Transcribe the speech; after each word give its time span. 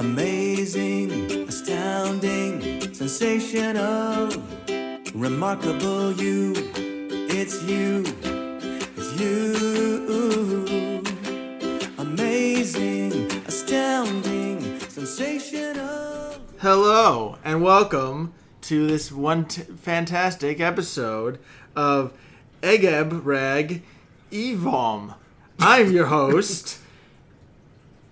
Amazing, 0.00 1.46
astounding, 1.46 2.94
sensational, 2.94 4.30
remarkable 5.12 6.12
you. 6.14 6.54
It's 7.28 7.62
you, 7.64 8.04
it's 8.96 9.20
you. 9.20 11.02
Amazing, 11.98 13.30
astounding, 13.46 14.80
sensational. 14.88 16.34
Hello 16.60 17.36
and 17.44 17.62
welcome 17.62 18.32
to 18.62 18.86
this 18.86 19.12
one 19.12 19.44
t- 19.44 19.64
fantastic 19.64 20.60
episode 20.60 21.38
of 21.76 22.14
Egeb 22.62 23.20
Rag 23.22 23.82
Evom. 24.32 25.14
I'm 25.58 25.92
your 25.92 26.06
host, 26.06 26.78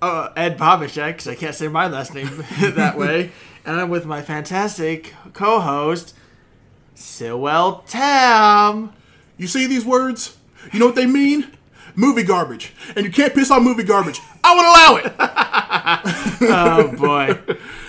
uh, 0.00 0.30
Ed 0.36 0.58
Babachek, 0.58 1.08
because 1.12 1.28
I 1.28 1.34
can't 1.34 1.54
say 1.54 1.68
my 1.68 1.88
last 1.88 2.14
name 2.14 2.44
that 2.60 2.96
way, 2.96 3.32
and 3.64 3.80
I'm 3.80 3.88
with 3.88 4.06
my 4.06 4.22
fantastic 4.22 5.14
co-host, 5.32 6.14
Sewell 6.94 7.84
Tam. 7.86 8.92
You 9.36 9.46
see 9.46 9.66
these 9.66 9.84
words? 9.84 10.36
You 10.72 10.80
know 10.80 10.86
what 10.86 10.94
they 10.96 11.06
mean? 11.06 11.52
Movie 11.94 12.22
garbage. 12.22 12.72
And 12.96 13.04
you 13.04 13.10
can't 13.12 13.34
piss 13.34 13.50
on 13.50 13.64
movie 13.64 13.82
garbage. 13.84 14.20
I 14.44 14.54
won't 14.54 14.66
allow 14.66 14.96
it. 14.96 15.14
Oh 16.40 16.94
boy, 16.96 17.36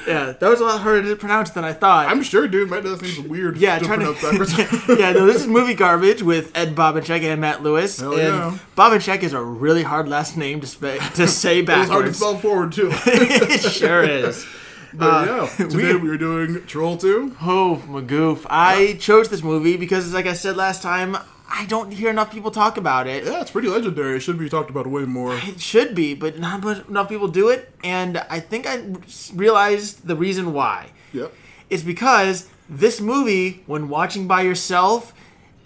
yeah, 0.08 0.31
that 0.31 0.41
was 0.41 0.59
a 0.59 0.66
lot 0.66 0.81
harder 0.81 1.03
to 1.03 1.16
pronounce 1.16 1.52
than 1.52 1.63
I 1.63 1.72
thought. 1.73 2.08
I'm 2.09 2.23
sure, 2.23 2.48
dude. 2.48 2.70
My 2.70 2.80
last 2.80 3.02
name's 3.02 3.20
weird. 3.20 3.58
Yeah, 3.58 3.77
to 3.77 3.85
trying 3.85 3.99
pronounce 3.99 4.22
to. 4.22 4.30
backwards. 4.31 4.58
yeah, 4.99 5.12
no, 5.12 5.25
this 5.25 5.38
is 5.41 5.48
movie 5.48 5.75
garbage 5.75 6.23
with 6.23 6.52
Ed 6.58 6.75
Babachek 6.75 7.22
and 7.22 7.39
Matt 7.41 7.62
Lewis. 7.62 7.99
Hell 7.99 8.13
and 8.13 8.20
yeah. 8.22 8.58
Babachek 8.75 9.22
is 9.22 9.34
a 9.34 9.41
really 9.41 9.84
hard 9.84 10.08
last 10.09 10.36
name 10.38 10.61
to 10.61 10.67
spe- 10.67 11.00
to 11.16 11.27
say 11.27 11.59
It 11.63 11.67
was 11.70 11.89
hard 11.89 12.05
to 12.05 12.11
backwards. 12.11 12.17
spell 12.17 12.38
forward, 12.39 12.72
too. 12.72 12.89
it 12.92 13.61
sure 13.72 14.03
is. 14.03 14.45
But 14.94 15.30
uh, 15.30 15.47
yeah, 15.59 15.66
today 15.67 15.94
we- 15.94 16.00
we, 16.00 16.09
were 16.09 16.17
doing 16.17 16.66
Troll 16.66 16.97
2. 16.97 17.36
Oh, 17.42 17.83
Magoof. 17.88 18.45
I 18.50 18.94
chose 19.00 19.30
this 19.30 19.44
movie 19.44 19.77
because, 19.77 20.11
like 20.14 20.25
I 20.25 20.33
said 20.33 20.58
last 20.58 20.81
time, 20.81 21.17
I 21.52 21.66
don't 21.66 21.92
hear 21.92 22.09
enough 22.09 22.31
people 22.31 22.52
talk 22.52 22.78
about 22.78 23.08
it. 23.08 23.23
Yeah, 23.25 23.42
it's 23.42 23.52
pretty 23.52 23.67
legendary. 23.67 24.17
It 24.17 24.19
should 24.19 24.38
be 24.38 24.50
talked 24.50 24.69
about 24.69 24.88
way 24.88 25.05
more. 25.05 25.36
It 25.36 25.59
should 25.59 25.95
be, 25.95 26.14
but 26.14 26.38
not 26.39 26.64
enough 26.88 27.09
people 27.09 27.28
do 27.28 27.50
it. 27.50 27.72
And 27.83 28.17
I 28.30 28.39
think 28.39 28.67
I 28.67 28.86
realized 29.33 30.05
the 30.05 30.16
reason 30.16 30.53
why. 30.53 30.92
Yep. 31.11 31.33
is 31.72 31.83
because 31.83 32.47
this 32.70 33.02
movie, 33.02 33.64
when 33.66 33.89
watching 33.89 34.27
by 34.27 34.42
yourself, 34.42 35.11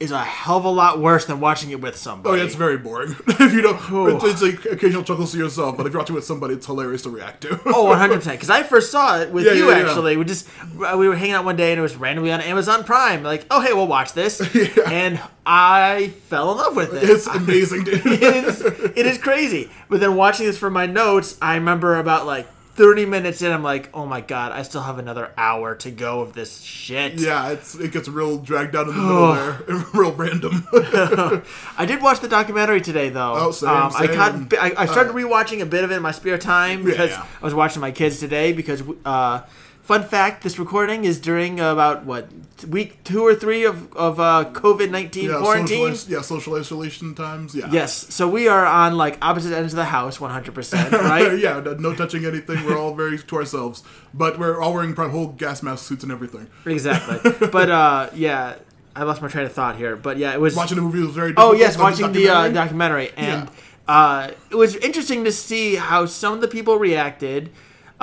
is 0.04 0.12
a 0.12 0.24
hell 0.24 0.58
of 0.58 0.66
a 0.66 0.70
lot 0.70 1.00
worse 1.00 1.26
than 1.26 1.40
watching 1.40 1.72
it 1.72 1.80
with 1.82 1.96
somebody. 1.96 2.34
Oh, 2.34 2.38
yeah, 2.38 2.46
it's 2.46 2.56
very 2.56 2.78
boring. 2.78 3.16
if 3.28 3.54
you 3.54 3.62
don't, 3.62 3.80
Oh. 3.92 4.20
it's, 4.28 4.42
like 4.42 4.66
occasional 4.66 5.04
chuckles 5.04 5.32
to 5.32 5.38
yourself, 5.38 5.78
but 5.78 5.86
if 5.88 5.94
you're 5.94 6.00
watching 6.02 6.16
with 6.16 6.26
somebody, 6.26 6.54
it's 6.56 6.66
hilarious 6.66 7.02
to 7.04 7.10
react 7.10 7.42
to. 7.42 7.60
Oh, 7.66 7.86
100 7.86 8.16
percent. 8.18 8.36
Because 8.38 8.50
I 8.50 8.64
first 8.64 8.92
saw 8.92 9.20
it 9.20 9.32
with 9.32 9.46
Yeah, 9.46 9.54
you 9.54 9.70
yeah, 9.70 9.80
yeah. 9.80 9.86
actually. 9.88 10.18
We 10.18 10.26
just 10.26 10.48
uh, 10.86 10.96
we 10.98 11.08
were 11.08 11.16
hanging 11.16 11.34
out 11.36 11.46
one 11.46 11.56
day 11.56 11.72
and 11.72 11.80
it 11.80 11.82
was 11.82 11.96
randomly 11.96 12.32
on 12.32 12.42
Amazon 12.42 12.84
Prime. 12.84 13.24
Like, 13.24 13.46
oh 13.50 13.62
hey, 13.62 13.74
we'll 13.74 13.88
watch 13.88 14.14
this, 14.14 14.42
and 14.88 15.20
I 15.46 16.10
fell 16.28 16.52
in 16.52 16.58
love 16.58 16.76
with 16.76 16.94
it. 16.94 17.10
it's 17.10 17.28
amazing, 17.28 17.86
dude. 17.86 18.06
it 18.06 18.22
is 18.46 18.62
it 18.62 19.06
is 19.06 19.18
crazy. 19.18 19.70
But 19.90 20.00
then 20.02 20.16
watching 20.16 20.46
this 20.46 20.58
for 20.58 20.70
my 20.70 20.86
notes, 20.86 21.38
I 21.42 21.56
remember 21.56 21.98
about 21.98 22.26
like 22.26 22.48
30 22.76 23.06
minutes 23.06 23.42
in, 23.44 23.52
I'm 23.52 23.62
like, 23.62 23.90
oh 23.94 24.06
my 24.06 24.22
god, 24.22 24.52
I 24.52 24.64
still 24.64 24.82
have 24.82 24.98
another 24.98 25.32
hour 25.38 25.76
to 25.76 25.92
go 25.92 26.22
of 26.22 26.34
this 26.34 26.62
shit. 26.62 27.20
yeah, 27.20 27.50
it's 27.50 27.76
it 27.76 27.92
gets 27.92 28.08
real 28.08 28.40
dragged 28.40 28.76
out 28.76 28.88
in 28.88 28.96
the 28.96 29.02
middle 29.02 29.34
there, 29.34 29.86
real 29.94 30.12
random. 30.14 30.68
I 30.74 31.86
did 31.86 32.02
watch 32.02 32.20
the 32.20 32.28
documentary 32.28 32.82
today, 32.82 33.10
though. 33.10 33.36
Oh, 33.36 33.52
same, 33.52 33.70
um, 33.70 33.92
I 33.96 34.08
caught. 34.08 34.54
I, 34.56 34.74
I 34.76 34.86
started 34.88 35.14
rewatching 35.14 35.62
a 35.62 35.66
bit 35.68 35.84
of 35.84 35.92
it 35.92 35.96
in 35.96 36.02
my 36.02 36.12
spare 36.12 36.40
time 36.40 36.84
because 36.84 37.12
yeah. 37.12 37.26
I 37.42 37.46
was 37.46 37.54
watching 37.54 37.80
my 37.80 37.92
kids 37.92 38.20
today. 38.20 38.54
Because, 38.54 38.82
uh, 39.06 39.42
fun 39.84 40.04
fact, 40.04 40.44
this 40.44 40.58
recording 40.58 41.06
is 41.06 41.20
during 41.20 41.60
about 41.60 42.06
what 42.06 42.28
week 42.68 43.04
two 43.04 43.22
or 43.22 43.36
three 43.36 43.66
of 43.66 43.94
of 43.96 44.20
uh, 44.20 44.46
COVID 44.54 44.90
nineteen 44.90 45.30
yeah, 45.30 45.40
quarantine. 45.40 45.96
social, 45.96 46.14
yeah, 46.14 46.22
social 46.22 46.56
isolation 46.56 47.14
times. 47.14 47.54
Yeah. 47.54 47.70
Yes, 47.72 48.14
so 48.14 48.28
we 48.28 48.48
are 48.48 48.66
on 48.66 48.98
like 48.98 49.18
opposite 49.22 49.54
ends 49.56 49.74
of 49.74 49.78
the 49.78 49.86
house, 49.86 50.20
one 50.20 50.32
hundred 50.32 50.56
percent, 50.56 50.92
right? 51.14 51.38
yeah, 51.38 51.60
no, 51.80 51.94
touching 51.94 52.26
anything. 52.26 52.66
We're 52.66 52.78
all 52.78 52.96
very 52.96 53.18
to 53.20 53.36
ourselves, 53.36 53.84
but 54.14 54.40
we're 54.40 54.60
all 54.62 54.74
wearing 54.74 54.96
whole 54.96 55.28
gas 55.28 55.62
mask 55.62 55.86
suits 55.86 56.04
and 56.04 56.12
everything. 56.12 56.48
Exactly. 56.66 57.32
But 57.54 57.70
uh, 57.70 58.10
yeah, 58.16 58.56
I 58.96 59.04
lost 59.04 59.22
my 59.22 59.28
train 59.28 59.46
of 59.46 59.54
thought 59.54 59.76
here. 59.76 59.96
But 59.96 60.18
yeah, 60.18 60.34
it 60.34 60.40
was 60.40 60.56
Watching 60.56 60.78
the 60.78 60.82
movie 60.82 61.00
was 61.00 61.14
very. 61.16 61.34
Oh 61.38 61.54
yes, 61.54 61.78
watching 61.78 62.12
the 62.12 62.30
uh, 62.30 62.50
documentary- 62.50 62.54
documentary, 62.54 63.12
and 63.18 63.50
uh, 63.88 64.32
it 64.50 64.56
was 64.56 64.76
interesting 64.78 65.24
to 65.26 65.32
see 65.32 65.76
how 65.76 66.06
some 66.06 66.34
of 66.34 66.42
the 66.42 66.48
people 66.48 66.78
reacted. 66.78 67.52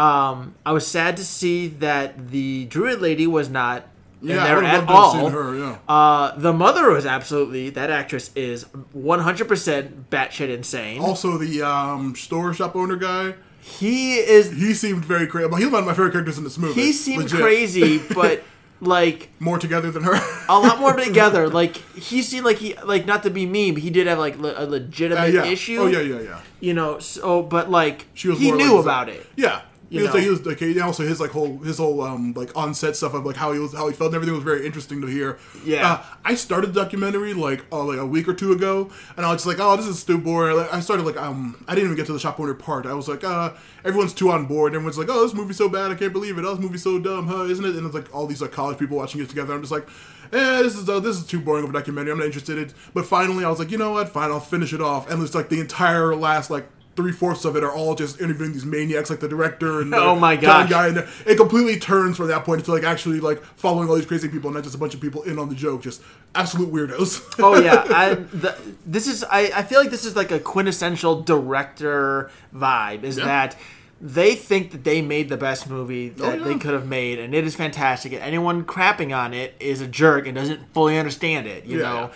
Um, 0.00 0.54
I 0.64 0.72
was 0.72 0.86
sad 0.86 1.16
to 1.18 1.24
see 1.24 1.66
that 1.68 2.30
the 2.30 2.64
druid 2.66 3.00
lady 3.00 3.26
was 3.26 3.48
not 3.50 3.84
Yeah, 4.22 4.42
I 4.42 4.48
there 4.48 4.64
at 4.64 4.86
love 4.86 4.86
to 4.86 4.92
have 5.16 5.24
all. 5.24 5.30
her. 5.30 5.54
Yeah. 5.58 5.78
Uh, 5.88 6.36
the 6.38 6.52
mother 6.52 6.90
was 6.90 7.04
absolutely 7.06 7.70
that 7.70 7.90
actress 7.90 8.30
is 8.34 8.64
one 8.92 9.20
hundred 9.20 9.48
percent 9.48 10.10
batshit 10.10 10.48
insane. 10.54 11.00
Also, 11.00 11.36
the 11.38 11.62
um, 11.62 12.14
store 12.16 12.52
shop 12.54 12.76
owner 12.76 12.96
guy, 12.96 13.34
he 13.60 14.14
is 14.16 14.50
he 14.52 14.74
seemed 14.74 15.04
very 15.04 15.26
crazy. 15.26 15.48
He's 15.56 15.66
one 15.70 15.80
of 15.80 15.86
my 15.86 15.92
favorite 15.92 16.12
characters 16.12 16.38
in 16.38 16.44
this 16.44 16.56
movie. 16.58 16.80
he 16.80 16.92
seemed 16.92 17.24
Legit. 17.24 17.40
crazy, 17.40 17.98
but 18.14 18.42
like 18.80 19.28
More 19.38 19.58
together 19.58 19.90
than 19.90 20.02
her. 20.04 20.14
a 20.48 20.58
lot 20.58 20.78
more 20.80 20.92
together. 21.08 21.48
Like 21.48 21.76
he 21.94 22.22
seemed 22.22 22.44
like 22.46 22.56
he 22.58 22.74
like 22.84 23.04
not 23.06 23.22
to 23.24 23.30
be 23.30 23.44
mean, 23.46 23.74
but 23.74 23.82
he 23.82 23.90
did 23.90 24.06
have 24.06 24.18
like 24.18 24.38
le- 24.38 24.54
a 24.56 24.64
legitimate 24.66 25.34
Uh, 25.34 25.44
yeah. 25.44 25.44
issue. 25.44 25.76
Oh 25.78 25.86
yeah, 25.86 26.00
yeah, 26.00 26.20
yeah. 26.20 26.40
You 26.60 26.72
know, 26.74 26.98
so 27.00 27.42
but 27.42 27.70
like 27.70 28.06
She 28.14 28.28
was 28.28 28.38
he 28.38 28.50
knew 28.52 28.74
like- 28.76 28.82
about 28.84 29.08
it. 29.10 29.26
Yeah. 29.36 29.62
He 29.90 29.96
You 29.98 30.04
was, 30.04 30.14
like, 30.14 30.20
he 30.22 30.26
know. 30.26 30.32
was 30.32 30.46
like 30.46 30.58
he- 30.60 30.80
also 30.80 31.02
his 31.02 31.20
like 31.20 31.32
whole 31.32 31.58
his 31.58 31.78
whole 31.78 32.00
um 32.00 32.32
like 32.34 32.56
on 32.56 32.74
set 32.74 32.94
stuff 32.94 33.12
of 33.12 33.26
like 33.26 33.34
how 33.36 33.52
he 33.52 33.58
was 33.58 33.72
how 33.74 33.88
he 33.88 33.92
felt 33.92 34.08
and 34.08 34.14
everything 34.14 34.34
was 34.36 34.44
very 34.44 34.64
interesting 34.64 35.00
to 35.00 35.08
hear. 35.08 35.36
Yeah. 35.64 35.92
Uh, 35.94 36.04
I 36.24 36.36
started 36.36 36.72
the 36.72 36.80
documentary 36.82 37.34
like 37.34 37.64
uh, 37.72 37.82
like 37.84 37.98
a 37.98 38.06
week 38.06 38.28
or 38.28 38.34
two 38.34 38.52
ago, 38.52 38.88
and 39.16 39.26
I 39.26 39.32
was 39.32 39.42
just 39.42 39.46
like, 39.46 39.58
oh, 39.58 39.76
this 39.76 39.86
is 39.86 40.04
too 40.04 40.16
boring. 40.16 40.56
Like, 40.56 40.72
I 40.72 40.78
started 40.78 41.04
like 41.04 41.16
um 41.16 41.62
I 41.66 41.74
didn't 41.74 41.86
even 41.86 41.96
get 41.96 42.06
to 42.06 42.12
the 42.12 42.20
shop 42.20 42.38
owner 42.38 42.54
part. 42.54 42.86
I 42.86 42.94
was 42.94 43.08
like, 43.08 43.24
uh, 43.24 43.50
everyone's 43.84 44.14
too 44.14 44.30
on 44.30 44.46
board. 44.46 44.74
Everyone's 44.74 44.96
like, 44.96 45.08
oh, 45.10 45.22
this 45.24 45.34
movie's 45.34 45.56
so 45.56 45.68
bad, 45.68 45.90
I 45.90 45.96
can't 45.96 46.12
believe 46.12 46.38
it. 46.38 46.44
Oh, 46.44 46.54
this 46.54 46.62
movie's 46.62 46.84
so 46.84 46.98
dumb, 47.00 47.26
huh? 47.26 47.42
Isn't 47.44 47.64
it? 47.64 47.74
And 47.74 47.84
it's 47.84 47.94
like 47.94 48.14
all 48.14 48.26
these 48.26 48.40
like 48.40 48.52
college 48.52 48.78
people 48.78 48.96
watching 48.96 49.20
it 49.20 49.28
together. 49.28 49.52
I'm 49.54 49.60
just 49.60 49.72
like. 49.72 49.88
Eh, 50.32 50.62
this 50.62 50.76
is 50.76 50.88
uh, 50.88 51.00
this 51.00 51.16
is 51.16 51.26
too 51.26 51.40
boring 51.40 51.64
of 51.64 51.70
a 51.70 51.72
documentary. 51.72 52.12
I'm 52.12 52.18
not 52.18 52.26
interested 52.26 52.56
in. 52.56 52.66
it. 52.66 52.74
But 52.94 53.04
finally, 53.04 53.44
I 53.44 53.48
was 53.50 53.58
like, 53.58 53.72
you 53.72 53.78
know 53.78 53.90
what? 53.90 54.08
Fine, 54.10 54.30
I'll 54.30 54.38
finish 54.38 54.72
it 54.72 54.80
off. 54.80 55.10
And 55.10 55.20
it's 55.24 55.34
like 55.34 55.48
the 55.48 55.58
entire 55.58 56.14
last 56.14 56.50
like 56.50 56.68
three 56.96 57.12
fourths 57.12 57.44
of 57.44 57.56
it 57.56 57.62
are 57.64 57.70
all 57.72 57.94
just 57.94 58.20
interviewing 58.20 58.52
these 58.52 58.66
maniacs, 58.66 59.08
like 59.10 59.20
the 59.20 59.28
director 59.28 59.80
and 59.80 59.92
the 59.92 59.96
Oh 59.96 60.16
my 60.16 60.36
god 60.36 60.68
guy, 60.68 60.88
and 60.88 60.98
it 61.24 61.36
completely 61.36 61.78
turns 61.78 62.16
from 62.16 62.28
that 62.28 62.44
point 62.44 62.64
to 62.64 62.72
like 62.72 62.82
actually 62.84 63.20
like 63.20 63.42
following 63.56 63.88
all 63.88 63.94
these 63.94 64.06
crazy 64.06 64.28
people, 64.28 64.50
not 64.50 64.64
just 64.64 64.74
a 64.74 64.78
bunch 64.78 64.94
of 64.94 65.00
people 65.00 65.22
in 65.22 65.38
on 65.38 65.48
the 65.48 65.54
joke, 65.54 65.82
just 65.82 66.02
absolute 66.34 66.72
weirdos. 66.72 67.22
Oh 67.38 67.58
yeah, 67.60 67.84
I, 67.90 68.14
the, 68.14 68.56
this 68.84 69.06
is 69.06 69.24
I, 69.24 69.50
I 69.54 69.62
feel 69.62 69.80
like 69.80 69.90
this 69.90 70.04
is 70.04 70.16
like 70.16 70.30
a 70.30 70.38
quintessential 70.40 71.22
director 71.22 72.30
vibe. 72.54 73.04
Is 73.04 73.18
Yeah. 73.18 73.24
that 73.26 73.56
they 74.02 74.34
think 74.34 74.72
that 74.72 74.82
they 74.82 75.02
made 75.02 75.28
the 75.28 75.36
best 75.36 75.68
movie 75.68 76.12
oh, 76.18 76.22
that 76.22 76.32
Oh, 76.32 76.36
yeah. 76.38 76.44
they 76.52 76.58
could 76.58 76.72
have 76.72 76.86
made, 76.86 77.18
and 77.18 77.34
it 77.34 77.44
is 77.46 77.54
fantastic. 77.54 78.12
And 78.12 78.22
anyone 78.22 78.64
crapping 78.64 79.16
on 79.16 79.32
it 79.34 79.54
is 79.60 79.80
a 79.80 79.86
jerk 79.86 80.26
and 80.26 80.34
doesn't 80.34 80.72
fully 80.74 80.98
understand 80.98 81.46
it. 81.46 81.64
You 81.66 81.78
know. 81.78 82.10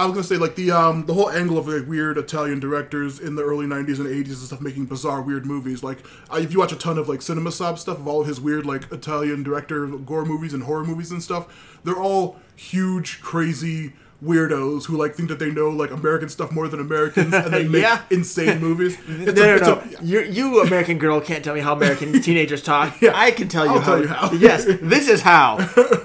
I 0.00 0.04
was 0.06 0.12
gonna 0.14 0.24
say 0.24 0.36
like 0.36 0.54
the 0.54 0.70
um 0.70 1.06
the 1.06 1.14
whole 1.14 1.30
angle 1.30 1.58
of 1.58 1.68
like 1.68 1.86
weird 1.86 2.18
Italian 2.18 2.58
directors 2.60 3.20
in 3.20 3.34
the 3.34 3.42
early 3.42 3.66
'90s 3.66 3.98
and 3.98 4.06
'80s 4.06 4.26
and 4.28 4.36
stuff 4.38 4.60
making 4.60 4.86
bizarre 4.86 5.20
weird 5.22 5.46
movies. 5.46 5.82
Like 5.82 5.98
if 6.32 6.52
you 6.52 6.58
watch 6.58 6.72
a 6.72 6.76
ton 6.76 6.98
of 6.98 7.08
like 7.08 7.22
Cinema 7.22 7.52
Snob 7.52 7.78
stuff 7.78 7.98
of 7.98 8.08
all 8.08 8.20
of 8.22 8.26
his 8.26 8.40
weird 8.40 8.64
like 8.66 8.90
Italian 8.92 9.42
director 9.42 9.86
gore 9.86 10.24
movies 10.24 10.54
and 10.54 10.62
horror 10.64 10.84
movies 10.84 11.10
and 11.10 11.22
stuff, 11.22 11.78
they're 11.84 11.96
all 12.00 12.36
huge 12.56 13.20
crazy 13.20 13.92
weirdos 14.22 14.84
who 14.84 14.98
like 14.98 15.14
think 15.14 15.30
that 15.30 15.38
they 15.38 15.50
know 15.50 15.70
like 15.70 15.90
American 15.90 16.28
stuff 16.28 16.52
more 16.52 16.68
than 16.68 16.78
Americans 16.78 17.32
and 17.32 17.54
they 17.54 17.66
make 17.76 17.80
Yeah. 17.82 18.02
insane 18.10 18.60
movies. 18.60 18.98
No, 19.08 19.24
It's 19.24 19.38
no, 19.40 19.42
a- 19.44 19.54
it's 19.56 19.66
no. 19.66 19.98
a- 19.98 20.02
You, 20.04 20.20
you 20.20 20.60
American 20.62 20.98
girl 20.98 21.20
can't 21.22 21.42
tell 21.42 21.54
me 21.54 21.60
how 21.60 21.74
American 21.74 22.20
teenagers 22.20 22.62
talk. 22.62 22.96
Yeah. 23.02 23.12
I 23.14 23.30
can 23.30 23.48
tell 23.48 23.64
you 23.64 23.72
I'll 23.72 23.80
how. 23.80 23.86
tell 23.94 24.00
you 24.02 24.08
how. 24.08 24.32
yes, 24.32 24.64
this 24.66 25.08
is 25.08 25.22
how. 25.22 25.56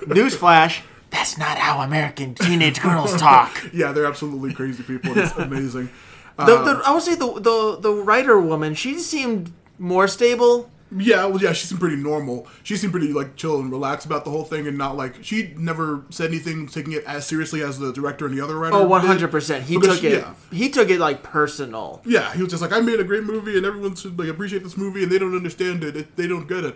Newsflash: 0.08 0.82
That's 1.16 1.38
not 1.38 1.58
how 1.58 1.80
American 1.80 2.36
teenage 2.36 2.82
girls 2.82 3.16
talk. 3.16 3.70
yeah, 3.74 3.94
they're 3.94 4.06
absolutely 4.06 4.54
crazy 4.54 4.84
people. 4.84 5.18
It's 5.18 5.32
amazing. 5.38 5.90
The, 6.38 6.46
the, 6.46 6.52
uh, 6.52 6.82
I 6.86 6.94
would 6.94 7.04
say 7.04 7.16
the, 7.16 7.40
the 7.40 7.78
the 7.80 7.94
writer 7.94 8.38
woman. 8.40 8.76
She 8.76 9.00
seemed 9.00 9.54
more 9.80 10.10
stable. 10.10 10.70
Yeah, 10.96 11.26
well, 11.26 11.42
yeah, 11.42 11.54
she 11.54 11.68
seemed 11.68 11.80
pretty 11.80 11.96
normal. 11.96 12.48
She 12.64 12.76
seemed 12.76 12.92
pretty 12.92 13.14
like 13.14 13.38
chill 13.38 13.60
and 13.62 13.72
relaxed 13.72 14.06
about 14.06 14.26
the 14.26 14.30
whole 14.30 14.44
thing, 14.44 14.68
and 14.68 14.78
not 14.78 14.98
like 14.98 15.24
she 15.24 15.54
never 15.58 16.04
said 16.10 16.32
anything 16.32 16.68
taking 16.68 16.92
it 16.92 17.06
as 17.06 17.26
seriously 17.26 17.64
as 17.64 17.80
the 17.80 17.94
director 17.94 18.26
and 18.26 18.38
the 18.38 18.44
other 18.44 18.58
writer. 18.60 18.76
Oh, 18.76 18.86
one 18.86 19.00
hundred 19.06 19.32
percent. 19.32 19.64
He 19.64 19.78
Because 19.78 19.96
took 19.96 20.02
she- 20.02 20.18
it. 20.18 20.20
Yeah. 20.20 20.34
He 20.52 20.70
took 20.70 20.90
it 20.90 21.00
like 21.00 21.24
personal. 21.24 22.02
Yeah, 22.06 22.34
he 22.34 22.42
was 22.42 22.52
just 22.52 22.62
like, 22.62 22.74
I 22.74 22.82
made 22.82 23.00
a 23.00 23.06
great 23.06 23.24
movie, 23.24 23.56
and 23.56 23.66
everyone 23.66 23.96
should 23.96 24.20
like 24.20 24.28
appreciate 24.28 24.64
this 24.64 24.76
movie, 24.76 25.04
and 25.04 25.12
they 25.12 25.18
don't 25.18 25.36
understand 25.36 25.82
it. 25.86 25.96
it 25.96 26.18
they 26.18 26.28
don't 26.28 26.46
get 26.48 26.66
it. 26.66 26.76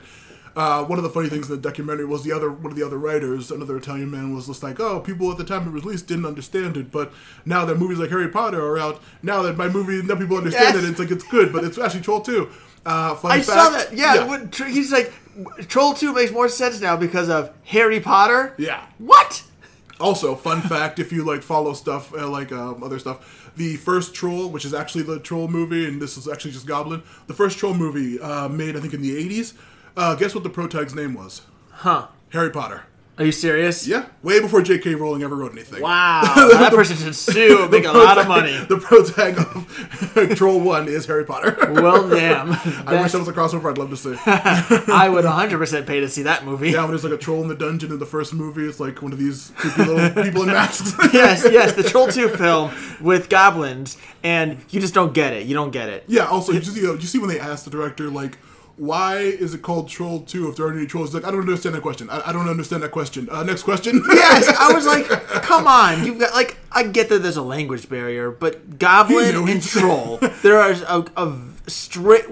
Uh, 0.56 0.84
one 0.84 0.98
of 1.00 1.04
the 1.04 1.10
funny 1.10 1.30
things 1.30 1.50
in 1.50 1.56
the 1.56 1.62
documentary 1.62 2.06
was 2.06 2.24
the 2.24 2.32
other 2.32 2.50
one 2.52 2.72
of 2.72 2.78
the 2.78 2.86
other 2.86 2.98
writers, 2.98 3.52
another 3.52 3.78
Italian 3.78 4.10
man, 4.12 4.34
was 4.36 4.48
just 4.48 4.64
like, 4.64 4.80
"Oh, 4.80 5.00
people 5.00 5.32
at 5.32 5.38
the 5.38 5.44
time 5.44 5.68
it 5.68 5.72
was 5.72 5.84
released 5.86 6.08
didn't 6.08 6.26
understand 6.26 6.76
it, 6.78 6.92
but 6.92 7.12
now 7.46 7.66
that 7.66 7.76
movies 7.78 8.00
like 8.00 8.10
Harry 8.10 8.28
Potter 8.30 8.62
are 8.66 8.78
out, 8.80 9.02
now 9.24 9.42
that 9.44 9.58
my 9.58 9.68
movie 9.70 10.02
now 10.02 10.16
people 10.16 10.38
understand 10.38 10.76
Yes. 10.76 10.84
it, 10.84 10.90
it's 10.90 11.00
like 11.00 11.12
it's 11.12 11.24
good, 11.24 11.54
but 11.54 11.64
it's 11.64 11.78
actually 11.78 12.02
troll 12.02 12.22
too." 12.22 12.50
Uh, 12.86 13.14
fun 13.16 13.32
I 13.32 13.42
fact, 13.42 13.46
saw 13.48 13.70
that. 13.70 13.94
Yeah, 13.94 14.26
When, 14.26 14.30
he's 14.30 14.32
like, 14.32 14.42
fact, 14.42 14.54
Tr- 14.54 14.66
he's 14.66 14.92
like, 15.60 15.68
Troll 15.68 15.94
Two 15.94 16.14
makes 16.14 16.32
more 16.32 16.48
sense 16.50 16.80
now 16.82 16.96
because 16.98 17.30
of 17.30 17.52
Harry 17.66 18.00
Potter. 18.00 18.56
yeah. 18.58 18.86
What? 18.98 19.44
Also, 20.00 20.34
fun 20.34 20.62
fact: 20.62 20.98
if 20.98 21.12
you 21.12 21.24
like 21.26 21.44
follow 21.44 21.74
stuff 21.74 22.14
uh, 22.14 22.28
like 22.30 22.52
um, 22.54 22.82
other 22.84 22.98
stuff, 22.98 23.52
the 23.58 23.76
first 23.76 24.14
Troll, 24.16 24.50
which 24.50 24.64
is 24.66 24.74
actually 24.74 25.04
the 25.04 25.20
Troll 25.20 25.48
movie, 25.50 25.86
and 25.88 26.02
this 26.02 26.18
is 26.18 26.28
actually 26.28 26.52
just 26.52 26.66
Goblin, 26.66 27.04
the 27.28 27.34
first 27.34 27.58
Troll 27.60 27.74
movie 27.74 28.18
uh, 28.20 28.48
made 28.48 28.76
I 28.78 28.80
think 28.80 28.94
in 28.94 29.02
the 29.02 29.12
'80s. 29.30 29.54
Uh, 30.00 30.16
guess 30.16 30.34
what 30.34 30.46
the 30.46 30.50
protag's 30.50 30.96
name 30.96 31.14
was? 31.14 31.42
Huh? 31.72 32.08
Harry 32.30 32.50
Potter. 32.50 32.84
Are 33.18 33.26
you 33.26 33.34
serious? 33.34 33.86
Yeah, 33.86 34.06
way 34.24 34.40
before 34.40 34.62
J.K. 34.62 34.96
Rowling 34.96 35.24
ever 35.24 35.36
wrote 35.36 35.52
anything. 35.52 35.82
Wow, 35.82 36.22
that 36.36 36.72
person 36.72 36.96
should 36.96 37.14
sue 37.14 37.62
and 37.64 37.70
make 37.70 37.84
a 37.84 37.92
lot 37.92 38.18
of 38.18 38.30
money. 38.30 38.58
The 38.70 38.78
protag 38.78 39.38
of 39.38 40.38
Troll 40.38 40.62
One 40.62 40.88
is 40.88 41.06
Harry 41.08 41.26
Potter. 41.26 41.58
Well, 41.74 42.08
damn. 42.10 42.54
I 42.88 43.02
wish 43.02 43.12
that 43.12 43.20
was 43.20 43.28
a 43.28 43.34
crossover. 43.34 43.70
I'd 43.72 43.78
love 43.78 43.90
to 43.90 43.98
see. 43.98 44.16
I 44.26 45.10
would 45.10 45.26
100% 45.26 45.86
pay 45.86 46.00
to 46.00 46.08
see 46.08 46.22
that 46.22 46.46
movie. 46.46 46.70
Yeah, 46.70 46.84
when 46.84 46.92
there's 46.92 47.04
like 47.04 47.12
a 47.12 47.18
troll 47.18 47.42
in 47.42 47.50
the 47.50 47.56
dungeon 47.56 47.92
in 47.92 48.00
the 48.00 48.06
first 48.06 48.34
movie, 48.34 48.66
it's 48.66 48.80
like 48.80 49.02
one 49.02 49.12
of 49.12 49.20
these 49.20 49.52
creepy 49.58 49.84
little 49.84 50.24
people 50.24 50.44
in 50.44 50.48
masks. 50.48 50.96
yes, 51.14 51.46
yes, 51.52 51.74
the 51.74 51.84
Troll 51.84 52.08
2 52.08 52.30
film 52.38 52.72
with 53.02 53.28
goblins, 53.28 53.98
and 54.24 54.60
you 54.70 54.80
just 54.80 54.94
don't 54.94 55.14
get 55.14 55.34
it. 55.34 55.46
You 55.46 55.56
don't 55.56 55.72
get 55.72 55.90
it. 55.90 56.06
yeah. 56.08 56.24
Also, 56.28 56.54
you, 56.54 56.62
just, 56.62 56.78
you, 56.78 56.84
know, 56.84 56.94
you 56.94 57.02
see 57.02 57.20
when 57.20 57.28
they 57.28 57.40
asked 57.42 57.66
the 57.66 57.72
director 57.72 58.10
like. 58.10 58.38
Why 58.80 59.18
is 59.18 59.54
it 59.54 59.62
called 59.62 59.90
Troll 59.90 60.22
2 60.22 60.48
if 60.50 60.56
there 60.56 60.66
aren't 60.66 60.78
any 60.78 60.88
trolls? 60.88 61.10
He's 61.10 61.16
like, 61.16 61.26
I 61.26 61.32
don't 61.32 61.42
understand 61.42 61.76
that 61.76 61.82
question. 61.82 62.10
I, 62.10 62.30
I 62.30 62.32
don't 62.32 62.48
understand 62.48 62.82
that 62.84 62.92
question. 62.92 63.28
Uh, 63.30 63.44
next 63.44 63.64
question. 63.64 64.02
Yes, 64.10 64.48
I 64.58 64.72
was 64.74 64.86
like, 64.86 65.06
come 65.44 65.68
on. 65.68 66.06
You've 66.06 66.18
got, 66.20 66.34
like, 66.34 66.58
I 66.72 66.84
get 66.84 67.10
that 67.10 67.20
there's 67.20 67.36
a 67.36 67.42
language 67.42 67.90
barrier, 67.90 68.32
but 68.32 68.80
goblin 68.80 69.32
knew. 69.36 69.48
and 69.52 69.62
troll, 69.62 70.18
there 70.44 70.58
are 70.60 70.72
a, 70.72 71.06
a 71.18 71.38
straight. 71.68 72.26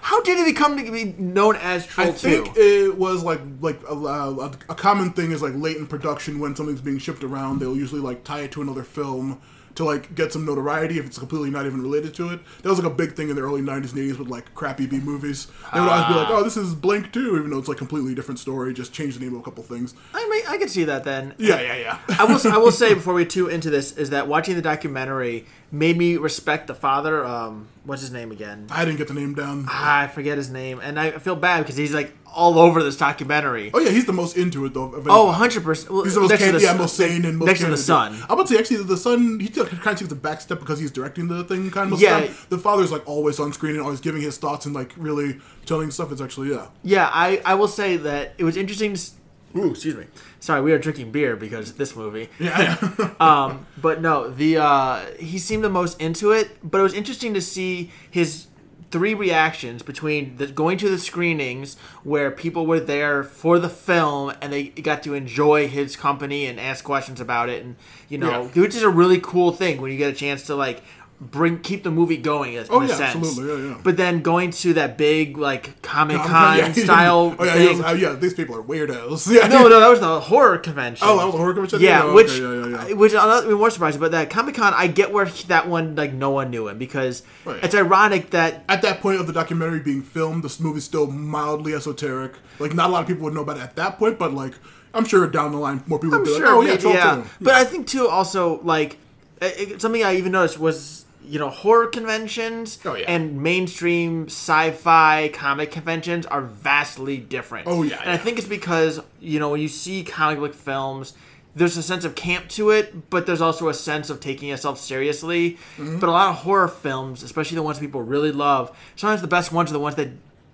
How 0.00 0.22
did 0.22 0.38
it 0.38 0.46
become 0.46 0.78
to 0.82 0.90
be 0.90 1.04
known 1.18 1.56
as 1.56 1.86
Troll 1.86 2.08
I 2.08 2.10
2? 2.12 2.16
think 2.16 2.56
it 2.56 2.96
was 2.96 3.22
like 3.22 3.40
like 3.60 3.80
a, 3.88 3.94
a, 3.94 4.46
a 4.70 4.74
common 4.74 5.10
thing 5.12 5.32
is 5.32 5.42
like 5.42 5.52
late 5.54 5.76
in 5.76 5.86
production 5.86 6.38
when 6.38 6.56
something's 6.56 6.80
being 6.80 6.98
shipped 6.98 7.22
around, 7.22 7.58
they'll 7.60 7.76
usually 7.76 8.00
like 8.00 8.24
tie 8.24 8.40
it 8.40 8.52
to 8.52 8.62
another 8.62 8.82
film 8.82 9.40
to 9.74 9.84
like 9.84 10.14
get 10.14 10.32
some 10.32 10.44
notoriety 10.44 10.98
if 10.98 11.06
it's 11.06 11.18
completely 11.18 11.50
not 11.50 11.66
even 11.66 11.82
related 11.82 12.14
to 12.14 12.30
it. 12.30 12.40
That 12.62 12.68
was 12.68 12.78
like 12.78 12.90
a 12.90 12.94
big 12.94 13.14
thing 13.14 13.30
in 13.30 13.36
the 13.36 13.42
early 13.42 13.60
'90s 13.60 13.92
and 13.92 14.00
'80s 14.00 14.18
with 14.18 14.28
like 14.28 14.54
crappy 14.54 14.86
B 14.86 15.00
movies. 15.00 15.46
They 15.72 15.80
would 15.80 15.88
always 15.88 16.08
be 16.08 16.14
like, 16.14 16.30
"Oh, 16.30 16.42
this 16.42 16.56
is 16.56 16.74
Blink 16.74 17.12
2, 17.12 17.38
even 17.38 17.50
though 17.50 17.58
it's 17.58 17.68
like 17.68 17.78
completely 17.78 18.14
different 18.14 18.38
story. 18.38 18.72
Just 18.72 18.92
change 18.92 19.14
the 19.14 19.20
name 19.20 19.34
of 19.34 19.40
a 19.40 19.44
couple 19.44 19.62
things. 19.62 19.94
I 20.14 20.28
mean, 20.28 20.44
I 20.48 20.58
could 20.58 20.70
see 20.70 20.84
that 20.84 21.04
then. 21.04 21.34
Yeah, 21.38 21.60
yeah, 21.60 21.76
yeah. 21.76 21.98
I 22.18 22.24
will. 22.24 22.40
I 22.52 22.56
will 22.58 22.72
say 22.72 22.94
before 23.00 23.14
we 23.14 23.24
too 23.24 23.48
into 23.48 23.70
this 23.70 23.96
is 23.96 24.10
that 24.10 24.28
watching 24.28 24.54
the 24.56 24.62
documentary 24.62 25.46
made 25.72 25.96
me 25.96 26.16
respect 26.16 26.66
the 26.66 26.74
father. 26.74 27.24
Um, 27.24 27.68
what's 27.84 28.02
his 28.02 28.12
name 28.12 28.32
again? 28.32 28.66
I 28.70 28.84
didn't 28.84 28.98
get 28.98 29.08
the 29.08 29.14
name 29.14 29.34
down. 29.34 29.66
Ah, 29.68 30.00
I 30.00 30.06
forget 30.08 30.36
his 30.36 30.50
name, 30.50 30.80
and 30.80 30.98
I 30.98 31.12
feel 31.12 31.36
bad 31.36 31.60
because 31.60 31.76
he's 31.76 31.94
like 31.94 32.19
all 32.34 32.58
over 32.58 32.82
this 32.82 32.96
documentary. 32.96 33.70
Oh 33.74 33.80
yeah, 33.80 33.90
he's 33.90 34.06
the 34.06 34.12
most 34.12 34.36
into 34.36 34.64
it 34.64 34.74
though. 34.74 34.92
of 34.92 35.06
Oh, 35.08 35.26
100 35.26 35.62
percent. 35.64 35.90
Well, 35.92 36.04
He's 36.04 36.14
the 36.14 36.20
most, 36.20 36.30
next 36.30 36.42
can- 36.42 36.54
the 36.54 36.60
yeah, 36.60 36.74
most 36.74 36.96
sane 36.96 37.24
and 37.24 37.38
most 37.38 37.46
next 37.46 37.60
to 37.60 37.66
the 37.66 37.70
candid. 37.70 37.84
son. 37.84 38.14
I'm 38.24 38.30
about 38.32 38.46
to 38.46 38.54
say 38.54 38.58
actually 38.60 38.82
the 38.84 38.96
son 38.96 39.40
he 39.40 39.46
still 39.46 39.66
kind 39.66 39.86
of 39.88 39.98
takes 39.98 40.08
the 40.08 40.14
back 40.14 40.40
step 40.40 40.60
because 40.60 40.78
he's 40.78 40.90
directing 40.90 41.28
the 41.28 41.44
thing 41.44 41.70
kind 41.70 41.92
of 41.92 42.00
Yeah. 42.00 42.18
of 42.18 42.46
the 42.50 42.58
father's 42.58 42.92
like 42.92 43.06
always 43.08 43.38
on 43.40 43.52
screen 43.52 43.74
and 43.74 43.82
always 43.82 44.00
giving 44.00 44.22
his 44.22 44.36
thoughts 44.38 44.66
and 44.66 44.74
like 44.74 44.92
really 44.96 45.38
telling 45.66 45.90
stuff. 45.90 46.12
It's 46.12 46.20
actually 46.20 46.50
yeah. 46.50 46.68
Yeah, 46.82 47.10
I, 47.12 47.40
I 47.44 47.54
will 47.54 47.68
say 47.68 47.96
that 47.96 48.34
it 48.38 48.44
was 48.44 48.56
interesting. 48.56 48.90
To, 48.92 48.98
s- 48.98 49.14
ooh, 49.56 49.70
excuse 49.70 49.96
me. 49.96 50.04
Sorry, 50.38 50.62
we 50.62 50.72
are 50.72 50.78
drinking 50.78 51.10
beer 51.12 51.36
because 51.36 51.74
this 51.74 51.94
movie. 51.94 52.28
Yeah, 52.38 52.76
yeah. 52.98 53.10
Um, 53.20 53.66
but 53.80 54.00
no, 54.00 54.30
the 54.30 54.56
uh, 54.56 55.04
he 55.18 55.38
seemed 55.38 55.62
the 55.64 55.68
most 55.68 56.00
into 56.00 56.30
it. 56.32 56.56
But 56.62 56.78
it 56.78 56.82
was 56.82 56.94
interesting 56.94 57.34
to 57.34 57.40
see 57.42 57.90
his 58.10 58.46
three 58.90 59.14
reactions 59.14 59.82
between 59.82 60.36
the, 60.36 60.46
going 60.46 60.78
to 60.78 60.88
the 60.88 60.98
screenings 60.98 61.76
where 62.02 62.30
people 62.30 62.66
were 62.66 62.80
there 62.80 63.22
for 63.22 63.58
the 63.58 63.68
film 63.68 64.32
and 64.40 64.52
they 64.52 64.64
got 64.68 65.02
to 65.02 65.14
enjoy 65.14 65.68
his 65.68 65.96
company 65.96 66.46
and 66.46 66.58
ask 66.58 66.84
questions 66.84 67.20
about 67.20 67.48
it, 67.48 67.64
and 67.64 67.76
you 68.08 68.18
know, 68.18 68.44
which 68.54 68.74
is 68.74 68.82
a 68.82 68.88
really 68.90 69.20
cool 69.20 69.52
thing 69.52 69.80
when 69.80 69.90
you 69.92 69.98
get 69.98 70.12
a 70.12 70.16
chance 70.16 70.46
to 70.46 70.54
like 70.54 70.82
bring 71.20 71.58
keep 71.58 71.82
the 71.82 71.90
movie 71.90 72.16
going 72.16 72.54
in 72.54 72.64
Oh, 72.70 72.80
a 72.80 72.86
yeah, 72.86 72.94
sense. 72.94 73.14
absolutely, 73.16 73.62
yeah, 73.64 73.70
yeah. 73.74 73.80
But 73.84 73.98
then 73.98 74.22
going 74.22 74.52
to 74.52 74.72
that 74.74 74.96
big 74.96 75.36
like 75.36 75.82
Comic 75.82 76.16
Con 76.22 76.56
yeah. 76.58 76.72
style 76.72 77.36
Oh 77.38 77.44
yeah, 77.44 77.52
thing. 77.52 77.82
was- 77.82 78.00
yeah. 78.00 78.12
These 78.14 78.32
people 78.34 78.56
are 78.56 78.62
weirdos. 78.62 79.30
Yeah. 79.30 79.46
no, 79.48 79.68
no, 79.68 79.80
that 79.80 79.88
was 79.88 80.00
the 80.00 80.18
horror 80.20 80.56
convention. 80.56 81.06
Oh, 81.06 81.18
that 81.18 81.26
was 81.26 81.34
a 81.34 81.38
horror 81.38 81.52
convention? 81.52 81.80
Yeah, 81.80 82.04
Oh, 82.04 82.14
which, 82.14 82.30
okay, 82.40 82.94
which 82.94 83.12
I'm 83.14 83.28
not 83.28 83.44
even 83.44 83.58
more 83.58 83.68
surprised. 83.70 84.00
But 84.00 84.12
that 84.12 84.30
Comic 84.30 84.54
Con, 84.54 84.72
I 84.74 84.86
get 84.86 85.12
where 85.12 85.26
he- 85.26 85.46
that 85.48 85.68
one 85.68 85.94
like 85.94 86.14
no 86.14 86.30
one 86.30 86.50
knew 86.50 86.68
him 86.68 86.78
because 86.78 87.22
Right. 87.44 87.62
it's 87.62 87.74
ironic 87.74 88.30
that 88.30 88.64
At 88.68 88.80
that 88.82 89.00
point 89.02 89.20
of 89.20 89.26
the 89.26 89.34
documentary 89.34 89.80
being 89.80 90.00
filmed, 90.02 90.42
this 90.42 90.58
movie's 90.58 90.84
still 90.84 91.06
mildly 91.06 91.74
esoteric. 91.74 92.32
Like 92.58 92.72
not 92.74 92.88
a 92.88 92.92
lot 92.94 93.02
of 93.02 93.08
people 93.08 93.24
would 93.24 93.34
know 93.34 93.42
about 93.42 93.58
it 93.58 93.62
at 93.62 93.76
that 93.76 93.98
point, 93.98 94.18
but 94.18 94.32
like 94.32 94.54
I'm 94.94 95.04
sure 95.04 95.26
down 95.26 95.52
the 95.52 95.58
line 95.58 95.82
more 95.86 95.98
people 95.98 96.14
I'm 96.14 96.22
would 96.22 96.26
be 96.28 96.34
sure, 96.36 96.46
like, 96.46 96.54
"Oh 96.54 96.60
yeah, 96.62 96.74
maybe, 96.76 96.88
yeah. 96.88 97.24
But 97.42 97.54
I 97.54 97.64
think 97.64 97.86
too, 97.86 98.08
also 98.08 98.60
like 98.62 98.96
it, 99.42 99.72
it- 99.72 99.82
something 99.82 100.02
I 100.02 100.16
even 100.16 100.32
noticed 100.32 100.58
was 100.58 100.99
you 101.24 101.38
know 101.38 101.48
horror 101.50 101.86
conventions 101.86 102.78
Oh, 102.84 102.94
yeah. 102.94 103.04
and 103.08 103.42
mainstream 103.42 104.26
sci-fi 104.26 105.30
comic 105.32 105.70
conventions 105.70 106.26
are 106.26 106.42
vastly 106.42 107.16
different. 107.18 107.66
Oh, 107.68 107.82
yeah, 107.82 108.00
and 108.02 108.10
I 108.10 108.16
think 108.16 108.38
it's 108.38 108.48
because 108.48 109.00
you 109.20 109.38
know 109.38 109.50
when 109.50 109.60
you 109.60 109.68
see 109.68 110.02
comic 110.04 110.38
book 110.38 110.54
films. 110.54 111.14
There's 111.52 111.76
a 111.76 111.82
sense 111.82 112.04
of 112.04 112.14
camp 112.14 112.48
to 112.50 112.70
it, 112.70 113.10
but 113.10 113.26
there's 113.26 113.40
also 113.40 113.68
a 113.68 113.74
sense 113.74 114.08
of 114.08 114.20
taking 114.20 114.48
yourself 114.50 114.78
seriously. 114.78 115.58
Mm-hmm. 115.78 115.98
But 115.98 116.08
a 116.08 116.12
lot 116.12 116.28
of 116.30 116.36
horror 116.36 116.68
films, 116.68 117.24
especially 117.24 117.56
the 117.56 117.62
ones 117.64 117.80
people 117.80 118.00
really 118.02 118.30
love, 118.30 118.70
sometimes 118.94 119.20
the 119.20 119.26
best 119.26 119.50
ones 119.50 119.68
are 119.68 119.72
the 119.72 119.80
ones 119.80 119.96
that 119.96 120.10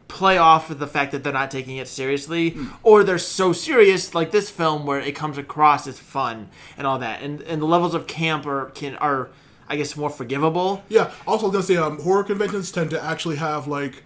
play 0.08 0.38
off 0.38 0.70
of 0.70 0.78
the 0.78 0.86
fact 0.86 1.12
that 1.12 1.22
they're 1.22 1.34
not 1.34 1.50
taking 1.50 1.76
it 1.76 1.86
seriously 1.86 2.50
Hmm. 2.50 2.68
or 2.82 3.04
they're 3.04 3.18
so 3.18 3.52
serious 3.52 4.14
like 4.14 4.30
this 4.30 4.48
film 4.48 4.86
where 4.86 4.98
it 4.98 5.14
comes 5.14 5.36
across 5.36 5.86
as 5.86 5.98
fun 5.98 6.48
and 6.78 6.86
all 6.86 6.98
that 7.00 7.20
and 7.22 7.42
and 7.42 7.60
the 7.60 7.66
levels 7.66 7.92
of 7.92 8.06
camp 8.06 8.46
are 8.46 8.66
can 8.74 8.94
are 8.96 9.28
i 9.68 9.76
guess 9.76 9.96
more 9.96 10.10
forgivable 10.10 10.82
Yeah. 10.88 11.10
Also, 11.26 11.46
I 11.46 11.48
was 11.48 11.52
gonna 11.52 11.62
say, 11.64 11.76
um, 11.76 12.00
horror 12.00 12.24
conventions 12.24 12.70
tend 12.72 12.90
to 12.90 13.02
actually 13.02 13.36
have 13.36 13.66
like 13.66 14.02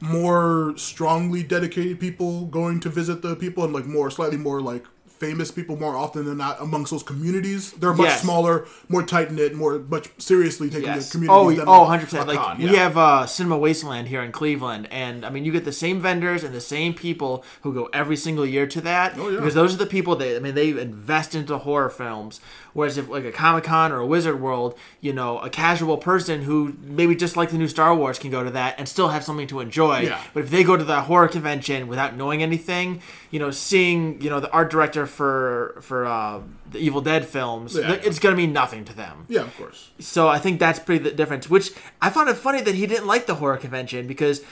more 0.00 0.74
strongly 0.76 1.42
dedicated 1.44 2.00
people 2.00 2.46
going 2.46 2.80
to 2.80 2.88
visit 2.88 3.22
the 3.22 3.36
people, 3.36 3.62
and 3.64 3.72
like 3.72 3.86
more 3.86 4.10
slightly 4.10 4.36
more 4.36 4.60
like 4.60 4.84
famous 5.22 5.52
people 5.52 5.76
more 5.76 5.96
often 5.96 6.24
than 6.24 6.36
not 6.36 6.60
amongst 6.60 6.90
those 6.90 7.04
communities. 7.04 7.70
They're 7.72 7.94
much 7.94 8.06
Yes. 8.08 8.22
smaller, 8.22 8.66
more 8.88 9.04
tight 9.04 9.30
knit, 9.30 9.54
more 9.54 9.78
much 9.78 10.10
seriously 10.18 10.68
taking 10.68 10.86
Yes. 10.88 11.06
the 11.06 11.12
community. 11.12 11.38
Oh, 11.38 11.50
than, 11.52 11.68
oh, 11.68 11.82
100 11.82 12.04
percent. 12.06 12.26
Like 12.26 12.38
con, 12.38 12.58
we 12.58 12.74
have 12.74 12.98
uh, 12.98 13.24
Cinema 13.26 13.56
Wasteland 13.56 14.08
here 14.08 14.20
in 14.20 14.32
Cleveland, 14.32 14.88
and 14.90 15.24
I 15.24 15.30
mean, 15.30 15.44
you 15.44 15.52
get 15.52 15.64
the 15.64 15.70
same 15.72 16.00
vendors 16.00 16.42
and 16.42 16.52
the 16.52 16.60
same 16.60 16.92
people 16.92 17.44
who 17.62 17.72
go 17.72 17.88
every 17.92 18.16
single 18.16 18.44
year 18.44 18.66
to 18.66 18.80
that. 18.80 19.14
Oh, 19.16 19.28
yeah. 19.28 19.36
Because 19.36 19.54
those 19.54 19.72
are 19.74 19.78
the 19.78 19.86
people 19.86 20.16
that 20.16 20.36
I 20.36 20.40
mean, 20.40 20.56
they 20.56 20.70
invest 20.70 21.34
into 21.36 21.56
horror 21.58 21.88
films. 21.90 22.40
Whereas 22.72 22.96
if 22.98 23.08
like 23.08 23.24
a 23.24 23.30
Comic 23.32 23.64
Con 23.64 23.92
or 23.92 23.98
a 23.98 24.06
Wizard 24.06 24.40
World, 24.40 24.74
you 25.00 25.12
know, 25.12 25.38
a 25.38 25.50
casual 25.50 25.98
person 25.98 26.42
who 26.42 26.74
maybe 26.82 27.14
just 27.14 27.36
like 27.36 27.50
the 27.50 27.58
new 27.58 27.68
Star 27.68 27.94
Wars 27.94 28.18
can 28.18 28.30
go 28.30 28.42
to 28.42 28.50
that 28.50 28.74
and 28.78 28.88
still 28.88 29.08
have 29.08 29.22
something 29.22 29.46
to 29.48 29.60
enjoy. 29.60 30.00
Yeah. 30.00 30.18
But 30.34 30.44
if 30.44 30.50
they 30.50 30.64
go 30.64 30.76
to 30.76 30.84
the 30.84 31.02
horror 31.02 31.28
convention 31.28 31.86
without 31.86 32.16
knowing 32.16 32.42
anything, 32.42 33.02
you 33.32 33.38
know, 33.40 33.50
seeing 33.50 34.20
you 34.22 34.30
know 34.30 34.38
the 34.38 34.50
art 34.52 34.70
director 34.70 35.06
for 35.06 35.76
for 35.80 36.06
uh, 36.06 36.40
the 36.70 36.78
Evil 36.78 37.00
Dead 37.00 37.26
films, 37.26 37.74
Yeah. 37.76 37.94
it's 37.94 38.20
gonna 38.20 38.36
mean 38.36 38.52
nothing 38.52 38.84
to 38.84 38.94
them. 38.94 39.24
Yeah, 39.28 39.40
of 39.42 39.56
course. 39.56 39.90
So 39.98 40.28
I 40.28 40.38
think 40.38 40.60
that's 40.60 40.78
pretty 40.78 41.02
the 41.02 41.10
difference. 41.10 41.50
Which 41.50 41.72
I 42.00 42.10
found 42.10 42.28
it 42.28 42.34
funny 42.36 42.60
that 42.60 42.74
he 42.76 42.86
didn't 42.86 43.06
like 43.08 43.26
the 43.26 43.34
horror 43.36 43.56
convention 43.56 44.06
because 44.06 44.42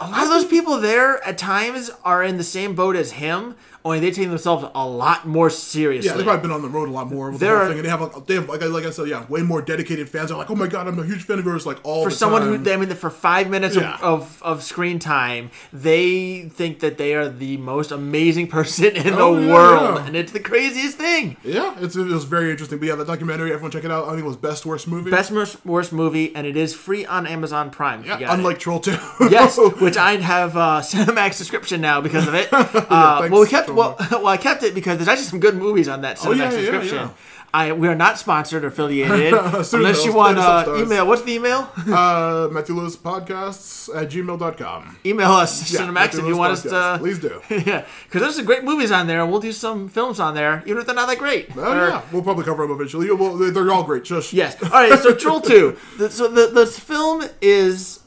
a 0.00 0.08
lot 0.08 0.22
of 0.22 0.28
those 0.28 0.44
people 0.44 0.78
there 0.78 1.26
at 1.26 1.36
times 1.38 1.90
are 2.04 2.22
in 2.22 2.36
the 2.36 2.44
same 2.44 2.74
boat 2.76 2.94
as 2.94 3.12
him, 3.12 3.56
only 3.84 4.00
they 4.00 4.10
take 4.10 4.28
themselves 4.28 4.66
a 4.74 4.86
lot 4.86 5.26
more 5.26 5.48
seriously. 5.50 6.08
Yeah, 6.10 6.16
they've 6.16 6.24
probably 6.24 6.42
been 6.42 6.50
on 6.52 6.62
the 6.62 6.68
road 6.68 6.88
a 6.88 6.92
lot 6.92 7.08
more 7.10 7.30
with 7.30 7.40
There 7.40 7.52
the 7.52 7.56
whole 7.58 7.64
are- 7.64 7.68
thing, 7.68 7.78
and 7.78 7.84
they 7.86 7.90
have 7.90 8.00
like, 8.00 8.26
they 8.26 8.34
have 8.34 8.48
like, 8.48 8.62
I- 8.62 8.66
like 8.66 8.84
I 8.84 8.90
said, 8.90 9.08
yeah, 9.08 9.24
way 9.28 9.42
more 9.42 9.62
dedicated 9.62 10.08
fans. 10.08 10.28
They're 10.28 10.36
like, 10.38 10.50
oh 10.50 10.54
my 10.56 10.66
god, 10.66 10.88
I'm 10.88 10.98
a 10.98 11.04
huge 11.04 11.22
fan 11.24 11.38
of 11.38 11.44
yours, 11.44 11.64
like 11.66 11.78
all 11.84 12.04
for 12.04 12.10
someone 12.10 12.42
time. 12.42 12.64
who, 12.64 12.72
I 12.72 12.76
mean, 12.76 12.88
for 12.90 13.10
five 13.10 13.48
minutes 13.48 13.76
Yeah. 13.76 13.94
of, 14.02 14.02
of, 14.02 14.42
of 14.42 14.62
screen 14.62 14.98
time, 14.98 15.50
they 15.72 16.48
think 16.48 16.80
that 16.80 16.98
they 16.98 17.14
are 17.14 17.28
the 17.28 17.56
most 17.56 17.90
amazing 17.90 18.46
person 18.58 18.86
in 18.96 19.14
Oh, 19.14 19.36
the 19.36 19.46
yeah, 19.46 19.52
world, 19.52 19.98
yeah. 20.00 20.06
and 20.06 20.16
it's 20.16 20.32
the 20.32 20.40
craziest 20.40 20.96
thing. 20.98 21.36
yeah, 21.44 21.74
it's 21.80 21.96
it 21.96 22.06
was 22.06 22.24
very 22.24 22.50
interesting. 22.50 22.78
But 22.78 22.88
yeah, 22.88 22.94
the 22.96 23.04
documentary, 23.04 23.52
everyone 23.52 23.70
check 23.70 23.84
it 23.84 23.90
out. 23.90 24.04
I 24.06 24.10
think 24.10 24.22
it 24.22 24.26
was 24.26 24.36
best 24.36 24.66
worst 24.66 24.86
movie. 24.88 25.10
Best 25.10 25.30
worst, 25.30 25.64
worst 25.64 25.92
movie, 25.92 26.34
and 26.34 26.46
it 26.46 26.56
is 26.56 26.74
free 26.74 27.06
on 27.06 27.26
Amazon 27.26 27.70
Prime. 27.70 28.02
yeah, 28.04 28.18
got 28.18 28.22
it. 28.22 28.28
unlike 28.30 28.58
Troll 28.58 28.80
Two. 28.80 28.96
yes, 29.30 29.58
which 29.80 29.96
I 29.96 30.16
have 30.16 30.56
uh, 30.56 30.80
Cinemax 30.84 31.34
subscription 31.34 31.80
now 31.80 32.00
because 32.00 32.26
of 32.26 32.34
it. 32.34 32.48
Uh, 32.52 33.28
well, 33.30 33.40
we 33.42 33.46
kept 33.48 33.67
well, 33.74 33.96
well, 34.10 34.26
I 34.28 34.36
kept 34.36 34.62
it 34.62 34.74
because 34.74 34.98
there's 34.98 35.08
actually 35.08 35.24
some 35.26 35.40
good 35.40 35.56
movies 35.56 35.88
on 35.88 36.02
that 36.02 36.16
Cinemax 36.18 36.26
Oh, 36.26 36.32
yeah, 36.32 36.44
yeah, 36.44 36.50
subscription. 36.50 36.96
yeah. 36.96 37.10
I 37.54 37.72
we 37.72 37.88
are 37.88 37.94
not 37.94 38.18
sponsored 38.18 38.62
or 38.62 38.66
affiliated 38.66 39.32
unless 39.72 40.04
you 40.04 40.12
want 40.12 40.36
the 40.36 40.42
uh, 40.42 40.82
email. 40.84 41.06
What's 41.06 41.22
the 41.22 41.32
email? 41.32 41.70
uh, 41.90 42.46
Matthew 42.52 42.74
Lewis 42.74 42.94
Podcasts 42.94 43.88
at 43.96 44.10
gmail.com. 44.10 44.98
email 45.06 45.30
us 45.32 45.72
Yeah, 45.72 45.80
Cinemax 45.80 45.92
Matthew 45.94 46.20
if 46.20 46.26
you 46.26 46.34
Lewis 46.36 46.38
want 46.38 46.52
us 46.52 46.62
to. 46.64 46.96
Please 47.00 47.18
do. 47.18 47.40
yeah, 47.48 47.86
because 48.04 48.20
there's 48.20 48.36
some 48.36 48.44
great 48.44 48.64
movies 48.64 48.90
on 48.92 49.06
there, 49.06 49.22
and 49.22 49.30
we'll 49.30 49.40
do 49.40 49.52
some 49.52 49.88
films 49.88 50.20
on 50.20 50.34
there, 50.34 50.62
even 50.66 50.76
if 50.78 50.84
they're 50.86 50.94
not 50.94 51.08
that 51.08 51.16
great. 51.18 51.48
Oh 51.56 51.60
Or- 51.62 51.88
yeah, 51.88 52.02
we'll 52.12 52.22
probably 52.22 52.44
cover 52.44 52.66
them 52.66 52.74
eventually. 52.76 53.10
Well, 53.10 53.34
they- 53.38 53.48
they're 53.48 53.72
all 53.72 53.82
great. 53.84 54.04
Just 54.04 54.34
Yes. 54.34 54.62
All 54.62 54.68
right. 54.68 54.98
So 54.98 55.14
Troll 55.14 55.40
Two. 55.40 55.78
The, 55.96 56.10
so 56.10 56.28
the 56.28 56.48
the 56.48 56.66
film 56.66 57.24
is 57.40 58.00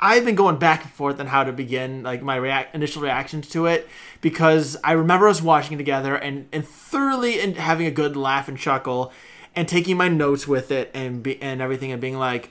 I've 0.00 0.24
been 0.24 0.34
going 0.34 0.58
back 0.58 0.82
and 0.82 0.92
forth 0.92 1.18
on 1.20 1.26
how 1.26 1.44
to 1.44 1.52
begin 1.52 2.02
like 2.02 2.22
my 2.22 2.36
react 2.36 2.74
initial 2.74 3.02
reactions 3.02 3.48
to 3.50 3.66
it 3.66 3.88
because 4.20 4.76
I 4.84 4.92
remember 4.92 5.28
us 5.28 5.42
watching 5.42 5.74
it 5.74 5.78
together 5.78 6.14
and 6.14 6.48
and 6.52 6.66
thoroughly 6.66 7.40
and 7.40 7.56
having 7.56 7.86
a 7.86 7.90
good 7.90 8.16
laugh 8.16 8.48
and 8.48 8.58
chuckle 8.58 9.12
and 9.56 9.66
taking 9.66 9.96
my 9.96 10.08
notes 10.08 10.46
with 10.46 10.70
it 10.70 10.90
and 10.94 11.22
be, 11.22 11.40
and 11.42 11.60
everything 11.60 11.92
and 11.92 12.00
being 12.00 12.18
like 12.18 12.50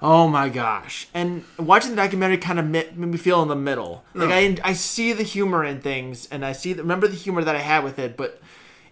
oh 0.00 0.28
my 0.28 0.48
gosh. 0.48 1.08
And 1.12 1.44
watching 1.58 1.90
the 1.90 1.96
documentary 1.96 2.38
kind 2.38 2.60
of 2.60 2.66
made, 2.66 2.96
me 2.96 3.18
feel 3.18 3.42
in 3.42 3.48
the 3.48 3.56
middle. 3.56 4.04
Like 4.14 4.30
I 4.30 4.56
I 4.62 4.72
see 4.72 5.12
the 5.12 5.24
humor 5.24 5.64
in 5.64 5.80
things 5.80 6.28
and 6.30 6.44
I 6.44 6.52
see 6.52 6.72
the, 6.72 6.82
remember 6.82 7.08
the 7.08 7.16
humor 7.16 7.42
that 7.42 7.56
I 7.56 7.60
had 7.60 7.84
with 7.84 7.98
it 7.98 8.16
but 8.16 8.40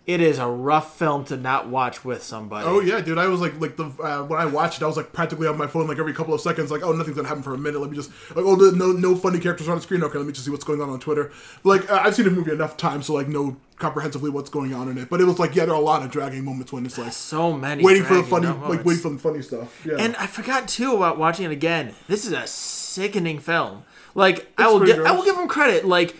it 0.06 0.20
is 0.20 0.38
a 0.38 0.46
rough 0.46 0.96
film 0.96 1.24
to 1.24 1.36
not 1.36 1.68
watch 1.68 2.04
with 2.04 2.22
somebody 2.22 2.64
Oh 2.66 2.80
yeah, 2.80 3.00
dude! 3.00 3.18
I 3.18 3.26
was 3.26 3.40
like, 3.40 3.60
like 3.60 3.76
the 3.76 3.86
uh, 4.00 4.22
when 4.24 4.38
I 4.40 4.46
watched 4.46 4.80
it, 4.80 4.84
I 4.84 4.86
was 4.86 4.96
like 4.96 5.12
practically 5.12 5.48
on 5.48 5.58
my 5.58 5.66
phone 5.66 5.88
like 5.88 5.98
every 5.98 6.12
couple 6.14 6.32
of 6.32 6.40
seconds, 6.40 6.70
like, 6.70 6.82
oh, 6.82 6.92
nothing's 6.92 7.16
gonna 7.16 7.28
happen 7.28 7.42
for 7.42 7.54
a 7.54 7.58
minute. 7.58 7.80
Let 7.80 7.90
me 7.90 7.96
just 7.96 8.10
like, 8.36 8.44
oh, 8.44 8.54
the- 8.56 8.76
no, 8.76 8.92
no 8.92 9.16
funny 9.16 9.40
characters 9.40 9.68
on 9.68 9.76
the 9.76 9.82
screen. 9.82 10.02
Okay, 10.04 10.16
let 10.18 10.26
me 10.26 10.32
just 10.32 10.44
see 10.44 10.50
what's 10.50 10.64
going 10.64 10.80
on 10.80 10.88
on 10.90 11.00
Twitter. 11.00 11.32
Like, 11.64 11.90
uh, 11.90 12.00
I've 12.04 12.14
seen 12.14 12.24
the 12.24 12.30
movie 12.30 12.52
enough 12.52 12.76
times 12.76 13.06
to 13.06 13.12
like 13.14 13.28
know 13.28 13.56
comprehensively 13.78 14.30
what's 14.30 14.48
going 14.48 14.72
on 14.72 14.88
in 14.88 14.96
it. 14.96 15.10
But 15.10 15.20
it 15.20 15.24
was 15.24 15.38
like, 15.38 15.54
yeah, 15.54 15.64
there 15.66 15.74
are 15.74 15.80
a 15.80 15.84
lot 15.84 16.02
of 16.02 16.10
dragging 16.10 16.44
moments 16.44 16.72
when 16.72 16.86
it's 16.86 16.96
like 16.98 17.12
so 17.12 17.52
many 17.52 17.82
waiting 17.84 18.04
for 18.04 18.14
the 18.14 18.22
funny, 18.22 18.46
moments. 18.46 18.68
like 18.76 18.84
waiting 18.84 19.02
for 19.02 19.10
the 19.10 19.18
funny 19.18 19.42
stuff. 19.42 19.84
Yeah, 19.84 19.96
And 19.98 20.16
I 20.16 20.26
forgot 20.26 20.66
too 20.68 20.94
about 20.96 21.18
watching 21.18 21.44
it 21.46 21.50
again. 21.52 21.94
This 22.08 22.24
is 22.24 22.32
a 22.32 22.46
sickening 22.46 23.38
film. 23.38 23.84
Like 24.14 24.50
I 24.56 24.68
will 24.68 24.84
give 24.84 25.04
I 25.04 25.12
will 25.12 25.24
give 25.24 25.34
them 25.36 25.46
credit. 25.48 25.84
Like 25.84 26.16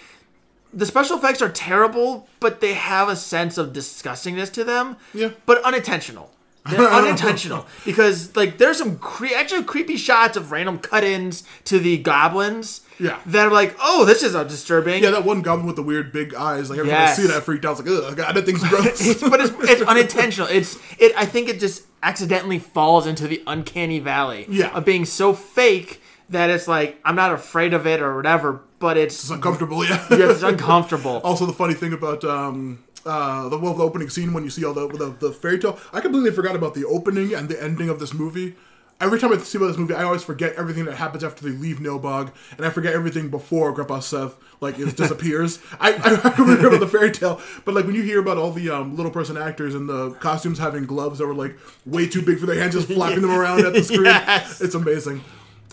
the 0.76 0.86
special 0.86 1.16
effects 1.16 1.40
are 1.40 1.48
terrible, 1.48 2.28
but 2.38 2.60
they 2.60 2.74
have 2.74 3.08
a 3.08 3.16
sense 3.16 3.56
of 3.56 3.72
disgustingness 3.72 4.52
to 4.52 4.62
them. 4.62 4.96
Yeah. 5.14 5.30
But 5.46 5.62
unintentional. 5.64 6.30
They're 6.68 6.80
unintentional 7.00 7.66
because 7.84 8.36
like 8.36 8.58
there's 8.58 8.76
some 8.78 8.98
cre- 8.98 9.34
actually 9.36 9.64
creepy 9.64 9.96
shots 9.96 10.36
of 10.36 10.52
random 10.52 10.78
cut-ins 10.78 11.44
to 11.64 11.78
the 11.78 11.98
goblins. 11.98 12.82
Yeah. 12.98 13.18
That 13.26 13.48
are 13.48 13.52
like, 13.52 13.76
oh, 13.80 14.04
this 14.04 14.22
is 14.22 14.34
a 14.34 14.44
disturbing. 14.44 15.02
yeah, 15.02 15.10
that 15.10 15.24
one 15.24 15.42
goblin 15.42 15.66
with 15.66 15.76
the 15.76 15.82
weird 15.82 16.12
big 16.12 16.34
eyes. 16.34 16.68
Like 16.70 16.78
every 16.78 16.90
Yes. 16.90 17.18
I 17.18 17.22
see 17.22 17.28
that, 17.28 17.36
I 17.36 17.40
freaked 17.40 17.64
out. 17.64 17.78
I 17.78 17.82
was 17.82 17.90
like, 17.92 18.04
ugh, 18.10 18.16
God, 18.16 18.34
that 18.36 18.46
thing's 18.46 18.66
gross. 18.66 19.20
but 19.20 19.40
it's, 19.40 19.52
it's 19.70 19.82
unintentional. 19.82 20.48
It's 20.50 20.78
it. 20.98 21.12
I 21.16 21.24
think 21.26 21.48
it 21.48 21.60
just 21.60 21.84
accidentally 22.02 22.58
falls 22.58 23.06
into 23.06 23.28
the 23.28 23.42
uncanny 23.46 23.98
valley. 23.98 24.46
Yeah. 24.48 24.74
Of 24.76 24.84
being 24.84 25.04
so 25.04 25.32
fake 25.34 26.00
that 26.30 26.50
it's 26.50 26.66
like 26.68 27.00
I'm 27.04 27.16
not 27.16 27.32
afraid 27.32 27.74
of 27.74 27.86
it 27.86 28.00
or 28.00 28.16
whatever, 28.16 28.60
but 28.78 28.96
it's 28.96 29.22
it's 29.24 29.30
uncomfortable. 29.30 29.84
Yeah. 29.84 30.04
yeah, 30.10 30.30
it's 30.30 30.42
uncomfortable. 30.42 31.20
Also, 31.24 31.46
the 31.46 31.52
funny 31.52 31.74
thing 31.74 31.92
about 31.92 32.24
um, 32.24 32.82
uh, 33.04 33.48
the, 33.48 33.58
well, 33.58 33.74
the 33.74 33.84
opening 33.84 34.08
scene 34.10 34.32
when 34.32 34.44
you 34.44 34.50
see 34.50 34.64
all 34.64 34.74
the, 34.74 34.88
the 34.88 35.10
the 35.28 35.32
fairy 35.32 35.58
tale, 35.58 35.78
I 35.92 36.00
completely 36.00 36.30
forgot 36.32 36.56
about 36.56 36.74
the 36.74 36.84
opening 36.84 37.34
and 37.34 37.48
the 37.48 37.62
ending 37.62 37.88
of 37.88 37.98
this 38.00 38.12
movie. 38.12 38.56
Every 38.98 39.18
time 39.20 39.30
I 39.30 39.36
see 39.36 39.58
about 39.58 39.66
this 39.66 39.76
movie, 39.76 39.92
I 39.92 40.04
always 40.04 40.24
forget 40.24 40.54
everything 40.54 40.86
that 40.86 40.96
happens 40.96 41.22
after 41.22 41.44
they 41.44 41.50
leave 41.54 41.80
Nilbog, 41.80 42.32
and 42.56 42.64
I 42.64 42.70
forget 42.70 42.94
everything 42.94 43.28
before 43.28 43.70
Grandpa 43.72 44.00
Seth 44.00 44.34
like 44.62 44.78
it 44.78 44.96
disappears. 44.96 45.58
I 45.80 45.92
I 45.92 46.30
forget 46.30 46.64
about 46.64 46.80
the 46.80 46.88
fairy 46.88 47.10
tale, 47.12 47.38
but 47.66 47.74
like 47.74 47.84
when 47.84 47.94
you 47.94 48.02
hear 48.02 48.20
about 48.20 48.38
all 48.38 48.52
the 48.52 48.70
um, 48.70 48.96
little 48.96 49.12
person 49.12 49.36
actors 49.36 49.74
and 49.74 49.86
the 49.86 50.12
costumes 50.12 50.58
having 50.58 50.86
gloves 50.86 51.18
that 51.18 51.26
were 51.26 51.34
like 51.34 51.58
way 51.84 52.08
too 52.08 52.22
big 52.22 52.38
for 52.38 52.46
their 52.46 52.58
hands, 52.58 52.72
just 52.74 52.88
flapping 52.88 53.20
them 53.20 53.30
around 53.30 53.66
at 53.66 53.74
the 53.74 53.84
screen, 53.84 54.04
Yes. 54.06 54.62
it's 54.62 54.74
amazing. 54.74 55.22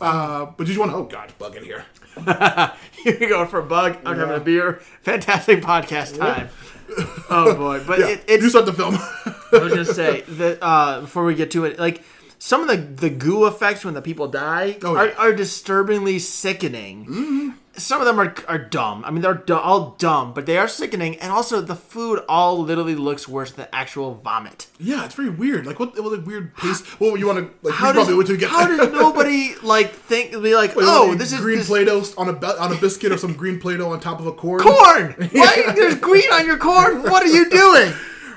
Uh, 0.01 0.45
but 0.57 0.65
did 0.67 0.73
you 0.73 0.79
want 0.79 0.91
to? 0.91 0.97
Oh 0.97 1.03
God, 1.03 1.31
bug 1.39 1.55
in 1.55 1.63
here. 1.63 1.85
Here 3.03 3.17
we 3.19 3.25
go 3.27 3.45
for 3.45 3.59
a 3.59 3.63
bug. 3.63 3.97
I'm 4.05 4.17
having 4.17 4.35
a 4.35 4.39
beer. 4.39 4.81
Fantastic 5.01 5.61
podcast 5.61 6.17
time. 6.17 6.49
Oh 7.29 7.55
boy, 7.55 7.81
but 7.87 7.97
Yeah, 7.99 8.07
it, 8.09 8.23
it's 8.27 8.43
you 8.43 8.49
start 8.49 8.65
the 8.67 8.73
film. 8.73 8.95
I 8.95 9.57
was 9.63 9.73
gonna 9.73 9.85
say 9.85 10.21
that 10.21 10.59
uh, 10.61 11.01
before 11.01 11.23
we 11.23 11.33
get 11.33 11.49
to 11.51 11.65
it, 11.65 11.79
like 11.79 12.03
some 12.37 12.61
of 12.61 12.67
the 12.67 12.77
the 12.77 13.09
goo 13.09 13.47
effects 13.47 13.83
when 13.83 13.95
the 13.95 14.01
people 14.01 14.27
die 14.27 14.77
Oh, 14.83 14.95
are, 14.95 15.07
yeah. 15.07 15.13
are 15.17 15.33
disturbingly 15.33 16.19
sickening. 16.19 17.55
Some 17.75 18.01
of 18.01 18.05
them 18.05 18.19
are 18.19 18.35
are 18.47 18.59
dumb. 18.59 19.03
I 19.03 19.09
mean, 19.09 19.21
they're 19.23 19.33
du- 19.33 19.57
all 19.57 19.95
dumb, 19.97 20.33
but 20.33 20.45
they 20.45 20.57
are 20.59 20.67
sickening. 20.67 21.17
And 21.17 21.31
also, 21.31 21.59
the 21.59 21.75
food 21.75 22.23
all 22.29 22.59
literally 22.59 22.93
looks 22.93 23.27
worse 23.27 23.51
than 23.51 23.67
actual 23.73 24.13
vomit. 24.15 24.67
Yeah, 24.79 25.05
it's 25.05 25.15
very 25.15 25.31
weird. 25.31 25.65
Like 25.65 25.79
what? 25.79 25.99
What 26.01 26.17
a 26.17 26.21
weird 26.21 26.55
pace. 26.55 26.83
Well, 26.99 27.17
you 27.17 27.25
want 27.25 27.39
to 27.39 27.67
like? 27.67 27.73
How 27.73 27.91
does, 27.91 28.05
probably 28.07 28.27
you 28.31 28.37
get. 28.37 28.49
how 28.49 28.67
does 28.67 28.91
nobody 28.93 29.55
like 29.63 29.91
think 29.91 30.31
be 30.33 30.55
like, 30.55 30.75
Wait, 30.75 30.85
oh, 30.87 31.15
this 31.15 31.33
is 31.33 31.39
green 31.39 31.57
this 31.57 31.67
Play-Doh 31.67 32.03
on 32.17 32.29
a 32.29 32.47
on 32.59 32.71
a 32.71 32.77
biscuit 32.79 33.11
or 33.11 33.17
some 33.17 33.33
green 33.33 33.59
Play-Doh 33.59 33.89
on 33.91 33.99
top 33.99 34.19
of 34.19 34.27
a 34.27 34.33
corn. 34.33 34.61
corn? 34.61 35.15
Why 35.31 35.73
there's 35.75 35.95
green 35.95 36.31
on 36.31 36.45
your 36.45 36.57
corn? 36.57 37.01
What 37.01 37.23
are 37.23 37.27
you 37.27 37.49
doing? 37.49 37.93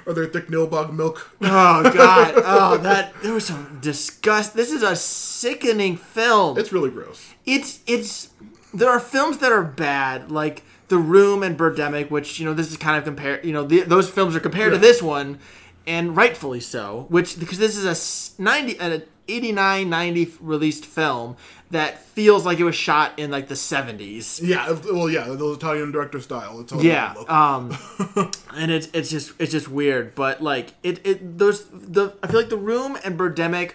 Or 0.07 0.15
their 0.15 0.27
thick 0.27 0.47
nilbog 0.49 0.95
milk. 0.95 1.31
Oh 1.43 1.83
god! 1.93 2.35
Oh, 2.37 2.79
that 2.79 3.13
there 3.23 3.35
was 3.35 3.45
some 3.45 3.79
disgust. 3.83 4.55
This 4.55 4.71
is 4.71 4.83
a 4.83 4.95
sickening 4.97 5.97
film. 5.97 6.57
It's 6.59 6.73
really 6.73 6.91
gross. 6.91 7.35
it's 7.45 7.81
it's 7.87 8.31
there 8.75 8.91
are 8.91 9.01
films 9.01 9.39
that 9.39 9.53
are 9.53 9.65
bad 9.65 10.31
like 10.31 10.63
the 10.89 10.99
room 10.99 11.43
and 11.43 11.59
birdemic 11.59 12.11
which 12.11 12.39
you 12.39 12.45
know 12.45 12.55
this 12.55 12.71
is 12.71 12.77
kind 12.77 12.97
of 12.97 13.05
compared 13.05 13.45
you 13.45 13.53
know 13.53 13.65
the, 13.65 13.81
those 13.83 14.09
films 14.09 14.37
are 14.37 14.41
compared 14.41 14.73
to 14.73 14.79
this 14.79 15.03
one 15.03 15.39
and 15.87 16.17
rightfully 16.17 16.61
so 16.61 17.07
which 17.09 17.39
because 17.39 17.59
this 17.59 17.77
is 17.77 18.39
a 18.39 18.43
90 18.43 18.79
an 18.79 19.03
89 19.29 19.91
90 19.91 20.33
released 20.41 20.87
film 20.87 21.37
that 21.73 21.99
feels 22.01 22.47
like 22.47 22.61
it 22.61 22.65
was 22.65 22.77
shot 22.77 23.19
in 23.19 23.31
like 23.33 23.49
the 23.49 23.55
70s 23.55 24.41
Yeah. 24.41 24.71
Well, 24.85 25.11
yeah, 25.11 25.25
those 25.25 25.57
Italian 25.57 25.91
director 25.91 26.21
style. 26.21 26.61
It's 26.61 26.73
all 26.73 26.81
yeah 26.83 27.15
um 27.29 27.77
and 28.55 28.71
it's 28.71 28.89
it's 28.93 29.11
just 29.11 29.33
it's 29.41 29.51
just 29.51 29.69
weird 29.69 30.15
but 30.15 30.41
like 30.43 30.75
it 30.85 31.05
it 31.05 31.39
those 31.39 31.67
the 31.71 32.15
i 32.23 32.29
feel 32.29 32.41
like 32.41 32.51
the 32.51 32.57
room 32.57 32.97
and 33.05 33.19
birdemic 33.19 33.73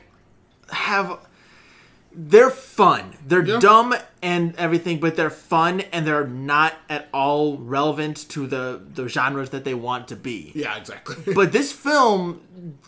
have 0.70 1.20
they're 2.14 2.50
fun 2.50 3.14
they're 3.26 3.46
Yeah. 3.46 3.60
dumb 3.60 3.96
and 4.22 4.54
everything 4.58 5.00
but 5.00 5.16
they're 5.16 5.30
fun 5.30 5.82
and 5.94 6.06
they're 6.06 6.28
not 6.28 6.74
at 6.90 7.08
all 7.14 7.58
relevant 7.58 8.28
to 8.30 8.48
the 8.48 8.82
the 8.94 9.08
genres 9.08 9.52
that 9.52 9.64
they 9.64 9.74
want 9.74 10.08
to 10.10 10.16
be 10.16 10.52
yeah, 10.54 10.76
exactly. 10.78 11.34
but 11.34 11.52
this 11.52 11.72
film 11.72 12.42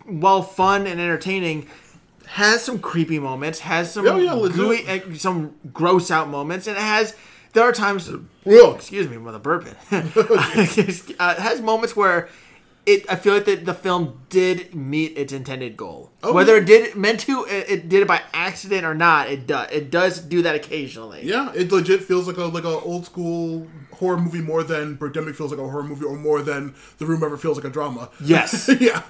while 0.06 0.42
fun 0.42 0.86
and 0.88 1.00
entertaining 1.00 1.68
has 2.26 2.64
some 2.64 2.80
creepy 2.80 3.20
moments 3.20 3.60
has 3.60 3.92
some 3.92 4.06
Oh, 4.08 4.18
yeah, 4.18 4.50
gooey, 4.54 5.16
some 5.18 5.56
gross 5.74 6.12
out 6.12 6.30
moments 6.30 6.68
and 6.68 6.76
it 6.78 6.82
has 6.84 7.16
there 7.54 7.64
are 7.64 7.72
times 7.72 8.10
Whoa, 8.44 8.74
excuse 8.76 9.08
me 9.08 9.16
a 9.16 9.40
burping 9.40 9.76
uh, 11.20 11.36
it 11.38 11.42
has 11.42 11.62
moments 11.62 11.96
where 11.96 12.28
it 12.86 13.06
I 13.10 13.16
feel 13.16 13.34
like 13.36 13.46
the, 13.46 13.56
the 13.56 13.74
film 13.74 14.22
did 14.30 14.76
meet 14.76 15.18
its 15.18 15.32
intended 15.32 15.78
goal. 15.78 16.12
Oh, 16.24 16.32
Whether 16.34 16.54
yeah. 16.56 16.62
it 16.62 16.66
did 16.66 16.96
meant 16.96 17.20
to, 17.22 17.44
it, 17.46 17.70
it 17.70 17.90
did 17.90 18.02
it 18.02 18.08
by 18.08 18.22
accident 18.34 18.86
or 18.86 18.96
not. 18.96 19.30
It 19.30 19.46
does. 19.46 19.70
It 19.72 19.92
does 19.92 20.20
do 20.20 20.42
that 20.44 20.56
occasionally. 20.56 21.22
yeah, 21.24 21.52
it 21.54 21.72
legit 21.72 22.02
feels 22.02 22.28
like 22.28 22.38
a 22.38 22.44
like 22.46 22.64
a 22.64 22.70
old 22.70 23.06
school 23.06 23.68
horror 23.92 24.18
movie 24.18 24.42
more 24.42 24.64
than 24.64 24.98
Birdemic 24.98 25.36
feels 25.36 25.52
like 25.52 25.60
a 25.60 25.68
horror 25.70 25.84
movie, 25.84 26.06
or 26.06 26.16
more 26.18 26.42
than 26.42 26.74
The 26.98 27.06
Room 27.06 27.24
ever 27.24 27.38
feels 27.38 27.58
like 27.58 27.66
a 27.66 27.70
drama. 27.70 28.10
Yes. 28.24 28.70
yeah. 28.80 29.02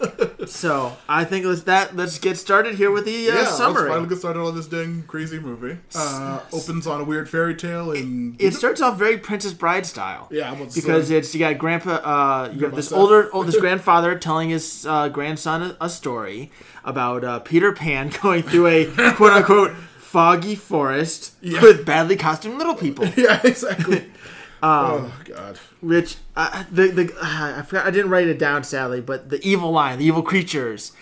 so 0.46 0.98
I 1.08 1.24
think 1.24 1.46
let's 1.46 1.64
that. 1.64 1.96
Let's 1.96 2.18
get 2.20 2.38
started 2.38 2.76
here 2.76 2.90
with 2.92 3.06
the 3.06 3.30
uh, 3.30 3.34
yeah, 3.34 3.40
let's 3.42 3.58
summary. 3.58 3.90
finally 3.90 4.10
get 4.10 4.18
started 4.18 4.40
on 4.40 4.56
this 4.56 4.68
dang 4.68 5.04
crazy 5.04 5.40
movie. 5.40 5.78
Uh, 5.96 6.40
opens 6.52 6.88
on 6.88 7.00
a 7.00 7.04
weird 7.04 7.30
fairy 7.30 7.56
tale 7.56 7.92
and 7.92 8.42
it 8.42 8.54
starts 8.54 8.82
off 8.82 8.98
very 8.98 9.18
Princess 9.18 9.54
Bride 9.54 9.86
style. 9.86 10.28
Yeah, 10.32 10.50
I'm 10.50 10.56
about 10.58 10.72
to 10.72 10.82
because 10.82 11.10
say. 11.10 11.18
it's 11.18 11.34
you 11.34 11.40
got 11.40 11.58
grandpa, 11.58 11.92
uh, 11.92 12.52
you 12.54 12.62
have 12.66 12.76
this 12.76 12.92
older, 12.92 13.30
this 13.46 13.58
grandfather 13.64 14.18
telling 14.18 14.50
his 14.50 14.86
uh, 14.88 15.10
grandson 15.10 15.62
a, 15.62 15.78
a 15.82 15.90
story 15.90 16.52
about 16.84 17.03
uh, 17.12 17.40
Peter 17.40 17.72
Pan 17.72 18.10
going 18.22 18.44
through 18.44 18.68
a 18.68 18.86
quote 19.16 19.34
unquote 19.34 19.76
foggy 19.98 20.56
forest 20.56 21.34
Yeah. 21.42 21.62
with 21.62 21.86
badly 21.86 22.16
costumed 22.16 22.58
little 22.58 22.76
people. 22.76 23.06
yeah, 23.16 23.40
exactly. 23.44 24.06
Um, 24.64 24.72
oh 25.12 25.14
god. 25.26 25.60
Which 25.82 26.16
uh, 26.38 26.64
the 26.72 26.88
the 26.88 27.14
uh, 27.22 27.56
I 27.60 27.62
forgot 27.64 27.86
I 27.86 27.92
didn't 27.92 28.10
write 28.12 28.28
it 28.30 28.40
down 28.40 28.64
sadly, 28.64 29.02
but 29.02 29.28
the 29.30 29.46
evil 29.46 29.72
line, 29.72 30.00
the 30.00 30.06
evil 30.06 30.22
creatures. 30.24 30.94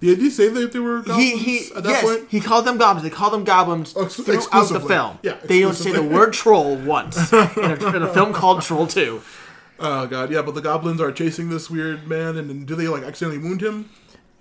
Did 0.00 0.20
he 0.20 0.30
say 0.30 0.48
that 0.48 0.72
they 0.72 0.78
were 0.78 1.02
He 1.02 1.06
goblins 1.08 1.42
he 1.42 1.58
at 1.76 1.82
that 1.82 1.90
yes, 1.90 2.02
point? 2.02 2.30
he 2.30 2.40
called 2.40 2.64
them 2.64 2.78
goblins. 2.78 3.02
They 3.06 3.14
call 3.14 3.28
them 3.28 3.44
goblins 3.44 3.92
Oh, 3.94 4.06
ex- 4.06 4.14
throughout 4.14 4.70
the 4.70 4.80
film. 4.80 5.18
Yeah, 5.22 5.36
they 5.44 5.60
don't 5.60 5.74
say 5.74 5.92
the 5.92 6.02
word 6.02 6.32
troll 6.32 6.76
once 6.76 7.30
in 7.30 7.38
a, 7.58 7.94
in 7.94 8.02
a 8.02 8.08
film 8.14 8.32
called 8.32 8.62
Troll 8.62 8.86
Two. 8.86 9.20
Oh 9.78 10.06
god, 10.06 10.30
yeah, 10.30 10.40
but 10.40 10.54
the 10.54 10.62
goblins 10.62 11.02
are 11.02 11.12
chasing 11.12 11.50
this 11.50 11.68
weird 11.68 12.08
man, 12.08 12.38
and 12.38 12.48
then 12.48 12.64
do 12.64 12.74
they 12.74 12.88
like 12.88 13.02
accidentally 13.02 13.36
wound 13.46 13.60
him? 13.62 13.90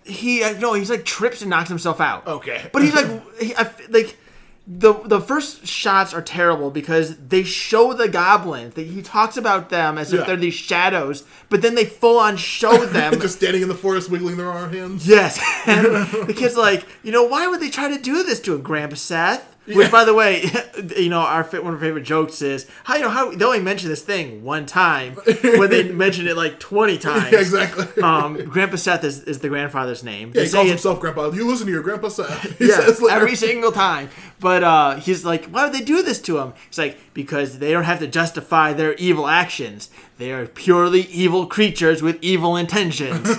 He 0.03 0.43
uh, 0.43 0.57
no, 0.59 0.73
he's 0.73 0.89
like 0.89 1.05
trips 1.05 1.41
and 1.41 1.49
knocks 1.49 1.69
himself 1.69 1.99
out. 2.01 2.25
Okay. 2.27 2.69
but 2.73 2.81
he's 2.83 2.93
like 2.95 3.07
he, 3.39 3.55
I 3.55 3.71
like 3.89 4.17
the 4.65 4.93
the 5.05 5.19
first 5.19 5.65
shots 5.65 6.13
are 6.13 6.21
terrible 6.21 6.69
because 6.71 7.17
they 7.17 7.43
show 7.43 7.93
the 7.93 8.07
goblins. 8.07 8.75
That 8.75 8.85
he 8.87 9.01
talks 9.01 9.35
about 9.37 9.69
them 9.69 9.97
as 9.97 10.13
if 10.13 10.19
Yeah. 10.21 10.25
they're 10.27 10.35
these 10.37 10.53
shadows, 10.53 11.23
but 11.49 11.61
then 11.61 11.75
they 11.75 11.85
full 11.85 12.19
on 12.19 12.37
show 12.37 12.85
them. 12.85 13.19
just 13.19 13.37
standing 13.37 13.61
in 13.61 13.67
the 13.67 13.75
forest, 13.75 14.09
wiggling 14.09 14.37
their 14.37 14.49
arm 14.51 14.71
hands. 14.73 15.07
yes, 15.07 15.39
and 15.67 15.85
the 16.27 16.33
kid's 16.35 16.55
like, 16.57 16.85
you 17.03 17.11
know, 17.11 17.23
why 17.23 17.47
would 17.47 17.59
they 17.59 17.69
try 17.69 17.89
to 17.95 18.01
do 18.01 18.23
this 18.23 18.39
to 18.41 18.55
him, 18.55 18.61
Grandpa 18.61 18.95
Seth? 18.95 19.55
Which, 19.75 19.91
by 19.91 20.03
the 20.03 20.13
way, 20.13 20.43
you 20.97 21.09
know, 21.09 21.19
our 21.19 21.43
one 21.43 21.59
of 21.59 21.65
our 21.73 21.77
favorite 21.79 22.03
jokes 22.03 22.41
is 22.41 22.67
how 22.83 22.95
you 22.95 23.01
know 23.01 23.09
how 23.09 23.31
they 23.31 23.45
only 23.45 23.59
mention 23.59 23.89
this 23.89 24.01
thing 24.01 24.43
one 24.43 24.65
time 24.65 25.15
when 25.15 25.69
they 25.69 25.83
mention 25.91 26.27
it 26.27 26.35
like 26.35 26.59
twenty 26.59 26.97
times. 26.97 27.31
Yeah, 27.31 27.39
exactly. 27.39 28.03
Um, 28.03 28.43
Grandpa 28.45 28.77
Seth 28.77 29.03
is, 29.03 29.23
is 29.23 29.39
the 29.39 29.49
grandfather's 29.49 30.03
name. 30.03 30.29
Yeah, 30.29 30.33
They 30.33 30.41
he 30.41 30.47
say 30.47 30.57
calls 30.57 30.69
himself 30.69 30.99
Grandpa. 30.99 31.31
You 31.31 31.47
listen 31.47 31.65
to 31.67 31.71
your 31.71 31.83
Grandpa 31.83 32.09
Seth. 32.09 32.29
He 32.59 32.67
yeah, 32.67 32.91
every 33.11 33.35
single 33.35 33.71
time. 33.71 34.09
But 34.39 34.63
uh, 34.63 34.95
he's 34.95 35.23
like, 35.25 35.45
why 35.45 35.65
would 35.65 35.73
they 35.73 35.83
do 35.83 36.01
this 36.01 36.21
to 36.23 36.39
him? 36.39 36.53
He's 36.67 36.77
like, 36.77 36.97
because 37.13 37.59
they 37.59 37.71
don't 37.71 37.83
have 37.83 37.99
to 37.99 38.07
justify 38.07 38.73
their 38.73 38.93
evil 38.95 39.27
actions. 39.27 39.89
They 40.17 40.31
are 40.31 40.45
purely 40.47 41.01
evil 41.01 41.45
creatures 41.45 42.01
with 42.01 42.17
evil 42.21 42.55
intentions. 42.57 43.29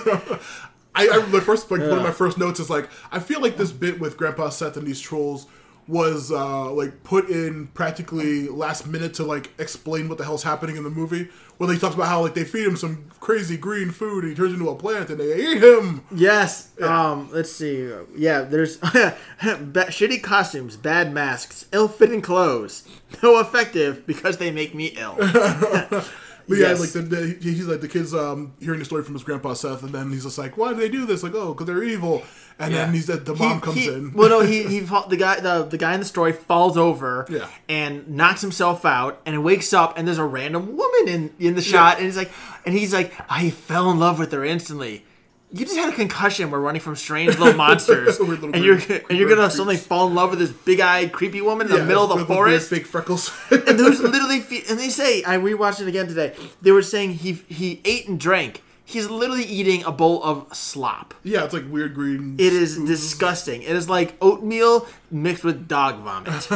I, 0.93 1.07
I 1.07 1.19
the 1.29 1.41
first 1.41 1.71
like 1.71 1.81
one 1.81 1.91
of 1.91 2.03
my 2.03 2.11
first 2.11 2.37
notes 2.37 2.59
is 2.59 2.69
like 2.69 2.89
I 3.11 3.19
feel 3.19 3.41
like 3.41 3.57
this 3.57 3.71
bit 3.71 3.99
with 3.99 4.17
Grandpa 4.17 4.49
Seth 4.49 4.77
and 4.77 4.85
these 4.85 4.99
trolls 4.99 5.47
was 5.91 6.31
uh, 6.31 6.71
like 6.71 7.03
put 7.03 7.29
in 7.29 7.67
practically 7.67 8.47
last 8.47 8.87
minute 8.87 9.13
to 9.15 9.25
like 9.25 9.51
explain 9.59 10.07
what 10.07 10.17
the 10.17 10.23
hell's 10.23 10.43
happening 10.43 10.77
in 10.77 10.83
the 10.83 10.89
movie. 10.89 11.27
When 11.57 11.69
they 11.69 11.77
talks 11.77 11.95
about 11.95 12.07
how 12.07 12.21
like 12.21 12.33
they 12.33 12.45
feed 12.45 12.65
him 12.65 12.77
some 12.77 13.11
crazy 13.19 13.57
green 13.57 13.91
food 13.91 14.23
and 14.23 14.29
he 14.31 14.35
turns 14.35 14.53
into 14.53 14.69
a 14.69 14.75
plant 14.75 15.09
and 15.09 15.19
they 15.19 15.35
eat 15.51 15.61
him. 15.61 16.03
yes. 16.15 16.69
Um. 16.81 17.29
Let's 17.31 17.51
see. 17.51 17.91
Yeah. 18.15 18.41
There's 18.43 18.77
ba- 18.77 19.17
shitty 19.41 20.23
costumes, 20.23 20.77
bad 20.77 21.13
masks, 21.13 21.65
ill-fitting 21.73 22.21
clothes. 22.21 22.87
No 23.21 23.39
effective 23.39 24.07
because 24.07 24.37
they 24.37 24.49
make 24.49 24.73
me 24.73 24.95
ill. 24.97 25.17
But 26.47 26.57
Yes. 26.57 26.77
yeah, 26.77 26.81
like 26.81 26.91
the, 26.91 27.01
the 27.01 27.37
he's 27.41 27.65
like 27.67 27.81
the 27.81 27.87
kids 27.87 28.13
um 28.13 28.53
hearing 28.59 28.79
the 28.79 28.85
story 28.85 29.03
from 29.03 29.13
his 29.15 29.23
grandpa 29.23 29.53
Seth 29.53 29.83
and 29.83 29.93
then 29.93 30.11
he's 30.11 30.23
just 30.23 30.37
like, 30.37 30.57
why 30.57 30.73
do 30.73 30.79
they 30.79 30.89
do 30.89 31.05
this? 31.05 31.23
Like, 31.23 31.33
oh, 31.35 31.53
because 31.53 31.67
they're 31.67 31.83
evil. 31.83 32.23
And 32.59 32.73
then 32.73 32.89
Yeah. 32.89 32.93
he's 32.93 33.07
that 33.07 33.25
the 33.25 33.33
mom 33.35 33.55
He- 33.55 33.61
comes 33.61 33.77
he- 33.77 33.87
in. 33.89 34.13
Well, 34.13 34.29
no, 34.29 34.39
he 34.41 34.63
he 34.67 34.79
the 34.81 35.17
guy 35.17 35.39
the 35.39 35.63
the 35.63 35.77
guy 35.77 35.93
in 35.93 35.99
the 35.99 36.05
story 36.05 36.33
falls 36.33 36.77
over 36.77 37.25
Yeah. 37.29 37.47
and 37.69 38.07
knocks 38.09 38.41
himself 38.41 38.85
out 38.85 39.21
and 39.25 39.43
wakes 39.43 39.73
up 39.73 39.97
and 39.97 40.07
there's 40.07 40.17
a 40.17 40.25
random 40.25 40.77
woman 40.77 41.07
in 41.07 41.33
in 41.39 41.55
the 41.55 41.61
shot 41.61 41.97
and 41.97 42.05
he's 42.05 42.17
like 42.17 42.31
and 42.65 42.75
he's 42.75 42.93
like 42.93 43.13
I 43.29 43.49
fell 43.49 43.89
in 43.91 43.99
love 43.99 44.19
with 44.19 44.31
her 44.31 44.43
instantly. 44.43 45.05
You 45.53 45.65
just 45.65 45.75
had 45.77 45.91
a 45.91 45.95
concussion. 45.95 46.49
We're 46.49 46.59
running 46.61 46.79
from 46.81 46.95
strange 46.95 47.37
little 47.37 47.53
monsters, 47.55 48.19
little 48.21 48.51
and 48.55 48.63
you're 48.63 48.79
creep- 48.79 49.09
and 49.09 49.17
you're 49.19 49.27
gonna 49.27 49.41
creepers. 49.41 49.53
suddenly 49.55 49.77
fall 49.77 50.07
in 50.07 50.15
love 50.15 50.29
with 50.29 50.39
this 50.39 50.51
big-eyed, 50.51 51.11
creepy 51.11 51.41
woman 51.41 51.67
in 51.67 51.73
the 51.73 51.83
middle 51.85 52.09
of 52.11 52.19
the 52.19 52.25
forest. 52.25 52.69
fake 52.69 52.85
freckles. 52.85 53.31
and 53.51 53.77
there's 53.77 53.99
literally, 54.15 54.39
fe- 54.39 54.63
and 54.69 54.79
they 54.79 54.87
say, 54.89 55.23
I 55.25 55.35
rewatched 55.37 55.81
it 55.81 55.87
again 55.89 56.07
today. 56.07 56.33
They 56.61 56.71
were 56.71 56.81
saying 56.81 57.15
he 57.15 57.33
he 57.49 57.81
ate 57.83 58.07
and 58.07 58.19
drank. 58.19 58.63
He's 58.85 59.09
literally 59.09 59.43
eating 59.43 59.83
a 59.85 59.91
bowl 59.91 60.21
of 60.23 60.53
slop. 60.55 61.13
yeah, 61.23 61.45
it's 61.45 61.53
like 61.53 61.63
weird 61.69 61.93
green. 61.95 62.35
It 62.37 62.51
is 62.51 62.77
ooze. 62.77 62.87
disgusting. 62.87 63.61
It 63.61 63.75
is 63.75 63.87
like 63.89 64.15
oatmeal 64.21 64.85
mixed 65.09 65.43
with 65.45 65.67
dog 65.67 65.99
vomit. 65.99 66.47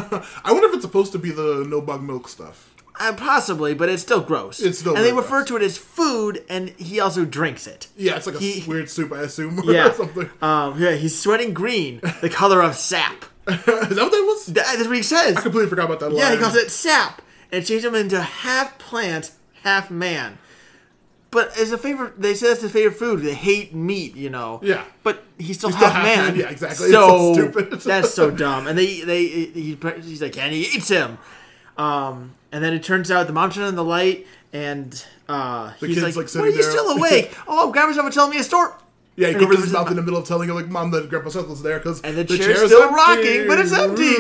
I 0.44 0.52
wonder 0.52 0.68
if 0.68 0.74
it's 0.74 0.82
supposed 0.84 1.12
to 1.14 1.18
be 1.20 1.32
the 1.32 1.64
Nilbog 1.66 2.02
milk 2.04 2.28
stuff. 2.28 2.65
Uh, 3.00 3.14
possibly, 3.14 3.74
but 3.74 3.90
it's 3.90 4.02
still 4.02 4.22
gross. 4.22 4.60
It's 4.60 4.80
still 4.80 4.96
and 4.96 5.04
they 5.06 5.12
refer 5.14 5.38
gross. 5.38 5.48
to 5.50 5.56
it 5.58 5.62
as 5.64 5.78
food, 5.78 6.44
and 6.50 6.70
he 6.70 7.00
also 7.00 7.26
drinks 7.26 7.68
it. 7.68 7.88
Yeah, 7.98 8.16
it's 8.16 8.26
like 8.28 8.36
a 8.36 8.40
He- 8.40 8.64
weird 8.68 8.90
soup, 8.90 9.12
I 9.12 9.22
assume, 9.22 9.62
Yeah, 9.66 9.90
or 9.90 9.94
something. 9.94 10.30
um, 10.42 10.82
yeah. 10.82 10.92
He's 10.94 11.18
sweating 11.20 11.54
green, 11.54 12.00
the 12.22 12.30
color 12.30 12.62
of 12.62 12.76
sap. 12.76 13.26
Is 13.48 13.56
that 13.66 13.78
what 13.78 13.96
that 13.96 14.24
was? 14.26 14.46
That- 14.48 14.66
That's 14.76 14.88
what 14.88 14.96
he 14.98 15.04
says. 15.04 15.38
I 15.38 15.42
completely 15.42 15.70
forgot 15.70 15.86
about 15.86 16.00
that 16.00 16.10
line. 16.10 16.18
Yeah, 16.18 16.32
he 16.32 16.38
calls 16.42 16.56
it 16.56 16.72
sap, 16.72 17.22
and 17.52 17.66
changed 17.66 17.86
him 17.86 17.96
into 17.96 18.22
half 18.22 18.78
plant, 18.80 19.32
half 19.64 19.92
man. 19.92 20.38
But 21.32 21.58
as 21.60 21.74
a 21.74 21.78
favorite, 21.78 22.22
they 22.22 22.34
say 22.34 22.48
that's 22.48 22.62
his 22.62 22.72
favorite 22.72 22.98
food. 22.98 23.20
They 23.22 23.34
hate 23.34 23.74
meat, 23.76 24.16
you 24.16 24.30
know. 24.30 24.62
Yeah. 24.64 24.86
But 25.04 25.22
he's 25.38 25.58
still, 25.58 25.70
He's 25.70 25.78
half, 25.80 25.92
half 25.92 26.04
man. 26.06 26.28
man, 26.30 26.36
yeah, 26.40 26.50
exactly. 26.50 26.86
It's 26.88 26.94
So, 26.96 27.34
so 27.34 27.34
stupid. 27.34 27.72
that's 27.82 28.14
so 28.14 28.32
dumb. 28.32 28.68
And 28.68 28.78
they, 28.78 29.02
they, 29.02 29.26
he, 29.28 29.78
he's 30.02 30.22
like, 30.22 30.38
and 30.38 30.54
he 30.54 30.62
eats 30.62 30.88
him. 30.88 31.18
Um, 31.78 32.34
and 32.52 32.64
then 32.64 32.74
it 32.74 32.84
turns 32.84 33.12
out 33.12 33.28
the 33.28 33.34
mom 33.34 33.52
turned 33.52 33.68
on 33.68 33.76
the 33.76 33.84
light, 33.84 34.28
and 34.54 35.06
uh, 35.28 35.74
he's 35.80 36.02
like, 36.02 36.16
like, 36.16 36.16
"Why 36.16 36.26
sitting 36.26 36.48
are 36.48 36.50
you 36.50 36.62
there." 36.62 36.72
still 36.72 36.90
awake? 36.98 37.36
oh, 37.48 37.72
grandma's 37.72 37.98
over 37.98 38.10
telling 38.10 38.32
me 38.32 38.40
a 38.40 38.44
story." 38.44 38.72
Yeah, 39.18 39.28
he 39.28 39.34
And 39.34 39.44
covers 39.44 39.64
his 39.64 39.72
mouth 39.72 39.90
in 39.90 39.96
the 39.96 40.02
middle 40.02 40.20
of 40.20 40.28
telling 40.28 40.50
you 40.50 40.54
like, 40.54 40.68
"Mom, 40.68 40.92
the 40.92 41.04
Grandpa 41.04 41.30
Circle's 41.30 41.64
there," 41.64 41.78
because 41.80 42.02
And 42.02 42.18
the 42.18 42.26
chair's 42.26 42.66
still 42.66 42.90
rocking, 42.92 43.48
but 43.48 43.60
it's 43.60 43.72
empty. 43.72 44.14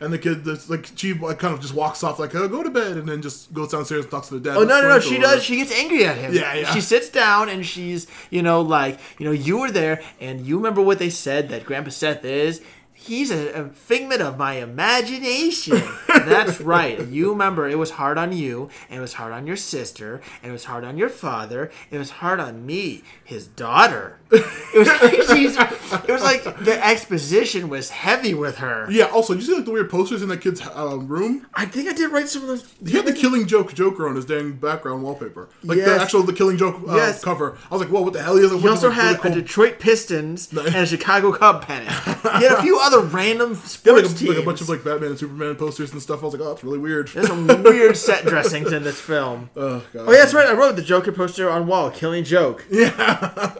And 0.00 0.12
the 0.12 0.18
kid, 0.18 0.44
like, 0.68 0.90
she 0.96 1.14
like, 1.14 1.38
kind 1.38 1.54
of 1.54 1.60
just 1.60 1.72
walks 1.72 2.02
off, 2.02 2.18
like, 2.18 2.34
oh, 2.34 2.48
"Go 2.48 2.64
to 2.64 2.70
bed," 2.70 2.96
and 2.96 3.08
then 3.08 3.22
just 3.22 3.54
goes 3.54 3.70
downstairs 3.70 4.02
and 4.02 4.10
talks 4.10 4.28
to 4.28 4.34
the 4.34 4.40
dad. 4.40 4.56
Oh 4.56 4.64
no 4.64 4.82
no 4.82 4.88
no! 4.88 5.00
She 5.00 5.18
does. 5.18 5.44
She 5.44 5.56
gets 5.56 5.70
angry 5.72 6.04
at 6.04 6.16
him. 6.16 6.34
Yeah, 6.34 6.54
yeah. 6.54 6.74
She 6.74 6.80
sits 6.80 7.08
down 7.08 7.48
and 7.48 7.64
she's 7.64 8.08
you 8.28 8.42
know 8.42 8.60
like 8.60 8.98
you 9.18 9.26
know 9.26 9.32
you 9.32 9.58
were 9.58 9.70
there 9.70 10.02
and 10.20 10.44
you 10.44 10.56
remember 10.56 10.82
what 10.82 10.98
they 10.98 11.10
said 11.10 11.48
that 11.50 11.64
Grandpa 11.64 11.90
Seth 11.90 12.24
is. 12.24 12.60
He's 13.06 13.30
a, 13.30 13.52
a 13.52 13.68
figment 13.68 14.20
of 14.20 14.36
my 14.36 14.54
imagination. 14.54 15.80
That's 16.08 16.60
right. 16.60 17.06
You 17.06 17.30
remember 17.30 17.68
it 17.68 17.78
was 17.78 17.92
hard 17.92 18.18
on 18.18 18.32
you, 18.32 18.68
and 18.88 18.98
it 18.98 19.00
was 19.00 19.14
hard 19.14 19.32
on 19.32 19.46
your 19.46 19.56
sister, 19.56 20.20
and 20.42 20.50
it 20.50 20.52
was 20.52 20.64
hard 20.64 20.84
on 20.84 20.98
your 20.98 21.08
father, 21.08 21.64
and 21.64 21.92
it 21.92 21.98
was 21.98 22.10
hard 22.10 22.40
on 22.40 22.66
me, 22.66 23.02
his 23.24 23.46
daughter. 23.46 24.18
It 24.30 24.78
was 24.78 24.88
like 24.88 25.12
she's, 25.36 25.56
it 25.56 26.12
was 26.12 26.22
like 26.22 26.42
the 26.64 26.78
exposition 26.84 27.68
was 27.68 27.90
heavy 27.90 28.34
with 28.34 28.58
her. 28.58 28.86
Yeah. 28.90 29.04
Also, 29.06 29.34
did 29.34 29.42
you 29.42 29.46
see 29.48 29.54
like 29.54 29.64
the 29.64 29.70
weird 29.70 29.88
posters 29.90 30.22
in 30.22 30.28
that 30.28 30.40
kid's 30.40 30.60
um, 30.74 31.06
room? 31.08 31.46
I 31.54 31.64
think 31.66 31.88
I 31.88 31.92
did 31.92 32.10
write 32.10 32.28
some 32.28 32.42
of 32.42 32.48
those. 32.48 32.72
He 32.84 32.96
had 32.96 33.06
the 33.06 33.12
Killing 33.12 33.46
Joke 33.46 33.72
Joker 33.74 34.08
on 34.08 34.16
his 34.16 34.24
dang 34.24 34.52
background 34.52 35.02
wallpaper, 35.02 35.48
like 35.62 35.78
the 35.78 35.94
actual 36.00 36.22
the 36.22 36.32
Killing 36.32 36.56
Joke 36.56 36.76
uh, 36.88 36.96
Yes. 36.96 37.22
cover. 37.22 37.56
I 37.70 37.74
was 37.74 37.80
like, 37.82 37.90
"Whoa, 37.90 38.02
what 38.02 38.12
the 38.12 38.22
hell?" 38.22 38.36
is 38.36 38.50
has 38.50 38.60
He 38.60 38.68
also 38.68 38.90
had 38.90 39.24
a 39.24 39.30
Detroit 39.30 39.78
Pistons 39.78 40.52
and 40.56 40.74
a 40.74 40.86
Chicago 40.86 41.32
Cub 41.32 41.62
pennant. 41.62 41.90
He 41.90 42.44
had 42.44 42.58
a 42.58 42.62
few 42.62 42.78
other 42.80 43.00
random 43.00 43.50
like, 43.54 43.62
sports 43.64 44.12
a, 44.12 44.16
teams. 44.16 44.30
like 44.30 44.38
a 44.38 44.44
bunch 44.44 44.60
of 44.60 44.68
like 44.68 44.82
Batman 44.84 45.10
and 45.10 45.18
Superman 45.18 45.54
posters 45.56 45.92
and 45.92 46.02
stuff. 46.02 46.22
I 46.22 46.24
was 46.26 46.34
like, 46.34 46.42
"Oh, 46.42 46.48
that's 46.48 46.64
really 46.64 46.78
weird." 46.78 47.08
There's 47.08 47.28
some 47.28 47.46
weird 47.46 47.96
set 47.96 48.24
dressings 48.24 48.72
in 48.72 48.82
this 48.82 49.00
film. 49.00 49.50
oh, 49.56 49.84
God. 49.92 50.08
Oh 50.08 50.12
yeah, 50.12 50.18
that's 50.18 50.34
right. 50.34 50.46
I 50.48 50.52
wrote 50.52 50.74
the 50.76 50.82
Joker 50.82 51.12
poster 51.12 51.48
on 51.48 51.66
wall, 51.66 51.90
killing 51.90 52.24
joke. 52.24 52.64
Yeah. 52.70 52.90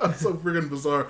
That's 0.01 0.21
so 0.21 0.35
freaking 0.35 0.56
bizarre. 0.63 1.09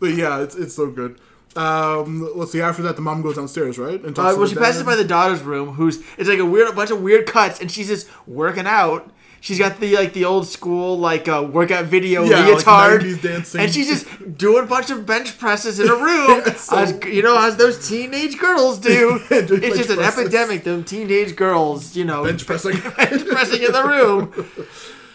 But 0.00 0.14
yeah, 0.14 0.40
it's 0.42 0.54
it's 0.54 0.74
so 0.74 0.90
good. 0.90 1.18
Um, 1.56 2.28
let's 2.34 2.50
see. 2.52 2.60
After 2.60 2.82
that, 2.82 2.96
the 2.96 3.02
mom 3.02 3.22
goes 3.22 3.36
downstairs, 3.36 3.78
right? 3.78 4.02
And 4.02 4.18
Uh, 4.18 4.34
well, 4.36 4.46
she 4.46 4.56
passes 4.56 4.82
by 4.82 4.96
the 4.96 5.04
daughter's 5.04 5.42
room, 5.42 5.74
who's 5.74 6.02
it's 6.18 6.28
like 6.28 6.40
a 6.40 6.44
weird, 6.44 6.68
a 6.68 6.72
bunch 6.72 6.90
of 6.90 7.00
weird 7.00 7.26
cuts, 7.26 7.60
and 7.60 7.70
she's 7.70 7.86
just 7.88 8.08
working 8.26 8.66
out. 8.66 9.10
She's 9.40 9.58
got 9.58 9.78
the 9.78 9.94
like 9.94 10.14
the 10.14 10.24
old 10.24 10.48
school 10.48 10.98
like 10.98 11.28
uh, 11.28 11.46
workout 11.48 11.84
video 11.84 12.24
Yeah, 12.24 12.46
like 12.46 12.64
leotard, 12.64 13.02
90s 13.02 13.22
dancing. 13.22 13.60
and 13.60 13.72
she's 13.72 13.86
just 13.88 14.36
doing 14.38 14.64
a 14.64 14.66
bunch 14.66 14.88
of 14.90 15.04
bench 15.04 15.38
presses 15.38 15.78
in 15.78 15.86
a 15.88 15.94
room, 16.08 16.42
it's 16.46 16.62
so- 16.62 16.78
as, 16.78 16.98
you 17.04 17.22
know, 17.22 17.38
as 17.38 17.56
those 17.56 17.86
teenage 17.86 18.38
girls 18.38 18.78
do. 18.78 19.20
Doing 19.28 19.62
it's 19.62 19.76
just 19.76 19.90
an 19.90 19.98
epidemic. 20.00 20.64
Them 20.64 20.82
teenage 20.82 21.36
girls, 21.36 21.94
you 21.94 22.04
know, 22.06 22.24
bench 22.24 22.46
pressing. 22.46 22.72
bench 22.96 23.26
pressing 23.28 23.62
in 23.62 23.70
the 23.70 23.84
room. 23.84 24.46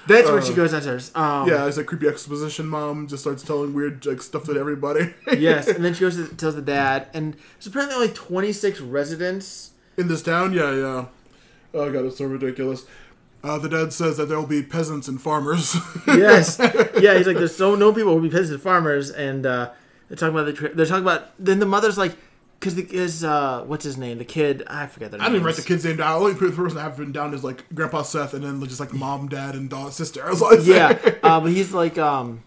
That's 0.09 0.29
where 0.29 0.41
she 0.41 0.53
goes 0.53 0.71
downstairs. 0.71 1.11
Um, 1.15 1.47
yeah, 1.47 1.65
it's 1.67 1.77
a 1.77 1.83
creepy 1.83 2.07
exposition. 2.07 2.67
Mom 2.67 3.07
just 3.07 3.23
starts 3.23 3.43
telling 3.43 3.73
weird 3.73 4.05
like 4.05 4.21
stuff 4.21 4.43
to 4.45 4.57
everybody. 4.57 5.13
yes, 5.37 5.67
and 5.67 5.83
then 5.85 5.93
she 5.93 6.01
goes 6.01 6.15
to 6.15 6.27
tells 6.35 6.55
the 6.55 6.61
dad, 6.61 7.07
and 7.13 7.35
there's 7.53 7.67
apparently 7.67 7.95
only 7.95 8.09
26 8.09 8.81
residents. 8.81 9.71
in 9.97 10.07
this 10.07 10.21
town. 10.21 10.53
Yeah, 10.53 10.71
yeah. 10.73 11.05
Oh 11.73 11.91
god, 11.91 12.05
it's 12.05 12.17
so 12.17 12.25
ridiculous. 12.25 12.85
Uh, 13.41 13.57
the 13.57 13.69
dad 13.69 13.93
says 13.93 14.17
that 14.17 14.25
there 14.25 14.37
will 14.37 14.45
be 14.47 14.61
peasants 14.61 15.07
and 15.07 15.21
farmers. 15.21 15.77
Yes, 16.07 16.57
yeah. 16.99 17.15
He's 17.17 17.27
like, 17.27 17.37
there's 17.37 17.55
so 17.55 17.75
no 17.75 17.93
people 17.93 18.13
who 18.15 18.21
be 18.21 18.29
peasants 18.29 18.51
and 18.51 18.61
farmers, 18.61 19.11
and 19.11 19.45
uh, 19.45 19.69
they're 20.07 20.17
talking 20.17 20.37
about 20.37 20.53
the. 20.53 20.69
They're 20.75 20.85
talking 20.85 21.03
about. 21.03 21.31
Then 21.39 21.59
the 21.59 21.65
mother's 21.65 21.97
like, 21.97 22.17
because 22.59 22.75
the 22.75 22.83
is 22.93 23.23
uh, 23.23 23.63
what's 23.65 23.85
his 23.85 23.97
name? 23.97 24.17
The 24.17 24.25
kid, 24.25 24.63
I 24.67 24.87
forget 24.87 25.11
their 25.11 25.21
I 25.21 25.25
didn't 25.25 25.35
even 25.37 25.45
write 25.45 25.55
the 25.55 25.61
kid's 25.61 25.85
name 25.85 25.97
down. 25.97 26.19
The 26.19 26.25
only 26.25 26.37
put 26.37 26.51
the 26.51 26.55
person 26.55 26.77
I 26.77 26.83
have 26.83 26.99
written 26.99 27.13
down 27.13 27.33
is 27.33 27.43
like 27.43 27.63
Grandpa 27.73 28.01
Seth, 28.01 28.33
and 28.33 28.43
then 28.43 28.61
just 28.67 28.79
like 28.79 28.93
mom, 28.93 29.29
dad, 29.29 29.55
and 29.55 29.69
daughter, 29.69 29.91
sister. 29.91 30.23
I 30.25 30.29
was 30.29 30.41
like, 30.41 30.59
Yeah, 30.63 30.97
uh, 31.23 31.39
but 31.39 31.51
he's 31.51 31.73
like, 31.73 31.97
um, 31.97 32.43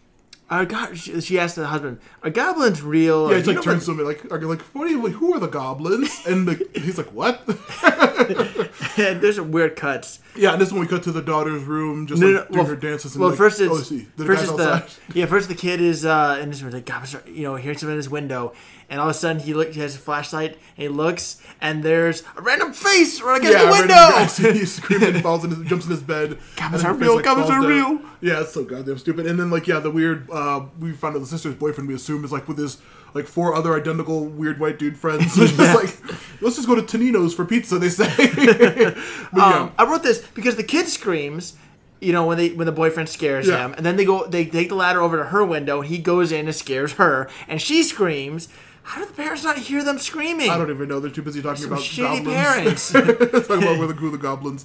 are 0.50 0.66
go- 0.66 0.92
she, 0.92 1.18
she 1.22 1.38
asked 1.38 1.56
the 1.56 1.66
husband, 1.66 1.98
"Are 2.22 2.28
goblins 2.28 2.82
real?" 2.82 3.30
Yeah, 3.32 3.38
he 3.38 3.54
like 3.54 3.62
turns 3.62 3.86
to 3.86 3.94
me 3.94 4.04
like, 4.04 4.30
are 4.30 4.38
you 4.38 4.48
like, 4.48 4.60
what 4.74 4.86
are 4.86 4.90
you 4.90 5.02
like? 5.02 5.14
Who 5.14 5.32
are 5.32 5.40
the 5.40 5.46
goblins? 5.48 6.20
And 6.26 6.46
the, 6.46 6.68
he's 6.78 6.98
like, 6.98 7.10
what? 7.12 7.40
what-" 7.46 8.70
And 8.98 9.22
there's 9.22 9.36
some 9.36 9.50
weird 9.50 9.76
cuts. 9.76 10.18
yeah, 10.36 10.52
and 10.52 10.60
this 10.60 10.68
is 10.68 10.74
when 10.74 10.82
we 10.82 10.88
cut 10.88 11.02
to 11.04 11.12
the 11.12 11.22
daughter's 11.22 11.62
room, 11.62 12.06
just 12.06 12.20
No, 12.20 12.26
like 12.28 12.34
no, 12.34 12.40
doing 12.48 12.58
well, 12.58 12.66
her 12.66 12.76
dances. 12.76 13.14
And 13.14 13.20
well, 13.22 13.30
like, 13.30 13.38
first 13.38 13.60
it's 13.60 13.90
oh, 13.92 13.96
the 14.16 14.26
first 14.26 14.42
is 14.42 14.50
the 14.50 14.90
yeah. 15.14 15.24
First 15.26 15.48
the 15.48 15.54
kid 15.54 15.80
is 15.80 16.04
uh, 16.04 16.38
in 16.42 16.50
his 16.50 16.62
room, 16.62 16.72
like 16.72 16.84
goblins, 16.84 17.14
are, 17.14 17.22
you 17.26 17.44
know, 17.44 17.56
hearing 17.56 17.78
something 17.78 17.92
in 17.92 17.96
his 17.96 18.10
window, 18.10 18.52
and 18.92 19.00
all 19.00 19.08
of 19.08 19.16
a 19.16 19.18
sudden 19.18 19.40
he 19.42 19.54
look, 19.54 19.72
he 19.72 19.80
has 19.80 19.96
a 19.96 19.98
flashlight, 19.98 20.52
and 20.52 20.60
he 20.76 20.88
looks, 20.88 21.40
and 21.60 21.82
there's 21.82 22.22
a 22.36 22.42
random 22.42 22.72
face 22.74 23.20
right 23.22 23.38
against 23.40 23.56
Yeah, 23.58 23.64
the 23.64 23.72
window. 23.72 24.52
He's 24.58 24.74
screaming, 24.74 25.14
and 25.14 25.22
falls 25.28 25.42
and 25.44 25.66
jumps 25.66 25.86
in 25.86 25.90
his 25.92 26.02
bed. 26.02 26.38
And 26.60 26.84
are 26.84 26.92
real, 26.92 27.18
goblins 27.20 27.48
falls 27.48 27.64
are 27.64 27.68
down. 27.68 27.96
real. 27.98 28.02
Yeah, 28.20 28.42
it's 28.42 28.52
so 28.52 28.62
goddamn 28.64 28.98
stupid. 28.98 29.26
And 29.26 29.40
then 29.40 29.50
like 29.50 29.66
yeah, 29.66 29.78
the 29.80 29.90
weird 29.90 30.30
uh, 30.30 30.66
we 30.78 30.92
found 30.92 31.16
out 31.16 31.20
the 31.20 31.26
sister's 31.26 31.54
boyfriend 31.54 31.88
we 31.88 31.94
assume 31.94 32.24
is 32.24 32.30
like 32.30 32.46
with 32.46 32.58
his 32.58 32.78
like 33.14 33.26
four 33.26 33.54
other 33.54 33.74
identical 33.74 34.26
weird 34.26 34.60
white 34.60 34.78
dude 34.78 34.96
friends. 34.98 35.36
It's 35.38 35.56
just 35.56 35.74
like 35.74 36.42
let's 36.42 36.56
just 36.56 36.68
go 36.68 36.74
to 36.74 36.82
Tonino's 36.82 37.34
for 37.34 37.44
pizza. 37.46 37.78
They 37.78 37.88
say. 37.88 38.06
but 38.16 38.96
yeah, 39.36 39.60
Um, 39.62 39.72
I 39.78 39.84
wrote 39.90 40.02
this 40.02 40.18
because 40.34 40.56
the 40.56 40.62
kid 40.64 40.86
screams, 40.88 41.54
you 42.00 42.12
know, 42.12 42.26
when 42.26 42.36
they 42.38 42.50
when 42.50 42.66
the 42.66 42.72
boyfriend 42.72 43.08
scares 43.08 43.48
Yeah. 43.48 43.64
him, 43.66 43.74
and 43.74 43.84
then 43.84 43.96
they 43.96 44.04
go 44.04 44.26
they 44.26 44.44
take 44.46 44.68
the 44.68 44.74
ladder 44.76 45.00
over 45.00 45.16
to 45.18 45.24
her 45.24 45.44
window, 45.44 45.80
he 45.80 45.98
goes 45.98 46.32
in 46.32 46.46
and 46.46 46.54
scares 46.54 46.92
her, 46.94 47.28
and 47.48 47.60
she 47.60 47.82
screams. 47.82 48.48
How 48.84 49.00
do 49.00 49.06
the 49.06 49.12
parents 49.12 49.44
not 49.44 49.58
hear 49.58 49.82
them 49.84 49.98
screaming? 49.98 50.50
I 50.50 50.58
don't 50.58 50.70
even 50.70 50.88
know. 50.88 51.00
They're 51.00 51.10
too 51.10 51.22
busy 51.22 51.40
talking 51.42 51.62
Some 51.62 51.72
about 51.72 51.84
shitty 51.84 52.24
goblins. 52.24 52.92
parents. 52.92 52.92
talking 53.48 53.62
about 53.62 53.78
where 53.78 53.86
the, 53.88 53.94
who 53.94 54.10
the 54.10 54.18
goblins. 54.18 54.64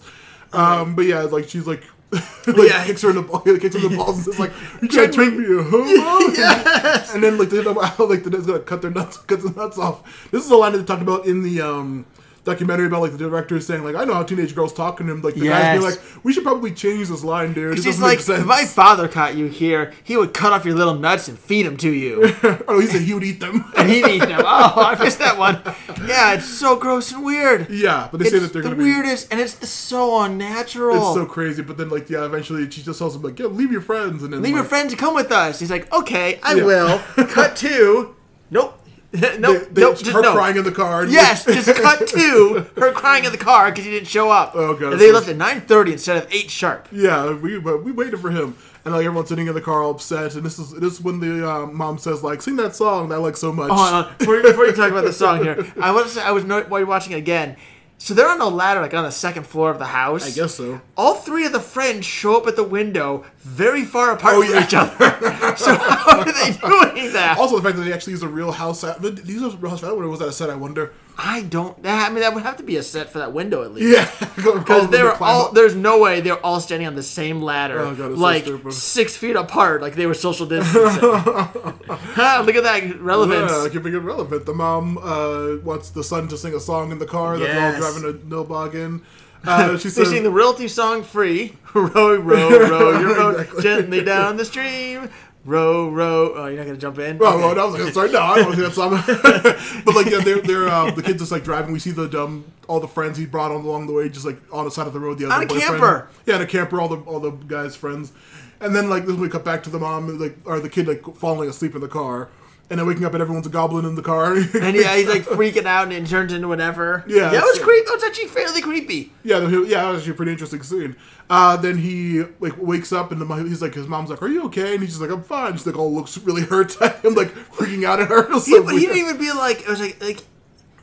Um, 0.53 0.95
but 0.95 1.05
yeah, 1.05 1.21
like 1.21 1.49
she's 1.49 1.67
like, 1.67 1.83
like 2.11 2.69
Yeah. 2.69 2.85
kicks 2.85 3.01
her 3.01 3.09
in 3.09 3.15
the 3.17 3.21
ball, 3.21 3.39
kicks 3.59 3.75
her 3.75 3.85
in 3.85 3.91
the 3.91 3.97
balls 3.97 4.15
and 4.17 4.25
says 4.25 4.39
like, 4.39 4.51
"You 4.81 4.87
trying 4.87 5.11
to 5.11 5.13
turn 5.13 5.37
me 5.37 5.59
a 5.59 5.63
homo?" 5.63 6.31
yes. 6.33 7.13
And 7.13 7.21
then 7.23 7.37
like 7.37 7.49
they 7.49 7.61
like 7.61 8.23
the 8.23 8.29
dad's 8.29 8.45
gonna 8.47 8.59
cut 8.59 8.81
their 8.81 8.91
nuts, 8.91 9.17
cut 9.17 9.41
the 9.41 9.49
nuts 9.51 9.77
off. 9.77 10.29
This 10.31 10.43
is 10.45 10.49
a 10.51 10.55
line 10.55 10.71
that 10.71 10.77
they 10.79 10.85
talked 10.85 11.01
about 11.01 11.25
in 11.25 11.43
the 11.43 11.59
um, 11.61 12.05
documentary 12.47 12.87
about 12.87 13.01
like 13.01 13.11
the 13.11 13.17
director 13.19 13.59
saying 13.61 13.83
like, 13.83 13.95
"I 13.95 14.03
know 14.05 14.13
how 14.15 14.23
teenage 14.23 14.55
girls 14.55 14.73
talk," 14.73 14.99
and 14.99 15.07
him 15.09 15.21
like 15.21 15.35
the 15.35 15.41
guys 15.47 15.79
being 15.79 15.83
Yes. 15.83 15.97
like, 16.15 16.23
"We 16.23 16.33
should 16.33 16.43
probably 16.43 16.71
change 16.71 17.09
this 17.09 17.23
line, 17.23 17.53
dude. 17.53 17.83
She's 17.83 17.99
like, 17.99 18.19
sense." 18.21 18.39
if 18.39 18.45
my 18.47 18.65
father 18.65 19.07
caught 19.07 19.35
you 19.35 19.45
here, 19.47 19.93
he 20.03 20.17
would 20.17 20.33
cut 20.33 20.51
off 20.53 20.65
your 20.65 20.73
little 20.75 20.95
nuts 20.95 21.27
and 21.27 21.37
feed 21.37 21.65
them 21.67 21.77
to 21.77 21.89
you. 21.91 22.33
oh, 22.67 22.79
he 22.79 22.87
said 22.87 23.01
he 23.01 23.13
would 23.13 23.23
eat 23.23 23.39
them. 23.39 23.65
and 23.77 23.89
he'd 23.93 24.07
eat 24.07 24.19
them. 24.19 24.41
Oh, 24.43 24.73
I 24.77 24.95
missed 25.03 25.19
that 25.19 25.37
one. 25.37 25.61
Yeah, 26.07 26.33
it's 26.33 26.47
so 26.47 26.75
gross 26.77 27.11
and 27.11 27.23
weird. 27.23 27.69
yeah, 27.69 28.07
but 28.09 28.19
they 28.19 28.29
say 28.29 28.39
that 28.39 28.53
they're 28.53 28.61
the 28.63 28.69
gonna 28.69 28.75
be. 28.81 28.85
weirdest, 28.85 29.27
and 29.31 29.39
it's 29.39 29.69
so 29.69 30.21
unnatural. 30.21 30.95
It's 30.95 31.13
so 31.15 31.25
crazy, 31.25 31.61
but 31.61 31.77
then 31.77 31.89
like 31.89 32.09
yeah, 32.09 32.25
eventually 32.25 32.69
she 32.71 32.81
just 32.81 32.97
tells 32.99 33.15
him 33.15 33.21
like, 33.21 33.37
"Yeah, 33.37 33.47
leave 33.47 33.71
your 33.71 33.81
friends," 33.81 34.23
and 34.23 34.31
then 34.33 34.41
Leave 34.41 34.51
your 34.53 34.61
like, 34.61 34.69
friends 34.69 34.93
and 34.93 34.99
come 34.99 35.13
with 35.13 35.31
us. 35.31 35.59
He's 35.59 35.69
like, 35.71 35.91
okay, 35.93 36.39
I 36.43 36.55
Yeah. 36.55 36.63
will. 36.63 36.99
Cut 37.27 37.55
to, 37.57 38.15
nope, 38.51 38.76
nope, 39.13 39.41
They, 39.41 39.57
they, 39.71 39.81
nope, 39.81 39.97
just 39.97 40.11
her 40.11 40.21
no. 40.21 40.33
crying 40.33 40.57
in 40.57 40.63
the 40.65 40.71
car. 40.71 41.05
Yes, 41.05 41.45
just 41.45 41.73
cut 41.75 42.07
to 42.07 42.65
her 42.75 42.91
crying 42.91 43.23
in 43.23 43.31
the 43.31 43.37
car 43.37 43.71
because 43.71 43.85
he 43.85 43.91
didn't 43.91 44.09
show 44.09 44.29
up. 44.29 44.51
Oh, 44.53 44.73
God, 44.75 44.93
And 44.93 45.01
they 45.01 45.11
left 45.13 45.29
at 45.29 45.37
nine 45.37 45.61
thirty 45.61 45.93
instead 45.93 46.17
of 46.17 46.27
eight 46.33 46.49
sharp. 46.51 46.89
Yeah, 46.91 47.33
we 47.33 47.57
but 47.59 47.83
we 47.85 47.93
waited 47.93 48.19
for 48.19 48.31
him, 48.31 48.57
and 48.83 48.93
like 48.93 49.05
everyone's 49.05 49.29
sitting 49.29 49.47
in 49.47 49.53
the 49.53 49.61
car 49.61 49.81
all 49.81 49.91
upset, 49.91 50.35
and 50.35 50.45
this 50.45 50.59
is 50.59 50.71
this 50.73 50.93
is 50.93 51.01
when 51.01 51.21
the 51.21 51.49
uh, 51.49 51.65
mom 51.67 51.97
says 51.97 52.21
like, 52.21 52.41
"Sing 52.41 52.57
that 52.57 52.75
song 52.75 53.07
that 53.09 53.15
I 53.15 53.17
like 53.19 53.37
so 53.37 53.53
much." 53.53 53.69
Oh. 53.71 54.13
Before, 54.19 54.41
before 54.41 54.65
you 54.65 54.73
talk 54.73 54.91
about 54.91 55.05
the 55.05 55.13
song 55.13 55.41
here, 55.41 55.65
I 55.79 55.91
want 55.93 56.07
to 56.07 56.13
say 56.13 56.21
I 56.21 56.31
was 56.31 56.43
no, 56.43 56.61
while 56.63 56.81
you're 56.81 56.87
watching 56.87 57.13
it 57.13 57.17
again. 57.17 57.55
So 57.99 58.13
they're 58.13 58.29
on 58.29 58.39
a 58.39 58.47
ladder, 58.47 58.79
like 58.81 58.93
on 58.93 59.03
the 59.03 59.11
second 59.11 59.47
floor 59.47 59.71
of 59.71 59.79
the 59.79 59.85
house. 59.87 60.25
I 60.25 60.29
guess 60.31 60.55
so. 60.55 60.79
all 60.95 61.15
three 61.15 61.45
of 61.45 61.51
the 61.51 61.59
friends 61.59 62.05
show 62.05 62.37
up 62.37 62.45
at 62.47 62.55
the 62.55 62.63
window 62.63 63.25
very 63.39 63.85
far 63.85 64.11
apart 64.11 64.35
Oh, 64.35 64.43
from 64.43 64.53
yeah. 64.53 64.63
each 64.63 64.73
other. 64.75 65.55
so 65.57 65.75
how 65.75 66.19
are 66.19 66.25
they 66.25 66.51
doing 66.93 67.13
that? 67.13 67.37
Also, 67.39 67.55
the 67.57 67.63
fact 67.63 67.75
that 67.77 67.83
they 67.83 67.91
actually 67.93 68.11
use 68.13 68.21
a 68.23 68.27
real 68.27 68.51
house. 68.51 68.83
Uh, 68.83 68.95
These 68.99 69.41
are 69.41 69.49
real 69.57 69.71
house. 69.71 69.83
Or 69.83 70.07
was 70.07 70.19
that 70.19 70.27
a 70.29 70.31
set? 70.31 70.49
I 70.51 70.55
wonder. 70.55 70.93
I 71.19 71.41
don't. 71.41 71.75
I 71.83 72.09
mean, 72.09 72.19
that 72.19 72.33
would 72.35 72.43
have 72.43 72.57
to 72.57 72.63
be 72.63 72.75
a 72.77 72.83
set 72.83 73.09
for 73.09 73.17
that 73.19 73.33
window 73.33 73.63
at 73.63 73.73
least. 73.73 73.91
Yeah, 74.21 74.27
Because 74.35 74.87
they're 74.91 75.13
all. 75.23 75.51
There's 75.51 75.73
no 75.75 75.99
way 75.99 76.21
they're 76.21 76.43
all 76.45 76.59
standing 76.59 76.87
on 76.87 76.93
the 76.95 77.01
same 77.01 77.41
ladder, 77.41 77.79
Oh, 77.79 77.95
God, 77.95 78.11
it's 78.11 78.19
so 78.19 78.23
like 78.23 78.71
six 78.71 79.17
feet 79.17 79.35
apart, 79.35 79.81
like 79.81 79.95
they 79.95 80.05
were 80.05 80.13
social 80.13 80.45
distancing. 80.45 81.01
Ha, 81.01 82.43
look 82.45 82.55
at 82.55 82.63
that 82.63 83.01
relevance. 83.01 83.51
Yeah, 83.51 83.67
keeping 83.71 83.93
it 83.93 83.97
relevant. 83.97 84.45
The 84.45 84.53
mom 84.53 84.97
uh, 84.99 85.57
wants 85.63 85.89
the 85.89 86.03
son 86.03 86.27
to 86.27 86.37
sing 86.37 86.53
a 86.53 86.59
song 86.59 86.91
in 86.91 86.99
the 86.99 87.05
car 87.07 87.37
that 87.37 87.45
they're 87.45 87.65
all 87.65 87.71
Yes. 87.71 87.79
driving 88.01 88.03
to 88.19 88.25
Nilbog 88.35 88.73
in. 88.75 89.01
Uh, 89.45 89.77
she 89.77 89.89
They 89.89 90.03
sing 90.03 90.23
the 90.23 90.31
realty 90.31 90.67
song 90.67 91.03
free. 91.03 91.55
row, 91.73 92.15
row, 92.15 92.19
row 92.19 92.99
your 92.99 93.15
boat 93.15 93.35
Exactly. 93.39 93.63
gently 93.63 94.03
down 94.03 94.35
the 94.37 94.45
stream. 94.45 95.09
Row, 95.47 95.89
row. 95.89 96.33
Oh, 96.35 96.47
you're 96.47 96.57
not 96.57 96.65
gonna 96.65 96.77
jump 96.77 96.99
in. 96.99 97.17
Oh, 97.21 97.25
Okay. 97.25 97.37
well, 97.37 97.55
that 97.55 97.65
was 97.65 97.81
like, 97.81 97.93
sorry, 97.93 98.11
no, 98.11 98.19
I 98.19 98.35
don't 98.35 98.45
want 98.47 98.57
to 98.57 98.61
that 98.63 99.81
but 99.85 99.95
like, 99.95 100.07
yeah, 100.07 100.19
they're, 100.19 100.41
they're 100.41 100.67
uh, 100.67 100.91
the 100.91 101.01
kids 101.01 101.19
just 101.19 101.31
like 101.31 101.45
driving. 101.45 101.71
We 101.71 101.79
see 101.79 101.91
the 101.91 102.07
dumb 102.07 102.43
all 102.67 102.81
the 102.81 102.87
friends 102.87 103.17
he 103.17 103.25
brought 103.25 103.51
on 103.51 103.61
along 103.63 103.87
the 103.87 103.93
way, 103.93 104.09
just 104.09 104.25
like 104.25 104.37
on 104.51 104.65
the 104.65 104.71
side 104.71 104.87
of 104.87 104.93
the 104.93 104.99
road. 104.99 105.17
The 105.19 105.25
other 105.27 105.35
On 105.35 105.43
a 105.43 105.45
boyfriend. 105.47 105.69
camper. 105.79 106.09
yeah, 106.25 106.35
in 106.35 106.41
a 106.41 106.45
camper. 106.45 106.81
All 106.81 106.89
the 106.89 106.97
all 107.03 107.21
the 107.21 107.31
guys' 107.31 107.77
friends, 107.77 108.11
and 108.59 108.75
then 108.75 108.89
like 108.89 109.05
then 109.05 109.19
we 109.21 109.29
cut 109.29 109.45
back 109.45 109.63
to 109.63 109.69
the 109.69 109.79
mom, 109.79 110.19
like 110.19 110.37
or 110.43 110.59
the 110.59 110.69
kid 110.69 110.85
like 110.85 111.03
falling 111.15 111.49
asleep 111.49 111.75
in 111.75 111.81
the 111.81 111.87
car, 111.87 112.27
and 112.69 112.79
then 112.79 112.87
waking 112.87 113.05
up 113.05 113.13
and 113.13 113.21
everyone's 113.21 113.47
a 113.47 113.49
goblin 113.49 113.85
in 113.85 113.95
the 113.95 114.01
car. 114.01 114.33
And 114.61 114.75
yeah, 114.75 114.95
he's 114.95 115.07
like 115.07 115.23
freaking 115.25 115.65
out 115.65 115.83
and 115.83 115.93
it 115.93 116.07
turns 116.07 116.33
into 116.33 116.47
whatever. 116.47 117.03
Yeah, 117.07 117.29
that 117.29 117.41
was 117.41 117.59
creepy. 117.59 117.85
That 117.85 117.93
was 117.95 118.03
actually 118.03 118.27
fairly 118.27 118.61
creepy. 118.61 119.13
Yeah, 119.23 119.39
yeah, 119.47 119.83
that 119.83 119.91
was 119.91 119.99
actually 119.99 120.11
a 120.11 120.15
pretty 120.15 120.31
interesting 120.33 120.63
scene. 120.63 120.95
Uh, 121.29 121.57
then 121.57 121.77
he 121.77 122.23
like 122.39 122.57
wakes 122.57 122.91
up 122.91 123.11
and 123.11 123.21
the, 123.21 123.35
he's 123.43 123.61
like, 123.61 123.73
his 123.73 123.87
mom's 123.87 124.09
like, 124.09 124.21
"Are 124.21 124.27
you 124.27 124.45
okay?" 124.45 124.73
And 124.73 124.81
he's 124.81 124.91
just 124.91 125.01
like, 125.01 125.11
"I'm 125.11 125.23
fine." 125.23 125.53
She's 125.53 125.65
like, 125.65 125.77
all 125.77 125.93
looks 125.93 126.17
really 126.17 126.41
hurt 126.53 126.81
at 126.81 127.03
him, 127.03 127.15
like 127.15 127.29
freaking 127.29 127.85
out 127.85 127.99
at 127.99 128.09
her. 128.09 128.39
So 128.39 128.63
but 128.63 128.73
he 128.73 128.81
didn't 128.81 128.97
even 128.97 129.17
be 129.17 129.31
like. 129.31 129.61
It 129.61 129.67
was 129.67 129.79
like 129.79 130.01
like 130.01 130.23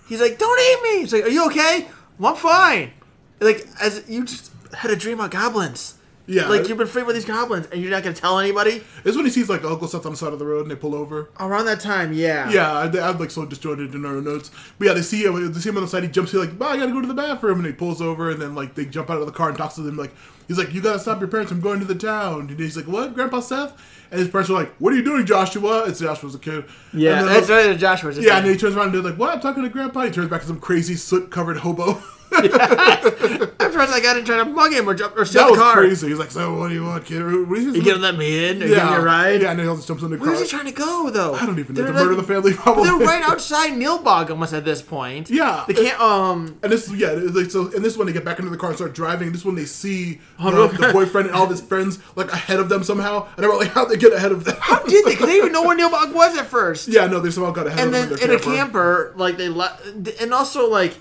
he's 0.09 0.21
like, 0.21 0.39
"Don't 0.39 0.61
eat 0.61 0.83
me." 0.83 1.01
He's 1.01 1.13
like, 1.13 1.25
"Are 1.25 1.29
you 1.29 1.47
okay?" 1.47 1.89
Well, 2.19 2.33
I'm 2.33 2.39
fine. 2.39 2.93
Like 3.41 3.67
as 3.81 4.05
you 4.09 4.25
just 4.25 4.51
had 4.75 4.91
a 4.91 4.97
dream 4.97 5.19
about 5.19 5.31
goblins. 5.31 5.99
Yeah. 6.27 6.49
Like 6.49 6.69
you've 6.69 6.79
been 6.79 6.87
free 6.87 7.03
with 7.03 7.15
these 7.15 7.25
goblins, 7.25 7.67
and 7.67 7.81
you're 7.81 7.91
not 7.91 8.03
gonna 8.03 8.15
tell 8.15 8.39
anybody. 8.39 8.79
This 9.03 9.11
is 9.13 9.17
when 9.17 9.27
he 9.27 9.31
sees 9.31 9.49
like 9.49 9.65
Uncle 9.65 9.87
Seth 9.89 10.07
on 10.07 10.13
the 10.13 10.17
side 10.19 10.33
of 10.33 10.39
the 10.39 10.47
road 10.47 10.63
and 10.63 10.71
they 10.71 10.77
pull 10.77 10.95
over. 10.95 11.29
Around 11.39 11.67
that 11.67 11.81
time, 11.81 12.13
yeah. 12.13 12.51
Yeah, 12.51 12.73
I, 12.73 13.09
I'm 13.09 13.19
like 13.19 13.31
so 13.31 13.45
disjointed 13.45 13.95
in 13.95 14.07
our 14.07 14.21
notes. 14.21 14.51
But 14.79 14.89
yeah, 14.89 14.95
they 14.95 15.03
see 15.03 15.25
him. 15.25 15.53
They 15.53 15.61
see 15.61 15.69
him 15.69 15.77
on 15.77 15.83
the 15.83 15.89
side. 15.89 16.03
He 16.03 16.09
jumps. 16.09 16.33
He's 16.33 16.41
like, 16.41 16.59
"Bah, 16.59 16.71
I 16.71 16.77
gotta 16.79 16.93
go 16.93 17.01
to 17.01 17.09
the 17.09 17.15
bathroom," 17.15 17.59
and 17.59 17.67
he 17.67 17.73
pulls 17.73 18.01
over. 18.01 18.31
And 18.31 18.41
then 18.41 18.55
like 18.55 18.75
they 18.75 18.87
jump 18.87 19.11
out 19.11 19.21
of 19.21 19.27
the 19.27 19.33
car 19.33 19.49
and 19.49 19.59
talks 19.59 19.75
to 19.75 19.83
them. 19.83 19.97
Like 19.97 20.13
he's 20.49 20.57
like, 20.59 20.73
"You 20.73 20.81
gotta 20.81 20.99
stop 20.99 21.21
your 21.21 21.29
parents 21.29 21.53
from 21.53 21.61
going 21.61 21.81
to 21.81 21.87
the 21.87 21.95
town." 21.95 22.49
And 22.49 22.59
he's 22.59 22.77
like, 22.77 22.87
"What, 22.89 23.15
Grandpa 23.15 23.41
Seth?" 23.41 23.73
And 24.11 24.21
his 24.21 24.31
parents 24.31 24.49
are 24.51 24.55
like, 24.55 24.73
"What 24.77 24.93
are 24.95 24.97
you 24.97 25.05
doing, 25.05 25.27
Joshua?" 25.27 25.85
It's 25.89 26.01
Joshua's 26.01 26.35
a 26.35 26.39
kid. 26.39 26.65
Yeah, 26.95 27.19
And 27.19 27.29
then, 27.29 27.35
that's 27.35 27.49
like, 27.51 27.67
right. 27.67 27.79
Joshua. 27.79 28.13
Yeah, 28.15 28.39
and 28.39 28.47
then 28.47 28.55
he 28.55 28.59
turns 28.59 28.77
around 28.77 28.87
and 28.87 28.95
they're 28.95 29.11
like, 29.11 29.19
"What?" 29.19 29.35
I'm 29.35 29.41
talking 29.41 29.63
to 29.63 29.69
Grandpa. 29.69 30.03
He 30.03 30.11
turns 30.11 30.31
back 30.31 30.41
to 30.41 30.47
some 30.47 30.61
crazy 30.61 30.95
soot-covered 30.95 31.59
hobo. 31.59 32.03
Afterwards, 32.35 33.93
I 33.93 34.01
got 34.03 34.17
in 34.17 34.25
trying 34.25 34.25
to 34.25 34.25
try 34.25 34.37
to 34.39 34.45
mug 34.45 34.73
him 34.73 34.89
or 34.89 34.95
jump 34.95 35.17
or 35.17 35.25
steal 35.25 35.43
that 35.43 35.47
the 35.47 35.53
was 35.53 35.61
car. 35.61 35.75
crazy. 35.75 36.09
He's 36.09 36.19
like, 36.19 36.31
"So 36.31 36.55
what 36.59 36.69
do 36.69 36.75
you 36.75 36.85
want, 36.85 37.05
kid?" 37.05 37.23
What 37.23 37.61
You 37.61 37.83
gonna 37.85 37.99
let 37.99 38.17
me 38.17 38.49
in 38.49 38.59
me 38.61 38.71
yeah, 38.71 38.97
a 38.97 39.01
ride? 39.03 39.43
Yeah, 39.43 39.51
and 39.53 39.61
he 39.61 39.67
just 39.67 39.87
jumps 39.89 40.03
in 40.03 40.11
the 40.11 40.17
car. 40.19 40.27
Where's 40.29 40.41
he 40.41 40.47
trying 40.49 40.67
to 40.67 40.73
go 40.73 41.11
though? 41.11 41.35
I 41.35 41.47
don't 41.47 41.59
even 41.59 41.75
know. 41.75 41.83
They're 41.83 41.93
To 41.93 41.99
murder 41.99 42.15
like- 42.15 42.27
the 42.27 42.33
family. 42.33 42.53
They're 42.85 43.07
right 43.07 43.23
outside 43.23 43.73
Nilbog 43.73 44.31
almost 44.31 44.53
at 44.53 44.65
this 44.65 44.83
point. 44.83 45.31
Yeah. 45.31 45.65
They 45.67 45.75
can't. 45.75 46.01
Um. 46.01 46.59
And 46.63 46.73
this, 46.73 46.91
yeah, 46.93 47.11
like, 47.13 47.51
so, 47.51 47.71
and 47.75 47.85
this 47.85 47.97
one 47.97 48.07
they 48.07 48.13
get 48.13 48.25
back 48.25 48.39
into 48.39 48.51
the 48.51 48.57
car 48.57 48.71
and 48.71 48.77
start 48.79 48.95
driving. 48.95 49.33
This 49.33 49.45
one 49.45 49.55
they 49.55 49.65
see 49.65 50.21
Oh, 50.39 50.69
the, 50.69 50.87
the 50.87 50.93
boyfriend 50.93 51.29
and 51.29 51.37
all 51.37 51.45
of 51.45 51.51
his 51.51 51.61
friends 51.61 51.99
like 52.17 52.33
ahead 52.33 52.59
of 52.61 52.69
them 52.69 52.83
somehow, 52.85 53.27
and 53.37 53.45
they're 53.45 53.55
like, 53.57 53.69
"How'd 53.69 53.89
they 53.91 53.97
get 53.97 54.13
ahead 54.13 54.33
of 54.33 54.45
them?" 54.45 54.57
How 54.61 54.81
did 54.85 55.05
they? 55.05 55.11
Because 55.11 55.27
they 55.27 55.35
didn't 55.35 55.51
even 55.51 55.53
know 55.53 55.63
where 55.63 55.77
Nilbog 55.79 56.13
was 56.15 56.37
at 56.37 56.47
first. 56.47 56.89
yeah, 56.89 57.07
no, 57.07 57.21
they 57.21 57.31
somehow 57.31 57.51
got 57.53 57.67
ahead 57.67 57.81
and 57.81 57.89
of 57.89 57.93
then 57.95 58.09
them 58.11 58.19
in 58.21 58.29
their 58.29 58.37
a 58.39 58.41
camper, 58.41 59.13
like 59.17 59.37
they 59.37 59.49
left, 59.49 59.83
and 60.21 60.33
also 60.35 60.69
like, 60.71 60.99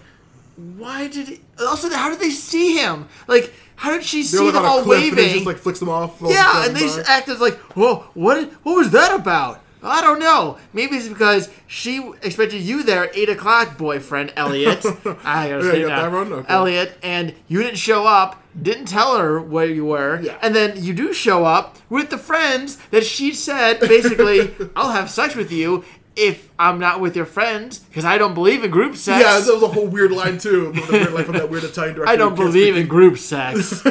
why 0.56 1.08
did 1.08 1.28
he? 1.28 1.42
Also, 1.60 1.90
how 1.90 2.10
did 2.10 2.20
they 2.20 2.30
see 2.30 2.78
him? 2.78 3.08
Like, 3.28 3.54
how 3.76 3.92
did 3.92 4.04
she 4.04 4.18
They're 4.22 4.26
see 4.40 4.44
like 4.46 4.54
them 4.54 4.66
all 4.66 4.84
cliff, 4.84 4.98
and 5.02 5.04
he 5.04 5.12
waving? 5.16 5.34
just 5.34 5.46
like 5.46 5.58
flicks 5.58 5.80
them 5.80 5.90
off. 5.90 6.18
yeah, 6.22 6.66
and 6.66 6.76
they 6.76 6.82
just 6.82 7.10
act 7.10 7.28
as 7.30 7.40
like, 7.42 7.56
whoa, 7.76 8.06
what? 8.14 8.52
What 8.64 8.76
was 8.76 8.92
that 8.92 9.14
about? 9.20 9.62
I 9.86 10.00
don't 10.00 10.20
know. 10.20 10.58
Maybe 10.72 10.96
it's 10.96 11.10
because 11.10 11.50
she 11.68 11.98
expected 12.22 12.62
you 12.62 12.84
there 12.84 13.10
at 13.10 13.18
eight 13.18 13.28
o'clock, 13.28 13.78
boyfriend 13.78 14.32
Elliot. 14.38 14.86
I 15.26 15.50
gotta 15.50 15.64
say 15.64 15.84
that? 15.84 16.06
Okay. 16.14 16.46
Elliot, 16.54 16.98
and 17.04 17.34
you 17.50 17.62
didn't 17.62 17.78
show 17.78 18.06
up. 18.06 18.42
Didn't 18.62 18.86
tell 18.86 19.18
her 19.18 19.42
where 19.42 19.66
you 19.66 19.84
were, 19.84 20.22
Yeah. 20.22 20.38
and 20.42 20.56
then 20.56 20.82
you 20.82 20.94
do 20.94 21.12
show 21.12 21.44
up 21.44 21.80
with 21.90 22.12
the 22.12 22.18
friends 22.20 22.78
that 22.92 23.04
she 23.04 23.34
said 23.34 23.80
basically, 23.82 24.54
"I'll 24.76 24.92
have 24.92 25.10
sex 25.10 25.36
with 25.36 25.52
you 25.52 25.84
if 26.16 26.50
I'm 26.60 26.80
not 26.80 27.00
with 27.02 27.16
your 27.16 27.26
friends 27.26 27.80
because 27.80 28.06
I 28.06 28.18
don't 28.18 28.34
believe 28.34 28.64
in 28.64 28.72
group 28.72 28.96
sex." 28.96 29.24
Yeah, 29.24 29.40
that 29.40 29.54
was 29.54 29.64
a 29.64 29.68
whole 29.68 29.88
weird 29.88 30.12
line 30.12 30.38
too. 30.38 30.72
The 30.72 30.88
weird 30.92 31.14
line 31.14 31.26
from 31.26 31.36
that 31.36 31.50
weird 31.50 31.64
Italian 31.64 31.96
director. 31.96 32.12
I 32.12 32.16
don't 32.16 32.36
believe 32.36 32.78
in 32.78 32.88
group 32.88 33.18
sex. 33.18 33.82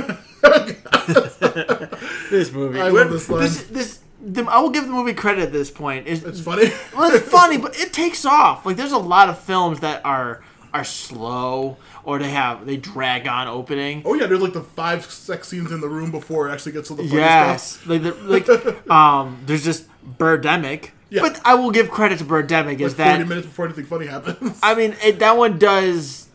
this 2.30 2.52
movie. 2.52 2.80
I 2.80 2.88
love 2.88 3.10
this 3.10 3.28
line. 3.28 3.42
This, 3.42 3.62
this, 3.64 4.00
the, 4.20 4.44
I 4.44 4.60
will 4.60 4.70
give 4.70 4.86
the 4.86 4.92
movie 4.92 5.14
credit 5.14 5.42
at 5.42 5.52
this 5.52 5.70
point. 5.70 6.06
It's, 6.06 6.22
It's 6.22 6.40
funny. 6.40 6.70
well, 6.96 7.12
it's 7.12 7.28
funny, 7.30 7.58
but 7.58 7.78
it 7.78 7.92
takes 7.92 8.24
off. 8.24 8.64
Like, 8.64 8.76
there's 8.76 8.92
a 8.92 8.98
lot 8.98 9.28
of 9.28 9.38
films 9.38 9.80
that 9.80 10.04
are 10.04 10.42
are 10.74 10.84
slow 10.84 11.76
or 12.04 12.18
they 12.18 12.30
have 12.30 12.66
they 12.66 12.76
drag 12.76 13.28
on 13.28 13.46
opening. 13.46 14.02
Oh 14.04 14.14
yeah, 14.14 14.26
there's 14.26 14.40
like 14.40 14.52
the 14.52 14.62
five 14.62 15.04
sex 15.04 15.48
scenes 15.48 15.70
in 15.70 15.80
the 15.80 15.88
room 15.88 16.10
before 16.10 16.48
it 16.48 16.52
actually 16.52 16.72
gets 16.72 16.88
to 16.88 16.94
the 16.94 17.02
funny 17.02 17.20
yes, 17.20 17.72
stuff. 17.72 17.86
like, 17.86 18.02
the, 18.02 18.12
like 18.14 18.90
um, 18.90 19.42
there's 19.46 19.64
just 19.64 19.86
Birdemic. 20.18 20.90
Yeah. 21.12 21.20
But 21.22 21.40
I 21.44 21.54
will 21.54 21.70
give 21.70 21.90
credit 21.90 22.18
to 22.20 22.24
Birdemic 22.24 22.80
is 22.80 22.92
Like 22.92 22.96
that 22.96 23.16
forty 23.16 23.28
minutes 23.28 23.46
before 23.46 23.66
anything 23.66 23.84
funny 23.84 24.06
happens. 24.06 24.58
I 24.62 24.74
mean, 24.74 24.96
it, 25.04 25.18
that 25.18 25.36
one 25.36 25.58
does 25.58 26.28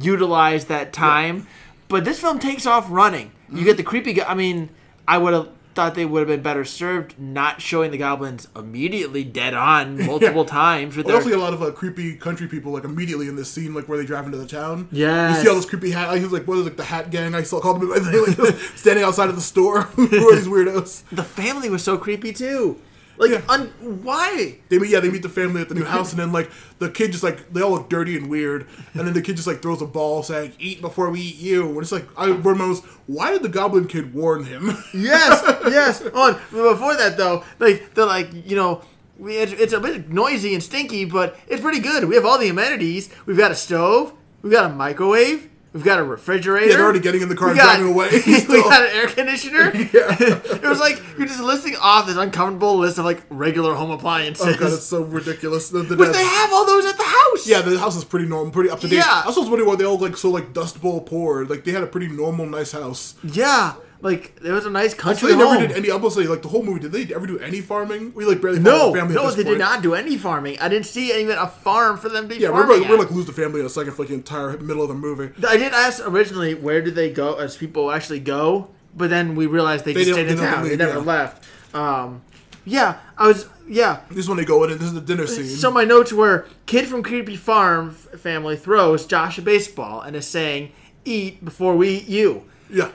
utilize 0.00 0.66
that 0.66 0.92
time, 0.92 1.46
but 1.88 2.04
this 2.04 2.20
film 2.20 2.38
takes 2.38 2.66
off 2.66 2.86
running. 2.90 3.32
You 3.52 3.64
get 3.64 3.76
the 3.76 3.82
creepy. 3.82 4.12
Go- 4.14 4.24
I 4.26 4.34
mean, 4.34 4.70
I 5.06 5.18
would 5.18 5.34
have 5.34 5.48
thought 5.74 5.94
they 5.94 6.04
would 6.04 6.20
have 6.20 6.28
been 6.28 6.42
better 6.42 6.64
served 6.66 7.18
not 7.18 7.62
showing 7.62 7.90
the 7.90 7.96
goblins 7.98 8.46
immediately 8.54 9.24
dead 9.24 9.54
on 9.54 10.04
multiple 10.06 10.44
times 10.44 10.96
with 10.96 11.06
We 11.06 11.12
their. 11.12 11.22
also 11.22 11.34
a 11.34 11.40
lot 11.40 11.54
of 11.54 11.62
uh, 11.62 11.70
creepy 11.70 12.14
country 12.14 12.46
people 12.46 12.72
like 12.72 12.84
immediately 12.84 13.26
in 13.26 13.36
this 13.36 13.50
scene, 13.50 13.74
like 13.74 13.88
where 13.88 13.96
they 13.98 14.04
drive 14.06 14.24
into 14.26 14.38
the 14.38 14.46
town. 14.46 14.88
Yeah, 14.92 15.34
you 15.36 15.42
see 15.42 15.48
all 15.48 15.54
those 15.54 15.66
creepy 15.66 15.90
hat. 15.90 16.14
He 16.16 16.22
was 16.22 16.32
like, 16.32 16.46
what 16.46 16.58
is 16.58 16.64
like 16.64 16.76
the 16.76 16.84
hat 16.84 17.10
gang? 17.10 17.34
I 17.34 17.42
still 17.42 17.60
called 17.60 17.80
them. 17.80 17.88
Like, 18.38 18.54
standing 18.76 19.04
outside 19.04 19.28
of 19.30 19.34
the 19.34 19.42
store. 19.42 19.82
Who 19.96 20.04
are 20.30 20.36
these 20.36 20.46
weirdos? 20.48 21.02
the 21.10 21.24
family 21.24 21.68
was 21.70 21.82
so 21.82 21.98
creepy 21.98 22.32
too. 22.32 22.78
Like, 23.18 23.30
Yeah. 23.30 23.40
un- 23.48 23.72
why? 24.02 24.58
They 24.68 24.78
meet, 24.78 24.90
yeah, 24.90 25.00
they 25.00 25.10
meet 25.10 25.22
the 25.22 25.28
family 25.28 25.60
at 25.60 25.68
the 25.68 25.74
new 25.74 25.84
house, 25.84 26.10
and 26.12 26.18
then 26.20 26.32
like 26.32 26.50
the 26.78 26.88
kid 26.90 27.12
just 27.12 27.22
like 27.22 27.52
they 27.52 27.60
all 27.60 27.72
look 27.72 27.88
dirty 27.88 28.16
and 28.16 28.28
weird, 28.28 28.66
and 28.94 29.06
then 29.06 29.12
the 29.14 29.22
kid 29.22 29.36
just 29.36 29.46
like 29.46 29.60
throws 29.62 29.82
a 29.82 29.86
ball 29.86 30.22
saying, 30.22 30.52
"Eat 30.58 30.80
before 30.80 31.10
we 31.10 31.20
eat 31.20 31.36
you." 31.36 31.68
And 31.68 31.78
it's 31.82 31.92
like, 31.92 32.06
I 32.16 32.26
remember, 32.26 32.74
why 33.06 33.30
did 33.30 33.42
the 33.42 33.48
Goblin 33.48 33.86
Kid 33.86 34.14
warn 34.14 34.44
him? 34.44 34.76
Yes, 34.94 35.42
yes. 35.70 36.02
On 36.14 36.34
before 36.50 36.96
that 36.96 37.16
though, 37.16 37.44
like 37.58 37.94
they're 37.94 38.06
like 38.06 38.30
you 38.46 38.56
know 38.56 38.82
We, 39.18 39.36
it's, 39.36 39.52
it's 39.52 39.72
a 39.72 39.78
bit 39.78 40.08
noisy 40.10 40.54
and 40.54 40.62
stinky, 40.62 41.04
but 41.04 41.38
it's 41.46 41.60
pretty 41.60 41.78
good. 41.80 42.04
We 42.08 42.14
have 42.16 42.24
all 42.24 42.38
the 42.38 42.48
amenities. 42.48 43.08
We've 43.26 43.36
got 43.36 43.50
a 43.52 43.54
stove. 43.54 44.14
We've 44.42 44.52
got 44.52 44.68
a 44.70 44.74
microwave. 44.74 45.48
We've 45.72 45.82
got 45.84 45.98
a 45.98 46.04
refrigerator. 46.04 46.66
Yeah, 46.66 46.76
they're 46.76 46.84
already 46.84 47.00
getting 47.00 47.22
in 47.22 47.28
the 47.30 47.34
car 47.34 47.48
We 47.48 47.52
and 47.52 47.60
got- 47.60 47.76
driving 47.78 47.92
away. 47.92 48.10
we 48.26 48.62
got 48.62 48.82
an 48.82 48.90
air 48.94 49.06
conditioner. 49.08 49.70
it 49.74 50.62
was 50.62 50.80
like 50.80 51.02
you're 51.16 51.26
just 51.26 51.40
listing 51.40 51.76
off 51.80 52.06
this 52.06 52.16
uncomfortable 52.16 52.76
list 52.76 52.98
of 52.98 53.04
like 53.06 53.22
regular 53.30 53.74
home 53.74 53.90
appliances. 53.90 54.46
Oh 54.46 54.52
god, 54.58 54.72
it's 54.74 54.82
so 54.84 55.02
ridiculous. 55.02 55.70
The, 55.70 55.82
the 55.82 55.96
they 55.96 56.24
have 56.24 56.52
all 56.52 56.66
those 56.66 56.84
at 56.84 56.96
the 56.98 57.04
house. 57.04 57.46
yeah, 57.46 57.62
the 57.62 57.78
house 57.78 57.96
is 57.96 58.04
pretty 58.04 58.26
normal, 58.26 58.52
pretty 58.52 58.68
up 58.70 58.80
to 58.80 58.88
date. 58.88 58.96
Yeah. 58.96 59.22
I 59.24 59.26
was 59.26 59.38
wondering 59.38 59.66
why 59.66 59.76
they 59.76 59.84
all 59.84 59.98
like 59.98 60.16
so 60.18 60.30
like 60.30 60.52
dust 60.52 60.80
bowl 60.82 61.00
poor. 61.00 61.46
Like 61.46 61.64
they 61.64 61.72
had 61.72 61.82
a 61.82 61.86
pretty 61.86 62.08
normal, 62.08 62.44
nice 62.46 62.72
house. 62.72 63.14
yeah. 63.22 63.74
Like 64.02 64.40
there 64.40 64.52
was 64.52 64.66
a 64.66 64.70
nice 64.70 64.90
So 64.90 64.98
country 64.98 65.28
they 65.28 65.36
never 65.36 65.64
did 65.64 65.76
any. 65.76 65.90
I 65.92 66.08
say 66.08 66.26
like 66.26 66.42
the 66.42 66.48
whole 66.48 66.64
movie. 66.64 66.80
Did 66.80 66.90
they 66.90 67.14
ever 67.14 67.24
do 67.24 67.38
any 67.38 67.60
farming? 67.60 68.12
We 68.14 68.24
like 68.24 68.42
barely 68.42 68.58
no, 68.58 68.92
family. 68.92 69.14
no, 69.14 69.30
they 69.30 69.44
did 69.44 69.60
not 69.60 69.80
do 69.80 69.94
any 69.94 70.16
farming. 70.18 70.58
I 70.60 70.68
didn't 70.68 70.86
see 70.86 71.18
even 71.20 71.38
a 71.38 71.46
farm 71.46 71.96
for 71.96 72.08
them 72.08 72.28
to 72.28 72.34
be 72.34 72.40
Yeah, 72.40 72.50
we're 72.50 72.66
like, 72.66 72.88
we're 72.88 72.98
like 72.98 73.12
lose 73.12 73.26
the 73.26 73.32
family 73.32 73.60
in 73.60 73.66
a 73.66 73.70
second 73.70 73.92
for 73.92 74.02
like 74.02 74.08
the 74.08 74.14
entire 74.14 74.58
middle 74.58 74.82
of 74.82 74.88
the 74.88 74.96
movie. 74.96 75.32
I 75.46 75.56
did 75.56 75.72
ask 75.72 76.04
originally 76.04 76.54
where 76.54 76.82
did 76.82 76.96
they 76.96 77.10
go 77.10 77.36
as 77.36 77.56
people 77.56 77.92
actually 77.92 78.18
go, 78.18 78.70
but 78.96 79.08
then 79.08 79.36
we 79.36 79.46
realized 79.46 79.84
they, 79.84 79.92
They 79.92 80.04
just 80.04 80.14
stayed 80.14 80.28
in 80.28 80.38
town. 80.38 80.68
They 80.68 80.76
never 80.76 80.98
yeah. 80.98 81.04
left. 81.04 81.44
Um, 81.72 82.22
yeah, 82.64 82.98
I 83.16 83.28
was 83.28 83.48
yeah. 83.68 84.00
This 84.08 84.18
is 84.18 84.28
when 84.28 84.38
they 84.38 84.44
go 84.44 84.64
in, 84.64 84.72
and 84.72 84.80
this 84.80 84.88
is 84.88 84.94
the 84.94 85.00
dinner 85.00 85.28
scene. 85.28 85.46
So 85.46 85.70
my 85.70 85.84
notes 85.84 86.12
were: 86.12 86.46
kid 86.66 86.88
from 86.88 87.04
creepy 87.04 87.36
farm 87.36 87.92
family 87.92 88.56
throws 88.56 89.06
Josh 89.06 89.38
a 89.38 89.42
baseball 89.42 90.00
and 90.00 90.16
is 90.16 90.26
saying, 90.26 90.72
"Eat 91.04 91.44
before 91.44 91.76
we 91.76 91.88
eat 91.88 92.08
you." 92.08 92.44
yeah, 92.72 92.90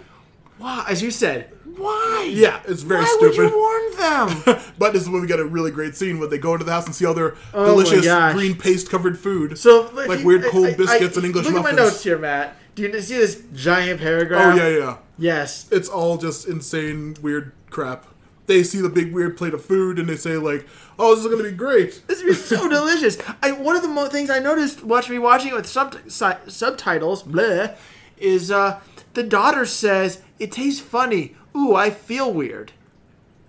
Why? 0.57 0.85
As 0.87 1.01
you 1.01 1.11
said, 1.11 1.51
why? 1.75 2.27
yeah, 2.31 2.61
it's 2.67 2.81
very 2.81 3.03
Why 3.03 3.17
would 3.21 3.33
stupid. 3.33 3.51
you 3.51 3.57
warn 3.57 3.97
them? 4.45 4.61
But 4.79 4.93
this 4.93 5.03
is 5.03 5.09
when 5.09 5.21
we 5.21 5.27
get 5.27 5.39
a 5.39 5.45
really 5.45 5.71
great 5.71 5.95
scene 5.95 6.19
where 6.19 6.27
they 6.27 6.37
go 6.37 6.53
into 6.53 6.65
the 6.65 6.71
house 6.71 6.85
and 6.85 6.93
see 6.95 7.05
all 7.05 7.13
their 7.13 7.35
Oh 7.53 7.65
delicious 7.65 8.05
green 8.33 8.55
paste 8.55 8.89
covered 8.89 9.17
food. 9.19 9.57
So 9.57 9.89
like 9.93 10.23
weird 10.23 10.43
cold 10.45 10.67
I- 10.67 10.73
biscuits 10.75 11.15
I- 11.17 11.19
and 11.19 11.25
English 11.25 11.45
look 11.45 11.53
muffins. 11.55 11.73
at 11.73 11.75
my 11.77 11.83
notes 11.89 12.03
here, 12.03 12.17
Matt. 12.17 12.55
Do 12.75 12.83
you 12.83 13.01
see 13.01 13.17
this 13.17 13.41
giant 13.53 13.99
paragraph? 13.99 14.53
Oh 14.53 14.57
yeah, 14.57 14.77
yeah. 14.77 14.97
Yes. 15.17 15.67
It's 15.71 15.89
all 15.89 16.17
just 16.17 16.47
insane 16.47 17.15
weird 17.21 17.51
crap. 17.71 18.05
They 18.45 18.63
see 18.63 18.79
the 18.81 18.89
big 18.89 19.13
weird 19.13 19.35
plate 19.35 19.53
of 19.53 19.65
food 19.65 19.99
and 19.99 20.07
they 20.07 20.15
say 20.15 20.37
like, 20.37 20.65
"Oh, 20.97 21.15
this 21.15 21.25
is 21.25 21.31
gonna 21.31 21.43
be 21.49 21.55
great." 21.55 22.01
This 22.07 22.21
is 22.21 22.43
so 22.45 22.69
delicious. 22.77 23.17
I 23.43 23.51
one 23.51 23.75
of 23.75 23.81
the 23.81 23.87
mo- 23.89 24.07
things 24.09 24.29
I 24.29 24.39
noticed 24.39 24.83
watching 24.83 25.13
me 25.13 25.19
watching 25.19 25.49
it 25.49 25.55
with 25.55 25.67
sub- 25.67 25.97
si- 26.07 26.31
subtitles, 26.47 27.23
bleh, 27.23 27.75
is 28.17 28.49
uh, 28.51 28.79
the 29.17 29.23
daughter 29.23 29.65
says 29.65 30.21
it 30.37 30.51
tastes 30.51 30.79
funny. 30.79 31.35
Ooh, 31.55 31.73
I 31.73 31.89
feel 31.89 32.31
weird. 32.31 32.71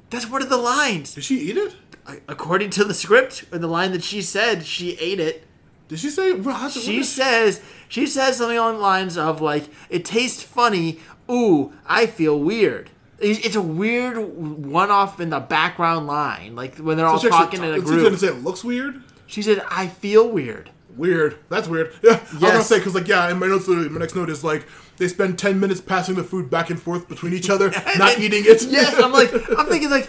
That's 0.09 0.27
one 0.29 0.41
of 0.41 0.49
the 0.49 0.57
lines. 0.57 1.15
Did 1.15 1.25
she 1.25 1.37
eat 1.41 1.59
it? 1.59 1.77
I- 2.07 2.21
According 2.27 2.71
to 2.71 2.85
the 2.85 2.95
script, 2.95 3.45
or 3.53 3.59
the 3.59 3.67
line 3.67 3.93
that 3.93 4.03
she 4.03 4.23
said, 4.23 4.65
she 4.65 4.97
ate 4.99 5.21
it. 5.21 5.45
Did 5.89 5.99
she 5.99 6.09
say? 6.09 6.33
What, 6.33 6.73
She 6.73 7.03
says 7.03 7.61
she 7.89 8.07
says 8.07 8.37
something 8.39 8.57
along 8.57 8.77
the 8.77 8.81
lines 8.83 9.19
of 9.19 9.41
like, 9.43 9.65
"It 9.91 10.05
tastes 10.07 10.43
funny. 10.43 11.01
Ooh, 11.31 11.73
I 11.87 12.07
feel 12.07 12.39
weird." 12.39 12.91
It's 13.19 13.45
it's 13.45 13.57
a 13.57 13.61
weird 13.63 14.17
one-off 14.19 15.21
in 15.21 15.29
the 15.31 15.41
background 15.41 16.07
line, 16.07 16.55
like 16.57 16.77
when 16.79 16.97
they're 16.97 17.07
all 17.07 17.19
She 17.19 17.27
actually 17.29 17.39
talking 17.45 17.63
in 17.65 17.71
a 17.73 17.77
She 17.77 17.81
group. 17.83 18.03
didn't 18.05 18.19
say 18.19 18.29
it 18.29 18.43
looks 18.45 18.63
weird. 18.65 19.03
She 19.27 19.43
said, 19.43 19.63
"I 19.71 19.87
feel 19.89 20.29
weird." 20.29 20.71
Weird. 20.97 21.39
That's 21.49 21.69
weird. 21.69 21.93
Yeah, 22.03 22.13
I 22.13 22.33
was 22.33 22.41
gonna 22.41 22.63
say 22.65 22.79
because 22.79 22.95
like 22.95 23.09
yeah, 23.09 23.31
in 23.31 23.39
my 23.39 23.47
notes, 23.47 23.69
literally, 23.69 23.89
my 23.91 24.01
next 24.01 24.15
note 24.17 24.31
is 24.31 24.43
like 24.45 24.67
they 24.99 25.09
spend 25.09 25.39
ten 25.39 25.59
minutes 25.61 25.81
passing 25.81 26.15
the 26.15 26.25
food 26.25 26.51
back 26.51 26.71
and 26.71 26.81
forth 26.81 27.09
between 27.09 27.33
each 27.33 27.51
other, 27.51 27.71
not 27.99 28.19
eating 28.19 28.45
it. 28.45 28.63
Yes, 28.65 28.95
I'm 28.99 29.13
like, 29.13 29.33
I'm 29.57 29.67
thinking 29.69 29.91
like, 29.91 30.09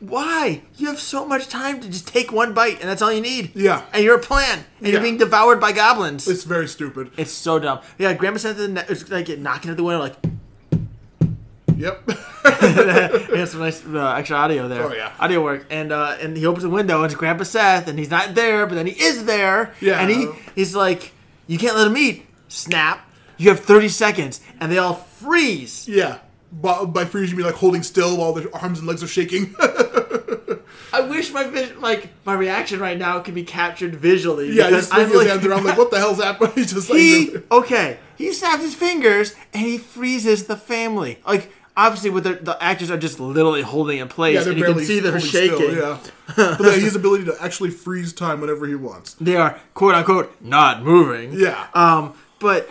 why? 0.00 0.62
You 0.76 0.88
have 0.88 1.00
so 1.00 1.26
much 1.26 1.48
time 1.48 1.80
to 1.80 1.88
just 1.88 2.08
take 2.08 2.32
one 2.32 2.54
bite, 2.54 2.80
and 2.80 2.88
that's 2.88 3.02
all 3.02 3.12
you 3.12 3.20
need. 3.20 3.54
Yeah. 3.54 3.84
and 3.92 4.04
you're 4.04 4.16
a 4.16 4.20
plan, 4.22 4.64
and 4.80 4.88
you're 4.88 5.00
being 5.00 5.16
devoured 5.18 5.60
by 5.60 5.72
goblins. 5.72 6.26
It's, 6.28 6.44
very 6.44 6.68
stupid. 6.68 7.10
It's 7.16 7.32
so 7.32 7.58
dumb. 7.58 7.80
Yeah, 7.98 8.12
Grandma 8.14 8.38
said 8.38 8.56
that 8.56 8.90
it's 8.90 9.08
like 9.10 9.28
knocking 9.38 9.70
at 9.70 9.76
the 9.76 9.84
window, 9.84 10.00
like 10.00 10.16
Yep. 11.78 12.10
he 12.10 13.36
has 13.36 13.52
some 13.52 13.60
nice 13.60 13.86
uh, 13.86 14.14
extra 14.18 14.36
audio 14.36 14.66
there. 14.66 14.82
Oh, 14.82 14.92
yeah. 14.92 15.12
audio 15.20 15.42
work, 15.42 15.64
and 15.70 15.92
uh, 15.92 16.16
and 16.20 16.36
he 16.36 16.44
opens 16.44 16.64
the 16.64 16.70
window, 16.70 16.96
and 16.96 17.06
it's 17.06 17.14
Grandpa 17.14 17.44
Seth, 17.44 17.86
and 17.86 17.98
he's 17.98 18.10
not 18.10 18.34
there, 18.34 18.66
but 18.66 18.74
then 18.74 18.86
he 18.86 19.00
is 19.00 19.24
there. 19.26 19.72
Yeah. 19.80 20.00
and 20.00 20.10
he 20.10 20.28
he's 20.56 20.74
like, 20.74 21.12
you 21.46 21.56
can't 21.56 21.76
let 21.76 21.86
him 21.86 21.96
eat. 21.96 22.26
Snap. 22.48 23.07
You 23.38 23.48
have 23.50 23.60
30 23.60 23.88
seconds, 23.88 24.40
and 24.60 24.70
they 24.70 24.78
all 24.78 24.94
freeze. 24.94 25.88
yeah. 25.88 26.18
By, 26.50 26.84
by 26.86 27.04
freeze, 27.04 27.30
you 27.30 27.36
mean 27.36 27.44
like 27.44 27.56
holding 27.56 27.82
still 27.82 28.16
while 28.16 28.32
their 28.32 28.54
arms 28.56 28.78
and 28.78 28.88
legs 28.88 29.02
are 29.02 29.06
shaking. 29.06 29.54
I 30.92 31.02
wish 31.02 31.30
my 31.30 31.44
like 31.78 32.08
my 32.24 32.32
reaction 32.34 32.80
right 32.80 32.96
now 32.96 33.20
could 33.20 33.34
be 33.34 33.44
captured 33.44 33.94
visually. 33.94 34.52
yeah, 34.52 34.70
because 34.70 34.90
I'm 34.90 35.08
his 35.08 35.14
like, 35.14 35.28
hands 35.28 35.44
around 35.44 35.64
like, 35.64 35.76
what 35.76 35.90
the 35.90 35.98
hell's 35.98 36.22
happening? 36.22 36.52
He's 36.54 36.72
just 36.72 36.88
like, 36.88 36.98
he 36.98 37.36
okay. 37.50 37.98
He 38.16 38.32
snaps 38.32 38.62
his 38.62 38.74
fingers 38.74 39.34
and 39.52 39.66
he 39.66 39.76
freezes 39.76 40.46
the 40.46 40.56
family. 40.56 41.18
Like 41.26 41.52
obviously, 41.76 42.10
with 42.10 42.24
the, 42.24 42.34
the 42.34 42.62
actors 42.62 42.90
are 42.90 42.98
just 42.98 43.20
literally 43.20 43.62
holding 43.62 43.98
in 43.98 44.08
place, 44.08 44.34
yeah, 44.34 44.50
and 44.50 44.58
you 44.58 44.64
can 44.64 44.74
barely 44.74 44.86
see 44.86 45.00
they're 45.00 45.20
shaking. 45.20 45.56
Still, 45.56 45.76
yeah. 45.76 45.98
but 46.36 46.58
then 46.58 46.80
he 46.80 46.88
ability 46.88 47.24
to 47.26 47.36
actually 47.40 47.70
freeze 47.70 48.12
time 48.12 48.40
whenever 48.40 48.66
he 48.66 48.74
wants. 48.74 49.14
They 49.14 49.36
are 49.36 49.60
quote 49.74 49.94
unquote 49.94 50.34
not 50.40 50.82
moving. 50.82 51.32
Yeah. 51.32 51.68
Um, 51.74 52.14
but 52.38 52.68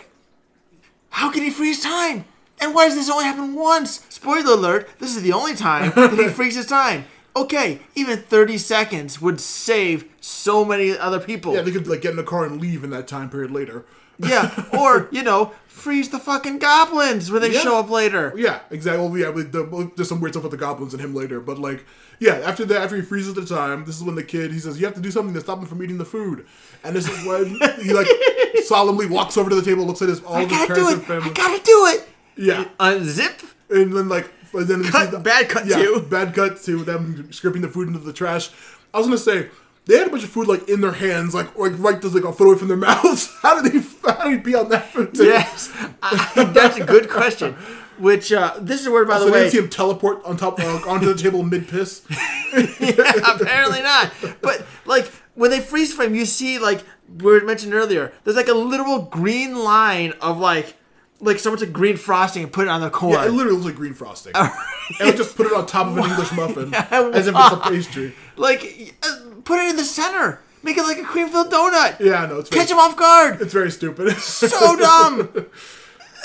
how 1.10 1.30
can 1.30 1.42
he 1.42 1.50
freeze 1.50 1.82
time? 1.82 2.24
And 2.60 2.74
why 2.74 2.86
does 2.86 2.96
this 2.96 3.10
only 3.10 3.24
happen 3.24 3.54
once? 3.54 4.04
Spoiler 4.08 4.54
alert: 4.54 4.88
This 4.98 5.16
is 5.16 5.22
the 5.22 5.32
only 5.32 5.54
time 5.54 5.92
that 5.94 6.12
he 6.14 6.28
freezes 6.28 6.66
time. 6.66 7.04
Okay, 7.36 7.80
even 7.94 8.18
30 8.18 8.58
seconds 8.58 9.20
would 9.20 9.40
save 9.40 10.04
so 10.20 10.64
many 10.64 10.96
other 10.96 11.20
people. 11.20 11.54
Yeah, 11.54 11.62
they 11.62 11.70
could 11.70 11.86
like 11.86 12.00
get 12.02 12.12
in 12.12 12.18
a 12.18 12.24
car 12.24 12.44
and 12.44 12.60
leave 12.60 12.82
in 12.82 12.90
that 12.90 13.06
time 13.06 13.30
period 13.30 13.52
later. 13.52 13.84
Yeah, 14.18 14.64
or 14.78 15.08
you 15.12 15.22
know, 15.22 15.52
freeze 15.68 16.08
the 16.08 16.18
fucking 16.18 16.58
goblins 16.58 17.30
when 17.30 17.40
they 17.40 17.52
Yeah. 17.52 17.60
show 17.60 17.78
up 17.78 17.88
later. 17.88 18.32
Yeah, 18.36 18.60
exactly. 18.70 19.06
Well, 19.06 19.16
yeah, 19.16 19.30
the, 19.30 19.90
there's 19.94 20.08
some 20.08 20.20
weird 20.20 20.32
stuff 20.34 20.42
with 20.42 20.50
the 20.52 20.58
goblins 20.58 20.92
and 20.92 21.00
him 21.00 21.14
later, 21.14 21.40
but 21.40 21.58
like, 21.58 21.84
yeah, 22.18 22.34
after 22.44 22.64
that, 22.64 22.82
after 22.82 22.96
he 22.96 23.02
freezes 23.02 23.34
the 23.34 23.46
time, 23.46 23.84
this 23.84 23.96
is 23.96 24.02
when 24.02 24.16
the 24.16 24.24
kid 24.24 24.52
he 24.52 24.58
says 24.58 24.80
you 24.80 24.86
have 24.86 24.94
to 24.96 25.00
do 25.00 25.10
something 25.12 25.34
to 25.34 25.40
stop 25.40 25.60
him 25.60 25.66
from 25.66 25.82
eating 25.84 25.98
the 25.98 26.04
food, 26.04 26.46
and 26.82 26.96
this 26.96 27.08
is 27.08 27.24
when 27.26 27.60
he 27.80 27.92
like 27.92 28.08
solemnly 28.64 29.06
walks 29.06 29.36
over 29.36 29.48
to 29.50 29.56
the 29.56 29.62
table, 29.62 29.84
looks 29.84 30.02
at 30.02 30.08
his 30.08 30.20
all 30.24 30.34
I 30.34 30.42
of 30.42 30.50
his 30.50 30.58
gotta 30.58 30.74
do 30.74 30.80
parents 30.80 30.92
it. 30.92 30.96
and 30.98 31.06
family, 31.06 31.30
I 31.30 31.34
gotta 31.34 31.62
do 31.64 31.86
it. 31.86 32.08
yeah, 32.36 32.64
uh, 32.80 32.90
Unzip. 32.94 33.44
and 33.70 33.92
then 33.96 34.08
like 34.08 34.28
and 34.54 34.66
then 34.66 34.82
Cut- 34.84 35.10
the, 35.12 35.18
bad 35.20 35.48
cut 35.48 35.66
yeah, 35.66 35.76
to. 35.76 36.00
bad 36.00 36.34
cut 36.34 36.60
to 36.62 36.82
them 36.82 37.30
scraping 37.32 37.62
the 37.62 37.68
food 37.68 37.86
into 37.86 38.00
the 38.00 38.12
trash. 38.12 38.50
I 38.92 38.98
was 38.98 39.06
gonna 39.06 39.18
say. 39.18 39.48
They 39.88 39.96
had 39.96 40.06
a 40.06 40.10
bunch 40.10 40.22
of 40.22 40.30
food 40.30 40.46
like 40.46 40.68
in 40.68 40.80
their 40.82 40.92
hands, 40.92 41.34
like 41.34 41.56
like 41.58 41.72
right 41.78 42.00
just 42.00 42.14
like 42.14 42.22
a 42.24 42.32
foot 42.32 42.46
away 42.46 42.58
from 42.58 42.68
their 42.68 42.76
mouths. 42.88 43.34
How 43.42 43.60
did 43.60 43.72
they 43.72 43.78
How 44.12 44.24
did 44.24 44.34
he 44.34 44.38
pee 44.38 44.54
on 44.54 44.68
that 44.68 44.92
food? 44.92 45.14
Too? 45.14 45.24
Yes, 45.24 45.72
I, 46.02 46.44
that's 46.54 46.76
a 46.76 46.84
good 46.84 47.08
question. 47.08 47.54
Which 47.98 48.32
uh, 48.32 48.54
this 48.60 48.80
is 48.82 48.86
a 48.86 48.92
word, 48.92 49.08
by 49.08 49.18
So 49.18 49.24
the 49.26 49.32
way. 49.32 49.38
didn't 49.40 49.52
see 49.52 49.58
him 49.58 49.68
teleport 49.68 50.24
on 50.24 50.36
top 50.36 50.60
uh, 50.60 50.80
onto 50.86 51.06
the 51.12 51.20
table 51.20 51.42
mid 51.42 51.66
piss. 51.66 52.02
Apparently 52.52 53.82
not. 53.82 54.12
But 54.40 54.64
like 54.84 55.06
when 55.34 55.50
they 55.50 55.60
freeze 55.60 55.92
frame, 55.94 56.14
you 56.14 56.24
see 56.26 56.58
like 56.58 56.84
we 57.08 57.24
were 57.32 57.40
mentioned 57.40 57.74
earlier. 57.74 58.12
There's 58.24 58.36
like 58.36 58.48
a 58.48 58.54
literal 58.54 59.02
green 59.02 59.56
line 59.56 60.12
of 60.20 60.38
like 60.38 60.74
like 61.20 61.38
someone 61.38 61.58
took 61.58 61.72
green 61.72 61.96
frosting 61.96 62.44
and 62.44 62.52
put 62.52 62.66
it 62.66 62.70
on 62.70 62.80
the 62.80 62.90
corn. 62.90 63.14
Yeah, 63.14 63.26
it 63.26 63.30
literally 63.30 63.56
looks 63.56 63.66
like 63.66 63.74
green 63.76 63.94
frosting. 63.94 64.32
and 64.36 65.16
just 65.16 65.36
put 65.36 65.46
it 65.46 65.52
on 65.52 65.66
top 65.66 65.86
of 65.88 65.96
an 65.96 66.04
English 66.04 66.32
muffin 66.32 66.74
as 66.90 67.26
if 67.26 67.34
it's 67.36 67.52
a 67.52 67.60
pastry. 67.68 68.14
like 68.36 68.94
uh, 69.02 69.20
put 69.44 69.58
it 69.60 69.70
in 69.70 69.76
the 69.76 69.84
center. 69.84 70.40
Make 70.62 70.76
it 70.76 70.82
like 70.82 70.98
a 70.98 71.04
cream 71.04 71.28
filled 71.28 71.52
donut. 71.52 72.00
Yeah, 72.00 72.26
no, 72.26 72.38
it's 72.40 72.48
very, 72.48 72.60
Catch 72.60 72.70
them 72.70 72.78
off 72.78 72.96
guard. 72.96 73.40
it's 73.40 73.52
very 73.52 73.70
stupid. 73.70 74.16
So 74.18 74.76
dumb. 74.76 75.46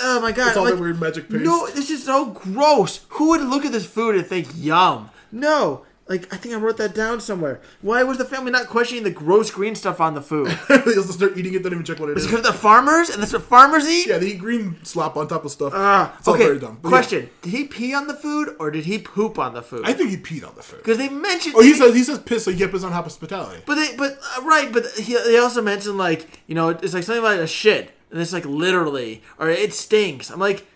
Oh 0.01 0.19
my 0.19 0.31
god! 0.31 0.47
It's 0.47 0.57
all 0.57 0.63
like, 0.63 0.73
that 0.73 0.81
weird 0.81 0.99
magic 0.99 1.29
paste. 1.29 1.43
No, 1.43 1.67
this 1.67 1.91
is 1.91 2.03
so 2.03 2.25
gross. 2.25 3.05
Who 3.09 3.29
would 3.29 3.41
look 3.41 3.63
at 3.63 3.71
this 3.71 3.85
food 3.85 4.15
and 4.15 4.25
think 4.25 4.47
yum? 4.55 5.11
No. 5.31 5.85
Like 6.07 6.33
I 6.33 6.37
think 6.37 6.53
I 6.53 6.57
wrote 6.57 6.77
that 6.77 6.93
down 6.93 7.21
somewhere. 7.21 7.61
Why 7.81 8.03
was 8.03 8.17
the 8.17 8.25
family 8.25 8.51
not 8.51 8.67
questioning 8.67 9.05
the 9.05 9.11
gross 9.11 9.49
green 9.49 9.73
stuff 9.73 10.01
on 10.01 10.15
the 10.15 10.21
food? 10.21 10.47
they 10.69 10.93
just 10.93 11.13
start 11.13 11.37
eating 11.37 11.53
it, 11.53 11.63
don't 11.63 11.71
even 11.71 11.85
check 11.85 11.99
what 11.99 12.09
it 12.09 12.17
is. 12.17 12.25
Because 12.25 12.41
they're 12.41 12.51
farmers, 12.51 13.09
and 13.09 13.21
that's 13.21 13.31
what 13.31 13.43
farmers 13.43 13.87
eat. 13.87 14.07
Yeah, 14.07 14.17
they 14.17 14.27
eat 14.27 14.39
green 14.39 14.83
slop 14.83 15.15
on 15.15 15.29
top 15.29 15.45
of 15.45 15.51
stuff. 15.51 15.71
Ah, 15.73 16.13
it's 16.19 16.27
all 16.27 16.33
okay. 16.33 16.43
very 16.45 16.59
dumb. 16.59 16.79
But 16.81 16.89
Question: 16.89 17.29
Did 17.41 17.49
he 17.51 17.63
pee 17.65 17.93
on 17.93 18.07
the 18.07 18.13
food 18.13 18.55
or 18.59 18.69
did 18.69 18.83
he 18.83 18.99
poop 18.99 19.39
on 19.39 19.53
the 19.53 19.61
food? 19.61 19.83
I 19.85 19.93
think 19.93 20.09
he 20.09 20.17
peed 20.17 20.45
on 20.45 20.55
the 20.55 20.63
food. 20.63 20.79
Because 20.79 20.97
they 20.97 21.07
mentioned. 21.07 21.55
Oh, 21.57 21.61
he 21.61 21.73
says 21.73 21.95
he 21.95 22.03
says 22.03 22.19
piss, 22.19 22.43
so 22.43 22.51
you 22.51 22.57
get 22.57 22.71
piss 22.71 22.83
on 22.83 22.91
hospitality. 22.91 23.63
But 23.65 23.75
they, 23.75 23.95
but 23.95 24.19
uh, 24.37 24.41
right, 24.41 24.73
but 24.73 24.85
he, 24.97 25.13
they 25.13 25.37
also 25.37 25.61
mentioned 25.61 25.97
like 25.97 26.27
you 26.47 26.55
know 26.55 26.69
it's 26.69 26.93
like 26.93 27.03
something 27.03 27.23
like 27.23 27.39
a 27.39 27.47
shit, 27.47 27.91
and 28.11 28.19
it's 28.19 28.33
like 28.33 28.45
literally 28.45 29.23
or 29.39 29.49
it 29.49 29.73
stinks. 29.73 30.29
I'm 30.29 30.39
like, 30.39 30.67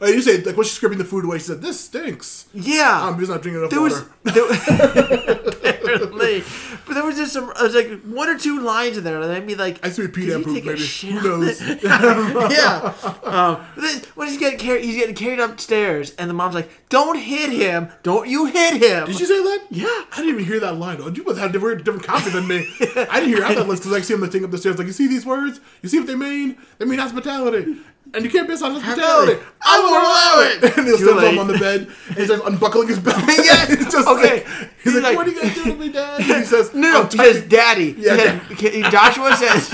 Uh, 0.00 0.06
you 0.06 0.22
say 0.22 0.38
like 0.42 0.56
when 0.56 0.64
she's 0.64 0.72
scraping 0.74 0.98
the 0.98 1.04
food 1.04 1.24
away, 1.24 1.38
she 1.38 1.44
said 1.44 1.62
this 1.62 1.80
stinks. 1.80 2.46
yeah. 2.52 3.06
I'm 3.06 3.18
just 3.18 3.30
not 3.30 3.42
drinking 3.42 3.60
enough 3.60 3.70
there 3.70 3.80
was 3.80 3.94
water. 3.94 4.10
there, 4.24 5.34
differently. 5.98 6.42
But 6.86 6.94
there 6.94 7.04
was 7.04 7.16
just 7.16 7.32
some, 7.32 7.50
uh, 7.56 7.68
like 7.72 8.02
one 8.02 8.28
or 8.28 8.38
two 8.38 8.60
lines 8.60 8.98
in 8.98 9.04
there 9.04 9.20
that 9.20 9.28
made 9.28 9.46
me 9.46 9.54
like. 9.54 9.84
I 9.84 9.90
see 9.90 10.06
Pete 10.08 10.26
"Did 10.26 10.36
and 10.36 10.46
he 10.46 10.60
poop 10.60 10.64
maybe. 10.64 10.80
Who 11.12 11.22
knows? 11.22 11.60
yeah. 11.82 12.92
Um, 13.22 13.64
then 13.76 14.02
when 14.14 14.28
he's 14.28 14.38
getting 14.38 14.58
carried, 14.58 14.84
he's 14.84 14.96
getting 14.96 15.14
carried 15.14 15.40
upstairs, 15.40 16.14
and 16.18 16.28
the 16.28 16.34
mom's 16.34 16.54
like, 16.54 16.68
"Don't 16.88 17.18
hit 17.18 17.50
him! 17.50 17.88
Don't 18.02 18.28
you 18.28 18.46
hit 18.46 18.82
him!" 18.82 19.06
Did 19.06 19.20
you 19.20 19.26
say 19.26 19.42
that? 19.42 19.66
Yeah. 19.70 19.86
I 19.88 20.16
didn't 20.16 20.30
even 20.34 20.44
hear 20.44 20.60
that 20.60 20.76
line. 20.76 20.98
Oh, 21.00 21.08
you 21.08 21.24
must 21.24 21.38
have 21.38 21.50
a 21.50 21.52
different, 21.52 21.84
different 21.84 22.06
copy 22.06 22.30
than 22.30 22.46
me. 22.46 22.66
I 22.80 23.20
didn't 23.20 23.28
hear 23.28 23.40
that 23.40 23.66
list 23.68 23.82
because 23.82 23.96
I 23.96 24.00
see 24.00 24.14
him 24.14 24.20
the 24.20 24.28
thing 24.28 24.44
up 24.44 24.50
the 24.50 24.58
stairs. 24.58 24.78
Like, 24.78 24.86
you 24.86 24.92
see 24.92 25.06
these 25.06 25.24
words? 25.26 25.60
You 25.82 25.88
see 25.88 25.98
what 25.98 26.06
they 26.06 26.14
mean? 26.16 26.56
They 26.78 26.84
mean 26.84 26.98
hospitality. 26.98 27.76
And 28.14 28.24
you 28.24 28.30
can't 28.30 28.46
piss 28.48 28.62
on 28.62 28.72
hospitality. 28.76 29.42
I 29.60 29.80
won't 29.80 30.04
allow 30.04 30.68
it. 30.70 30.78
And 30.78 30.86
he'll 30.86 30.98
Too 30.98 31.18
him 31.18 31.38
on 31.38 31.48
the 31.48 31.58
bed. 31.58 31.88
And 32.08 32.16
he's 32.16 32.28
like 32.30 32.40
unbuckling 32.46 32.88
his 32.88 32.98
belt. 33.00 33.16
Yes. 33.26 33.70
It's 33.70 33.84
just 33.92 34.06
Okay. 34.08 34.44
like, 34.44 34.46
he's, 34.82 34.92
He's 34.92 34.94
like, 34.94 35.02
like- 35.02 35.16
what 35.16 35.26
are 35.26 35.30
you 35.30 35.40
going 35.40 35.48
to 35.54 35.54
do 35.54 35.64
to 35.72 35.76
me, 35.76 35.88
Dad? 35.90 36.20
And 36.20 36.24
he 36.40 36.44
says, 36.54 36.72
No, 36.74 37.02
no, 37.02 37.04
he 37.08 37.18
says 37.18 37.42
daddy. 37.48 37.94
Yeah, 37.98 38.38
He 38.48 38.82
Joshua 38.82 39.34
says. 39.36 39.70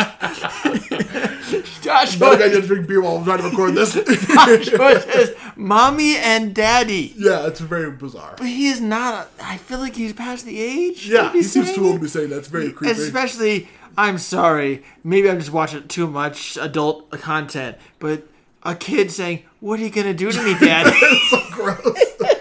Joshua, 1.83 2.38
got 2.38 2.48
to 2.50 2.62
drink 2.62 2.87
beer 2.87 3.00
while 3.00 3.16
I'm 3.16 3.24
trying 3.24 3.38
to 3.38 3.44
record 3.48 3.74
this. 3.74 3.94
Joshua 3.94 5.00
says, 5.00 5.35
mommy 5.57 6.16
and 6.16 6.55
daddy. 6.55 7.14
yeah, 7.16 7.46
it's 7.46 7.61
very 7.61 7.90
bizarre. 7.90 8.35
But 8.38 8.46
he 8.46 8.68
is 8.68 8.81
not. 8.81 9.31
A, 9.40 9.44
I 9.44 9.57
feel 9.57 9.79
like 9.79 9.96
he's 9.96 10.12
past 10.12 10.44
the 10.44 10.61
age. 10.61 11.09
Yeah, 11.09 11.33
he 11.33 11.42
seems 11.42 11.72
too 11.72 11.85
old 11.87 11.96
to 11.96 12.00
be 12.00 12.09
saying 12.09 12.31
that. 12.31 12.38
It's 12.38 12.48
very 12.48 12.72
creepy. 12.72 12.92
Especially, 13.00 13.68
I'm 13.96 14.18
sorry. 14.18 14.83
Maybe 15.05 15.29
I'm 15.31 15.38
just 15.38 15.53
watching 15.53 15.87
too 15.88 16.07
much 16.07 16.57
adult 16.61 17.11
content. 17.12 17.76
But 17.98 18.26
a 18.62 18.74
kid 18.74 19.11
saying, 19.11 19.44
"What 19.61 19.81
are 19.81 19.83
you 19.83 19.90
gonna 19.90 20.14
do 20.14 20.31
to 20.33 20.42
me, 20.42 20.55
Daddy?" 20.61 20.90
it's 20.94 21.31
so 21.31 21.40
gross. 21.50 21.81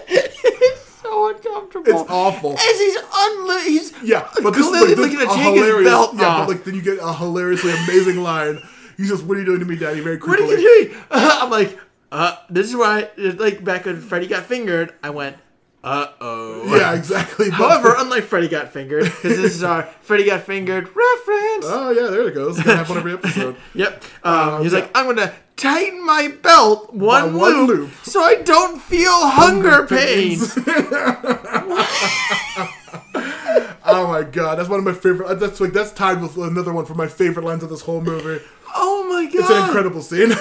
It's 0.08 0.84
so 1.02 1.28
uncomfortable. 1.30 2.00
It's 2.02 2.10
awful. 2.10 2.52
As 2.52 2.78
he's 2.78 2.96
unli- 2.98 3.64
he's 3.66 3.92
Yeah, 4.02 4.28
but 4.42 4.52
this 4.54 4.66
is 4.66 4.72
like 4.72 4.88
this, 4.88 4.98
looking 4.98 5.18
to 5.18 5.24
a 5.24 5.28
take 5.28 5.36
his 5.54 5.64
hilarious. 5.66 5.88
belt 5.90 6.14
yeah, 6.16 6.26
off. 6.26 6.46
but 6.48 6.56
like 6.56 6.64
then 6.64 6.74
you 6.74 6.82
get 6.82 6.98
a 7.00 7.12
hilariously 7.14 7.72
amazing 7.72 8.22
line. 8.22 8.58
He 8.96 9.04
says, 9.06 9.22
"What 9.22 9.36
are 9.36 9.40
you 9.40 9.46
doing 9.46 9.60
to 9.60 9.66
me, 9.66 9.76
Daddy?" 9.76 10.00
Very 10.00 10.16
what 10.18 10.38
are 10.38 10.42
creepily. 10.42 10.60
you 10.60 10.88
doing? 10.88 11.02
I'm 11.10 11.50
like, 11.50 11.78
uh, 12.12 12.36
this 12.50 12.68
is 12.68 12.76
why, 12.76 13.08
like 13.16 13.64
back 13.64 13.86
when 13.86 14.00
Freddy 14.00 14.26
got 14.26 14.44
fingered, 14.46 14.92
I 15.02 15.10
went, 15.10 15.36
uh 15.82 16.08
oh. 16.20 16.76
Yeah, 16.76 16.94
exactly. 16.94 17.48
However, 17.48 17.94
unlike 17.96 18.24
Freddy 18.24 18.48
got 18.48 18.70
fingered, 18.70 19.04
because 19.04 19.38
this 19.38 19.56
is 19.56 19.62
our 19.62 19.84
Freddy 20.02 20.26
got 20.26 20.42
fingered 20.42 20.84
reference. 20.84 21.64
oh 21.66 21.94
yeah, 21.96 22.10
there 22.10 22.28
it 22.28 22.34
goes. 22.34 22.58
It's 22.58 22.66
gonna 22.66 22.78
happen 22.78 22.98
every 22.98 23.14
episode. 23.14 23.56
Yep. 23.74 24.04
Um, 24.22 24.62
he's 24.62 24.72
yeah. 24.72 24.80
like, 24.80 24.90
I'm 24.94 25.06
gonna 25.06 25.32
tighten 25.56 26.04
my 26.04 26.28
belt 26.42 26.92
one, 26.92 27.34
one 27.34 27.66
loop, 27.66 27.68
loop. 27.68 27.90
so 28.02 28.20
I 28.20 28.36
don't 28.36 28.80
feel 28.80 29.10
hunger, 29.10 29.86
pains. 29.86 30.54
oh 33.84 34.06
my 34.06 34.22
god, 34.22 34.58
that's 34.58 34.68
one 34.68 34.80
of 34.80 34.84
my 34.84 34.92
favorite. 34.92 35.40
That's 35.40 35.60
like 35.60 35.72
that's 35.72 35.92
tied 35.92 36.20
with 36.20 36.36
another 36.36 36.74
one 36.74 36.84
for 36.84 36.94
my 36.94 37.06
favorite 37.06 37.46
lines 37.46 37.62
of 37.62 37.70
this 37.70 37.82
whole 37.82 38.02
movie. 38.02 38.44
Oh 38.74 39.06
my 39.08 39.24
god! 39.24 39.40
It's 39.40 39.50
an 39.50 39.64
incredible 39.64 40.02
scene. 40.02 40.32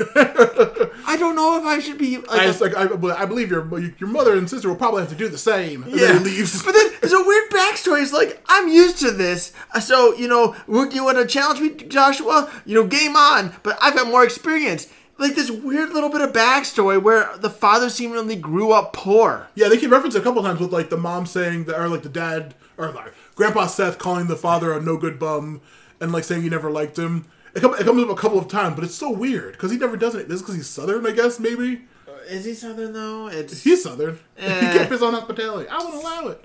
I 0.00 1.16
don't 1.18 1.34
know 1.34 1.58
if 1.58 1.64
I 1.64 1.80
should 1.80 1.98
be 1.98 2.18
like. 2.18 2.30
I, 2.30 2.46
just, 2.46 2.60
like, 2.60 2.76
I, 2.76 2.84
I 3.20 3.24
believe 3.24 3.50
your 3.50 3.66
your 3.98 4.08
mother 4.08 4.36
and 4.36 4.48
sister 4.48 4.68
will 4.68 4.76
probably 4.76 5.00
have 5.00 5.10
to 5.10 5.16
do 5.16 5.28
the 5.28 5.38
same. 5.38 5.82
And 5.82 5.92
yeah. 5.92 6.12
then 6.12 6.18
he 6.18 6.24
leaves. 6.24 6.62
But 6.62 6.72
then 6.72 6.90
there's 7.00 7.12
a 7.12 7.22
weird 7.22 7.50
backstory. 7.50 8.02
It's 8.02 8.12
like 8.12 8.42
I'm 8.46 8.68
used 8.68 8.98
to 8.98 9.10
this, 9.10 9.52
Uh, 9.74 9.80
so 9.80 10.14
you 10.14 10.28
know, 10.28 10.54
would 10.66 10.92
you 10.92 11.04
want 11.04 11.18
to 11.18 11.26
challenge 11.26 11.60
me, 11.60 11.70
Joshua? 11.70 12.50
You 12.64 12.74
know, 12.74 12.86
game 12.86 13.16
on. 13.16 13.54
But 13.62 13.78
I've 13.80 13.94
got 13.94 14.06
more 14.08 14.24
experience. 14.24 14.88
Like 15.18 15.34
this 15.34 15.50
weird 15.50 15.90
little 15.90 16.10
bit 16.10 16.20
of 16.20 16.32
backstory 16.32 17.02
where 17.02 17.36
the 17.38 17.50
father 17.50 17.90
seemingly 17.90 18.36
grew 18.36 18.70
up 18.70 18.92
poor. 18.92 19.48
Yeah, 19.56 19.68
they 19.68 19.78
can 19.78 19.90
reference 19.90 20.14
it 20.14 20.20
a 20.20 20.22
couple 20.22 20.42
times 20.42 20.60
with 20.60 20.72
like 20.72 20.90
the 20.90 20.96
mom 20.96 21.26
saying 21.26 21.64
that, 21.64 21.80
or 21.80 21.88
like 21.88 22.02
the 22.02 22.08
dad, 22.08 22.54
or 22.76 22.92
like 22.92 23.12
Grandpa 23.34 23.66
Seth 23.66 23.98
calling 23.98 24.28
the 24.28 24.36
father 24.36 24.72
a 24.72 24.80
no 24.80 24.96
good 24.96 25.18
bum, 25.18 25.60
and 26.00 26.12
like 26.12 26.22
saying 26.22 26.42
he 26.42 26.48
never 26.48 26.70
liked 26.70 26.96
him. 26.96 27.24
It, 27.54 27.60
come, 27.60 27.74
it 27.74 27.84
comes 27.84 28.02
up 28.02 28.10
a 28.10 28.14
couple 28.14 28.38
of 28.38 28.48
times, 28.48 28.74
but 28.74 28.84
it's 28.84 28.94
so 28.94 29.10
weird 29.10 29.52
because 29.52 29.70
he 29.70 29.78
never 29.78 29.96
does 29.96 30.14
it. 30.14 30.28
This 30.28 30.36
is 30.36 30.42
because 30.42 30.54
he's 30.56 30.66
Southern, 30.68 31.06
I 31.06 31.12
guess. 31.12 31.38
Maybe 31.40 31.82
Is 32.28 32.44
he 32.44 32.54
southern 32.54 32.92
though? 32.92 33.28
It's 33.28 33.62
he's 33.62 33.82
Southern. 33.82 34.18
Eh. 34.36 34.60
He 34.72 34.78
kept 34.78 34.90
his 34.92 35.02
on 35.02 35.14
hospitality. 35.14 35.68
I 35.68 35.78
won't 35.78 35.94
allow 35.94 36.28
it. 36.28 36.44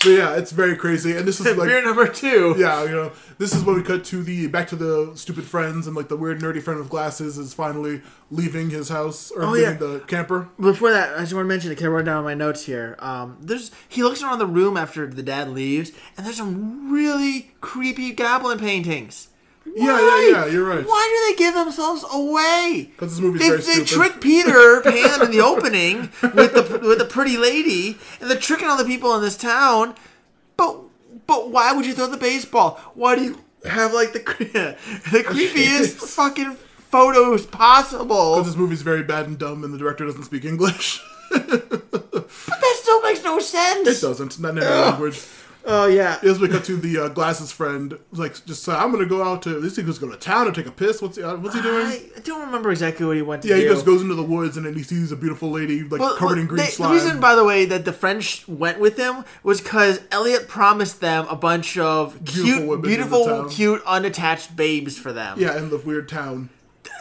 But 0.00 0.10
yeah, 0.10 0.36
it's 0.36 0.52
very 0.52 0.76
crazy, 0.76 1.16
and 1.16 1.26
this 1.26 1.40
is 1.40 1.56
like 1.56 1.68
beer 1.68 1.82
number 1.82 2.06
two. 2.06 2.54
yeah, 2.58 2.84
you 2.84 2.90
know, 2.90 3.12
this 3.38 3.54
is 3.54 3.64
when 3.64 3.76
we 3.76 3.82
cut 3.82 4.04
to 4.04 4.22
the 4.22 4.46
back 4.46 4.68
to 4.68 4.76
the 4.76 5.12
stupid 5.16 5.44
friends, 5.44 5.86
and 5.86 5.96
like 5.96 6.08
the 6.08 6.16
weird 6.18 6.40
nerdy 6.40 6.62
friend 6.62 6.78
with 6.78 6.90
glasses 6.90 7.38
is 7.38 7.54
finally 7.54 8.02
leaving 8.30 8.68
his 8.70 8.90
house 8.90 9.30
or 9.32 9.42
Oh, 9.44 9.50
leaving 9.52 9.70
yeah. 9.72 9.76
the 9.78 10.00
camper. 10.06 10.48
Before 10.60 10.90
that, 10.92 11.16
I 11.16 11.20
just 11.22 11.32
want 11.32 11.46
to 11.46 11.48
mention. 11.48 11.72
I 11.72 11.74
Can 11.74 11.86
I 11.86 11.88
run 11.88 12.04
down 12.04 12.22
my 12.24 12.34
notes 12.34 12.66
here? 12.66 12.94
Um, 12.98 13.38
there's 13.40 13.70
he 13.88 14.02
looks 14.04 14.22
around 14.22 14.38
the 14.38 14.46
room 14.46 14.76
after 14.76 15.06
the 15.06 15.22
dad 15.22 15.48
leaves, 15.48 15.90
and 16.16 16.26
there's 16.26 16.36
some 16.36 16.92
really 16.92 17.52
creepy 17.62 18.12
goblin 18.12 18.58
paintings. 18.58 19.28
Yeah, 19.74 20.00
yeah, 20.00 20.28
yeah, 20.30 20.46
you're 20.46 20.64
right. 20.64 20.86
Why 20.86 21.26
do 21.26 21.32
they 21.32 21.38
give 21.44 21.54
themselves 21.54 22.04
away? 22.12 22.90
'Cause 22.96 23.10
this 23.12 23.20
movie's 23.20 23.40
they, 23.42 23.48
very 23.48 23.60
they 23.62 23.84
stupid. 23.84 23.88
trick 23.88 24.20
Peter 24.20 24.80
Pan 24.80 25.22
in 25.22 25.30
the 25.30 25.40
opening 25.40 26.10
with 26.34 26.54
the 26.54 26.78
with 26.82 26.98
the 26.98 27.04
pretty 27.04 27.36
lady, 27.36 27.98
and 28.20 28.30
they're 28.30 28.38
tricking 28.38 28.68
all 28.68 28.76
the 28.76 28.84
people 28.84 29.14
in 29.14 29.22
this 29.22 29.36
town. 29.36 29.94
But 30.56 30.76
but 31.26 31.50
why 31.50 31.72
would 31.72 31.84
you 31.84 31.92
throw 31.94 32.06
the 32.06 32.16
baseball? 32.16 32.80
Why 32.94 33.16
do 33.16 33.22
you 33.24 33.38
have 33.68 33.92
like 33.92 34.12
the 34.12 34.20
the 35.12 35.22
creepiest 35.24 35.94
fucking 36.14 36.56
photos 36.90 37.44
possible? 37.46 38.36
Because 38.36 38.46
this 38.52 38.56
movie's 38.56 38.82
very 38.82 39.02
bad 39.02 39.26
and 39.26 39.36
dumb, 39.38 39.62
and 39.64 39.74
the 39.74 39.78
director 39.78 40.06
doesn't 40.06 40.24
speak 40.24 40.44
English. 40.44 41.00
But 42.48 42.60
that 42.60 42.76
still 42.80 43.02
makes 43.02 43.22
no 43.24 43.38
sense. 43.40 43.88
it 43.88 44.00
doesn't, 44.00 44.38
not 44.40 44.52
in 44.56 44.58
any 44.62 44.66
language. 44.66 45.20
Oh 45.68 45.86
yeah. 45.86 46.18
We 46.22 46.48
cut 46.48 46.64
to 46.66 46.76
the 46.76 46.98
uh, 46.98 47.08
glasses 47.08 47.50
friend, 47.50 47.98
like 48.12 48.44
just 48.46 48.62
say, 48.62 48.72
I'm 48.72 48.92
gonna 48.92 49.04
go 49.04 49.22
out 49.22 49.42
to 49.42 49.58
this. 49.60 49.76
He 49.76 49.82
goes 49.82 49.98
to 49.98 50.06
go 50.06 50.12
to 50.12 50.16
town 50.18 50.46
to 50.46 50.52
take 50.52 50.66
a 50.66 50.70
piss. 50.70 51.02
What's 51.02 51.16
he? 51.16 51.22
Uh, 51.24 51.36
what's 51.36 51.54
he 51.56 51.62
doing? 51.62 51.86
I 52.16 52.20
don't 52.22 52.46
remember 52.46 52.70
exactly 52.70 53.04
what 53.04 53.16
he 53.16 53.22
went 53.22 53.42
to 53.42 53.48
yeah, 53.48 53.56
do. 53.56 53.62
he 53.62 53.68
just 53.68 53.84
goes 53.84 54.00
into 54.00 54.14
the 54.14 54.22
woods 54.22 54.56
and 54.56 54.64
then 54.64 54.74
he 54.74 54.82
sees 54.84 55.10
a 55.10 55.16
beautiful 55.16 55.50
lady 55.50 55.82
like 55.82 56.00
Well, 56.00 56.16
covered 56.16 56.34
well, 56.34 56.38
in 56.38 56.46
green 56.46 56.64
they- 56.64 56.70
slime. 56.70 56.90
The 56.90 57.02
reason, 57.02 57.20
by 57.20 57.34
the 57.34 57.44
way, 57.44 57.64
that 57.64 57.84
the 57.84 57.92
French 57.92 58.46
went 58.46 58.78
with 58.78 58.96
him 58.96 59.24
was 59.42 59.60
because 59.60 60.00
Elliot 60.12 60.46
promised 60.46 61.00
them 61.00 61.26
a 61.28 61.36
bunch 61.36 61.76
of 61.76 62.22
Beautiful 62.24 62.44
cute, 62.44 62.58
women 62.68 62.72
in 62.74 62.80
the 62.82 62.88
beautiful, 62.88 63.48
cute, 63.50 63.82
unattached 63.86 64.54
babes 64.54 64.96
for 64.96 65.12
them. 65.12 65.38
yeah, 65.40 65.56
in 65.58 65.70
the 65.70 65.78
weird 65.78 66.08
town. 66.08 66.50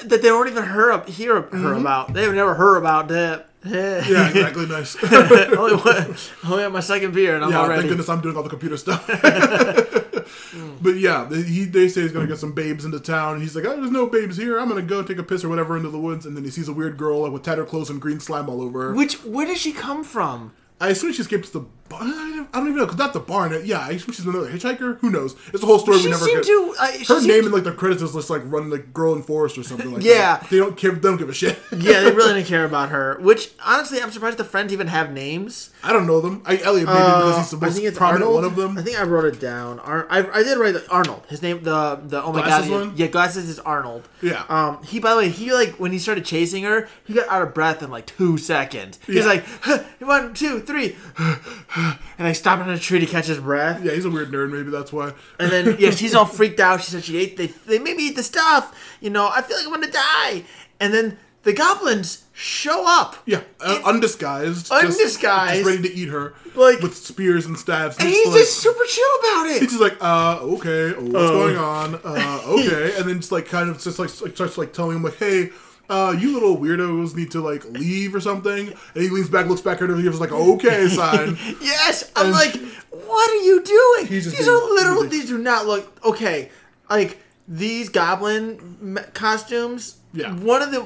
That 0.03 0.21
they 0.23 0.27
don't 0.27 0.47
even 0.47 0.63
hear, 0.63 0.99
hear 1.03 1.41
her 1.41 1.73
about. 1.73 2.13
They've 2.13 2.33
never 2.33 2.55
heard 2.55 2.77
about 2.77 3.07
that. 3.09 3.49
Yeah, 4.07 4.27
exactly. 4.29 4.65
Nice. 4.67 4.95
only, 5.03 5.75
one, 5.75 6.15
only 6.47 6.63
on 6.65 6.71
my 6.71 6.79
second 6.81 7.13
beer, 7.13 7.35
and 7.35 7.43
I'm 7.43 7.51
Yeah, 7.51 7.61
already. 7.61 7.81
thank 7.81 7.89
goodness 7.89 8.09
I'm 8.09 8.21
doing 8.21 8.37
all 8.37 8.43
the 8.43 8.49
computer 8.49 8.77
stuff. 8.77 9.05
but 10.81 10.95
yeah, 10.97 11.25
they- 11.29 11.41
he 11.43 11.65
they 11.65 11.87
say 11.87 12.01
he's 12.01 12.11
gonna 12.11 12.27
get 12.27 12.37
some 12.37 12.51
babes 12.53 12.85
into 12.85 12.99
town, 12.99 13.33
and 13.33 13.41
he's 13.41 13.55
like, 13.55 13.65
"Oh, 13.65 13.75
there's 13.75 13.91
no 13.91 14.07
babes 14.07 14.37
here. 14.37 14.59
I'm 14.59 14.67
gonna 14.69 14.81
go 14.81 15.01
take 15.03 15.17
a 15.17 15.23
piss 15.23 15.43
or 15.43 15.49
whatever 15.49 15.75
into 15.77 15.89
the 15.89 15.99
woods." 15.99 16.25
And 16.25 16.35
then 16.37 16.43
he 16.43 16.49
sees 16.51 16.67
a 16.67 16.73
weird 16.73 16.97
girl 16.97 17.21
like 17.23 17.31
with 17.31 17.43
tattered 17.43 17.67
clothes 17.67 17.89
and 17.89 17.99
green 18.01 18.19
slime 18.19 18.49
all 18.49 18.61
over 18.61 18.83
her. 18.83 18.93
Which 18.93 19.23
where 19.23 19.45
did 19.45 19.57
she 19.57 19.71
come 19.71 20.03
from? 20.03 20.53
I 20.79 20.89
assume 20.89 21.13
she 21.13 21.21
escapes 21.21 21.49
the. 21.49 21.65
I 21.91 22.47
don't 22.59 22.67
even 22.67 22.77
know 22.77 22.85
because 22.85 22.97
not 22.97 23.13
the 23.13 23.19
barn. 23.19 23.61
Yeah, 23.63 23.79
I 23.79 23.91
assume 23.91 24.13
she's 24.13 24.25
another 24.25 24.49
hitchhiker. 24.49 24.97
Who 24.99 25.09
knows? 25.11 25.35
It's 25.53 25.61
a 25.61 25.65
whole 25.65 25.77
story 25.79 25.99
She 25.99 26.05
we 26.05 26.11
never 26.11 26.25
get. 26.25 26.43
to. 26.43 26.75
Uh, 26.79 26.91
her 27.07 27.21
name 27.21 27.41
to- 27.41 27.45
in 27.47 27.51
like 27.51 27.63
the 27.63 27.71
credits 27.71 28.01
is 28.01 28.13
just 28.13 28.29
like 28.29 28.41
run 28.45 28.69
like 28.69 28.91
girl 28.93 29.13
in 29.13 29.21
forest 29.21 29.57
or 29.57 29.63
something 29.63 29.93
like 29.93 30.03
Yeah. 30.03 30.37
that. 30.37 30.49
They 30.49 30.57
don't 30.57 30.75
care. 30.75 30.91
They 30.91 30.99
don't 30.99 31.17
give 31.17 31.29
a 31.29 31.33
shit. 31.33 31.59
yeah, 31.71 32.01
they 32.01 32.11
really 32.11 32.33
didn't 32.35 32.47
care 32.47 32.65
about 32.65 32.89
her. 32.89 33.17
Which 33.21 33.51
honestly, 33.63 34.01
I'm 34.01 34.09
surprised 34.11 34.37
the 34.37 34.43
friends 34.43 34.73
even 34.73 34.87
have 34.87 35.11
names. 35.11 35.69
I 35.83 35.93
don't 35.93 36.07
know 36.07 36.21
them. 36.21 36.41
I 36.45 36.57
Elliot 36.57 36.87
maybe 36.87 36.97
because 36.97 37.37
he's 37.37 37.59
the 37.59 37.65
Uh, 37.65 37.69
I 37.69 37.71
think 37.71 37.85
it's 37.85 37.97
prominent 37.97 38.23
Arnold. 38.25 38.35
one 38.35 38.45
of 38.45 38.55
them. 38.55 38.77
I 38.77 38.81
think 38.81 38.99
I 38.99 39.03
wrote 39.03 39.25
it 39.25 39.39
down. 39.39 39.79
Ar- 39.79 40.07
I, 40.09 40.19
I 40.39 40.43
did 40.43 40.57
write 40.57 40.73
the, 40.73 40.89
Arnold. 40.89 41.23
His 41.29 41.41
name, 41.43 41.61
the 41.63 41.99
the 42.03 42.23
oh 42.23 42.33
my 42.33 42.41
Glasses 42.41 42.69
god, 42.69 42.79
one? 42.87 42.93
yeah, 42.97 43.07
glasses 43.07 43.47
is 43.47 43.59
Arnold. 43.59 44.07
Yeah. 44.23 44.43
Um, 44.49 44.81
he 44.83 44.99
by 44.99 45.11
the 45.11 45.17
way, 45.17 45.29
he 45.29 45.53
like 45.53 45.75
when 45.75 45.91
he 45.91 45.99
started 45.99 46.25
chasing 46.25 46.63
her, 46.63 46.87
he 47.03 47.13
got 47.13 47.27
out 47.29 47.43
of 47.43 47.53
breath 47.53 47.83
in 47.83 47.91
like 47.91 48.07
two 48.07 48.37
seconds. 48.39 48.97
He's 49.05 49.17
Yeah. 49.17 49.25
like 49.25 49.45
"Huh, 49.61 49.83
one, 49.99 50.33
two, 50.33 50.61
three, 50.61 50.95
and 52.17 52.27
I 52.27 52.31
stopped 52.31 52.61
on 52.61 52.69
a 52.69 52.79
tree 52.79 52.99
to 52.99 53.05
catch 53.05 53.25
his 53.27 53.39
breath. 53.39 53.83
yeah, 53.83 53.91
he's 53.93 54.05
a 54.05 54.09
weird 54.09 54.31
nerd. 54.31 54.51
Maybe 54.51 54.69
that's 54.71 54.93
why. 54.93 55.13
And 55.39 55.51
then 55.51 55.75
yeah, 55.79 55.91
she's 55.91 56.15
all 56.15 56.25
freaked 56.37 56.59
out. 56.59 56.81
She 56.81 56.91
said 56.91 57.03
she 57.03 57.17
ate 57.17 57.37
they 57.37 57.47
they 57.47 57.79
made 57.79 57.97
me 57.97 58.07
eat 58.07 58.15
the 58.15 58.23
stuff. 58.23 58.73
You 59.01 59.09
know, 59.09 59.27
I 59.27 59.41
feel 59.41 59.57
like 59.57 59.65
I'm 59.65 59.73
gonna 59.73 59.91
die. 59.91 60.43
And 60.79 60.93
then 60.93 61.17
the 61.43 61.53
goblins 61.53 62.23
show 62.33 62.83
up. 62.87 63.17
Yeah, 63.25 63.41
uh, 63.61 63.79
undisguised, 63.85 64.71
Undisguised. 64.71 65.63
just, 65.63 65.65
ready 65.77 65.87
to 65.87 65.93
eat 65.95 66.09
her, 66.09 66.33
Like- 66.55 66.79
with 66.81 66.95
spears 66.95 67.45
and 67.45 67.57
staves. 67.57 67.97
And 67.99 68.07
He's 68.09 68.17
he's 68.17 68.27
like- 68.27 68.39
just 68.41 68.57
super 68.57 68.83
chill 68.85 69.05
about 69.19 69.47
it. 69.47 69.61
He's 69.61 69.69
just 69.69 69.81
like, 69.81 69.95
uh, 70.01 70.39
okay, 70.41 70.91
what's 70.93 71.11
going 71.13 71.55
on? 71.57 71.95
Uh, 72.03 72.41
okay, 72.47 72.95
and 72.97 73.07
then 73.07 73.17
just 73.19 73.31
like 73.31 73.45
kind 73.47 73.69
of 73.69 73.79
just 73.79 73.99
like 73.99 74.09
like, 74.21 74.33
starts 74.35 74.57
like 74.57 74.73
telling 74.73 74.97
him 74.97 75.03
like, 75.03 75.17
hey, 75.17 75.51
uh, 75.89 76.15
you 76.17 76.33
little 76.33 76.57
weirdos 76.57 77.15
need 77.15 77.31
to 77.31 77.41
like 77.41 77.63
leave 77.65 78.13
or 78.15 78.19
something. 78.21 78.67
And 78.69 79.03
he 79.03 79.09
leans 79.09 79.29
back, 79.29 79.47
looks 79.47 79.61
back 79.61 79.81
at 79.81 79.89
her, 79.89 79.95
and 79.95 80.03
gives 80.03 80.19
like, 80.19 80.31
okay, 80.31 80.87
sign. 80.89 81.37
Yes, 81.61 82.11
I'm 82.15 82.27
And- 82.27 82.33
like, 82.35 82.55
what 82.91 83.29
are 83.31 83.43
you 83.43 83.61
doing? 83.63 84.07
He's 84.07 84.23
just 84.25 84.37
These 84.37 84.45
being- 84.47 84.57
are 84.57 84.73
literal. 84.73 85.01
he's- 85.03 85.11
These 85.11 85.27
do 85.27 85.37
not 85.37 85.65
look 85.65 86.03
okay. 86.05 86.49
Like 86.89 87.19
these 87.47 87.89
goblin 87.89 88.99
costumes. 89.13 89.97
Yeah. 90.13 90.33
One 90.35 90.61
of 90.61 90.71
the, 90.71 90.85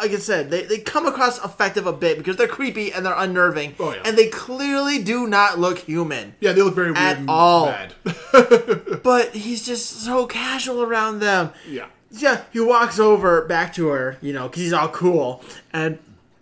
like 0.00 0.12
I 0.12 0.16
said, 0.18 0.50
they, 0.50 0.62
they 0.64 0.78
come 0.78 1.06
across 1.06 1.44
effective 1.44 1.86
a 1.86 1.92
bit 1.92 2.16
because 2.18 2.36
they're 2.36 2.46
creepy 2.46 2.92
and 2.92 3.04
they're 3.04 3.16
unnerving, 3.16 3.74
Oh, 3.80 3.92
yeah. 3.92 4.02
and 4.04 4.16
they 4.16 4.28
clearly 4.28 5.02
do 5.02 5.26
not 5.26 5.58
look 5.58 5.78
human. 5.78 6.34
Yeah, 6.40 6.52
they 6.52 6.62
look 6.62 6.74
very 6.76 6.92
weird 6.92 6.98
At 6.98 7.16
and 7.18 7.28
all. 7.28 7.66
bad. 7.66 7.92
But 9.02 9.34
he's 9.34 9.66
just 9.66 10.02
so 10.04 10.26
casual 10.26 10.82
around 10.82 11.18
them. 11.20 11.50
yeah. 11.68 11.86
Yeah, 12.10 12.42
he 12.52 12.60
walks 12.60 12.98
over 12.98 13.44
back 13.46 13.74
to 13.74 13.88
her, 13.88 14.16
you 14.22 14.32
know, 14.32 14.48
because 14.48 14.62
he's 14.62 14.72
all 14.72 14.88
cool, 14.88 15.44
and 15.72 15.98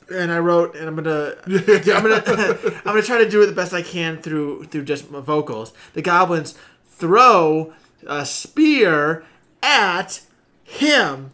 and 0.08 0.30
I 0.30 0.38
wrote, 0.38 0.76
and 0.76 0.86
I'm 0.86 0.94
gonna, 0.94 1.34
I'm 1.46 2.02
gonna, 2.02 2.22
I'm 2.84 2.84
gonna 2.84 3.02
try 3.02 3.18
to 3.18 3.28
do 3.28 3.42
it 3.42 3.46
the 3.46 3.52
best 3.52 3.72
I 3.72 3.82
can 3.82 4.18
through 4.18 4.64
through 4.64 4.84
just 4.84 5.10
my 5.10 5.20
vocals. 5.20 5.72
The 5.94 6.02
goblins 6.02 6.54
throw 6.86 7.72
a 8.06 8.24
spear 8.24 9.24
at 9.62 10.20
him, 10.62 11.32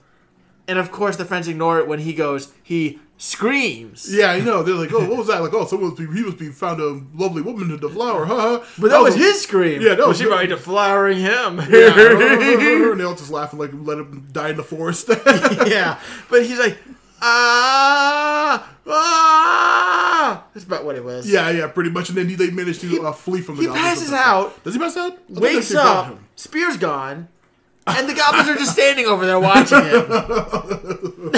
and 0.66 0.78
of 0.78 0.90
course 0.90 1.16
the 1.16 1.24
friends 1.24 1.48
ignore 1.48 1.78
it 1.78 1.86
when 1.86 2.00
he 2.00 2.14
goes. 2.14 2.52
He 2.62 2.98
screams. 3.22 4.12
Yeah, 4.12 4.32
I 4.32 4.40
know. 4.40 4.64
They're 4.64 4.74
like, 4.74 4.92
oh, 4.92 5.08
what 5.08 5.16
was 5.18 5.28
that? 5.28 5.40
Like, 5.40 5.54
oh, 5.54 5.64
someone 5.64 5.90
was, 5.94 5.98
he 5.98 6.22
was 6.24 6.34
being 6.34 6.50
found 6.52 6.80
a 6.80 7.00
lovely 7.14 7.40
woman 7.40 7.70
in 7.70 7.78
the 7.78 7.88
flower, 7.88 8.24
huh? 8.24 8.62
But 8.78 8.90
that 8.90 9.00
was 9.00 9.14
his 9.14 9.40
scream. 9.42 9.80
Yeah, 9.80 9.90
that 9.90 9.98
was 9.98 10.08
was 10.08 10.18
she 10.18 10.24
good. 10.24 10.30
probably 10.30 10.56
deflowering 10.56 11.18
him. 11.18 11.60
Yeah, 11.72 12.90
and 12.92 13.00
they 13.00 13.04
all 13.04 13.14
just 13.14 13.30
laughing, 13.30 13.60
like, 13.60 13.70
let 13.72 13.98
him 13.98 14.28
die 14.32 14.50
in 14.50 14.56
the 14.56 14.64
forest. 14.64 15.08
yeah, 15.66 16.00
but 16.28 16.44
he's 16.44 16.58
like, 16.58 16.76
ah, 17.22 18.68
ah. 18.88 20.44
That's 20.52 20.66
about 20.66 20.84
what 20.84 20.96
it 20.96 21.04
was. 21.04 21.30
yeah, 21.30 21.48
yeah, 21.50 21.68
pretty 21.68 21.90
much. 21.90 22.08
And 22.08 22.18
then 22.18 22.28
he, 22.28 22.34
they 22.34 22.50
managed 22.50 22.80
to 22.80 23.06
uh, 23.06 23.12
flee 23.12 23.40
from 23.40 23.56
the 23.56 23.62
he 23.62 23.68
passes 23.68 24.12
out, 24.12 24.62
Does 24.64 24.74
he 24.74 24.80
pass 24.80 24.96
out? 24.96 25.12
I 25.34 25.38
wakes 25.40 25.72
up, 25.74 26.06
him. 26.08 26.26
spear's 26.34 26.76
gone, 26.76 27.28
and 27.86 28.08
the 28.08 28.14
goblins 28.14 28.48
are 28.48 28.56
just 28.56 28.72
standing 28.72 29.06
over 29.06 29.24
there 29.26 29.38
watching 29.40 29.78
him. 29.84 31.32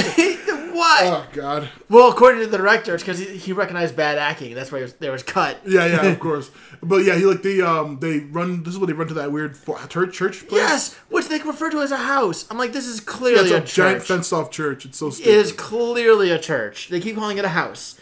What? 0.74 1.02
Oh, 1.04 1.26
God. 1.32 1.68
well, 1.88 2.10
according 2.10 2.40
to 2.42 2.46
the 2.48 2.58
director, 2.58 2.94
it's 2.94 3.02
because 3.02 3.18
he, 3.18 3.36
he 3.36 3.52
recognized 3.52 3.96
bad 3.96 4.18
acting. 4.18 4.54
That's 4.54 4.70
why 4.72 4.82
was, 4.82 4.92
there 4.94 5.12
was 5.12 5.22
cut. 5.22 5.58
Yeah, 5.66 5.86
yeah, 5.86 6.02
of 6.06 6.20
course. 6.28 6.50
But 6.82 7.04
yeah, 7.04 7.14
he 7.16 7.24
like 7.24 7.42
they 7.42 7.60
um 7.62 7.98
they 8.00 8.18
run. 8.20 8.62
This 8.62 8.74
is 8.74 8.78
when 8.78 8.88
they 8.88 8.92
run 8.92 9.08
to 9.08 9.14
that 9.14 9.32
weird 9.32 9.56
church 9.88 10.14
church 10.14 10.46
place. 10.48 10.60
Yes, 10.60 10.94
which 11.08 11.28
they 11.28 11.38
refer 11.38 11.70
to 11.70 11.80
as 11.80 11.90
a 11.92 11.96
house. 11.96 12.46
I'm 12.50 12.58
like, 12.58 12.72
this 12.72 12.86
is 12.86 13.00
clearly 13.00 13.48
Yeah, 13.50 13.56
a, 13.56 13.58
it's 13.62 13.72
a 13.72 13.74
giant 13.76 14.02
fenced 14.02 14.32
off 14.32 14.50
church. 14.50 14.84
It's 14.84 14.98
so 14.98 15.08
It 15.08 15.12
stupid. 15.12 15.30
is 15.30 15.52
clearly 15.52 16.30
a 16.30 16.38
church. 16.38 16.88
They 16.88 17.00
keep 17.00 17.16
calling 17.16 17.38
it 17.38 17.44
a 17.44 17.48
house. 17.48 17.98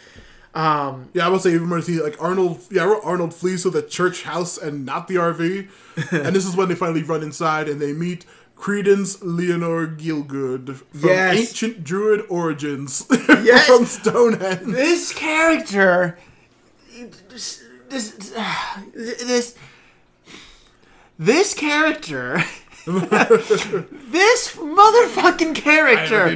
Um, 0.55 1.09
Yeah, 1.13 1.25
I 1.25 1.29
would 1.29 1.41
say 1.41 1.53
even 1.53 1.67
more 1.67 1.81
see 1.81 1.99
like 2.01 2.21
Arnold. 2.21 2.61
Yeah, 2.69 2.99
Arnold 3.03 3.33
flees 3.33 3.63
to 3.63 3.69
the 3.69 3.81
church 3.81 4.23
house 4.23 4.57
and 4.57 4.85
not 4.85 5.07
the 5.07 5.15
RV. 5.15 5.67
and 6.11 6.35
this 6.35 6.45
is 6.45 6.55
when 6.55 6.67
they 6.69 6.75
finally 6.75 7.03
run 7.03 7.23
inside 7.23 7.67
and 7.69 7.79
they 7.81 7.93
meet 7.93 8.25
Creedence 8.63 9.17
Leonore 9.21 9.87
Gielgud 9.87 10.77
from 10.77 11.09
Yes. 11.09 11.49
ancient 11.49 11.83
Druid 11.83 12.25
origins 12.29 13.05
Yes. 13.11 13.67
from 13.67 13.85
Stonehenge. 13.85 14.61
this 14.73 15.11
character 15.13 16.17
this 17.29 17.61
this 17.89 18.11
this, 18.95 19.55
this 21.19 21.53
character 21.53 22.41
this 22.85 24.55
motherfucking 24.57 25.55
character 25.55 26.35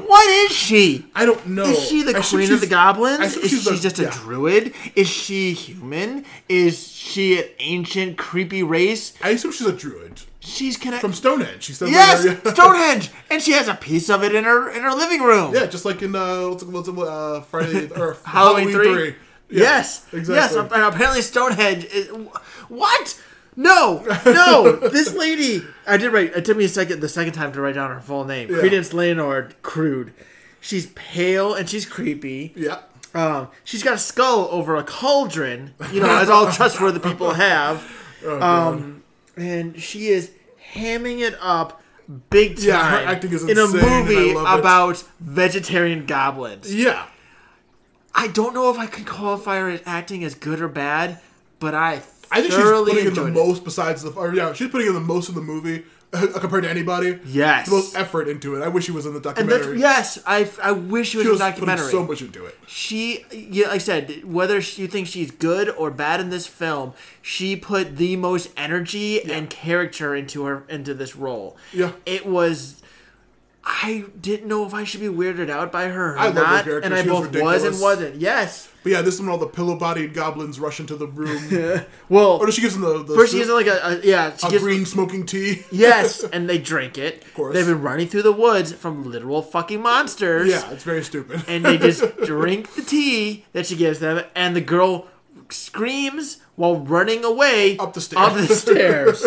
what 0.00 0.28
is 0.28 0.50
she 0.52 1.04
I 1.14 1.26
don't 1.26 1.46
know. 1.48 1.64
is 1.64 1.86
she 1.86 2.02
the 2.02 2.16
I 2.16 2.22
queen 2.22 2.50
of 2.50 2.60
the 2.62 2.66
goblins 2.66 3.36
is 3.36 3.50
she's 3.50 3.62
she 3.64 3.74
a- 3.74 3.78
just 3.78 3.98
a 3.98 4.04
yeah. 4.04 4.10
druid 4.10 4.72
is 4.94 5.06
she 5.08 5.52
human 5.52 6.24
is 6.48 6.88
she 6.88 7.38
an 7.38 7.44
ancient 7.58 8.16
creepy 8.16 8.62
race 8.62 9.12
I 9.22 9.30
assume 9.30 9.52
she's 9.52 9.66
a 9.66 9.72
druid 9.72 10.22
she's 10.40 10.76
connected 10.78 11.00
from 11.00 11.12
Stonehenge. 11.12 11.62
She 11.64 11.72
said 11.74 11.88
yes 11.90 12.24
later, 12.24 12.40
yeah. 12.44 12.52
stonehenge 12.54 13.10
and 13.30 13.42
she 13.42 13.52
has 13.52 13.68
a 13.68 13.74
piece 13.74 14.08
of 14.08 14.24
it 14.24 14.34
in 14.34 14.44
her 14.44 14.70
in 14.70 14.82
her 14.82 14.92
living 14.94 15.20
room 15.22 15.54
Yeah, 15.54 15.66
just 15.66 15.84
like 15.84 16.00
in 16.00 16.16
uh, 16.16 16.48
what's 16.48 16.64
what's 16.64 16.88
uh 16.88 17.42
Friday 17.50 17.90
or 17.90 18.16
Halloween, 18.24 18.70
3? 18.72 19.14
Yeah, 19.48 19.60
yes. 19.62 20.06
exactly. 20.12 20.34
Yes. 20.34 20.54
And 20.72 20.82
apparently 20.82 21.22
Stonehenge 21.22 21.84
is. 21.84 22.08
What? 22.68 23.20
No. 23.56 24.04
No. 24.26 24.76
this 24.92 25.14
lady. 25.14 25.62
I 25.86 25.96
did 25.96 26.12
write. 26.12 26.36
It 26.36 26.44
took 26.44 26.56
me 26.56 26.64
a 26.64 26.68
second, 26.68 27.00
the 27.00 27.08
second 27.08 27.32
time 27.32 27.52
to 27.52 27.60
write 27.60 27.74
down 27.74 27.90
her 27.90 28.00
full 28.00 28.24
name. 28.24 28.50
Yeah. 28.50 28.58
Creedence 28.58 28.92
Leonard 28.92 29.60
Crude. 29.62 30.12
She's 30.60 30.86
pale 30.88 31.54
and 31.54 31.68
she's 31.68 31.86
creepy. 31.86 32.52
Yeah. 32.54 32.80
Um, 33.14 33.48
she's 33.64 33.82
got 33.82 33.94
a 33.94 33.98
skull 33.98 34.48
over 34.50 34.76
a 34.76 34.84
cauldron, 34.84 35.74
you 35.90 36.00
know, 36.00 36.18
as 36.18 36.28
all 36.28 36.50
trustworthy 36.52 36.98
people 36.98 37.32
have. 37.32 37.90
Oh. 38.24 38.42
Um, 38.42 39.02
and 39.36 39.80
she 39.80 40.08
is 40.08 40.32
hamming 40.74 41.20
it 41.20 41.34
up 41.40 41.80
big 42.30 42.56
time 42.56 42.66
Yeah, 42.66 42.90
her 42.90 43.06
acting 43.06 43.32
is 43.32 43.42
in 43.48 43.56
a 43.58 43.64
insane, 43.64 43.80
and 43.80 43.88
I 43.88 44.00
movie 44.02 44.30
about 44.32 45.02
vegetarian 45.20 46.04
goblins. 46.06 46.74
yeah. 46.74 47.06
I 48.18 48.28
don't 48.28 48.54
know 48.54 48.70
if 48.70 48.78
I 48.78 48.86
can 48.86 49.04
qualify 49.04 49.58
her 49.58 49.68
as 49.68 49.82
acting 49.84 50.24
as 50.24 50.34
good 50.34 50.60
or 50.62 50.68
bad, 50.68 51.20
but 51.58 51.74
I 51.74 51.98
I 52.36 52.40
think 52.42 52.52
she's 52.54 52.62
putting 52.62 53.06
in 53.06 53.14
the 53.14 53.26
it. 53.26 53.32
most 53.32 53.64
besides 53.64 54.02
the 54.02 54.10
or 54.10 54.34
yeah, 54.34 54.52
she's 54.52 54.68
putting 54.68 54.86
in 54.88 54.94
the 54.94 55.00
most 55.00 55.28
of 55.28 55.34
the 55.34 55.40
movie 55.40 55.84
uh, 56.12 56.26
compared 56.38 56.62
to 56.64 56.70
anybody. 56.70 57.18
Yes. 57.26 57.66
The 57.68 57.74
most 57.74 57.96
effort 57.96 58.28
into 58.28 58.54
it. 58.56 58.62
I 58.62 58.68
wish 58.68 58.84
she 58.84 58.92
was 58.92 59.06
in 59.06 59.14
the 59.14 59.20
documentary. 59.20 59.80
yes, 59.80 60.18
I, 60.26 60.48
I 60.62 60.70
wish 60.72 61.14
it 61.14 61.18
was, 61.18 61.24
she 61.26 61.30
was 61.30 61.40
a 61.40 61.44
putting 61.44 61.66
documentary. 61.66 61.90
so 61.90 62.04
much 62.04 62.22
into 62.22 62.44
it. 62.46 62.56
she, 62.66 63.24
yeah, 63.32 63.66
like 63.66 63.74
I 63.74 63.78
said, 63.78 64.24
whether 64.24 64.60
she- 64.60 64.82
you 64.82 64.88
think 64.88 65.08
she's 65.08 65.30
good 65.32 65.68
or 65.70 65.90
bad 65.90 66.20
in 66.20 66.30
this 66.30 66.46
film, 66.46 66.92
she 67.22 67.56
put 67.56 67.96
the 67.96 68.14
most 68.16 68.50
energy 68.56 69.20
and 69.22 69.50
character 69.50 70.14
into 70.14 70.44
her 70.44 70.64
into 70.68 70.94
this 70.94 71.16
role. 71.16 71.56
Yeah. 71.72 71.92
it 72.06 72.24
was. 72.26 72.82
I 73.68 74.04
didn't 74.20 74.46
know 74.46 74.64
if 74.64 74.72
I 74.74 74.84
should 74.84 75.00
be 75.00 75.08
weirded 75.08 75.50
out 75.50 75.72
by 75.72 75.88
her 75.88 76.14
or 76.14 76.18
I 76.18 76.28
her 76.28 76.34
not, 76.34 76.64
character. 76.64 76.78
and 76.78 76.94
I 76.94 77.02
She 77.02 77.10
was 77.10 77.26
both 77.28 77.42
was 77.42 77.64
and 77.64 77.80
wasn't. 77.80 78.14
Yes. 78.16 78.68
But 78.86 78.92
yeah, 78.92 79.02
this 79.02 79.14
is 79.14 79.20
when 79.20 79.28
all 79.30 79.36
the 79.36 79.48
pillow-bodied 79.48 80.14
goblins 80.14 80.60
rush 80.60 80.78
into 80.78 80.94
the 80.94 81.08
room. 81.08 81.80
Well, 82.08 82.38
or 82.38 82.46
does 82.46 82.54
she 82.54 82.60
gives 82.60 82.74
them 82.74 82.84
the, 82.84 83.02
the 83.02 83.16
first 83.16 83.32
she 83.32 83.38
soup, 83.42 83.48
gives 83.48 83.48
her 83.48 83.54
like 83.56 83.66
a, 83.66 83.98
a 84.00 84.06
yeah, 84.06 84.36
she 84.36 84.46
a 84.46 84.50
gives 84.50 84.62
green 84.62 84.86
smoking 84.86 85.26
tea? 85.26 85.64
Yes, 85.72 86.22
and 86.22 86.48
they 86.48 86.58
drink 86.58 86.96
it. 86.96 87.24
Of 87.24 87.34
course. 87.34 87.54
They've 87.56 87.66
been 87.66 87.82
running 87.82 88.06
through 88.06 88.22
the 88.22 88.30
woods 88.30 88.70
from 88.72 89.10
literal 89.10 89.42
fucking 89.42 89.80
monsters. 89.82 90.48
yeah, 90.50 90.70
it's 90.70 90.84
very 90.84 91.02
stupid. 91.02 91.42
And 91.48 91.64
they 91.64 91.78
just 91.78 92.04
drink 92.24 92.74
the 92.74 92.82
tea 92.82 93.44
that 93.54 93.66
she 93.66 93.74
gives 93.74 93.98
them, 93.98 94.24
and 94.36 94.54
the 94.54 94.60
girl 94.60 95.08
screams 95.50 96.38
while 96.54 96.76
running 96.76 97.24
away 97.24 97.76
Up 97.78 97.92
the 97.92 98.00
stairs. 98.00 98.24
Up 98.24 98.34
the 98.36 98.54
stairs. 98.54 99.26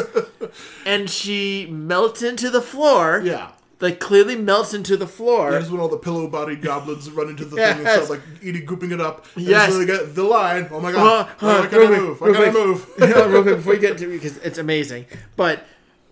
and 0.86 1.10
she 1.10 1.68
melts 1.70 2.22
into 2.24 2.49
the 2.49 2.62
floor. 2.62 3.22
yeah. 3.26 3.51
Like 3.82 3.99
clearly 4.01 4.36
melts 4.36 4.73
into 4.73 4.97
the 4.97 5.07
floor. 5.07 5.51
This 5.51 5.65
is 5.65 5.71
when 5.71 5.80
all 5.80 5.88
the 5.88 5.97
pillow-bodied 5.97 6.61
goblins 6.61 7.09
run 7.11 7.30
into 7.30 7.45
the 7.45 7.55
thing 7.55 7.63
and 7.65 7.82
Yes. 7.84 8.05
start 8.05 8.09
like 8.09 8.21
eating, 8.43 8.65
gooping 8.65 8.91
it 8.91 8.99
up. 8.99 9.25
And 9.38 9.45
Yes. 9.45 9.71
so 9.71 9.77
they 9.80 9.86
get 9.86 10.15
the 10.15 10.23
line. 10.23 10.67
Oh 10.69 10.82
my 10.82 10.89
Uh, 10.89 10.93
god! 10.93 11.30
uh, 11.41 11.67
can 11.69 11.80
real 11.80 11.88
I 11.88 11.88
quick, 11.88 11.99
move? 12.01 12.21
Why 12.21 12.27
real 12.27 12.36
can 12.36 12.43
I 12.43 12.51
quick. 12.51 12.65
move? 12.65 12.88
Yeah, 12.99 13.25
real 13.27 13.41
quick 13.43 13.55
before 13.55 13.73
you 13.75 13.80
get 13.80 13.97
to 13.99 14.07
because 14.09 14.36
it's 14.39 14.57
amazing. 14.57 15.05
But 15.38 15.65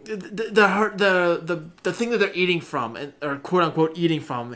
the 0.06 0.16
the 0.16 0.92
the 0.96 1.42
the, 1.44 1.64
the 1.84 1.92
thing 1.94 2.12
that 2.12 2.20
they're 2.20 2.34
eating 2.34 2.62
from 2.62 2.96
and 2.96 3.12
or 3.22 3.36
quote 3.36 3.64
unquote 3.64 3.92
eating 3.98 4.22
from, 4.22 4.56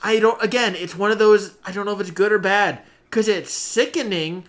I 0.00 0.20
don't. 0.20 0.40
Again, 0.40 0.76
it's 0.76 0.94
one 0.96 1.10
of 1.10 1.18
those. 1.18 1.56
I 1.66 1.72
don't 1.72 1.84
know 1.84 1.92
if 1.94 2.00
it's 2.00 2.12
good 2.12 2.30
or 2.30 2.38
bad 2.38 2.78
because 3.10 3.26
it's 3.26 3.52
sickening, 3.52 4.44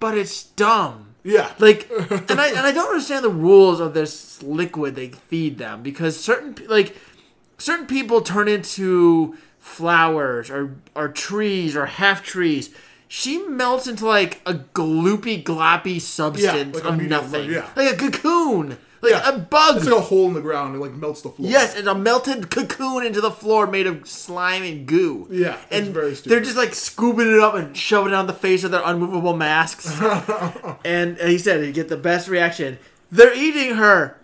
but 0.00 0.16
it's 0.16 0.42
dumb. 0.44 1.05
Yeah. 1.26 1.52
Like, 1.58 1.90
and 2.30 2.40
I 2.40 2.48
and 2.48 2.60
I 2.60 2.72
don't 2.72 2.88
understand 2.88 3.24
the 3.24 3.30
rules 3.30 3.80
of 3.80 3.94
this 3.94 4.40
liquid 4.44 4.94
they 4.94 5.08
feed 5.08 5.58
them 5.58 5.82
because 5.82 6.18
certain 6.18 6.56
like 6.68 6.96
certain 7.58 7.86
people 7.86 8.20
turn 8.20 8.46
into 8.46 9.36
flowers 9.58 10.50
or 10.50 10.76
or 10.94 11.08
trees 11.08 11.74
or 11.74 11.86
half 11.86 12.22
trees. 12.22 12.70
She 13.08 13.38
melts 13.38 13.88
into 13.88 14.06
like 14.06 14.40
a 14.46 14.54
gloopy 14.54 15.42
gloppy 15.42 16.00
substance 16.00 16.76
like 16.76 16.84
of 16.84 17.02
nothing, 17.02 17.50
yeah. 17.50 17.68
like 17.74 17.94
a 17.94 17.96
cocoon, 17.96 18.78
like 19.10 19.22
Yeah. 19.24 19.34
a 19.34 19.38
bug. 19.38 19.76
It's 19.78 19.86
like 19.86 19.94
a 19.98 20.00
hole 20.00 20.26
in 20.28 20.34
the 20.34 20.40
ground. 20.40 20.74
It 20.74 20.78
like 20.78 20.92
melts 20.92 21.22
the 21.22 21.30
floor. 21.30 21.48
Yes, 21.50 21.74
it's 21.76 21.86
a 21.88 21.94
melted 21.94 22.50
cocoon 22.50 23.04
into 23.06 23.20
the 23.20 23.30
floor 23.30 23.66
made 23.66 23.86
of 23.86 24.06
slime 24.08 24.62
and 24.62 24.86
goo. 24.86 25.26
Yeah, 25.30 25.56
it's 25.70 25.86
and 25.86 25.94
very 25.94 26.14
stupid. 26.14 26.30
they're 26.32 26.40
just 26.44 26.56
like 26.56 26.74
scooping 26.74 27.32
it 27.32 27.38
up 27.40 27.54
and 27.54 27.76
shoving 27.76 28.12
it 28.12 28.16
on 28.16 28.26
the 28.26 28.32
face 28.34 28.64
of 28.64 28.70
their 28.70 28.82
unmovable 28.84 29.36
masks. 29.36 29.88
and 30.84 31.16
he 31.18 31.38
said 31.38 31.62
he 31.64 31.72
get 31.72 31.88
the 31.88 31.96
best 31.96 32.28
reaction. 32.28 32.78
They're 33.10 33.34
eating 33.34 33.76
her, 33.76 34.18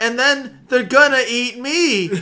and 0.00 0.18
then 0.18 0.60
they're 0.68 0.82
gonna 0.84 1.22
eat 1.28 1.58
me. 1.58 2.10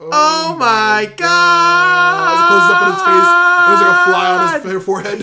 Oh, 0.00 0.10
oh, 0.12 0.56
my 0.56 1.12
god! 1.16 2.30
As 2.30 2.38
it 2.38 2.46
closes 2.46 2.70
up 2.70 2.82
on 2.82 2.92
his 2.92 3.02
face, 3.02 3.28
there's 3.66 3.82
like 3.82 3.98
a 3.98 4.04
fly 4.06 4.26
on 4.30 4.40
his 4.62 4.84
forehead. 4.86 5.20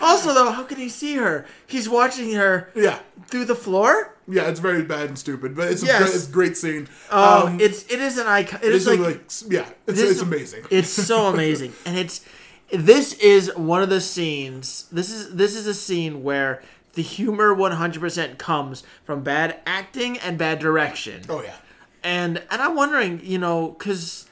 Also, 0.00 0.32
though, 0.34 0.50
how 0.52 0.62
can 0.64 0.78
he 0.78 0.88
see 0.88 1.16
her? 1.16 1.46
He's 1.66 1.88
watching 1.88 2.32
her 2.34 2.70
yeah. 2.74 2.98
through 3.28 3.44
the 3.46 3.54
floor. 3.54 4.14
Yeah, 4.26 4.48
it's 4.48 4.60
very 4.60 4.82
bad 4.82 5.08
and 5.08 5.18
stupid, 5.18 5.54
but 5.54 5.70
it's 5.70 5.82
a 5.82 5.86
Yes. 5.86 6.02
great, 6.02 6.14
it's 6.14 6.28
a 6.28 6.32
great 6.32 6.56
scene. 6.56 6.88
Oh, 7.10 7.46
Um, 7.48 7.60
it's 7.60 7.84
it 7.92 8.00
is 8.00 8.16
an 8.18 8.26
icon. 8.26 8.60
It 8.62 8.72
is 8.72 8.86
like, 8.86 8.98
like, 9.00 9.20
yeah, 9.48 9.68
it's, 9.86 10.00
it's 10.00 10.20
amazing. 10.22 10.64
It's 10.70 10.88
so 10.88 11.26
amazing, 11.34 11.72
and 11.84 11.98
it's 11.98 12.22
this 12.72 13.12
is 13.14 13.54
one 13.54 13.82
of 13.82 13.90
the 13.90 14.00
scenes. 14.00 14.86
This 14.90 15.10
is 15.10 15.34
this 15.34 15.54
is 15.54 15.66
a 15.66 15.74
scene 15.74 16.22
where 16.22 16.62
the 16.94 17.02
humor 17.02 17.54
100% 17.54 18.38
comes 18.38 18.82
from 19.04 19.22
bad 19.22 19.58
acting 19.66 20.16
and 20.18 20.38
bad 20.38 20.58
direction. 20.58 21.22
oh 21.28 21.42
yeah, 21.42 21.56
And 22.02 22.38
and 22.50 22.62
I'm 22.62 22.74
wondering, 22.76 23.20
you 23.22 23.36
know, 23.38 23.70
because 23.78 24.26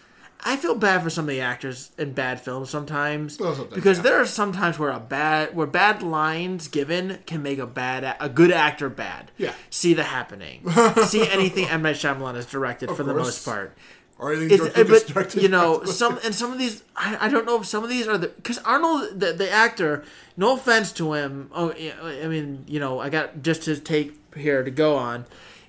I 0.45 0.57
feel 0.57 0.75
bad 0.75 1.03
for 1.03 1.11
some 1.11 1.25
of 1.27 1.29
the 1.29 1.41
actors 1.41 1.93
in 1.97 2.13
bad 2.15 2.41
films 2.41 2.69
sometimes 2.69 3.39
Well, 3.39 3.55
sometimes, 3.55 3.75
because 3.75 3.99
yeah. 3.99 4.03
there 4.03 4.21
are 4.21 4.27
sometimes 4.27 4.79
where 4.79 4.91
a 4.91 4.99
bad 5.01 5.55
where 5.55 5.67
bad 5.67 6.03
lines 6.03 6.69
given 6.69 7.19
can 7.27 7.43
make 7.43 7.59
a 7.59 7.67
bad 7.67 8.17
a- 8.21 8.29
good 8.29 8.51
actor 8.51 8.89
bad. 8.89 9.31
Yeah. 9.39 9.53
See 9.71 9.95
the 9.95 10.03
happening. 10.05 10.69
See 11.07 11.29
anything 11.29 11.67
M 11.69 11.83
Night 11.83 11.97
Shyamalan 11.97 12.35
has 12.35 12.47
directed 12.47 12.91
for 12.91 13.03
the 13.05 13.15
most 13.15 13.45
part. 13.45 13.77
Or 14.19 14.33
anything 14.33 14.59
but 14.75 15.07
directed. 15.07 15.43
you 15.43 15.49
know 15.49 15.83
some 15.85 16.19
and 16.25 16.33
some 16.33 16.53
of 16.53 16.59
these 16.59 16.85
I, 16.97 17.27
I 17.27 17.29
don't 17.29 17.45
know 17.45 17.61
if 17.61 17.67
some 17.67 17.83
of 17.83 17.91
these 17.91 18.07
are 18.07 18.17
the 18.17 18.29
because 18.29 18.59
Arnold 18.59 19.19
the, 19.19 19.33
the 19.33 19.51
actor 19.51 20.05
no 20.37 20.55
offense 20.55 20.93
to 20.93 21.15
him 21.15 21.51
oh 21.53 21.73
I 21.73 22.29
mean 22.29 22.65
you 22.69 22.79
know 22.79 23.01
I 23.01 23.09
got 23.09 23.43
just 23.43 23.65
his 23.65 23.81
take 23.81 24.15
here 24.37 24.63
to 24.63 24.71
go 24.71 24.95
on 24.97 25.25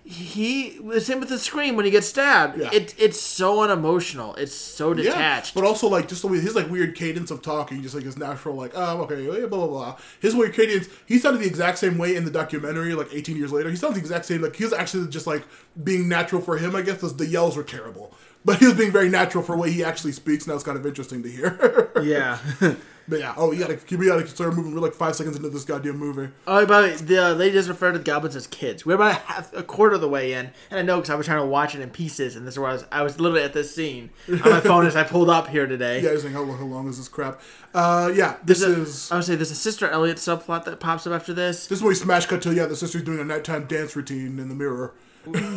he 0.06 0.78
the 0.84 1.00
same 1.00 1.20
with 1.22 1.30
the 1.30 1.40
scream 1.40 1.76
when 1.78 1.86
he 1.86 1.92
gets 1.92 2.08
stabbed 2.08 2.60
Yeah. 2.60 2.70
it 2.74 2.94
it's 2.98 3.20
so 3.20 3.62
unemotional 3.62 4.36
it's 4.36 4.54
so 4.54 4.90
Yeah, 4.94 5.04
detached 5.04 5.56
but 5.56 5.64
also 5.64 5.88
like 5.88 6.10
just 6.10 6.22
the 6.24 6.28
way 6.28 6.40
his 6.42 6.56
like 6.56 6.70
weird 6.70 6.94
cadence 6.96 7.32
of 7.32 7.42
talking, 7.42 7.82
just 7.82 7.96
like 7.96 8.04
his 8.04 8.18
natural 8.18 8.56
like, 8.56 8.76
um, 8.78 9.00
okay, 9.02 9.26
blah 9.46 9.48
blah 9.48 9.68
blah. 9.68 9.98
His 10.20 10.36
weird 10.36 10.54
cadence, 10.54 10.88
he 11.06 11.18
sounded 11.20 11.42
the 11.42 11.48
exact 11.48 11.78
same 11.78 11.98
way 11.98 12.16
in 12.16 12.26
the 12.26 12.32
documentary. 12.32 12.94
Like 12.96 13.08
18 13.14 13.38
years 13.38 13.52
later, 13.54 13.70
he 13.70 13.76
sounds 13.78 13.94
the 13.94 14.00
exact 14.02 14.26
same. 14.26 14.42
Like 14.42 14.56
he 14.56 14.64
was 14.66 14.74
actually 14.74 15.08
just 15.08 15.26
like 15.28 15.44
being 15.84 16.10
natural 16.10 16.42
for 16.42 16.58
him. 16.58 16.76
I 16.76 16.82
guess 16.82 17.00
'cause 17.00 17.16
the 17.16 17.26
yells 17.26 17.56
were 17.56 17.64
terrible, 17.64 18.14
but 18.44 18.58
he 18.60 18.66
was 18.66 18.76
being 18.76 18.92
very 18.92 19.10
natural 19.10 19.44
for 19.44 19.56
the 19.56 19.62
way 19.62 19.72
he 19.72 19.84
actually 19.84 20.12
speaks. 20.12 20.48
Now 20.48 20.56
it's 20.56 20.64
kind 20.64 20.78
of 20.78 20.86
interesting 20.86 21.24
to 21.24 21.30
hear. 21.32 21.92
yeah 22.04 22.40
but 23.08 23.20
yeah, 23.20 23.34
oh, 23.38 23.52
you 23.52 23.60
gotta, 23.60 23.80
we 23.98 24.08
gotta 24.08 24.28
start 24.28 24.56
moving. 24.56 24.74
We're 24.74 24.82
like 24.82 24.94
five 24.94 25.16
seconds 25.16 25.36
into 25.36 25.50
this 25.50 25.64
goddamn 25.66 25.98
movie. 25.98 26.32
Oh, 26.48 26.66
by 26.66 26.82
the 26.82 26.88
way, 26.88 26.96
the 26.96 27.36
lady 27.36 27.54
just 27.54 27.68
referred 27.70 27.94
to 27.94 27.98
the 28.00 28.04
goblins 28.04 28.36
as 28.36 28.48
kids. 28.48 28.86
We're 28.86 28.96
about 28.96 29.12
a, 29.12 29.20
half, 29.20 29.54
a 29.54 29.64
quarter 29.64 29.96
of 29.96 30.02
the 30.02 30.10
way 30.10 30.34
in, 30.34 30.52
and 30.70 30.80
I 30.80 30.82
know 30.82 30.98
because 30.98 31.10
I 31.10 31.16
was 31.16 31.26
trying 31.26 31.40
to 31.40 31.46
watch 31.46 31.76
it 31.76 31.82
in 31.82 31.90
pieces, 31.90 32.36
and 32.36 32.48
this 32.48 32.56
is 32.56 32.60
where 32.60 32.70
I 32.70 32.74
was. 32.74 32.86
I 32.92 33.02
was 33.02 33.20
literally 33.20 33.44
at 33.44 33.54
this 33.54 33.74
scene 33.74 34.10
on 34.30 34.40
my 34.40 34.60
phone 34.62 34.86
as 34.86 34.96
I 34.96 35.04
pulled 35.04 35.30
up 35.30 35.48
here 35.48 35.68
today. 35.68 36.02
Yeah, 36.02 36.10
I 36.10 36.14
was 36.14 36.22
saying 36.24 36.34
how 36.34 36.42
long, 36.44 36.58
how 36.58 36.66
long 36.66 36.88
is 36.88 36.98
this 36.98 37.08
crap? 37.08 37.42
Uh, 37.74 38.12
yeah, 38.14 38.38
this 38.44 38.62
a- 38.64 38.82
is 38.82 39.12
I 39.12 39.16
would 39.16 39.24
say 39.26 39.36
there's 39.36 39.52
a 39.52 39.56
Sister 39.56 39.90
Elliot 39.90 40.18
subplot 40.18 40.64
that 40.66 40.80
pops 40.80 41.06
up 41.08 41.14
after 41.14 41.34
this. 41.34 41.68
this 41.68 41.80
is 41.80 41.84
where 41.84 41.90
we 41.90 41.96
smash 41.96 42.26
cut 42.26 42.42
to 42.44 42.54
yeah, 42.54 42.66
the 42.66 42.76
sister's 42.76 43.04
doing 43.04 43.20
a 43.20 43.24
nighttime 43.26 43.66
dance 43.66 43.96
routine 43.96 44.40
in 44.40 44.48
the 44.50 44.56
mirror. 44.56 44.94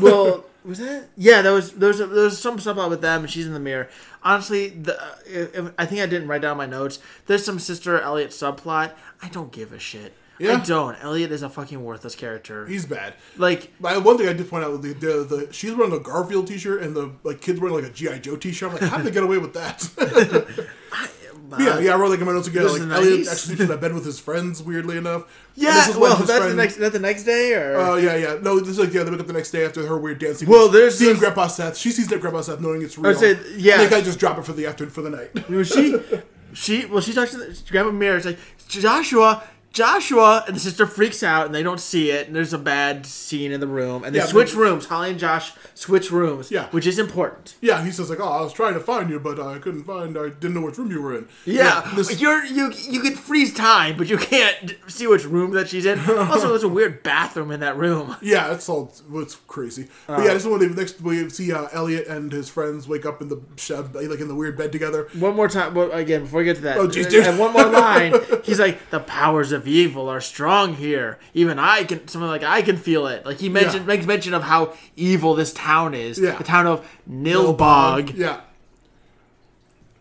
well, 0.00 0.44
was 0.66 0.78
that? 0.78 1.08
Yeah, 1.16 1.42
there 1.42 1.52
was 1.52 1.72
there 1.72 1.88
was, 1.88 1.98
there 1.98 2.08
was 2.08 2.38
some 2.38 2.58
subplot 2.58 2.90
with 2.90 3.00
them, 3.00 3.22
and 3.22 3.30
she's 3.30 3.46
in 3.46 3.54
the 3.54 3.60
mirror. 3.60 3.88
Honestly, 4.22 4.68
the 4.70 5.00
uh, 5.00 5.16
if, 5.26 5.72
I 5.78 5.86
think 5.86 6.00
I 6.00 6.06
didn't 6.06 6.28
write 6.28 6.42
down 6.42 6.56
my 6.56 6.66
notes. 6.66 6.98
There's 7.26 7.44
some 7.44 7.58
Sister 7.58 8.00
Elliot 8.00 8.30
subplot. 8.30 8.92
I 9.22 9.28
don't 9.28 9.52
give 9.52 9.72
a 9.72 9.78
shit. 9.78 10.14
Yeah. 10.38 10.54
I 10.54 10.64
don't. 10.64 11.02
Elliot 11.02 11.32
is 11.32 11.42
a 11.42 11.48
fucking 11.48 11.82
worthless 11.82 12.14
character. 12.14 12.66
He's 12.66 12.84
bad. 12.84 13.14
like 13.36 13.70
one 13.78 14.18
thing 14.18 14.28
I 14.28 14.32
did 14.32 14.48
point 14.50 14.64
out 14.64 14.82
the, 14.82 14.92
the 14.92 15.06
the 15.24 15.48
she's 15.52 15.74
wearing 15.74 15.94
a 15.94 15.98
Garfield 15.98 16.46
T-shirt 16.46 16.82
and 16.82 16.94
the 16.94 17.12
like 17.22 17.40
kids 17.40 17.58
wearing 17.58 17.76
like 17.76 17.84
a 17.84 17.94
GI 17.94 18.20
Joe 18.20 18.36
T-shirt. 18.36 18.72
I'm 18.72 18.78
like, 18.78 18.90
how 18.90 18.96
did 18.98 19.06
they 19.06 19.10
get 19.12 19.22
away 19.22 19.38
with 19.38 19.54
that? 19.54 20.68
yeah, 21.58 21.78
yeah. 21.78 21.92
I 21.92 21.96
wrote 21.96 22.10
like 22.10 22.20
in 22.20 22.26
my 22.26 22.32
notes 22.32 22.48
again. 22.48 22.64
Like 22.66 22.80
Elliot 22.82 23.28
actually 23.28 23.34
sleeps 23.56 23.60
in 23.60 23.70
a 23.70 23.76
bed 23.76 23.94
with 23.94 24.04
his 24.04 24.18
friends. 24.18 24.62
Weirdly 24.62 24.96
enough. 24.96 25.24
Yeah. 25.54 25.74
this 25.74 25.88
is 25.88 25.94
when 25.96 26.10
Well, 26.10 26.16
that's 26.18 26.44
the 26.46 26.54
next. 26.54 26.76
That 26.76 26.92
the 26.92 26.98
next 26.98 27.24
day, 27.24 27.54
or 27.54 27.76
Oh 27.76 27.96
yeah, 27.96 28.16
yeah. 28.16 28.38
No, 28.42 28.58
this 28.60 28.70
is 28.70 28.78
like 28.78 28.92
yeah. 28.92 29.02
They 29.04 29.10
wake 29.10 29.20
up 29.20 29.26
the 29.26 29.32
next 29.32 29.50
day 29.50 29.64
after 29.64 29.86
her 29.86 29.96
weird 29.98 30.18
dancing. 30.18 30.48
Well, 30.48 30.68
there's 30.68 30.98
seeing 30.98 31.12
this- 31.12 31.20
Grandpa 31.20 31.46
Seth. 31.48 31.76
She 31.76 31.90
sees 31.90 32.08
that 32.08 32.20
Grandpa 32.20 32.40
Seth, 32.42 32.60
knowing 32.60 32.82
it's 32.82 32.96
real. 32.98 33.10
I'd 33.12 33.18
say, 33.18 33.38
yeah. 33.56 33.76
They 33.78 33.84
kind 33.88 34.00
of 34.00 34.04
just 34.04 34.18
drop 34.18 34.38
it 34.38 34.44
for 34.44 34.52
the 34.52 34.66
afternoon 34.66 34.92
for 34.92 35.02
the 35.02 35.10
night. 35.10 35.48
Well, 35.50 35.62
she, 35.64 35.96
she, 36.52 36.84
well, 36.86 37.00
she 37.00 37.12
talks 37.12 37.30
to 37.32 37.38
the 37.38 37.62
grandma 37.70 37.90
mirror. 37.92 38.16
It's 38.16 38.26
like 38.26 38.38
Joshua, 38.68 39.42
Joshua, 39.76 40.42
and 40.46 40.56
the 40.56 40.60
sister 40.60 40.86
freaks 40.86 41.22
out, 41.22 41.44
and 41.44 41.54
they 41.54 41.62
don't 41.62 41.78
see 41.80 42.10
it. 42.10 42.26
And 42.28 42.34
there's 42.34 42.54
a 42.54 42.58
bad 42.58 43.04
scene 43.04 43.52
in 43.52 43.60
the 43.60 43.66
room, 43.66 44.04
and 44.04 44.14
they 44.14 44.20
Yeah, 44.20 44.24
switch 44.24 44.54
rooms. 44.54 44.86
Holly 44.86 45.10
and 45.10 45.18
Josh 45.18 45.52
switch 45.74 46.10
rooms, 46.10 46.50
Yeah. 46.50 46.68
which 46.70 46.86
is 46.86 46.98
important. 46.98 47.54
yeah, 47.60 47.84
he 47.84 47.90
says 47.90 48.08
like, 48.08 48.18
oh, 48.18 48.24
I 48.24 48.40
was 48.40 48.54
trying 48.54 48.72
to 48.72 48.80
find 48.80 49.10
you, 49.10 49.20
but 49.20 49.38
I 49.38 49.58
couldn't 49.58 49.84
find. 49.84 50.16
I 50.16 50.30
didn't 50.30 50.54
know 50.54 50.62
which 50.62 50.78
room 50.78 50.90
you 50.90 51.02
were 51.02 51.14
in. 51.14 51.28
Yeah, 51.44 51.92
this- 51.94 52.18
you're 52.18 52.42
you 52.46 52.72
you 52.88 53.00
can 53.00 53.14
freeze 53.16 53.52
time, 53.52 53.98
but 53.98 54.08
you 54.08 54.16
can't 54.16 54.76
see 54.86 55.06
which 55.06 55.26
room 55.26 55.50
that 55.52 55.68
she's 55.68 55.84
in. 55.84 55.98
Also, 56.08 56.48
there's 56.48 56.62
a 56.62 56.68
weird 56.68 57.02
bathroom 57.02 57.50
in 57.50 57.60
that 57.60 57.76
room. 57.76 58.16
Yeah, 58.22 58.52
it's 58.54 58.68
all 58.70 58.94
it's 59.14 59.36
crazy. 59.46 59.88
But 60.06 60.20
Uh. 60.20 60.22
yeah, 60.22 60.32
this 60.32 60.42
is 60.44 60.48
when 60.48 60.60
they 60.60 60.68
next 60.68 61.02
we 61.02 61.28
see 61.28 61.52
uh, 61.52 61.66
Elliot 61.72 62.06
and 62.06 62.32
his 62.32 62.48
friends 62.48 62.88
wake 62.88 63.04
up 63.04 63.20
in 63.20 63.28
the 63.28 63.40
shed, 63.56 63.94
like 63.94 64.20
in 64.20 64.28
the 64.28 64.34
weird 64.34 64.56
bed 64.56 64.72
together. 64.72 65.08
One 65.18 65.36
more 65.36 65.48
time, 65.48 65.74
well, 65.74 65.90
again, 65.92 66.22
before 66.22 66.38
we 66.38 66.44
get 66.46 66.56
to 66.56 66.62
that, 66.62 66.78
Oh, 66.78 66.88
jeez, 66.88 67.10
dude. 67.10 67.26
and 67.26 67.38
one 67.38 67.52
more 67.52 67.66
line. 67.82 68.14
He's 68.44 68.58
like, 68.58 68.88
"The 68.90 69.00
powers 69.00 69.52
of 69.52 69.65
evil 69.66 70.08
are 70.08 70.20
strong 70.20 70.74
here. 70.74 71.18
Even 71.34 71.58
I 71.58 71.84
can, 71.84 72.06
something 72.08 72.28
like 72.28 72.42
I 72.42 72.62
can 72.62 72.76
feel 72.76 73.06
it." 73.06 73.24
Like 73.26 73.38
he 73.38 73.48
mentioned, 73.48 73.82
Yeah. 73.82 73.94
makes 73.94 74.06
mention 74.06 74.34
of 74.34 74.42
how 74.44 74.74
evil 74.96 75.34
this 75.34 75.52
town 75.52 75.94
is. 75.94 76.18
Yeah. 76.18 76.36
The 76.36 76.44
town 76.44 76.66
of 76.66 76.86
Nilbog. 77.10 78.16
Yeah. 78.16 78.40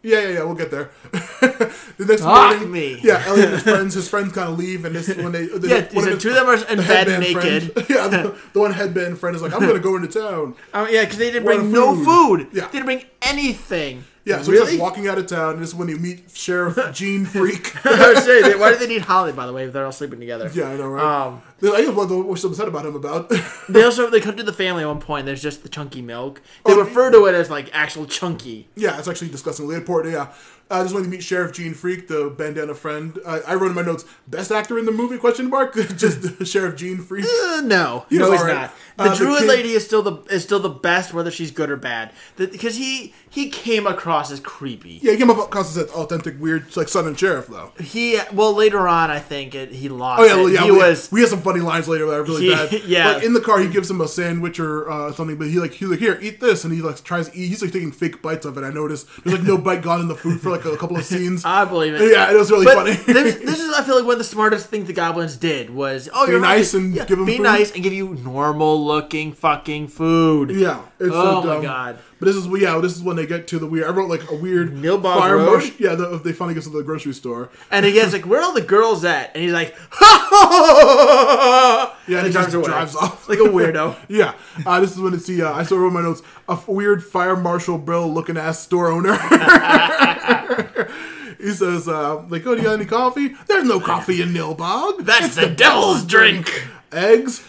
Yeah, 0.03 0.20
yeah, 0.20 0.28
yeah. 0.34 0.43
We'll 0.43 0.53
get 0.53 0.70
there. 0.70 0.91
the 1.11 2.05
next 2.07 2.22
Fuck 2.22 2.51
morning, 2.51 2.72
me. 2.72 2.99
yeah, 3.01 3.24
Elliot 3.26 3.45
and 3.45 3.53
his 3.55 3.63
friends, 3.74 3.93
his 3.95 4.07
friends 4.07 4.34
kind 4.34 4.51
of 4.51 4.59
leave, 4.59 4.86
and 4.86 4.95
this 4.95 5.07
when 5.18 5.32
they, 5.32 5.45
the, 5.47 5.68
Yeah, 5.68 5.93
one 5.95 6.05
said 6.05 6.20
two 6.20 6.30
of 6.30 6.36
them 6.36 6.45
are 6.45 6.53
in 6.72 6.78
the 6.78 6.84
bed 6.84 7.20
naked. 7.20 7.74
friend- 7.74 7.89
yeah, 7.89 8.07
the, 8.07 8.36
the 8.53 8.59
one 8.59 8.72
headband 8.72 9.18
friend 9.18 9.36
is 9.36 9.41
like, 9.41 9.51
I'm 9.51 9.61
going 9.61 9.74
to 9.74 9.80
go 9.80 9.95
into 9.95 10.07
town. 10.07 10.53
Oh 10.76 10.88
yeah, 10.88 11.01
because 11.05 11.18
they 11.18 11.32
didn't 11.32 11.45
bring 11.45 11.59
a 11.59 11.63
no 11.63 11.95
food. 11.95 12.05
food. 12.05 12.47
Yeah. 12.53 12.66
They 12.68 12.74
didn't 12.74 12.86
bring 12.86 13.03
anything. 13.24 14.03
Yeah, 14.26 14.41
so 14.41 14.51
he's 14.51 14.61
just 14.61 14.80
walking 14.80 15.07
out 15.07 15.19
of 15.19 15.28
town. 15.28 15.53
And 15.53 15.61
this 15.61 15.69
is 15.69 15.76
when 15.76 15.88
you 15.88 15.97
meet 15.97 16.32
Sheriff 16.34 16.78
Gene 16.93 17.26
Freak. 17.26 17.76
I 17.86 18.13
was 18.13 18.23
saying, 18.26 18.43
they- 18.43 18.55
why 18.55 18.71
do 18.71 18.78
they 18.80 18.88
need 18.88 19.03
Holly? 19.03 19.32
By 19.32 19.45
the 19.45 19.53
way, 19.53 19.65
if 19.65 19.71
they're 19.73 19.86
all 19.86 19.91
sleeping 19.91 20.19
together. 20.19 20.49
yeah, 20.53 20.69
I 20.69 20.78
know, 20.78 20.88
right? 20.88 21.28
Um, 21.28 21.43
I 21.63 21.88
what 21.89 22.09
we're 22.09 22.36
so 22.36 22.49
upset 22.49 22.67
about 22.67 22.86
him 22.86 22.95
about. 22.95 23.32
They 23.69 23.84
also 23.84 24.09
they 24.09 24.19
come 24.21 24.36
to 24.38 24.43
the 24.43 24.53
family 24.53 24.84
at 24.84 24.88
one 24.88 24.99
point. 24.99 25.26
There's 25.26 25.41
just 25.41 25.63
the 25.63 25.69
chunky 25.69 26.01
milk. 26.01 26.41
They 26.65 26.73
Oh, 26.73 26.80
refer 26.80 27.11
to 27.11 27.26
it 27.26 27.34
as 27.36 27.49
like 27.49 27.69
actual 27.73 28.05
chunky. 28.05 28.67
Yeah, 28.76 28.97
it's 28.99 29.07
actually 29.07 29.30
disgustingly 29.30 29.76
important. 29.76 30.13
Yeah, 30.13 30.32
uh, 30.70 30.82
just 30.84 30.93
wanted 30.93 31.05
to 31.05 31.11
meet 31.11 31.24
Sheriff 31.24 31.51
Gene 31.53 31.74
Freak, 31.74 32.07
the 32.07 32.30
bandana 32.36 32.74
friend. 32.74 33.20
Uh, 33.26 33.39
I 33.47 33.53
wrote 33.55 33.68
in 33.70 33.76
my 33.76 33.82
notes, 33.84 34.05
best 34.28 34.51
actor 34.51 34.80
in 34.80 34.86
the 34.86 34.91
movie? 34.91 35.18
Question 35.18 35.49
mark. 35.49 35.76
Just 35.95 36.45
Sheriff 36.51 36.76
Gene 36.76 36.97
Freak. 36.97 37.26
Uh, 37.26 37.61
no, 37.63 38.05
He 38.09 38.18
no, 38.18 38.32
he's 38.32 38.41
alright. 38.41 38.55
not. 38.55 38.74
The 38.97 39.03
Uh, 39.03 39.09
the 39.09 39.16
druid 39.16 39.39
kid- 39.41 39.47
lady 39.49 39.72
is 39.74 39.86
still 39.86 40.01
the 40.01 40.13
is 40.34 40.41
still 40.43 40.59
the 40.61 40.70
best, 40.70 41.13
whether 41.13 41.30
she's 41.30 41.51
good 41.51 41.70
or 41.70 41.76
bad. 41.76 42.13
Because 42.38 42.78
he 42.78 43.13
he 43.30 43.49
came 43.49 43.86
across 43.86 44.32
as 44.32 44.39
creepy. 44.39 44.99
Yeah, 45.03 45.11
he 45.11 45.18
came 45.18 45.30
across 45.30 45.76
as 45.76 45.89
authentic, 45.91 46.39
weird, 46.39 46.76
like 46.78 46.88
Southern 46.88 47.13
sheriff 47.16 47.47
though. 47.47 47.72
He 47.80 48.18
well 48.32 48.53
later 48.53 48.88
on, 48.88 49.11
I 49.11 49.20
think 49.20 49.53
it, 49.53 49.72
he 49.74 49.89
lost. 49.89 50.22
Oh 50.22 50.26
yeah, 50.26 50.36
well, 50.36 50.49
yeah. 50.49 50.63
he 50.63 50.72
we, 50.72 50.78
was. 50.78 51.11
we 51.11 51.20
had 51.20 51.30
some 51.30 51.41
funny 51.41 51.59
lines 51.59 51.88
later 51.89 52.05
that 52.05 52.13
are 52.13 52.24
really 52.24 52.45
He- 52.49 52.51
bad. 52.55 52.84
yeah. 52.86 53.11
like 53.16 53.24
in 53.24 53.34
the 53.34 53.41
car, 53.41 53.59
he 53.59 53.68
gives 53.68 53.91
him 53.91 53.99
a 53.99 54.07
sandwich 54.07 54.61
or 54.61 54.89
uh, 54.89 55.11
something, 55.11 55.38
but 55.38 55.47
he 55.49 55.59
like 55.59 55.74
he's 55.74 55.89
like 55.89 55.99
here, 55.99 56.18
eat 56.22 56.39
this, 56.39 56.63
and 56.63 56.74
he 56.74 56.82
like 56.82 57.03
tries 57.03 57.28
to 57.30 57.38
eat. 57.38 57.47
He's 57.49 57.61
like 57.61 57.74
taking 57.74 57.91
fake 57.91 58.22
bites 58.22 58.45
of 58.45 58.57
it. 58.57 58.63
I 58.63 58.70
noticed 58.72 59.07
there's 59.26 59.38
like 59.39 59.45
no 59.45 59.57
bite 59.57 59.82
gone 59.82 59.99
in 59.99 60.07
the 60.07 60.16
food 60.16 60.39
for 60.39 60.51
like 60.51 60.55
a 60.64 60.78
couple 60.78 60.95
of 60.95 61.03
scenes. 61.12 61.43
I 61.43 61.66
believe 61.66 61.95
it. 61.95 62.12
yeah, 62.12 62.32
it 62.32 62.36
was 62.38 62.49
really 62.49 62.64
But 62.66 62.76
funny. 62.76 62.91
this, 63.12 63.36
this 63.36 63.60
is, 63.66 63.74
I 63.74 63.84
feel 63.84 63.95
like, 63.95 64.06
one 64.06 64.14
of 64.14 64.20
the 64.20 64.24
smartest 64.24 64.68
things 64.68 64.88
the 64.88 64.93
goblins 64.93 65.36
did 65.36 65.70
was, 65.70 66.08
oh, 66.14 66.28
you're 66.28 66.39
nice 66.39 66.74
right. 66.74 66.84
and 66.84 66.95
yeah, 66.95 67.06
give 67.06 67.20
'em 67.20 67.26
be 67.26 67.38
food? 67.38 67.43
nice 67.43 67.72
and 67.74 67.84
give 67.84 67.91
you 67.93 68.14
normal 68.16 68.86
looking 68.86 69.34
fucking 69.34 69.88
food. 69.89 70.51
Yeah, 70.51 70.82
it's 70.99 71.10
Oh 71.14 71.41
so 71.41 71.47
my 71.47 71.53
dumb. 71.56 71.64
God. 71.64 71.99
But 72.26 72.34
this 72.34 72.43
is 72.43 72.47
yeah, 72.59 72.80
this 72.80 72.95
is 72.95 73.03
when 73.03 73.17
they 73.17 73.28
get 73.28 73.45
to 73.49 73.59
the 73.59 73.67
weird. 73.67 73.86
I 73.86 73.91
wrote 73.91 74.09
like 74.09 74.32
a 74.32 74.36
weird 74.36 74.73
Nilbog 74.73 75.19
fire 75.19 75.38
Road? 75.38 75.45
marshal. 75.45 75.76
Yeah, 75.78 75.93
the, 75.93 76.17
they 76.17 76.34
finally 76.34 76.55
get 76.55 76.63
to 76.63 76.71
the 76.71 76.82
grocery 76.82 77.13
store. 77.13 77.51
And 77.69 77.86
again, 77.86 78.05
it's 78.05 78.13
like, 78.13 78.26
where 78.26 78.39
are 78.39 78.43
all 78.45 78.53
the 78.53 78.61
girls 78.61 79.05
at? 79.05 79.30
And 79.36 79.43
he's 79.43 79.53
like, 79.53 79.76
"Ha 79.91 81.95
Yeah, 82.07 82.17
and 82.17 82.26
and 82.26 82.28
he 82.28 82.30
he 82.30 82.34
drives 82.34 82.51
just 82.53 82.65
drives 82.65 82.95
off. 82.95 83.30
like 83.30 83.38
a 83.38 83.43
weirdo. 83.43 83.95
Yeah, 84.09 84.34
uh, 84.65 84.80
this 84.80 84.93
is 84.93 84.99
when 84.99 85.13
it's 85.13 85.28
the 85.28 85.43
uh, 85.43 85.53
I 85.53 85.61
still 85.65 85.78
wrote 85.78 85.89
in 85.89 85.93
my 85.93 86.01
notes 86.01 86.23
a 86.49 86.53
f- 86.53 86.67
weird 86.67 87.03
fire 87.03 87.36
marshal 87.36 87.78
Brill 87.78 88.11
looking 88.11 88.38
ass 88.38 88.59
store 88.59 88.89
owner. 88.89 89.15
he 91.38 91.51
says 91.51 91.88
uh, 91.88 92.23
like, 92.28 92.43
"Oh, 92.47 92.55
do 92.55 92.61
you 92.61 92.67
got 92.67 92.73
any 92.80 92.86
coffee? 92.86 93.36
There's 93.45 93.65
no 93.65 93.80
coffee 93.80 94.23
in 94.23 94.30
Nilbog. 94.30 95.05
That's 95.05 95.36
the 95.36 95.45
devil's 95.47 96.03
drink. 96.05 96.49
Eggs. 96.91 97.43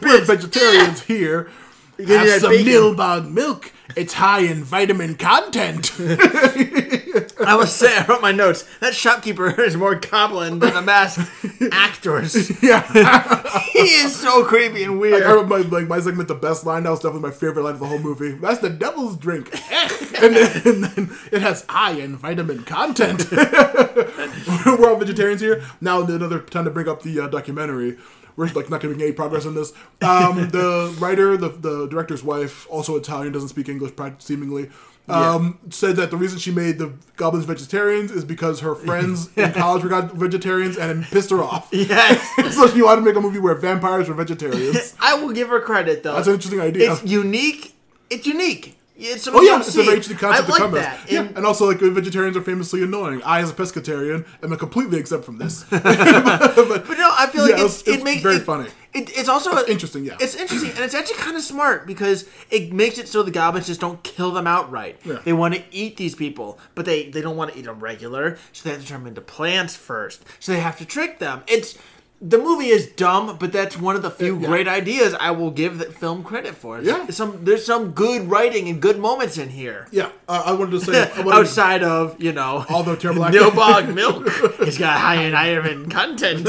We're 0.00 0.24
vegetarians 0.24 1.02
here. 1.02 1.50
Have 1.98 2.40
some 2.40 2.50
bacon. 2.50 2.72
Nilbog 2.72 3.30
milk. 3.30 3.72
It's 3.96 4.14
high 4.14 4.40
in 4.40 4.64
vitamin 4.64 5.14
content. 5.14 5.92
I 7.46 7.54
was 7.54 7.72
saying, 7.72 8.02
I 8.02 8.06
wrote 8.08 8.22
my 8.22 8.32
notes. 8.32 8.64
That 8.80 8.94
shopkeeper 8.94 9.60
is 9.62 9.76
more 9.76 9.94
goblin 9.94 10.58
than 10.58 10.74
the 10.74 10.82
masked 10.82 11.30
actors. 11.70 12.50
yeah, 12.62 12.82
He 13.72 13.78
is 13.78 14.16
so 14.16 14.44
creepy 14.44 14.82
and 14.84 14.98
weird. 14.98 15.22
I 15.22 15.32
wrote 15.32 15.48
my 15.48 15.58
like 15.58 15.86
my 15.86 16.00
segment 16.00 16.28
the 16.28 16.34
best 16.34 16.66
line. 16.66 16.84
That 16.84 16.90
was 16.90 17.00
definitely 17.00 17.28
my 17.28 17.34
favorite 17.34 17.62
line 17.62 17.74
of 17.74 17.80
the 17.80 17.86
whole 17.86 17.98
movie. 17.98 18.32
That's 18.32 18.60
the 18.60 18.70
devil's 18.70 19.16
drink, 19.16 19.50
and, 20.22 20.34
then, 20.34 20.62
and 20.66 20.84
then 20.84 21.16
it 21.30 21.42
has 21.42 21.64
iron 21.68 22.16
vitamin 22.16 22.64
content. 22.64 23.30
We're 23.30 24.88
all 24.88 24.96
vegetarians 24.96 25.40
here. 25.40 25.62
Now 25.80 26.02
another 26.02 26.40
time 26.40 26.64
to 26.64 26.70
bring 26.70 26.88
up 26.88 27.02
the 27.02 27.20
uh, 27.20 27.28
documentary. 27.28 27.98
We're 28.36 28.48
like 28.48 28.70
not 28.70 28.80
make 28.96 29.02
any 29.02 29.12
progress 29.12 29.46
on 29.46 29.54
this. 29.54 29.72
Um, 30.02 30.48
the 30.50 30.94
writer, 31.00 31.36
the 31.36 31.48
the 31.48 31.86
director's 31.86 32.22
wife, 32.22 32.66
also 32.68 32.96
Italian, 32.96 33.32
doesn't 33.32 33.48
speak 33.50 33.68
English 33.68 33.92
seemingly. 34.18 34.70
Um, 35.06 35.58
said 35.68 35.96
that 35.96 36.10
the 36.10 36.16
reason 36.16 36.38
she 36.38 36.50
made 36.50 36.78
the 36.78 36.94
goblins 37.16 37.44
vegetarians 37.44 38.10
is 38.10 38.24
because 38.24 38.60
her 38.60 38.74
friends 38.74 39.28
in 39.36 39.52
college 39.52 39.82
were 39.82 39.90
got 39.90 40.12
vegetarians 40.14 40.78
and 40.78 41.04
it 41.04 41.10
pissed 41.10 41.28
her 41.30 41.42
off. 41.42 41.68
Yes. 41.72 42.54
so 42.56 42.68
she 42.68 42.80
wanted 42.80 43.02
to 43.02 43.06
make 43.06 43.16
a 43.16 43.20
movie 43.20 43.38
where 43.38 43.54
vampires 43.54 44.08
were 44.08 44.14
vegetarians. 44.14 44.94
I 44.98 45.14
will 45.14 45.32
give 45.32 45.48
her 45.48 45.60
credit 45.60 46.02
though. 46.02 46.14
That's 46.14 46.26
an 46.26 46.34
interesting 46.34 46.60
idea. 46.60 46.92
It's 46.92 47.04
unique. 47.04 47.74
It's 48.08 48.26
unique. 48.26 48.78
It's 48.96 49.26
Oh 49.26 49.40
yeah, 49.42 49.58
it's 49.58 49.74
a 49.74 49.82
very 49.82 49.88
interesting 49.96 50.16
concept 50.16 50.44
I 50.44 50.46
to 50.46 50.52
like 50.52 50.60
come 50.60 50.74
as. 50.76 50.82
that. 50.84 51.10
Yeah, 51.10 51.20
And- 51.22 51.36
and 51.38 51.46
also 51.46 51.66
like 51.66 51.78
vegetarians 51.80 52.36
are 52.36 52.42
famously 52.42 52.82
annoying. 52.82 53.22
I, 53.24 53.40
as 53.40 53.50
a 53.50 53.52
pescatarian, 53.54 54.24
am 54.42 54.56
completely 54.56 54.98
exempt 54.98 55.24
from 55.24 55.38
this. 55.38 55.64
but, 55.70 55.82
But 55.84 56.98
no, 56.98 57.10
I 57.18 57.28
feel 57.32 57.42
like 57.42 57.56
Yeah, 57.58 57.64
it's, 57.64 57.80
it's- 57.82 57.88
it's 57.88 57.96
it 57.98 58.04
makes 58.04 58.22
very 58.22 58.36
it- 58.36 58.42
funny. 58.42 58.68
It, 58.92 59.10
it's 59.18 59.28
also 59.28 59.50
It's 59.56 59.68
interesting, 59.68 60.04
yeah. 60.04 60.16
It's 60.20 60.36
interesting, 60.36 60.70
and 60.70 60.78
it's 60.78 60.94
actually 60.94 61.16
kind 61.16 61.36
of 61.36 61.42
smart 61.42 61.84
because 61.84 62.26
it 62.50 62.72
makes 62.72 62.96
it 62.96 63.08
so 63.08 63.24
the 63.24 63.32
goblins 63.32 63.66
just 63.66 63.80
don't 63.80 64.00
kill 64.04 64.30
them 64.30 64.46
outright. 64.46 65.00
Yeah. 65.04 65.18
They 65.24 65.32
want 65.32 65.54
to 65.54 65.62
eat 65.72 65.96
these 65.96 66.14
people, 66.14 66.60
but 66.76 66.84
they 66.84 67.08
they 67.10 67.20
don't 67.20 67.36
want 67.36 67.52
to 67.52 67.58
eat 67.58 67.64
them 67.64 67.80
regular, 67.80 68.38
so 68.52 68.62
they 68.68 68.72
have 68.76 68.82
to 68.82 68.86
turn 68.86 69.00
them 69.00 69.08
into 69.08 69.20
plants 69.20 69.74
first. 69.74 70.22
So 70.38 70.52
they 70.52 70.60
have 70.60 70.78
to 70.78 70.84
trick 70.84 71.18
them. 71.18 71.42
It's 71.48 71.76
the 72.26 72.38
movie 72.38 72.68
is 72.68 72.86
dumb, 72.86 73.36
but 73.38 73.52
that's 73.52 73.78
one 73.78 73.96
of 73.96 74.02
the 74.02 74.10
few 74.10 74.38
Yeah. 74.40 74.46
great 74.48 74.66
ideas 74.68 75.14
I 75.20 75.30
will 75.32 75.50
give 75.50 75.78
the 75.78 75.84
film 75.86 76.22
credit 76.24 76.54
for. 76.54 76.80
Yeah. 76.80 77.06
some 77.10 77.44
there's 77.44 77.64
some 77.66 77.90
good 77.90 78.30
writing 78.30 78.68
and 78.68 78.80
good 78.80 78.98
moments 78.98 79.36
in 79.36 79.50
here. 79.50 79.86
yeah, 79.90 80.08
uh, 80.28 80.42
I 80.46 80.52
wanted 80.52 80.70
to 80.72 80.80
say 80.80 81.10
wanted 81.22 81.32
Outside 81.40 81.82
of 81.82 82.20
you 82.22 82.32
know 82.32 82.64
the 82.68 82.96
terrible. 82.96 83.24
Nilbog 83.36 83.94
milk, 83.94 84.24
it's 84.60 84.78
got 84.78 84.98
high 84.98 85.22
in 85.22 85.34
iron 85.34 85.90
content. 85.90 86.46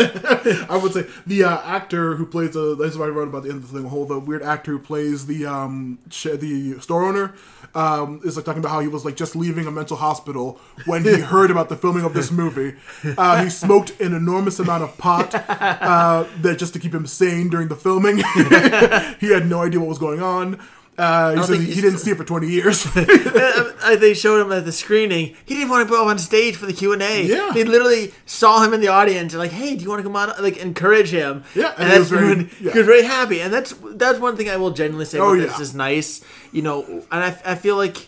I 0.70 0.78
would 0.82 0.94
say 0.94 1.06
the 1.28 1.44
uh, 1.44 1.58
actor 1.78 2.16
who 2.16 2.26
plays 2.26 2.52
the 2.52 2.76
that's 2.76 2.96
what 2.96 3.08
I 3.10 3.12
wrote 3.12 3.28
about 3.28 3.44
the 3.44 3.50
end 3.50 3.64
of 3.64 3.72
the 3.72 3.78
thing. 3.80 3.90
Whole 3.90 4.06
the 4.06 4.20
weird 4.20 4.44
actor 4.44 4.72
who 4.72 4.80
plays 4.80 5.26
the 5.26 5.46
um 5.46 6.00
the 6.24 6.80
store 6.80 7.04
owner 7.06 7.34
um 7.76 8.22
is 8.24 8.36
like 8.36 8.46
talking 8.46 8.60
about 8.60 8.72
how 8.72 8.80
he 8.80 8.88
was 8.88 9.06
like 9.06 9.16
just 9.16 9.36
leaving 9.36 9.68
a 9.68 9.72
mental 9.72 9.98
hospital 9.98 10.60
when 10.86 11.04
he 11.04 11.20
heard 11.34 11.52
about 11.52 11.70
the 11.70 11.76
filming 11.76 12.04
of 12.04 12.14
this 12.14 12.32
movie. 12.32 12.76
Uh, 13.18 13.44
he 13.44 13.50
smoked 13.50 14.00
an 14.00 14.14
enormous 14.14 14.60
amount 14.60 14.84
of 14.84 14.98
pot 14.98 15.34
uh, 15.36 16.26
that 16.42 16.58
just 16.58 16.74
to 16.74 16.80
keep 16.80 16.94
him 16.94 17.06
sane 17.06 17.50
during 17.50 17.68
the 17.68 17.76
filming. 17.76 18.18
he 19.20 19.32
had 19.32 19.48
no 19.48 19.62
idea 19.62 19.80
what 19.80 19.90
was 19.90 20.00
going 20.00 20.22
on. 20.22 20.60
Uh, 20.98 21.36
he 21.36 21.44
said 21.44 21.60
he, 21.60 21.74
he 21.74 21.82
didn't 21.82 22.00
see 22.06 22.12
it 22.12 22.18
for 22.18 22.24
twenty 22.24 22.48
years. 22.50 22.86
uh, 22.96 23.96
they 24.00 24.14
showed 24.14 24.42
him 24.46 24.52
at 24.52 24.64
the 24.66 24.72
screening. 24.72 25.36
He 25.46 25.56
didn't 25.56 25.70
want 25.70 25.88
to 25.88 25.92
go 25.94 26.02
up 26.02 26.08
on 26.08 26.18
stage 26.20 26.56
for 26.56 26.66
the 26.66 26.74
Q 26.74 26.94
and 26.94 27.02
A. 27.02 27.26
Yeah. 27.26 27.52
they 27.54 27.64
literally 27.64 28.14
saw 28.26 28.64
him 28.64 28.74
in 28.74 28.80
the 28.82 28.88
audience 28.88 29.34
and 29.34 29.40
like, 29.40 29.52
hey, 29.52 29.76
do 29.76 29.84
you 29.84 29.90
want 29.90 30.00
to 30.00 30.04
come 30.04 30.16
on? 30.16 30.32
Like, 30.42 30.58
encourage 30.58 31.10
him. 31.12 31.44
Yeah, 31.54 31.74
and 31.78 31.84
and, 31.84 31.94
he 31.94 32.00
was 32.00 32.10
very- 32.10 32.28
when 32.28 32.40
yeah. 32.62 32.72
he 32.72 32.78
was 32.80 32.86
very 32.88 33.04
happy. 33.04 33.42
And 33.42 33.54
that's 33.54 33.74
that's 33.92 34.20
one 34.20 34.38
thing 34.38 34.50
I 34.50 34.58
will 34.58 34.72
genuinely 34.72 35.06
say. 35.06 35.20
Oh, 35.20 35.34
about 35.36 35.50
this 35.50 35.60
is 35.60 35.76
nice. 35.76 36.24
You 36.52 36.62
know, 36.62 36.84
and 36.84 37.24
I, 37.24 37.38
I 37.46 37.56
feel 37.56 37.76
like 37.76 38.08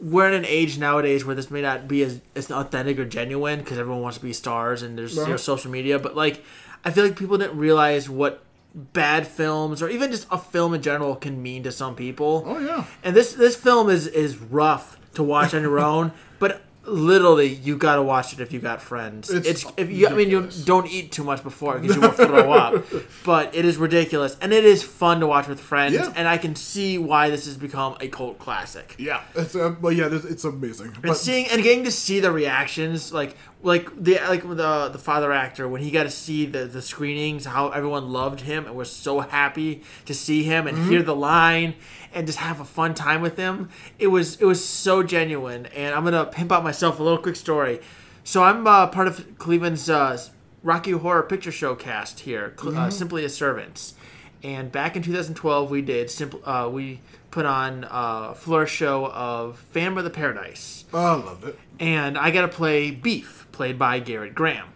we're 0.00 0.28
in 0.28 0.34
an 0.34 0.44
age 0.44 0.78
nowadays 0.78 1.24
where 1.24 1.34
this 1.34 1.50
may 1.50 1.62
not 1.62 1.88
be 1.88 2.02
as, 2.02 2.20
as 2.34 2.50
authentic 2.50 2.98
or 2.98 3.04
genuine 3.06 3.60
because 3.60 3.78
everyone 3.78 4.02
wants 4.02 4.18
to 4.18 4.24
be 4.24 4.32
stars 4.32 4.82
and 4.82 4.98
there's 4.98 5.16
you 5.16 5.26
know, 5.26 5.36
social 5.36 5.70
media. 5.70 5.98
But 5.98 6.14
like, 6.14 6.44
I 6.84 6.90
feel 6.90 7.04
like 7.04 7.16
people 7.16 7.38
didn't 7.38 7.56
realize 7.56 8.08
what 8.10 8.42
bad 8.76 9.26
films 9.26 9.82
or 9.82 9.88
even 9.88 10.10
just 10.10 10.26
a 10.30 10.36
film 10.36 10.74
in 10.74 10.82
general 10.82 11.16
can 11.16 11.42
mean 11.42 11.62
to 11.62 11.72
some 11.72 11.96
people. 11.96 12.44
Oh, 12.46 12.58
yeah. 12.58 12.84
And 13.02 13.16
this 13.16 13.32
this 13.32 13.56
film 13.56 13.88
is 13.88 14.06
is 14.06 14.36
rough 14.36 14.98
to 15.14 15.22
watch 15.22 15.54
on 15.54 15.62
your 15.62 15.80
own, 15.92 16.12
but 16.38 16.62
literally 16.86 17.48
you 17.48 17.76
got 17.76 17.96
to 17.96 18.02
watch 18.02 18.32
it 18.32 18.40
if 18.40 18.52
you 18.52 18.60
got 18.60 18.80
friends. 18.82 19.30
It's, 19.30 19.48
It's 19.48 19.66
if 19.76 19.90
you 19.90 20.08
I 20.08 20.12
mean 20.14 20.30
you 20.30 20.48
don't 20.64 20.86
eat 20.90 21.12
too 21.12 21.24
much 21.24 21.42
before 21.42 21.78
because 21.78 21.96
you 21.96 22.02
will 22.02 22.10
throw 22.10 22.52
up. 22.52 22.84
But 23.24 23.54
it 23.54 23.64
is 23.64 23.76
ridiculous 23.76 24.36
and 24.40 24.52
it 24.52 24.64
is 24.64 24.82
fun 24.82 25.20
to 25.20 25.26
watch 25.26 25.48
with 25.48 25.60
friends 25.60 25.94
Yeah. 25.94 26.12
and 26.16 26.28
I 26.28 26.38
can 26.38 26.54
see 26.54 26.96
why 26.98 27.28
this 27.30 27.46
has 27.46 27.56
become 27.56 27.96
a 28.00 28.08
cult 28.08 28.38
classic. 28.38 28.94
yeah, 28.98 29.22
it's 29.34 29.54
uh, 29.56 29.74
well, 29.80 29.92
yeah, 29.92 30.08
it's, 30.10 30.24
it's 30.24 30.44
amazing. 30.44 30.88
And 30.94 31.02
But 31.02 31.16
seeing 31.16 31.46
and 31.48 31.62
getting 31.62 31.84
to 31.84 31.90
see 31.90 32.20
the 32.20 32.30
reactions, 32.30 33.12
like 33.12 33.34
like 33.62 33.90
the 34.00 34.20
like 34.28 34.42
the 34.48 34.88
the 34.88 34.98
father 34.98 35.32
actor 35.32 35.68
when 35.68 35.82
he 35.82 35.90
got 35.90 36.04
to 36.04 36.10
see 36.10 36.46
the 36.46 36.64
the 36.66 36.82
screenings, 36.82 37.46
how 37.46 37.70
everyone 37.70 38.12
loved 38.12 38.40
him 38.42 38.66
and 38.66 38.76
was 38.76 38.90
so 38.90 39.20
happy 39.20 39.82
to 40.04 40.14
see 40.14 40.44
him 40.44 40.66
and 40.68 40.88
hear 40.88 41.02
the 41.02 41.16
line 41.16 41.74
and 42.16 42.26
just 42.26 42.38
have 42.38 42.60
a 42.60 42.64
fun 42.64 42.94
time 42.94 43.20
with 43.20 43.36
them. 43.36 43.68
It 43.98 44.06
was 44.08 44.40
it 44.40 44.44
was 44.46 44.64
so 44.64 45.02
genuine. 45.02 45.66
And 45.66 45.94
I'm 45.94 46.02
gonna 46.02 46.24
pimp 46.24 46.50
out 46.50 46.64
myself 46.64 46.98
a 46.98 47.02
little 47.02 47.18
quick 47.18 47.36
story. 47.36 47.80
So 48.24 48.42
I'm 48.42 48.66
uh, 48.66 48.88
part 48.88 49.06
of 49.06 49.38
Cleveland's 49.38 49.88
uh, 49.88 50.18
Rocky 50.64 50.90
Horror 50.90 51.22
Picture 51.22 51.52
Show 51.52 51.76
cast 51.76 52.20
here, 52.20 52.54
Cl- 52.60 52.76
uh, 52.76 52.90
Simply 52.90 53.24
as 53.24 53.36
Servants. 53.36 53.94
And 54.42 54.72
back 54.72 54.96
in 54.96 55.02
2012, 55.02 55.70
we 55.70 55.82
did 55.82 56.10
simple. 56.10 56.40
Uh, 56.44 56.68
we 56.68 57.00
put 57.30 57.44
on 57.44 57.86
a 57.90 58.34
floor 58.34 58.66
show 58.66 59.06
of 59.06 59.58
Phantom 59.58 59.98
of 59.98 60.04
the 60.04 60.10
Paradise 60.10 60.86
oh, 60.94 60.98
I 60.98 61.24
loved 61.24 61.44
it. 61.44 61.58
and 61.78 62.16
I 62.16 62.30
got 62.30 62.42
to 62.42 62.48
play 62.48 62.90
Beef, 62.90 63.46
played 63.52 63.78
by 63.78 64.00
Gerrit 64.00 64.34
Graham. 64.34 64.68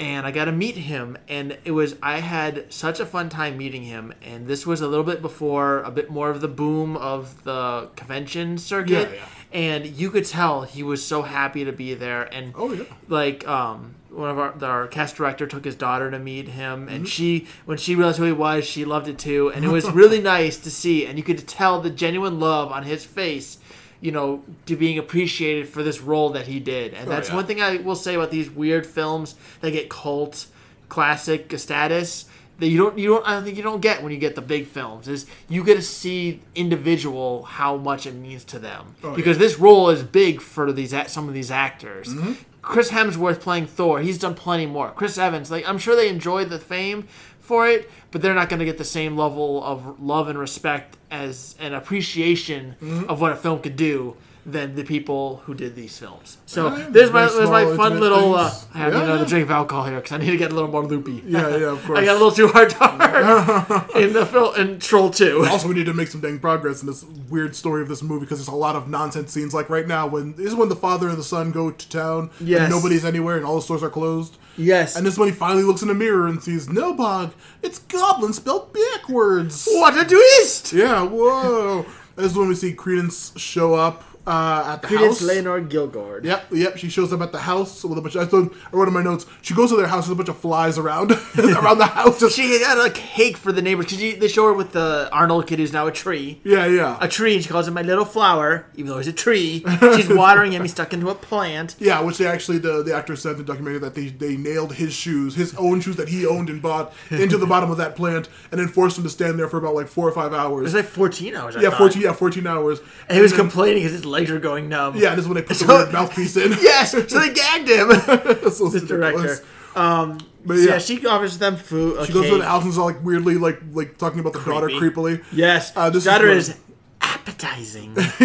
And 0.00 0.26
I 0.26 0.30
got 0.30 0.46
to 0.46 0.52
meet 0.52 0.76
him, 0.76 1.18
and 1.28 1.58
it 1.64 1.72
was 1.72 1.94
I 2.02 2.20
had 2.20 2.72
such 2.72 3.00
a 3.00 3.04
fun 3.06 3.28
time 3.28 3.58
meeting 3.58 3.82
him. 3.82 4.14
And 4.22 4.46
this 4.46 4.66
was 4.66 4.80
a 4.80 4.88
little 4.88 5.04
bit 5.04 5.20
before 5.20 5.80
a 5.82 5.90
bit 5.90 6.10
more 6.10 6.30
of 6.30 6.40
the 6.40 6.48
boom 6.48 6.96
of 6.96 7.44
the 7.44 7.90
convention 7.96 8.56
circuit, 8.56 9.10
Yeah, 9.10 9.14
yeah. 9.16 9.26
and 9.52 9.86
you 9.86 10.08
could 10.10 10.24
tell 10.24 10.62
he 10.62 10.82
was 10.82 11.06
so 11.06 11.20
happy 11.20 11.66
to 11.66 11.72
be 11.72 11.92
there. 11.92 12.22
And 12.34 12.54
Oh, 12.56 12.72
yeah. 12.72 12.84
like 13.08 13.46
um, 13.46 13.94
one 14.08 14.30
of 14.30 14.38
our 14.38 14.54
our 14.64 14.86
cast 14.88 15.16
director 15.16 15.46
took 15.46 15.66
his 15.66 15.74
daughter 15.76 16.10
to 16.10 16.18
meet 16.18 16.48
him, 16.48 16.86
Mm-hmm. 16.86 16.94
and 16.94 17.06
she 17.08 17.46
when 17.66 17.76
she 17.76 17.94
realized 17.94 18.16
who 18.16 18.24
he 18.24 18.32
was, 18.32 18.64
she 18.64 18.86
loved 18.86 19.06
it 19.06 19.18
too, 19.18 19.52
and 19.54 19.66
it 19.66 19.68
was 19.68 19.84
really 20.00 20.22
nice 20.22 20.56
to 20.60 20.70
see, 20.70 21.04
and 21.04 21.18
you 21.18 21.22
could 21.24 21.46
tell 21.46 21.78
the 21.78 21.90
genuine 21.90 22.40
love 22.40 22.72
on 22.72 22.84
his 22.84 23.04
face. 23.04 23.58
You 24.02 24.12
know, 24.12 24.42
to 24.66 24.76
being 24.76 24.98
appreciated 24.98 25.68
for 25.68 25.82
this 25.82 26.00
role 26.00 26.30
that 26.30 26.46
he 26.46 26.58
did, 26.58 26.94
and 26.94 27.10
that's 27.10 27.28
Oh, 27.28 27.32
yeah. 27.32 27.36
one 27.36 27.46
thing 27.46 27.60
I 27.60 27.76
will 27.76 27.94
say 27.96 28.14
about 28.14 28.30
these 28.30 28.50
weird 28.50 28.86
films 28.86 29.34
that 29.60 29.72
get 29.72 29.90
cult 29.90 30.46
classic 30.88 31.52
status 31.58 32.24
that 32.58 32.66
you 32.68 32.76
don't 32.78 32.98
you 32.98 33.08
don't 33.10 33.26
I 33.26 33.32
don't 33.34 33.44
think 33.44 33.56
you 33.56 33.62
don't 33.62 33.80
get 33.80 34.02
when 34.02 34.10
you 34.12 34.18
get 34.18 34.34
the 34.34 34.42
big 34.42 34.66
films 34.66 35.06
is 35.08 35.26
you 35.48 35.62
get 35.64 35.76
to 35.76 35.82
see 35.82 36.40
individual 36.54 37.42
how 37.44 37.76
much 37.76 38.06
it 38.06 38.14
means 38.14 38.44
to 38.46 38.58
them 38.58 38.96
Oh, 39.04 39.14
because 39.14 39.36
yeah. 39.36 39.44
this 39.44 39.58
role 39.58 39.88
is 39.90 40.02
big 40.02 40.40
for 40.40 40.72
these 40.72 40.94
some 41.10 41.28
of 41.28 41.34
these 41.34 41.50
actors. 41.50 42.08
Mm-hmm. 42.08 42.32
Chris 42.62 42.90
Hemsworth 42.90 43.40
playing 43.40 43.66
Thor, 43.66 44.00
he's 44.00 44.18
done 44.18 44.34
plenty 44.34 44.66
more. 44.66 44.90
Chris 44.90 45.16
Evans, 45.16 45.50
like 45.50 45.66
I'm 45.68 45.78
sure 45.78 45.96
they 45.96 46.08
enjoy 46.08 46.44
the 46.44 46.58
fame 46.58 47.06
for 47.40 47.68
it, 47.68 47.90
but 48.10 48.22
they're 48.22 48.34
not 48.34 48.48
going 48.48 48.60
to 48.60 48.64
get 48.66 48.78
the 48.78 48.84
same 48.84 49.16
level 49.16 49.62
of 49.64 50.00
love 50.00 50.28
and 50.28 50.38
respect 50.38 50.96
as 51.10 51.54
an 51.58 51.74
appreciation 51.74 52.76
Mm-hmm. 52.82 53.08
of 53.10 53.20
what 53.20 53.32
a 53.32 53.36
film 53.36 53.60
could 53.60 53.76
do 53.76 54.16
than 54.46 54.74
the 54.74 54.84
people 54.84 55.42
who 55.44 55.52
did 55.54 55.74
these 55.76 55.98
films. 55.98 56.38
So 56.46 56.74
Yeah, 56.74 56.86
there's 56.88 57.12
my 57.12 57.26
there's 57.26 57.50
my 57.50 57.76
fun 57.76 58.00
little. 58.00 58.34
Uh. 58.34 58.50
I 58.74 58.78
have 58.78 58.92
Yeah, 58.94 59.02
another 59.02 59.22
yeah. 59.22 59.28
drink 59.28 59.44
of 59.44 59.50
alcohol 59.50 59.84
here 59.84 59.96
because 59.96 60.12
I 60.12 60.16
need 60.18 60.30
to 60.30 60.38
get 60.38 60.50
a 60.50 60.54
little 60.54 60.70
more 60.70 60.82
loopy. 60.84 61.22
Yeah, 61.26 61.56
yeah, 61.56 61.66
of 61.72 61.84
course. 61.84 61.98
I 62.00 62.04
got 62.06 62.12
a 62.12 62.18
little 62.24 62.30
too 62.32 62.48
hard 62.48 62.70
to 62.70 63.86
in 64.00 64.12
the 64.14 64.24
film 64.24 64.54
in 64.56 64.78
Troll 64.78 65.10
Two. 65.10 65.44
also 65.46 65.68
we 65.68 65.74
need 65.74 65.86
to 65.86 65.92
make 65.92 66.08
some 66.08 66.22
dang 66.22 66.38
progress 66.38 66.80
in 66.80 66.86
this 66.88 67.04
weird 67.28 67.54
story 67.54 67.82
of 67.82 67.88
this 67.88 68.02
movie 68.02 68.20
because 68.24 68.38
there's 68.38 68.48
a 68.48 68.54
lot 68.54 68.76
of 68.76 68.88
nonsense 68.88 69.30
scenes 69.32 69.52
like 69.52 69.68
right 69.68 69.86
now 69.86 70.06
when 70.06 70.32
this 70.36 70.46
is 70.46 70.54
when 70.54 70.70
the 70.70 70.76
father 70.76 71.08
and 71.10 71.18
the 71.18 71.22
son 71.24 71.50
go 71.52 71.70
to 71.70 71.88
town 71.90 72.30
Yes. 72.40 72.62
and 72.62 72.70
nobody's 72.70 73.04
anywhere 73.04 73.36
and 73.36 73.44
all 73.44 73.56
the 73.56 73.62
stores 73.62 73.82
are 73.82 73.90
closed 73.90 74.38
Yes. 74.60 74.96
and 74.96 75.06
this 75.06 75.16
when 75.18 75.28
he 75.28 75.34
finally 75.34 75.62
looks 75.62 75.82
in 75.82 75.88
the 75.88 75.94
mirror 75.94 76.26
and 76.26 76.42
sees 76.42 76.66
Nilbog 76.68 77.32
it's 77.62 77.78
goblin 77.80 78.32
spelled 78.32 78.72
backwards 78.72 79.66
what 79.72 79.98
a 79.98 80.04
twist! 80.04 80.72
yeah 80.72 81.02
whoa 81.02 81.86
this 82.16 82.32
is 82.32 82.38
when 82.38 82.48
we 82.48 82.54
see 82.54 82.74
Creedence 82.74 83.36
show 83.38 83.74
up 83.74 84.04
uh, 84.30 84.72
at 84.74 84.82
the 84.82 84.88
Creedence 84.88 85.06
house 85.06 85.22
Leonard 85.22 85.68
Gilgord. 85.68 86.24
Yep, 86.24 86.44
yep. 86.52 86.76
She 86.78 86.88
shows 86.88 87.12
up 87.12 87.20
at 87.20 87.32
the 87.32 87.38
house 87.40 87.82
with 87.84 87.98
a 87.98 88.00
bunch. 88.00 88.14
Of, 88.14 88.22
I, 88.22 88.26
thought, 88.26 88.52
I 88.72 88.76
wrote 88.76 88.88
in 88.88 88.94
my 88.94 89.02
notes. 89.02 89.26
She 89.42 89.54
goes 89.54 89.70
to 89.70 89.76
their 89.76 89.86
house 89.88 90.08
with 90.08 90.12
a 90.12 90.16
bunch 90.22 90.28
of 90.28 90.38
flies 90.38 90.78
around 90.78 91.12
around 91.38 91.78
the 91.78 91.86
house. 91.86 92.20
Just 92.20 92.36
She 92.36 92.60
got 92.60 92.84
a 92.86 92.90
cake 92.90 93.36
for 93.36 93.52
the 93.52 93.62
neighbors 93.62 93.86
because 93.86 94.18
they 94.20 94.28
show 94.28 94.46
her 94.46 94.52
with 94.54 94.72
the 94.72 95.08
Arnold 95.12 95.46
kid 95.46 95.58
who's 95.58 95.72
now 95.72 95.86
a 95.86 95.92
tree. 95.92 96.40
yeah, 96.44 96.66
yeah. 96.66 96.96
A 97.00 97.08
tree, 97.08 97.34
and 97.34 97.42
she 97.42 97.48
calls 97.50 97.66
him 97.68 97.74
my 97.74 97.82
little 97.82 98.04
flower, 98.04 98.66
even 98.76 98.90
though 98.90 98.98
he's 98.98 99.08
a 99.08 99.12
tree. 99.12 99.64
She's 99.96 100.08
watering 100.22 100.52
him. 100.52 100.62
He's 100.62 100.70
stuck 100.72 100.92
into 100.92 101.08
a 101.10 101.14
plant. 101.14 101.76
Yeah, 101.78 102.00
which 102.02 102.18
they 102.18 102.26
actually 102.26 102.58
the 102.58 102.82
the 102.82 102.94
actor 102.94 103.16
said 103.16 103.32
in 103.32 103.38
the 103.38 103.44
documentary 103.44 103.80
that 103.80 103.94
they 103.94 104.08
they 104.08 104.36
nailed 104.36 104.74
his 104.74 104.92
shoes, 104.92 105.34
his 105.34 105.54
own 105.56 105.80
shoes 105.80 105.96
that 105.96 106.08
he 106.08 106.26
owned 106.26 106.48
and 106.50 106.60
bought, 106.62 106.92
into 107.10 107.36
the 107.38 107.46
bottom 107.46 107.70
of 107.70 107.78
that 107.78 107.96
plant, 107.96 108.28
and 108.52 108.60
then 108.60 108.68
forced 108.68 108.96
him 108.98 109.04
to 109.04 109.10
stand 109.10 109.38
there 109.38 109.48
for 109.48 109.56
about 109.56 109.74
like 109.74 109.88
four 109.88 110.06
or 110.08 110.12
five 110.12 110.32
It 110.32 110.36
hours. 110.36 110.62
was 110.64 110.74
like 110.74 110.84
14 110.84 111.34
hours. 111.34 111.56
I 111.56 111.62
yeah, 111.62 111.70
thought. 111.70 111.78
fourteen. 111.78 112.02
Yeah, 112.02 112.12
fourteen 112.12 112.46
hours. 112.46 112.80
And 113.08 113.16
he 113.16 113.22
was 113.22 113.32
then- 113.32 113.40
complaining 113.40 113.78
because 113.82 113.92
his 113.92 114.04
legs 114.04 114.19
were 114.28 114.38
going 114.38 114.68
numb. 114.68 114.96
Yeah, 114.96 115.14
this 115.14 115.24
is 115.24 115.28
when 115.28 115.36
they 115.36 115.42
put 115.42 115.56
the 115.58 115.66
weird 115.66 115.92
mouthpiece 115.92 116.36
in. 116.36 116.52
Yes, 116.60 116.90
so 116.92 117.00
they 117.00 117.32
gagged 117.32 117.68
him. 117.68 117.88
So 118.52 118.68
this 118.68 118.82
director. 118.82 119.42
Um, 119.76 120.18
But 120.44 120.56
so 120.56 120.60
yeah. 120.62 120.68
yeah. 120.72 120.78
she 120.78 121.06
offers 121.06 121.38
them 121.38 121.56
food. 121.56 122.04
She 122.06 122.12
goes 122.12 122.24
to 122.24 122.30
cake. 122.30 122.40
the 122.40 122.46
house 122.46 122.62
and 122.64 122.72
is 122.72 122.78
all 122.78 122.86
like 122.86 123.02
weirdly 123.04 123.36
like 123.36 123.60
like 123.72 123.96
talking 123.98 124.20
about 124.20 124.32
the 124.32 124.40
daughter 124.40 124.68
creepily. 124.68 125.22
Yes, 125.32 125.72
Uh, 125.76 125.88
this 125.90 126.02
is 126.02 126.04
daughter 126.04 126.28
what- 126.28 126.36
is, 126.36 126.56
appetizing. 127.02 127.94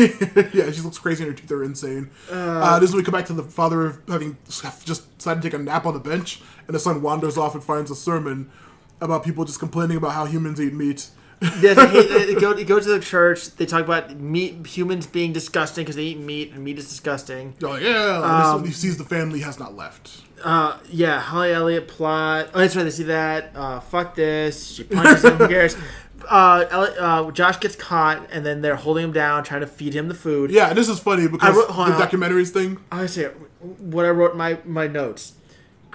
yeah, 0.53 0.71
she 0.71 0.81
looks 0.81 0.97
crazy 0.97 1.23
and 1.23 1.31
her 1.33 1.37
teeth 1.39 1.51
are 1.51 1.63
insane. 1.63 2.09
Uh, 2.31 2.79
this 2.79 2.89
is 2.89 2.95
when 2.95 3.01
we 3.01 3.05
come 3.05 3.13
back 3.13 3.25
to 3.27 3.33
the 3.33 3.43
father 3.43 4.01
having 4.07 4.37
just 4.85 5.17
decided 5.17 5.41
to 5.41 5.49
take 5.49 5.59
a 5.59 5.61
nap 5.63 5.85
on 5.85 5.93
the 5.93 5.99
bench, 5.99 6.41
and 6.67 6.75
the 6.75 6.79
son 6.79 7.01
wanders 7.01 7.37
off 7.37 7.53
and 7.55 7.63
finds 7.63 7.89
a 7.91 7.95
sermon 7.95 8.49
about 9.01 9.23
people 9.23 9.43
just 9.45 9.59
complaining 9.59 9.97
about 9.97 10.11
how 10.13 10.25
humans 10.25 10.59
eat 10.59 10.73
meat. 10.73 11.09
Yeah, 11.41 11.73
they, 11.73 12.35
go 12.35 12.53
they 12.53 12.63
go 12.63 12.79
to 12.79 12.87
the 12.87 12.99
church. 12.99 13.55
They 13.55 13.65
talk 13.65 13.83
about 13.83 14.15
meat, 14.17 14.65
humans 14.67 15.05
being 15.07 15.33
disgusting 15.33 15.83
because 15.83 15.95
they 15.95 16.03
eat 16.03 16.19
meat, 16.19 16.51
and 16.53 16.63
meat 16.63 16.77
is 16.77 16.87
disgusting. 16.87 17.55
You're 17.59 17.79
yeah. 17.79 18.59
this 18.63 18.67
he 18.67 18.73
sees 18.73 18.97
the 18.97 19.03
family 19.03 19.41
has 19.41 19.59
not 19.59 19.75
left. 19.75 20.21
Uh, 20.43 20.77
yeah, 20.89 21.19
Holly 21.19 21.51
Elliott 21.51 21.87
plot. 21.87 22.49
Oh, 22.53 22.59
that's 22.59 22.75
right. 22.75 22.83
They 22.83 22.91
see 22.91 23.03
that. 23.03 23.51
Uh, 23.55 23.79
fuck 23.79 24.15
this. 24.15 24.67
She 24.67 24.83
punches 24.83 25.23
him. 25.23 25.37
Who 25.37 25.47
cares? 25.47 25.75
uh, 26.29 26.93
uh, 26.99 27.31
Josh 27.31 27.59
gets 27.59 27.75
caught, 27.75 28.29
and 28.31 28.45
then 28.45 28.61
they're 28.61 28.75
holding 28.75 29.05
him 29.05 29.13
down, 29.13 29.43
trying 29.43 29.61
to 29.61 29.67
feed 29.67 29.93
him 29.93 30.07
the 30.07 30.13
food. 30.13 30.51
Yeah, 30.51 30.69
and 30.69 30.77
this 30.77 30.89
is 30.89 30.99
funny 30.99 31.27
because 31.27 31.55
wrote- 31.55 31.67
the 31.67 31.73
on. 31.73 31.91
documentaries 31.91 32.49
thing. 32.49 32.77
I 32.91 33.05
say 33.05 33.25
what 33.79 34.05
I 34.05 34.09
wrote 34.09 34.33
in 34.33 34.37
my 34.37 34.57
my 34.65 34.87
notes. 34.87 35.33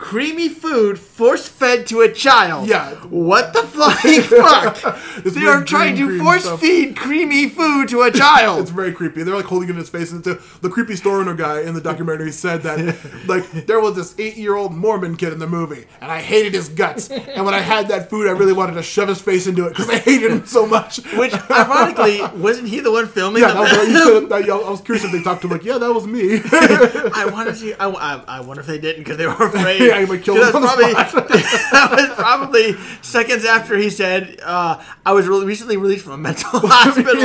Creamy 0.00 0.48
food 0.48 0.98
force 0.98 1.46
fed 1.46 1.86
to 1.88 2.00
a 2.00 2.10
child. 2.10 2.66
Yeah. 2.66 2.94
What 3.10 3.52
the 3.52 3.62
flying 3.62 4.22
fuck? 4.22 4.98
They 5.20 5.44
are 5.46 5.62
trying 5.62 5.96
to 5.96 6.18
force 6.18 6.44
stuff. 6.44 6.60
feed 6.60 6.96
creamy 6.96 7.50
food 7.50 7.88
to 7.90 8.02
a 8.02 8.10
child. 8.24 8.60
It's 8.62 8.70
very 8.70 8.92
creepy. 8.92 9.22
They're 9.22 9.34
like 9.36 9.44
holding 9.44 9.68
it 9.68 9.72
in 9.72 9.78
his 9.78 9.90
face. 9.90 10.10
And 10.10 10.24
the, 10.24 10.42
the 10.62 10.70
creepy 10.70 10.96
store 10.96 11.20
owner 11.20 11.34
guy 11.34 11.60
in 11.60 11.74
the 11.74 11.82
documentary 11.82 12.32
said 12.32 12.62
that, 12.62 12.96
like, 13.26 13.66
there 13.66 13.78
was 13.78 13.94
this 13.94 14.14
eight 14.18 14.38
year 14.38 14.56
old 14.56 14.72
Mormon 14.72 15.16
kid 15.16 15.34
in 15.34 15.38
the 15.38 15.46
movie, 15.46 15.84
and 16.00 16.10
I 16.10 16.20
hated 16.22 16.54
his 16.54 16.70
guts. 16.70 17.10
And 17.10 17.44
when 17.44 17.52
I 17.52 17.60
had 17.60 17.88
that 17.88 18.08
food, 18.08 18.26
I 18.26 18.30
really 18.32 18.54
wanted 18.54 18.74
to 18.74 18.82
shove 18.82 19.08
his 19.08 19.20
face 19.20 19.46
into 19.46 19.66
it 19.66 19.70
because 19.70 19.90
I 19.90 19.98
hated 19.98 20.32
him 20.32 20.46
so 20.46 20.64
much. 20.66 20.96
Which, 21.12 21.34
ironically, 21.50 22.22
wasn't 22.40 22.68
he 22.68 22.80
the 22.80 22.90
one 22.90 23.06
filming 23.06 23.42
yeah, 23.42 23.48
the 23.48 23.54
that 23.54 23.60
was, 23.60 24.30
said, 24.30 24.50
I 24.50 24.70
was 24.70 24.80
curious 24.80 25.04
if 25.04 25.12
they 25.12 25.22
talked 25.22 25.42
to 25.42 25.48
him, 25.48 25.52
like, 25.52 25.64
yeah, 25.64 25.76
that 25.76 25.92
was 25.92 26.06
me. 26.06 26.40
I 26.52 27.28
wanted 27.30 27.56
to. 27.56 27.74
I, 27.74 27.88
I, 27.88 28.24
I 28.38 28.40
wonder 28.40 28.62
if 28.62 28.66
they 28.66 28.78
didn't 28.78 29.02
because 29.04 29.18
they 29.18 29.26
were 29.26 29.34
afraid. 29.34 29.89
Yeah, 29.90 30.00
he 30.00 30.06
might 30.06 30.22
kill 30.24 30.34
That 30.36 30.54
him 30.54 30.62
was 30.62 30.70
on 30.70 30.78
the 30.78 30.94
probably, 30.94 31.40
that 31.72 31.90
was 31.90 32.08
probably 32.16 32.72
seconds 33.02 33.44
after 33.44 33.76
he 33.76 33.90
said, 33.90 34.38
uh, 34.42 34.82
"I 35.04 35.12
was 35.12 35.26
re- 35.28 35.44
recently 35.44 35.76
released 35.76 36.04
from 36.04 36.12
a 36.14 36.18
mental 36.18 36.50
hospital." 36.62 37.22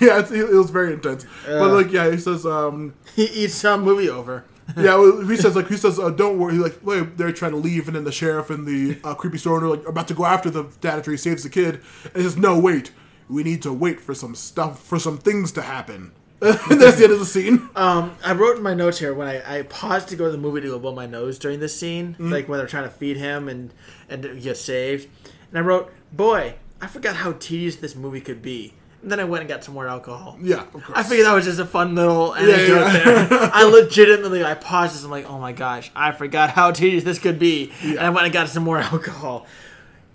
yeah, 0.00 0.18
it's, 0.20 0.30
it 0.30 0.48
was 0.50 0.70
very 0.70 0.92
intense. 0.92 1.24
But, 1.46 1.70
like, 1.72 1.90
yeah, 1.92 2.10
he 2.10 2.18
says, 2.18 2.44
um, 2.46 2.94
he 3.16 3.24
eats 3.24 3.54
some 3.54 3.82
movie 3.82 4.08
over. 4.08 4.44
Yeah, 4.76 4.96
well, 4.96 5.26
he 5.26 5.36
says 5.36 5.56
like 5.56 5.68
he 5.68 5.76
says, 5.76 5.98
uh, 5.98 6.10
"Don't 6.10 6.38
worry." 6.38 6.54
He's 6.54 6.62
Like, 6.62 6.78
wait, 6.84 7.18
they're 7.18 7.32
trying 7.32 7.50
to 7.50 7.58
leave, 7.58 7.88
and 7.88 7.96
then 7.96 8.04
the 8.04 8.12
sheriff 8.12 8.48
and 8.48 8.66
the 8.66 8.98
uh, 9.04 9.14
creepy 9.14 9.36
store 9.38 9.56
owner 9.56 9.68
like 9.68 9.84
are 9.84 9.88
about 9.90 10.08
to 10.08 10.14
go 10.14 10.24
after 10.24 10.50
the 10.50 10.64
dad 10.80 10.98
after 10.98 11.10
he 11.10 11.16
saves 11.16 11.42
the 11.42 11.50
kid. 11.50 11.80
And 12.04 12.16
he 12.16 12.22
says, 12.22 12.36
"No, 12.36 12.58
wait, 12.58 12.92
we 13.28 13.42
need 13.42 13.60
to 13.62 13.72
wait 13.72 14.00
for 14.00 14.14
some 14.14 14.34
stuff, 14.34 14.80
for 14.82 14.98
some 14.98 15.18
things 15.18 15.52
to 15.52 15.62
happen." 15.62 16.12
that's 16.68 16.96
the 16.98 17.04
end 17.04 17.12
of 17.12 17.18
the 17.20 17.24
scene. 17.26 17.68
Um, 17.76 18.16
I 18.24 18.32
wrote 18.32 18.56
in 18.56 18.62
my 18.62 18.74
notes 18.74 18.98
here 18.98 19.14
when 19.14 19.28
I, 19.28 19.58
I 19.58 19.62
paused 19.62 20.08
to 20.08 20.16
go 20.16 20.24
to 20.26 20.30
the 20.32 20.38
movie 20.38 20.60
to 20.60 20.68
go 20.68 20.78
blow 20.78 20.94
my 20.94 21.06
nose 21.06 21.38
during 21.38 21.60
this 21.60 21.78
scene, 21.78 22.12
Mm-hmm. 22.14 22.30
like 22.32 22.48
when 22.48 22.58
they're 22.58 22.66
trying 22.66 22.84
to 22.84 22.90
feed 22.90 23.16
him 23.16 23.48
and 23.48 23.72
and 24.08 24.42
get 24.42 24.56
saved. 24.56 25.08
And 25.50 25.58
I 25.58 25.60
wrote, 25.60 25.92
"Boy, 26.12 26.54
I 26.80 26.86
forgot 26.88 27.16
how 27.16 27.32
tedious 27.32 27.76
this 27.76 27.94
movie 27.94 28.20
could 28.20 28.42
be." 28.42 28.74
And 29.02 29.10
then 29.10 29.18
I 29.18 29.24
went 29.24 29.40
and 29.42 29.48
got 29.48 29.64
some 29.64 29.74
more 29.74 29.88
alcohol. 29.88 30.38
yeah, 30.40 30.62
of 30.62 30.72
course. 30.84 30.92
I 30.94 31.02
figured 31.02 31.26
that 31.26 31.34
was 31.34 31.44
just 31.44 31.58
a 31.58 31.66
fun 31.66 31.96
little 31.96 32.36
anecdote 32.36 32.86
yeah. 32.86 33.24
there. 33.26 33.50
I 33.52 33.64
legitimately, 33.64 34.44
I 34.44 34.54
paused 34.54 34.94
this. 34.94 35.02
I'm 35.04 35.10
like, 35.10 35.28
oh 35.28 35.38
my 35.40 35.50
gosh, 35.52 35.90
I 35.96 36.12
forgot 36.12 36.50
how 36.50 36.70
tedious 36.70 37.02
this 37.02 37.18
could 37.18 37.38
be, 37.38 37.72
and 37.82 37.98
I 37.98 38.10
went 38.10 38.26
and 38.26 38.32
got 38.32 38.48
some 38.48 38.62
more 38.62 38.78
alcohol. 38.92 39.46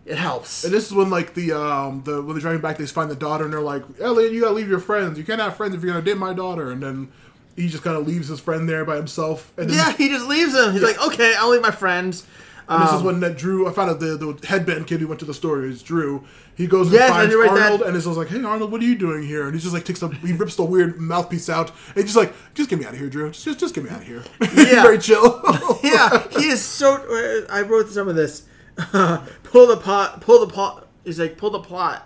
It 0.07 0.17
helps. 0.17 0.63
and 0.63 0.73
this 0.73 0.87
is 0.87 0.93
when 0.93 1.09
like 1.09 1.33
the 1.33 1.51
um 1.51 2.01
the 2.05 2.21
when 2.21 2.33
they're 2.35 2.41
driving 2.41 2.61
back, 2.61 2.77
they 2.77 2.85
find 2.85 3.11
the 3.11 3.15
daughter, 3.15 3.43
and 3.43 3.51
they're 3.53 3.59
like, 3.61 3.83
"Elliot, 3.99 4.31
you 4.31 4.41
gotta 4.41 4.53
leave 4.55 4.69
your 4.69 4.79
friends. 4.79 5.17
You 5.17 5.25
can't 5.25 5.41
have 5.41 5.57
friends 5.57 5.75
if 5.75 5.83
you're 5.83 5.91
gonna 5.91 6.05
date 6.05 6.17
my 6.17 6.33
daughter." 6.33 6.71
And 6.71 6.81
then 6.81 7.09
he 7.57 7.67
just 7.67 7.83
kind 7.83 7.97
of 7.97 8.07
leaves 8.07 8.27
his 8.29 8.39
friend 8.39 8.69
there 8.69 8.85
by 8.85 8.95
himself. 8.95 9.51
And 9.57 9.69
then 9.69 9.75
yeah, 9.77 9.91
he 9.91 10.07
just 10.09 10.25
leaves 10.27 10.53
him. 10.55 10.71
He's 10.73 10.81
like, 10.83 11.01
okay, 11.07 11.33
I'll 11.37 11.49
leave 11.49 11.61
my 11.61 11.71
friends. 11.71 12.25
And 12.69 12.83
this 12.83 12.89
is 12.91 12.99
Um, 12.99 13.05
when 13.05 13.19
that 13.21 13.37
Drew. 13.37 13.67
I 13.67 13.71
found 13.71 13.89
out 13.89 13.99
the, 14.01 14.15
the 14.17 14.47
headband 14.47 14.87
kid 14.87 14.99
who 14.99 15.07
went 15.07 15.19
to 15.21 15.25
the 15.25 15.33
store 15.33 15.63
is 15.65 15.81
Drew. 15.81 16.23
He 16.55 16.67
goes 16.67 16.87
and 16.87 16.95
Yes, 16.95 17.09
finds 17.09 17.33
right 17.35 17.49
Arnold, 17.49 17.79
that- 17.81 17.87
and 17.87 17.95
is 17.97 18.05
like, 18.05 18.27
"Hey 18.27 18.43
Arnold, 18.43 18.71
what 18.71 18.81
are 18.81 18.85
you 18.85 18.95
doing 18.95 19.23
here?" 19.23 19.45
And 19.45 19.53
he 19.55 19.59
just 19.61 19.73
like 19.73 19.85
takes 19.85 20.01
a 20.03 20.09
he 20.09 20.33
rips 20.33 20.55
the 20.55 20.63
weird 20.63 20.99
mouthpiece 20.99 21.49
out, 21.49 21.69
and 21.69 21.95
he's 21.95 22.05
just 22.13 22.17
like, 22.17 22.33
"Just 22.55 22.69
get 22.69 22.77
me 22.79 22.85
out 22.85 22.93
of 22.93 22.99
here, 22.99 23.09
Drew. 23.09 23.29
Just 23.31 23.45
just, 23.45 23.59
just 23.59 23.73
get 23.75 23.83
me 23.85 23.89
out 23.89 24.01
of 24.01 24.07
here." 24.07 24.23
He's 24.39 24.53
Yeah. 24.71 24.83
very 24.83 24.97
chill. 24.99 25.41
yeah, 25.83 26.27
he 26.37 26.47
is 26.49 26.61
so. 26.61 27.45
I 27.49 27.61
wrote 27.61 27.89
some 27.89 28.07
of 28.09 28.15
this. 28.15 28.43
pull 29.43 29.67
the 29.67 29.77
pot. 29.77 30.21
Pull 30.21 30.45
the 30.45 30.53
pot. 30.53 30.87
He's 31.03 31.19
like, 31.19 31.37
pull 31.37 31.49
the 31.51 31.59
plot. 31.59 32.03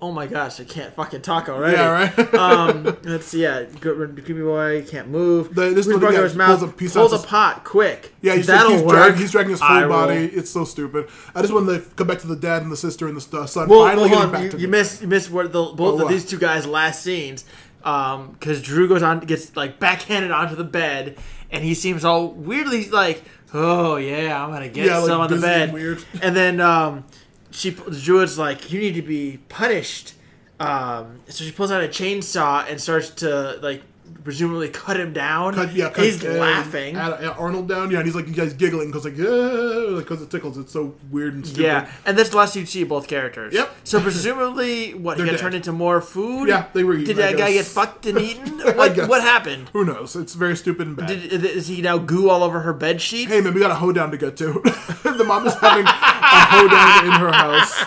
Oh 0.00 0.12
my 0.12 0.28
gosh, 0.28 0.60
I 0.60 0.64
can't 0.64 0.94
fucking 0.94 1.22
talk 1.22 1.48
already. 1.48 1.76
yeah, 1.76 2.12
right. 2.16 2.34
um, 2.34 2.84
let's 3.02 3.26
see. 3.26 3.42
yeah, 3.42 3.64
good 3.80 3.96
creepy 4.14 4.42
boy 4.42 4.84
can't 4.86 5.08
move. 5.08 5.52
The- 5.56 5.70
this 5.70 5.88
little 5.88 6.00
guy 6.00 6.12
his 6.22 6.36
mouth. 6.36 6.60
pulls 6.60 6.70
a 6.70 6.72
piece 6.72 6.92
Pull 6.92 7.02
out 7.02 7.10
the 7.10 7.16
his- 7.16 7.26
pot 7.26 7.64
quick. 7.64 8.14
yeah, 8.22 8.36
he's, 8.36 8.46
that'll 8.46 8.70
he's, 8.70 8.82
work. 8.82 8.94
dragging, 8.94 9.18
he's 9.18 9.32
dragging 9.32 9.50
his 9.50 9.60
full 9.60 9.88
body. 9.88 10.26
It's 10.26 10.50
so 10.50 10.64
stupid. 10.64 11.08
I 11.34 11.40
just 11.40 11.52
want 11.52 11.66
to 11.66 11.80
come 11.96 12.06
back 12.06 12.20
to 12.20 12.28
the 12.28 12.36
dad 12.36 12.62
and 12.62 12.70
the 12.70 12.76
sister 12.76 13.08
and 13.08 13.16
the 13.16 13.46
son 13.48 13.68
Well, 13.68 13.86
finally 13.88 14.12
on, 14.12 14.30
back 14.30 14.44
you, 14.44 14.50
to 14.50 14.58
you 14.58 14.68
missed 14.68 15.02
you 15.02 15.08
missed 15.08 15.32
what 15.32 15.52
the 15.52 15.64
both 15.64 16.00
Oh, 16.00 16.04
of 16.04 16.08
these 16.08 16.24
two 16.24 16.38
guys' 16.38 16.64
last 16.64 17.02
scenes. 17.02 17.44
Um, 17.82 18.32
because 18.32 18.62
Drew 18.62 18.86
goes 18.88 19.02
on 19.02 19.18
gets 19.20 19.56
like 19.56 19.80
backhanded 19.80 20.30
onto 20.30 20.54
the 20.54 20.64
bed, 20.64 21.16
and 21.50 21.64
he 21.64 21.74
seems 21.74 22.04
all 22.04 22.28
weirdly 22.28 22.88
like, 22.88 23.24
oh 23.54 23.96
yeah, 23.96 24.42
I'm 24.42 24.50
gonna 24.50 24.68
get 24.68 24.86
Yeah, 24.86 24.98
like 24.98 25.08
some 25.08 25.20
on 25.20 25.30
the 25.30 25.38
bed. 25.38 25.62
and 25.68 25.72
weird. 25.72 26.04
And 26.22 26.36
then 26.36 26.60
um, 26.60 27.04
she 27.50 27.72
Druid's 27.72 28.38
like, 28.38 28.70
you 28.72 28.80
need 28.80 28.94
to 28.94 29.02
be 29.02 29.38
punished. 29.48 30.14
Um, 30.60 31.20
so 31.28 31.44
she 31.44 31.52
pulls 31.52 31.70
out 31.70 31.82
a 31.84 31.88
chainsaw 31.88 32.68
and 32.68 32.80
starts 32.80 33.10
to 33.10 33.58
like 33.62 33.82
presumably 34.28 34.68
cut 34.68 35.00
him 35.00 35.14
down. 35.14 35.54
Cut, 35.54 35.72
yeah, 35.72 35.88
cut, 35.88 36.04
he's 36.04 36.22
uh, 36.22 36.32
laughing. 36.32 36.96
Uh, 36.96 37.34
Arnold 37.38 37.66
down, 37.66 37.90
yeah, 37.90 37.96
and 37.96 38.06
he's 38.06 38.14
like, 38.14 38.28
you 38.28 38.34
guys 38.34 38.52
giggling 38.52 38.90
because 38.90 39.06
like, 39.06 39.16
because 39.16 40.20
it 40.20 40.30
tickles. 40.30 40.58
It's 40.58 40.70
so 40.70 40.94
weird 41.10 41.32
and 41.32 41.46
stupid. 41.46 41.62
Yeah, 41.62 41.90
and 42.04 42.18
that's 42.18 42.28
the 42.28 42.36
last 42.36 42.54
you 42.54 42.66
see 42.66 42.84
both 42.84 43.08
characters. 43.08 43.54
Yep. 43.54 43.74
So 43.84 44.02
presumably, 44.02 44.92
what 44.92 45.16
he 45.16 45.24
got 45.24 45.30
dead. 45.30 45.40
turned 45.40 45.54
into 45.54 45.72
more 45.72 46.02
food? 46.02 46.50
Yeah, 46.50 46.66
they 46.74 46.84
were 46.84 46.92
eaten, 46.92 47.06
Did 47.06 47.16
that 47.16 47.38
guy 47.38 47.54
get 47.54 47.64
fucked 47.64 48.04
and 48.04 48.18
eaten? 48.18 48.58
What 48.78 49.08
what 49.08 49.22
happened? 49.22 49.70
Who 49.72 49.86
knows? 49.86 50.14
It's 50.14 50.34
very 50.34 50.54
stupid 50.54 50.88
and 50.88 50.96
bad. 50.96 51.08
Did, 51.08 51.44
is 51.44 51.68
he 51.68 51.80
now 51.80 51.96
goo 51.96 52.28
all 52.28 52.42
over 52.44 52.60
her 52.60 52.74
bed 52.74 53.00
sheets? 53.00 53.32
Hey 53.32 53.40
man, 53.40 53.54
we 53.54 53.60
got 53.60 53.70
a 53.70 53.76
hoedown 53.76 54.10
to 54.10 54.18
get 54.18 54.36
to. 54.36 54.52
the 55.04 55.24
mom 55.26 55.46
is 55.46 55.54
having 55.54 55.86
a 55.86 55.90
hoedown 55.90 57.06
in 57.06 57.12
her 57.12 57.32
house. 57.32 57.82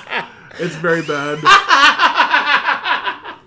It's 0.59 0.75
very 0.75 1.03
bad. 1.03 1.37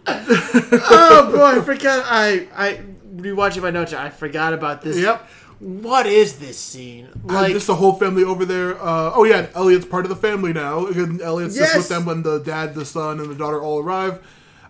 oh 0.07 1.31
boy, 1.33 1.61
I 1.61 1.65
forgot. 1.65 2.05
I 2.09 2.49
I 2.55 2.81
rewatching 3.17 3.63
my 3.63 3.71
notes. 3.71 3.93
I 3.93 4.11
forgot 4.11 4.53
about 4.53 4.83
this. 4.83 4.99
Yep. 4.99 5.29
What 5.61 6.07
is 6.07 6.39
this 6.39 6.59
scene? 6.59 7.09
Like 7.25 7.53
just 7.53 7.69
the 7.69 7.77
whole 7.77 7.95
family 7.95 8.25
over 8.25 8.45
there. 8.45 8.75
Uh, 8.77 9.13
oh 9.15 9.25
yeah, 9.25 9.47
Elliot's 9.55 9.87
part 9.87 10.05
of 10.05 10.11
the 10.11 10.17
family 10.17 10.53
now. 10.53 10.87
Elliot's 10.87 11.57
just 11.57 11.77
with 11.77 11.89
them 11.89 12.05
when 12.05 12.23
the 12.23 12.39
dad, 12.39 12.75
the 12.75 12.85
son, 12.85 13.21
and 13.21 13.31
the 13.31 13.35
daughter 13.35 13.63
all 13.63 13.79
arrive. 13.79 14.21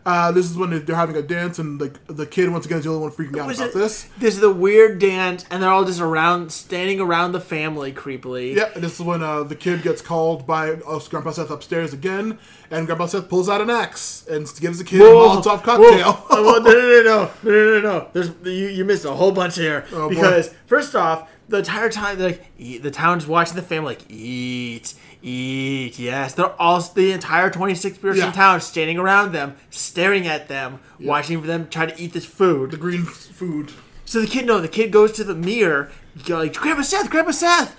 Uh, 0.06 0.30
this 0.32 0.50
is 0.50 0.56
when 0.56 0.84
they're 0.84 0.96
having 0.96 1.16
a 1.16 1.22
dance, 1.22 1.58
and 1.58 1.80
like 1.80 1.98
the 2.06 2.26
kid 2.26 2.50
once 2.50 2.66
again 2.66 2.78
is 2.78 2.84
the 2.84 2.90
only 2.90 3.02
one 3.02 3.10
freaking 3.10 3.38
out 3.38 3.50
about 3.54 3.68
it, 3.68 3.74
this. 3.74 4.04
This 4.18 4.34
is 4.34 4.40
the 4.40 4.52
weird 4.52 4.98
dance, 4.98 5.46
and 5.50 5.62
they're 5.62 5.70
all 5.70 5.84
just 5.84 6.00
around, 6.00 6.52
standing 6.52 7.00
around 7.00 7.32
the 7.32 7.40
family 7.40 7.90
creepily. 7.90 8.54
Yeah, 8.54 8.70
and 8.74 8.84
this 8.84 9.00
is 9.00 9.00
when 9.00 9.22
uh, 9.22 9.44
the 9.44 9.56
kid 9.56 9.82
gets 9.82 10.02
called 10.02 10.46
by 10.46 10.72
uh, 10.72 10.98
Grandpa 11.08 11.30
Seth 11.30 11.50
upstairs 11.50 11.94
again, 11.94 12.38
and 12.70 12.86
Grandpa 12.86 13.06
Seth 13.06 13.30
pulls 13.30 13.48
out 13.48 13.62
an 13.62 13.70
axe 13.70 14.26
and 14.28 14.46
gives 14.60 14.76
the 14.78 14.84
kid 14.84 15.00
whoa, 15.00 15.32
a 15.32 15.36
Molotov 15.36 15.62
cocktail. 15.62 16.26
Oh, 16.28 16.42
well, 16.42 16.60
no, 16.60 16.70
no, 16.70 17.02
no, 17.02 17.30
no, 17.42 17.50
no, 17.50 17.80
no, 17.80 17.80
no. 17.80 18.08
There's 18.12 18.30
you, 18.44 18.68
you 18.68 18.84
missed 18.84 19.06
a 19.06 19.12
whole 19.12 19.32
bunch 19.32 19.56
here 19.56 19.86
oh, 19.92 20.10
because 20.10 20.48
boy. 20.48 20.56
first 20.66 20.94
off, 20.94 21.30
the 21.48 21.58
entire 21.58 21.88
time, 21.88 22.18
like 22.18 22.42
the 22.58 22.90
town's 22.90 23.26
watching 23.26 23.56
the 23.56 23.62
family, 23.62 23.94
like 23.94 24.10
eat 24.10 24.94
eat. 25.24 25.98
Yes, 25.98 26.34
they're 26.34 26.52
all 26.60 26.80
the 26.80 27.12
entire 27.12 27.50
26 27.50 27.98
person 27.98 28.24
Yeah. 28.26 28.32
town 28.32 28.60
standing 28.60 28.98
around 28.98 29.32
them, 29.32 29.56
staring 29.70 30.26
at 30.26 30.48
them, 30.48 30.78
watching 31.00 31.40
for 31.40 31.46
them 31.46 31.68
try 31.68 31.86
to 31.86 32.00
eat 32.00 32.12
this 32.12 32.26
food. 32.26 32.70
the 32.72 32.76
green 32.76 33.02
f- 33.02 33.08
food. 33.14 33.72
So 34.04 34.20
the 34.20 34.26
kid, 34.26 34.46
no, 34.46 34.60
the 34.60 34.68
kid 34.68 34.90
goes 34.92 35.12
to 35.12 35.24
the 35.24 35.34
mirror, 35.34 35.90
like, 36.28 36.54
Grandpa 36.54 36.82
Seth, 36.82 37.08
Grandpa 37.10 37.30
Seth, 37.32 37.74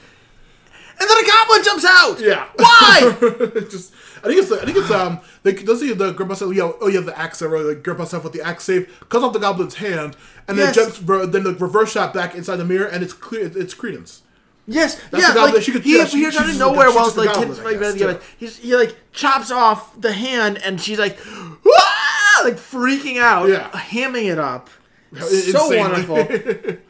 and 1.00 1.10
then 1.10 1.18
a 1.18 1.28
goblin 1.28 1.64
jumps 1.64 1.86
out. 1.88 2.20
Yeah. 2.20 2.46
Why? 2.56 3.16
Just 3.70 3.94
I 4.24 4.28
think 4.30 4.40
it's 4.42 4.52
I 4.52 4.66
think 4.66 4.78
it's 4.78 4.90
um 4.90 5.20
they 5.44 5.54
does 5.54 5.82
he 5.82 5.94
the 5.94 6.12
Grandpa 6.14 6.34
Seth 6.36 6.54
yeah 6.56 6.72
oh 6.82 6.88
yeah 6.88 7.02
the 7.02 7.18
axe 7.20 7.42
arrow 7.44 7.62
like 7.62 7.84
Grandpa 7.84 8.06
Seth 8.06 8.24
with 8.24 8.34
the 8.34 8.42
axe 8.42 8.64
save 8.64 9.06
cuts 9.10 9.24
off 9.24 9.34
the 9.34 9.40
goblin's 9.40 9.76
hand 9.76 10.16
and 10.48 10.58
then 10.58 10.74
jumps 10.74 10.98
then 11.00 11.44
the 11.44 11.56
reverse 11.60 11.92
shot 11.92 12.12
back 12.14 12.34
inside 12.34 12.56
the 12.56 12.66
mirror 12.66 12.88
and 12.88 13.04
it's 13.04 13.14
clear 13.14 13.52
it's 13.56 13.76
Creedence. 13.76 14.22
Yes, 14.68 15.00
That's 15.12 15.24
yeah, 15.28 15.34
the 15.34 15.40
like 15.42 15.62
She 15.62 15.72
could- 15.72 15.84
he, 15.84 15.98
yeah, 15.98 16.06
she- 16.06 16.18
appears 16.18 16.38
out 16.38 16.50
of 16.50 16.58
nowhere 16.58 16.90
while 16.92 17.12
like 17.16 17.34
kids 17.36 17.60
I 17.60 17.64
fighting 17.64 17.80
guess, 17.80 17.94
together. 17.94 18.14
too. 18.16 18.20
He's, 18.38 18.58
he 18.58 18.76
like 18.76 18.96
chops 19.12 19.52
off 19.52 20.00
the 20.02 20.12
hand, 20.12 20.58
and 20.64 20.82
she's 20.82 20.98
like, 20.98 21.18
"Wah!" 21.64 22.44
like 22.44 22.56
freaking 22.56 23.20
out, 23.20 23.48
Yeah. 23.50 23.70
hamming 23.70 24.32
it 24.32 24.40
up. 24.40 24.70
So 25.18 25.28
insanely. 25.72 25.78
wonderful. 25.78 26.78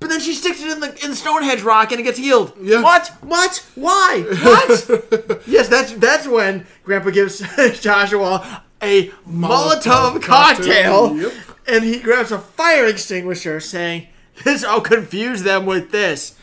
But 0.00 0.10
then 0.10 0.20
she 0.20 0.34
sticks 0.34 0.60
it 0.62 0.70
in 0.70 0.80
the 0.80 0.90
in 1.02 1.14
Stonehenge 1.14 1.62
rock 1.62 1.90
and 1.90 1.98
it 1.98 2.02
gets 2.02 2.18
healed. 2.18 2.52
Yeah. 2.60 2.82
What? 2.82 3.08
What? 3.22 3.64
Why? 3.74 4.22
What? 4.42 5.42
yes, 5.46 5.68
that's 5.68 5.92
that's 5.94 6.28
when 6.28 6.66
Grandpa 6.84 7.08
gives 7.08 7.38
Joshua 7.80 8.62
a 8.82 9.08
Molotov, 9.26 10.20
Molotov 10.20 10.22
cocktail, 10.22 11.08
cocktail, 11.08 11.16
yep. 11.16 11.32
and 11.66 11.84
he 11.84 12.00
grabs 12.00 12.32
a 12.32 12.38
fire 12.38 12.84
extinguisher, 12.84 13.60
saying, 13.60 14.08
"This 14.44 14.62
I'll 14.62 14.82
confuse 14.82 15.42
them 15.42 15.64
with 15.64 15.90
this." 15.90 16.34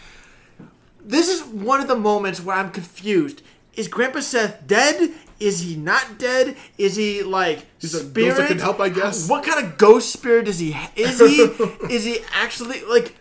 This 1.03 1.29
is 1.29 1.43
one 1.43 1.81
of 1.81 1.87
the 1.87 1.95
moments 1.95 2.41
where 2.41 2.55
I'm 2.55 2.71
confused. 2.71 3.41
Is 3.75 3.87
Grandpa 3.87 4.19
Seth 4.19 4.65
dead? 4.67 5.11
Is 5.39 5.61
he 5.61 5.75
not 5.75 6.19
dead? 6.19 6.55
Is 6.77 6.95
he 6.95 7.23
like 7.23 7.65
He's 7.79 7.95
a 7.95 8.03
ghost 8.03 8.35
spirit? 8.35 8.47
can 8.47 8.59
help, 8.59 8.79
I 8.79 8.89
guess. 8.89 9.27
What 9.29 9.43
kind 9.43 9.65
of 9.65 9.77
ghost 9.77 10.11
spirit 10.13 10.47
is 10.47 10.59
he? 10.59 10.77
Is 10.95 11.19
he? 11.19 11.41
is 11.89 12.03
he 12.03 12.19
actually 12.33 12.83
like? 12.85 13.15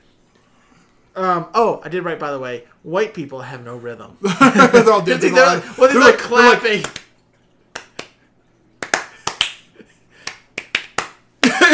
Um. 1.16 1.47
Oh, 1.55 1.81
I 1.85 1.89
did 1.89 2.05
right 2.05 2.18
by 2.18 2.31
the 2.31 2.39
way. 2.39 2.64
White 2.83 3.14
people 3.14 3.41
have 3.43 3.64
no 3.64 3.76
rhythm. 3.76 4.16
they're 4.20 4.91
all 4.91 5.03
dancing 5.05 5.35
They're, 5.35 5.45
well, 5.45 5.61
they're, 5.78 5.89
They're 5.89 6.01
like 6.01 6.31
like- 6.31 6.62
they're 6.62 6.76
like- 6.78 7.01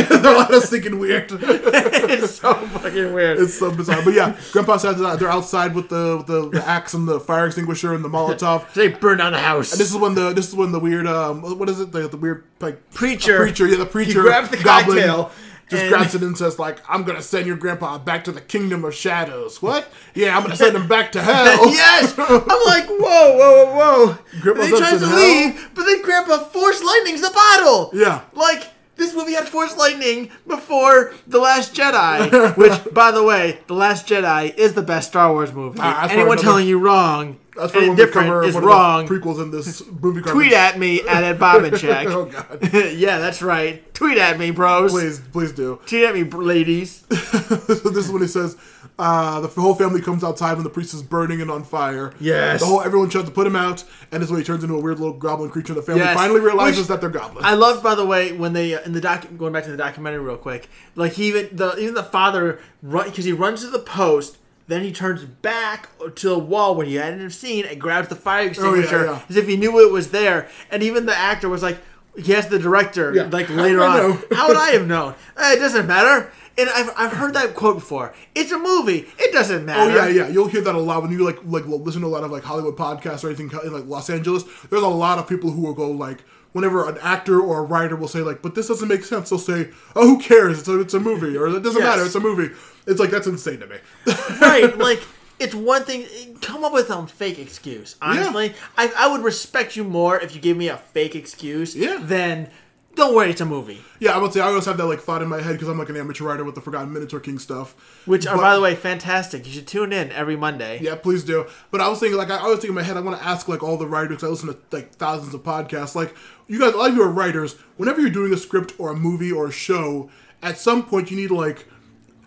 They're 0.08 0.34
a 0.34 0.36
lot 0.36 0.52
of 0.54 0.64
thinking 0.64 0.98
weird. 0.98 1.26
it's 1.32 2.36
so 2.40 2.54
fucking 2.54 3.12
weird. 3.12 3.38
It's 3.38 3.54
so 3.58 3.70
bizarre. 3.70 4.02
But 4.04 4.14
yeah, 4.14 4.38
Grandpa 4.52 4.76
says 4.76 4.98
that 4.98 5.18
they're 5.18 5.30
outside 5.30 5.74
with 5.74 5.88
the, 5.88 6.22
the 6.22 6.48
the 6.50 6.66
axe 6.66 6.94
and 6.94 7.06
the 7.08 7.18
fire 7.20 7.46
extinguisher 7.46 7.94
and 7.94 8.04
the 8.04 8.08
Molotov. 8.08 8.72
they 8.74 8.88
burn 8.88 9.18
down 9.18 9.32
the 9.32 9.38
house. 9.38 9.72
And 9.72 9.80
this 9.80 9.90
is 9.90 9.96
when 9.96 10.14
the 10.14 10.32
this 10.32 10.48
is 10.48 10.54
when 10.54 10.72
the 10.72 10.80
weird 10.80 11.06
um 11.06 11.42
what 11.58 11.68
is 11.68 11.80
it 11.80 11.92
the, 11.92 12.08
the 12.08 12.16
weird 12.16 12.44
like 12.60 12.90
Preacher. 12.90 13.38
preacher 13.38 13.66
yeah 13.66 13.76
the 13.78 13.86
preacher 13.86 14.22
grabs 14.22 14.50
the 14.50 14.56
goblin 14.56 14.96
cocktail 14.98 15.30
just 15.68 15.82
and- 15.82 15.92
grabs 15.92 16.14
it 16.14 16.22
and 16.22 16.36
says 16.38 16.58
like 16.58 16.78
I'm 16.88 17.02
gonna 17.04 17.22
send 17.22 17.46
your 17.46 17.56
grandpa 17.56 17.98
back 17.98 18.24
to 18.24 18.32
the 18.32 18.40
kingdom 18.40 18.84
of 18.84 18.94
shadows 18.94 19.60
what 19.60 19.88
yeah 20.14 20.36
I'm 20.36 20.42
gonna 20.42 20.56
send 20.56 20.76
him 20.76 20.86
back 20.88 21.12
to 21.12 21.22
hell 21.22 21.70
yes, 21.70 22.14
I'm 22.18 22.26
like, 22.66 22.86
whoa, 22.88 22.98
whoa, 23.36 23.66
whoa, 23.66 24.06
whoa. 24.06 24.18
Grandpa's 24.40 24.70
they 24.70 24.76
tries 24.78 25.00
to 25.00 25.06
hell? 25.08 25.16
leave, 25.18 25.70
but 25.74 25.84
then 25.84 26.02
Grandpa 26.02 26.38
force 26.38 26.82
lightnings 26.82 27.20
the 27.20 27.30
bottle. 27.30 27.90
Yeah. 27.92 28.22
like 28.34 28.68
this 28.96 29.14
movie 29.14 29.34
had 29.34 29.48
force 29.48 29.76
lightning 29.76 30.30
before 30.46 31.12
the 31.26 31.38
Last 31.38 31.74
Jedi, 31.74 32.56
which, 32.56 32.94
by 32.94 33.10
the 33.10 33.22
way, 33.22 33.58
the 33.66 33.74
Last 33.74 34.06
Jedi 34.06 34.54
is 34.56 34.74
the 34.74 34.82
best 34.82 35.08
Star 35.08 35.32
Wars 35.32 35.52
movie. 35.52 35.78
Ah, 35.80 36.00
that's 36.02 36.12
Anyone 36.14 36.38
for 36.38 36.42
telling 36.42 36.66
you 36.66 36.78
wrong 36.78 37.38
that's 37.56 37.72
and 37.72 37.82
when 37.82 37.90
we 37.90 37.96
different 37.96 38.28
cover 38.28 38.44
is 38.44 38.54
one 38.54 38.62
of 38.64 38.68
the 38.68 38.74
wrong. 38.74 39.08
prequels 39.08 39.42
in 39.42 39.50
this 39.50 39.82
movie 40.00 40.20
Tweet 40.22 40.52
at 40.52 40.78
me 40.78 41.00
at 41.02 41.24
Ed 41.24 41.38
Bobbincheck. 41.38 42.06
oh 42.08 42.26
god 42.26 42.72
yeah, 42.94 43.18
that's 43.18 43.42
right. 43.42 43.94
Tweet 43.94 44.18
at 44.18 44.38
me, 44.38 44.50
bros. 44.50 44.92
please 44.92 45.20
please 45.32 45.52
do 45.52 45.80
Tweet 45.86 46.04
at 46.04 46.14
me, 46.14 46.22
br- 46.22 46.42
ladies. 46.42 47.02
this 47.02 47.82
is 47.84 48.10
when 48.10 48.22
he 48.22 48.28
says 48.28 48.56
uh, 48.98 49.40
the 49.40 49.48
whole 49.48 49.74
family 49.74 50.00
comes 50.00 50.24
outside 50.24 50.54
when 50.54 50.64
the 50.64 50.70
priest 50.70 50.94
is 50.94 51.02
burning 51.02 51.40
and 51.42 51.50
on 51.50 51.64
fire. 51.64 52.12
Yes. 52.18 52.60
The 52.60 52.66
whole 52.66 52.80
everyone 52.80 53.10
tries 53.10 53.24
to 53.26 53.30
put 53.30 53.46
him 53.46 53.54
out, 53.56 53.84
and 54.10 54.22
this 54.22 54.28
is 54.28 54.30
when 54.32 54.40
he 54.40 54.46
turns 54.46 54.62
into 54.64 54.74
a 54.74 54.80
weird 54.80 54.98
little 54.98 55.14
goblin 55.16 55.50
creature. 55.50 55.74
The 55.74 55.82
family 55.82 56.00
Yes. 56.02 56.16
finally 56.16 56.40
realizes 56.40 56.80
Which- 56.80 56.88
that 56.88 57.00
they're 57.02 57.10
goblins. 57.10 57.46
I 57.46 57.54
love, 57.54 57.82
by 57.82 57.94
the 57.94 58.06
way, 58.06 58.32
when 58.32 58.52
they 58.54 58.74
uh, 58.74 58.80
in 58.82 58.92
the 58.92 59.00
doc 59.00 59.26
going 59.36 59.52
back 59.52 59.64
to 59.64 59.70
the 59.70 59.76
documentary 59.76 60.20
real 60.20 60.36
quick. 60.38 60.68
Like 60.94 61.12
he 61.12 61.28
even 61.28 61.48
the 61.52 61.76
even 61.78 61.94
the 61.94 62.02
father 62.04 62.58
run 62.82 63.08
because 63.10 63.26
he 63.26 63.32
runs 63.32 63.60
to 63.62 63.66
the 63.68 63.78
post, 63.80 64.38
then 64.66 64.82
he 64.82 64.92
turns 64.92 65.24
back 65.24 65.88
to 66.14 66.28
the 66.30 66.38
wall 66.38 66.74
where 66.74 66.86
he 66.86 66.94
hadn't 66.94 67.30
seen 67.30 67.66
and 67.66 67.78
grabs 67.80 68.08
the 68.08 68.16
fire 68.16 68.46
extinguisher 68.48 69.04
yeah. 69.04 69.20
as 69.28 69.36
if 69.36 69.46
he 69.46 69.56
knew 69.58 69.78
it 69.86 69.92
was 69.92 70.10
there. 70.10 70.48
And 70.70 70.82
even 70.82 71.04
the 71.06 71.14
actor 71.16 71.48
was 71.50 71.62
like, 71.62 71.78
he 72.16 72.34
asked 72.34 72.48
the 72.50 72.58
director 72.58 73.12
Yeah. 73.14 73.28
like 73.30 73.50
later 73.50 73.84
on, 73.84 74.18
how 74.32 74.48
would 74.48 74.56
I 74.56 74.70
have 74.70 74.86
known? 74.86 75.14
Eh, 75.36 75.52
it 75.52 75.58
doesn't 75.58 75.86
matter. 75.86 76.32
And 76.58 76.70
I've, 76.70 76.90
I've 76.96 77.12
heard 77.12 77.34
that 77.34 77.54
quote 77.54 77.76
before. 77.76 78.14
It's 78.34 78.50
a 78.50 78.58
movie. 78.58 79.06
It 79.18 79.32
doesn't 79.32 79.66
matter. 79.66 79.90
Oh 79.90 79.94
yeah, 79.94 80.08
yeah. 80.08 80.28
You'll 80.28 80.48
hear 80.48 80.62
that 80.62 80.74
a 80.74 80.78
lot 80.78 81.02
when 81.02 81.12
you 81.12 81.24
like 81.24 81.38
like 81.44 81.66
listen 81.66 82.00
to 82.00 82.06
a 82.06 82.08
lot 82.08 82.24
of 82.24 82.30
like 82.30 82.44
Hollywood 82.44 82.76
podcasts 82.76 83.24
or 83.24 83.28
anything 83.28 83.50
in 83.64 83.72
like 83.72 83.84
Los 83.86 84.08
Angeles. 84.08 84.44
There's 84.70 84.82
a 84.82 84.88
lot 84.88 85.18
of 85.18 85.28
people 85.28 85.50
who 85.50 85.60
will 85.60 85.74
go 85.74 85.90
like 85.90 86.24
whenever 86.52 86.88
an 86.88 86.96
actor 87.02 87.38
or 87.40 87.58
a 87.58 87.62
writer 87.62 87.94
will 87.96 88.08
say 88.08 88.20
like, 88.20 88.40
"But 88.40 88.54
this 88.54 88.68
doesn't 88.68 88.88
make 88.88 89.04
sense," 89.04 89.28
they'll 89.28 89.38
say, 89.38 89.68
"Oh, 89.94 90.06
who 90.16 90.18
cares? 90.18 90.60
It's 90.60 90.68
a, 90.68 90.80
it's 90.80 90.94
a 90.94 91.00
movie," 91.00 91.36
or 91.36 91.48
"It 91.48 91.62
doesn't 91.62 91.82
Yes. 91.82 91.90
matter. 91.96 92.06
It's 92.06 92.14
a 92.14 92.20
movie." 92.20 92.54
It's 92.86 92.98
like 93.00 93.10
that's 93.10 93.26
insane 93.26 93.60
to 93.60 93.66
me. 93.66 93.76
right 94.40 94.78
like 94.88 95.02
it's 95.38 95.54
one 95.54 95.84
thing 95.84 96.06
come 96.40 96.64
up 96.64 96.72
with 96.72 96.86
some 96.86 97.06
fake 97.06 97.38
excuse 97.38 97.96
honestly 98.00 98.54
I, 98.78 98.90
I 98.96 99.08
would 99.08 99.22
respect 99.22 99.76
you 99.76 99.84
more 99.84 100.18
if 100.18 100.34
you 100.34 100.40
gave 100.40 100.56
me 100.56 100.68
a 100.68 100.78
fake 100.78 101.14
excuse 101.14 101.76
Yeah. 101.76 101.98
than 102.00 102.48
don't 102.96 103.14
worry 103.14 103.30
it's 103.30 103.40
a 103.40 103.46
movie 103.46 103.80
yeah, 103.98 104.10
I 104.10 104.18
would 104.18 104.32
say 104.34 104.40
I 104.40 104.48
always 104.48 104.66
have 104.66 104.76
that 104.76 104.84
like 104.86 105.00
thought 105.00 105.22
in 105.22 105.28
my 105.28 105.40
head 105.40 105.52
because 105.52 105.68
I'm 105.68 105.78
like 105.78 105.88
an 105.88 105.96
amateur 105.96 106.24
writer 106.24 106.44
with 106.44 106.54
the 106.54 106.60
Forgotten 106.60 106.92
Minotaur 106.92 107.20
King 107.20 107.38
stuff. 107.38 107.74
which 108.04 108.26
are 108.26 108.36
by 108.36 108.54
the 108.54 108.60
way 108.60 108.74
fantastic 108.74 109.46
you 109.46 109.52
should 109.52 109.66
tune 109.66 109.92
in 109.92 110.12
every 110.12 110.36
monday 110.36 110.78
Yeah, 110.82 110.96
please 110.96 111.24
do. 111.24 111.46
But 111.70 111.80
I 111.80 111.88
was 111.88 111.98
thinking, 112.00 112.18
like, 112.18 112.30
I 112.30 112.42
was 112.46 112.56
thinking 112.56 112.70
in 112.70 112.74
my 112.74 112.82
head, 112.82 112.96
I 112.96 113.00
want 113.00 113.18
to 113.18 113.24
ask, 113.26 113.48
like, 113.48 113.62
all 113.62 113.76
the 113.76 113.86
writers. 113.86 114.22
I 114.22 114.28
listen 114.28 114.48
to 114.48 114.58
like 114.70 114.92
thousands 114.94 115.34
of 115.34 115.42
podcasts. 115.42 115.94
Like, 115.94 116.14
you 116.46 116.58
guys, 116.58 116.74
a 116.74 116.76
lot 116.76 116.90
of 116.90 116.96
you 116.96 117.02
are 117.02 117.08
writers. 117.08 117.54
Whenever 117.76 118.00
you're 118.00 118.10
doing 118.10 118.32
a 118.32 118.36
script 118.36 118.74
or 118.78 118.90
a 118.90 118.94
movie 118.94 119.32
or 119.32 119.46
a 119.46 119.52
show, 119.52 120.10
at 120.42 120.58
some 120.58 120.84
point 120.84 121.10
you 121.10 121.16
need 121.16 121.30
like 121.30 121.66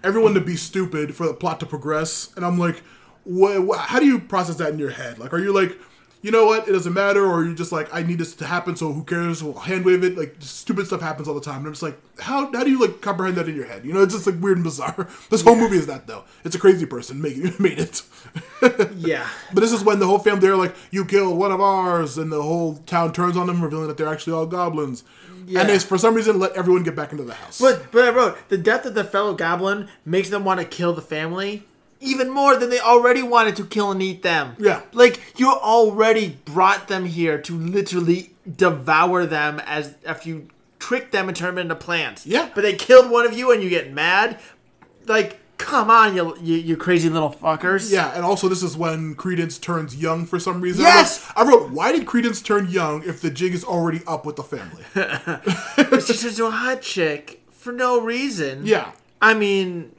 everyone 0.04 0.34
to 0.34 0.42
be 0.42 0.56
stupid 0.56 1.16
for 1.16 1.28
the 1.28 1.34
plot 1.34 1.60
to 1.62 1.66
progress. 1.66 2.32
And 2.36 2.46
I'm 2.46 2.58
like, 2.58 2.82
what, 3.24 3.64
what? 3.64 3.80
How 3.80 4.00
do 4.00 4.06
you 4.06 4.20
process 4.20 4.56
that 4.58 4.74
in 4.74 4.80
your 4.80 4.92
head? 4.92 5.20
Like, 5.20 5.34
are 5.34 5.40
you 5.40 5.54
like, 5.54 5.78
you 6.22 6.32
know 6.32 6.46
what? 6.46 6.68
It 6.68 6.74
doesn't 6.74 6.94
matter, 6.94 7.26
or 7.26 7.46
you're 7.46 7.54
just 7.56 7.72
like, 7.72 7.88
I 7.94 8.04
need 8.04 8.18
this 8.20 8.36
to 8.36 8.46
happen, 8.46 8.76
so 8.76 8.92
who 8.92 9.04
cares? 9.04 9.42
We'll 9.42 9.54
hand 9.54 9.86
wave 9.86 10.04
it. 10.04 10.18
Like, 10.18 10.36
stupid 10.40 10.86
stuff 10.88 11.00
happens 11.02 11.28
all 11.28 11.34
the 11.34 11.40
time. 11.42 11.60
And 11.60 11.68
I'm 11.68 11.74
just 11.74 11.84
like, 11.84 11.98
how 12.20 12.52
how 12.52 12.64
do 12.64 12.70
you 12.70 12.80
like 12.82 13.00
comprehend 13.02 13.38
that 13.38 13.48
in 13.48 13.56
your 13.56 13.66
head? 13.66 13.86
You 13.86 13.94
know, 13.94 14.02
it's 14.04 14.14
just 14.14 14.28
like 14.28 14.42
weird 14.42 14.58
and 14.58 14.64
bizarre. 14.64 15.08
This 15.30 15.42
whole 15.44 15.56
movie 15.56 15.78
is 15.78 15.88
that 15.88 16.08
though. 16.08 16.26
It's 16.44 16.56
a 16.56 16.60
crazy 16.60 16.86
person 16.86 17.22
made 17.22 17.58
made 17.60 17.80
it. 17.80 18.02
yeah 18.98 19.28
But 19.54 19.62
this 19.62 19.72
is 19.72 19.84
when 19.84 20.00
the 20.00 20.08
whole 20.08 20.20
family 20.20 20.42
they're 20.42 20.58
like, 20.58 20.76
"You 20.92 21.06
killed 21.06 21.38
one 21.38 21.52
of 21.52 21.62
ours," 21.62 22.18
and 22.18 22.32
the 22.32 22.42
whole 22.42 22.76
town 22.86 23.14
turns 23.14 23.38
on 23.38 23.48
them, 23.48 23.62
revealing 23.62 23.88
that 23.88 23.98
they're 23.98 24.08
actually 24.08 24.34
all 24.34 24.46
goblins. 24.46 25.04
Yeah. 25.46 25.62
And 25.62 25.70
they, 25.70 25.80
for 25.80 25.98
some 25.98 26.14
reason, 26.14 26.38
let 26.38 26.52
everyone 26.54 26.84
get 26.84 26.96
back 26.96 27.12
into 27.12 27.24
the 27.24 27.34
house. 27.34 27.60
but 27.60 27.92
but 27.92 28.04
i 28.04 28.10
wrote 28.10 28.38
the 28.50 28.58
death 28.58 28.86
of 28.86 28.94
the 28.94 29.04
fellow 29.04 29.34
goblin 29.34 29.88
makes 30.06 30.30
them 30.30 30.44
want 30.44 30.60
to 30.60 30.66
kill 30.66 30.94
the 30.94 31.02
family 31.02 31.64
even 32.02 32.30
more 32.30 32.56
than 32.56 32.70
they 32.70 32.80
already 32.80 33.22
wanted 33.22 33.56
to 33.58 33.66
kill 33.66 33.92
and 33.92 34.02
eat 34.02 34.22
them 34.24 34.56
Yeah. 34.58 34.82
like 34.94 35.20
you 35.38 35.52
already 35.52 36.40
brought 36.46 36.88
them 36.88 37.06
here 37.06 37.38
to 37.42 37.58
literally 37.58 38.32
devour 38.50 39.26
them 39.26 39.60
as 39.66 39.96
after 40.06 40.30
you 40.30 40.48
tricked 40.80 41.12
them 41.12 41.28
and 41.28 41.36
turned 41.36 41.58
them 41.58 41.64
into 41.64 41.76
plants 41.76 42.26
Yeah. 42.26 42.50
but 42.56 42.62
they 42.62 42.74
killed 42.74 43.10
one 43.12 43.26
of 43.26 43.34
you 43.38 43.52
and 43.52 43.62
you 43.62 43.70
get 43.70 43.92
mad 43.94 44.40
like 45.08 45.40
come 45.58 45.90
on 45.92 46.16
you 46.16 46.38
you, 46.42 46.56
you 46.56 46.78
crazy 46.78 47.10
little 47.10 47.32
fuckers 47.34 47.92
yeah, 47.92 48.14
and 48.16 48.24
also 48.24 48.48
this 48.48 48.64
is 48.64 48.78
when 48.78 49.14
Creedence 49.16 49.60
turns 49.60 49.94
young 49.94 50.26
for 50.26 50.40
some 50.40 50.62
reason. 50.62 50.84
Yes! 50.84 51.30
I 51.36 51.44
wrote, 51.44 51.50
I 51.50 51.64
wrote, 51.64 51.72
why 51.72 51.92
did 51.92 52.06
Creedence 52.06 52.42
turn 52.42 52.70
young 52.70 53.04
if 53.04 53.20
the 53.22 53.30
jig 53.30 53.54
is 53.54 53.66
already 53.66 54.00
up 54.08 54.26
with 54.26 54.38
the 54.38 54.44
family? 54.44 54.84
she 54.96 56.14
turns 56.14 56.24
into 56.26 56.46
a 56.46 56.52
hot 56.52 56.82
chick 56.82 57.42
for 57.52 57.74
no 57.74 58.00
reason 58.00 58.66
yeah, 58.66 58.92
I 59.22 59.34
mean, 59.34 59.92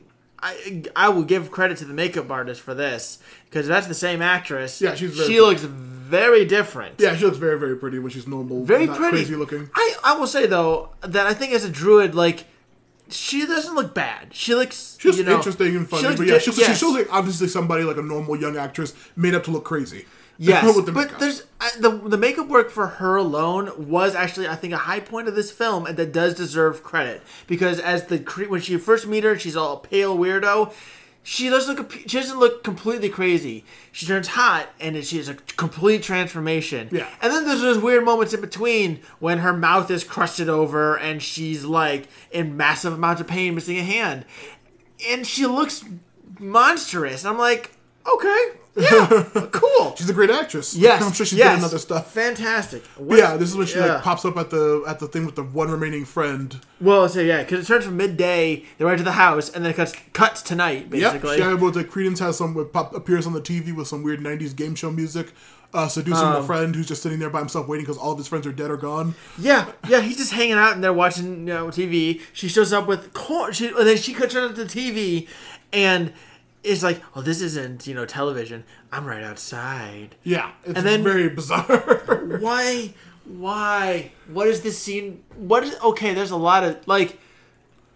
I 0.43 0.82
I 0.97 1.09
will 1.11 1.24
give 1.24 1.51
credit 1.51 1.78
to 1.78 1.84
the 1.84 1.95
makeup 1.95 2.30
artist 2.30 2.61
for 2.61 2.74
this 2.74 3.18
because 3.45 3.66
that's 3.66 3.86
the 3.86 3.95
same 3.95 4.22
actress. 4.22 4.80
Yeah, 4.80 4.95
she's 4.95 5.11
very 5.14 5.28
she 5.28 5.34
pretty. 5.34 5.41
looks 5.41 5.62
very 5.62 6.45
different. 6.45 6.97
yeah, 6.99 7.14
she 7.16 7.24
looks 7.24 7.36
very, 7.36 7.59
very 7.59 7.76
pretty 7.76 7.99
when 7.99 8.11
she's 8.11 8.26
normal, 8.26 8.64
very 8.64 8.86
not 8.86 8.97
pretty. 8.97 9.18
crazy 9.18 9.36
looking. 9.36 9.70
I 9.74 9.95
I 10.05 10.16
will 10.18 10.26
say 10.26 10.47
though 10.47 10.91
that 11.03 11.26
I 11.26 11.34
think 11.34 11.53
as 11.53 11.64
a 11.64 11.70
druid, 11.70 12.14
like 12.14 12.45
she 13.09 13.47
doesn't 13.47 13.74
look 13.74 13.95
bad. 13.95 14.32
She 14.34 14.55
looks 14.55 14.97
She's 15.01 15.18
you 15.18 15.24
know, 15.24 15.36
interesting 15.36 15.76
and 15.76 15.88
funny, 15.88 16.03
she 16.03 16.09
looks 16.09 16.20
but 16.20 16.26
yeah, 16.28 16.34
di- 16.34 16.41
she's, 16.41 16.59
yes. 16.59 16.82
like 16.82 17.12
obviously 17.12 17.49
somebody 17.49 17.84
like 17.84 17.97
a 17.97 18.03
normal 18.03 18.41
young 18.41 18.57
actress 18.57 18.95
made 19.16 19.34
up 19.34 19.45
to 19.45 19.51
look 19.51 19.64
crazy. 19.64 20.05
Yes, 20.43 20.74
the 20.86 20.91
but 20.91 20.95
makeup. 20.95 21.18
there's 21.18 21.43
the 21.78 21.91
the 21.91 22.16
makeup 22.16 22.49
work 22.49 22.70
for 22.70 22.86
her 22.86 23.16
alone 23.16 23.70
was 23.91 24.14
actually 24.14 24.49
I 24.49 24.57
think 24.57 24.72
a 24.72 24.78
high 24.78 25.01
point 25.01 25.28
of 25.28 25.34
this 25.34 25.51
film, 25.51 25.84
and 25.84 25.99
that 25.99 26.12
does 26.12 26.34
deserve 26.34 26.82
credit 26.82 27.22
because 27.47 27.78
as 27.78 28.07
the 28.07 28.16
when 28.49 28.62
she 28.62 28.78
first 28.78 29.07
meet 29.07 29.22
her, 29.22 29.38
she's 29.38 29.55
all 29.55 29.76
pale 29.76 30.16
weirdo. 30.16 30.72
She 31.22 31.51
doesn't 31.51 31.76
look 31.76 31.93
she 31.93 32.18
doesn't 32.18 32.38
look 32.38 32.64
completely 32.64 33.11
crazy. 33.11 33.66
She 33.93 34.07
turns 34.07 34.28
hot, 34.28 34.70
and 34.80 35.05
she 35.05 35.18
has 35.18 35.28
a 35.28 35.34
complete 35.34 36.03
transformation. 36.03 36.88
Yeah. 36.91 37.07
and 37.20 37.30
then 37.30 37.45
there's 37.45 37.61
those 37.61 37.76
weird 37.78 38.07
moments 38.07 38.32
in 38.32 38.41
between 38.41 39.01
when 39.18 39.41
her 39.41 39.53
mouth 39.53 39.91
is 39.91 40.05
crusted 40.05 40.49
over, 40.49 40.97
and 40.97 41.22
she's 41.22 41.66
like 41.66 42.09
in 42.30 42.57
massive 42.57 42.95
amounts 42.95 43.20
of 43.20 43.26
pain, 43.28 43.55
missing 43.55 43.76
a 43.76 43.82
hand, 43.82 44.24
and 45.07 45.26
she 45.26 45.45
looks 45.45 45.84
monstrous. 46.38 47.26
I'm 47.26 47.36
like, 47.36 47.72
okay, 48.11 48.45
yeah, 48.77 49.25
cool. 49.53 49.95
she's 49.97 50.09
a 50.09 50.12
great 50.14 50.31
actress. 50.31 50.75
Yes, 50.77 51.03
I'm 51.03 51.12
sure 51.12 51.27
she's 51.27 51.39
yes. 51.39 51.57
done 51.57 51.64
other 51.64 51.79
stuff. 51.79 52.12
Fantastic. 52.12 52.83
But 52.99 53.18
yeah, 53.18 53.37
this 53.37 53.49
is 53.51 53.57
when 53.57 53.66
she 53.66 53.79
Yeah. 53.79 53.95
like 53.95 54.03
pops 54.03 54.25
up 54.25 54.37
at 54.37 54.51
the 54.51 54.85
at 54.87 54.99
the 55.01 55.09
thing 55.09 55.27
with 55.27 55.35
the 55.37 55.43
one 55.43 55.71
remaining 55.71 56.05
friend. 56.05 56.59
Well, 56.81 57.09
so 57.09 57.21
yeah, 57.21 57.43
because 57.43 57.64
it 57.64 57.66
turns 57.66 57.85
from 57.85 57.97
midday, 57.97 58.64
they 58.79 58.85
right 58.85 58.97
to 58.99 59.05
the 59.05 59.12
house, 59.12 59.51
and 59.51 59.64
then 59.64 59.73
it 59.73 59.77
cuts 59.77 59.93
cuts 60.12 60.43
to 60.43 60.55
night, 60.55 60.83
Yep. 60.83 60.91
basically. 60.91 61.39
Yeah, 61.39 61.55
well, 61.55 61.71
the 61.71 61.85
Creedence 61.85 62.18
has 62.21 62.39
some 62.39 62.55
pop 62.73 62.95
appears 62.95 63.27
on 63.27 63.33
the 63.33 63.41
TV 63.41 63.73
with 63.75 63.89
some 63.89 64.03
weird 64.03 64.21
'90s 64.21 64.55
game 64.55 64.75
show 64.75 64.91
music, 64.91 65.33
uh, 65.75 65.89
seducing 65.89 66.27
Oh. 66.29 66.41
the 66.41 66.47
friend 66.47 66.75
who's 66.75 66.87
just 66.89 67.03
sitting 67.03 67.18
there 67.18 67.31
by 67.31 67.41
himself 67.41 67.66
waiting 67.68 67.85
because 67.85 67.99
all 67.99 68.12
of 68.12 68.18
his 68.18 68.29
friends 68.29 68.47
are 68.47 68.53
dead 68.53 68.71
or 68.71 68.77
gone. 68.77 69.14
yeah, 69.39 69.66
yeah, 69.89 70.01
he's 70.01 70.16
just 70.16 70.33
hanging 70.33 70.55
out 70.55 70.73
and 70.75 70.83
they're 70.85 70.93
watching 70.93 71.41
you 71.49 71.55
know 71.55 71.66
TV. 71.68 72.21
She 72.33 72.47
shows 72.49 72.73
up 72.73 72.87
with 72.87 73.12
corn. 73.14 73.53
She 73.53 73.66
and 73.68 73.87
then 73.87 73.97
she 73.97 74.12
cuts 74.14 74.35
on 74.37 74.55
the 74.55 74.64
TV, 74.64 75.27
and 75.73 76.12
is 76.62 76.82
like, 76.82 77.00
"Oh, 77.14 77.22
this 77.22 77.40
isn't 77.40 77.86
you 77.86 77.94
know 77.94 78.04
television. 78.06 78.64
I'm 78.92 79.04
right 79.06 79.22
outside." 79.22 80.16
Yeah, 80.22 80.52
it's 80.64 80.76
And 80.78 80.86
then- 80.86 81.02
very 81.02 81.28
bizarre. 81.28 82.36
why 82.40 82.94
why 83.24 84.11
what 84.28 84.48
is 84.48 84.62
this 84.62 84.76
scene 84.78 85.22
what 85.36 85.62
is 85.62 85.78
okay 85.84 86.14
there's 86.14 86.32
a 86.32 86.36
lot 86.36 86.64
of 86.64 86.76
like 86.88 87.18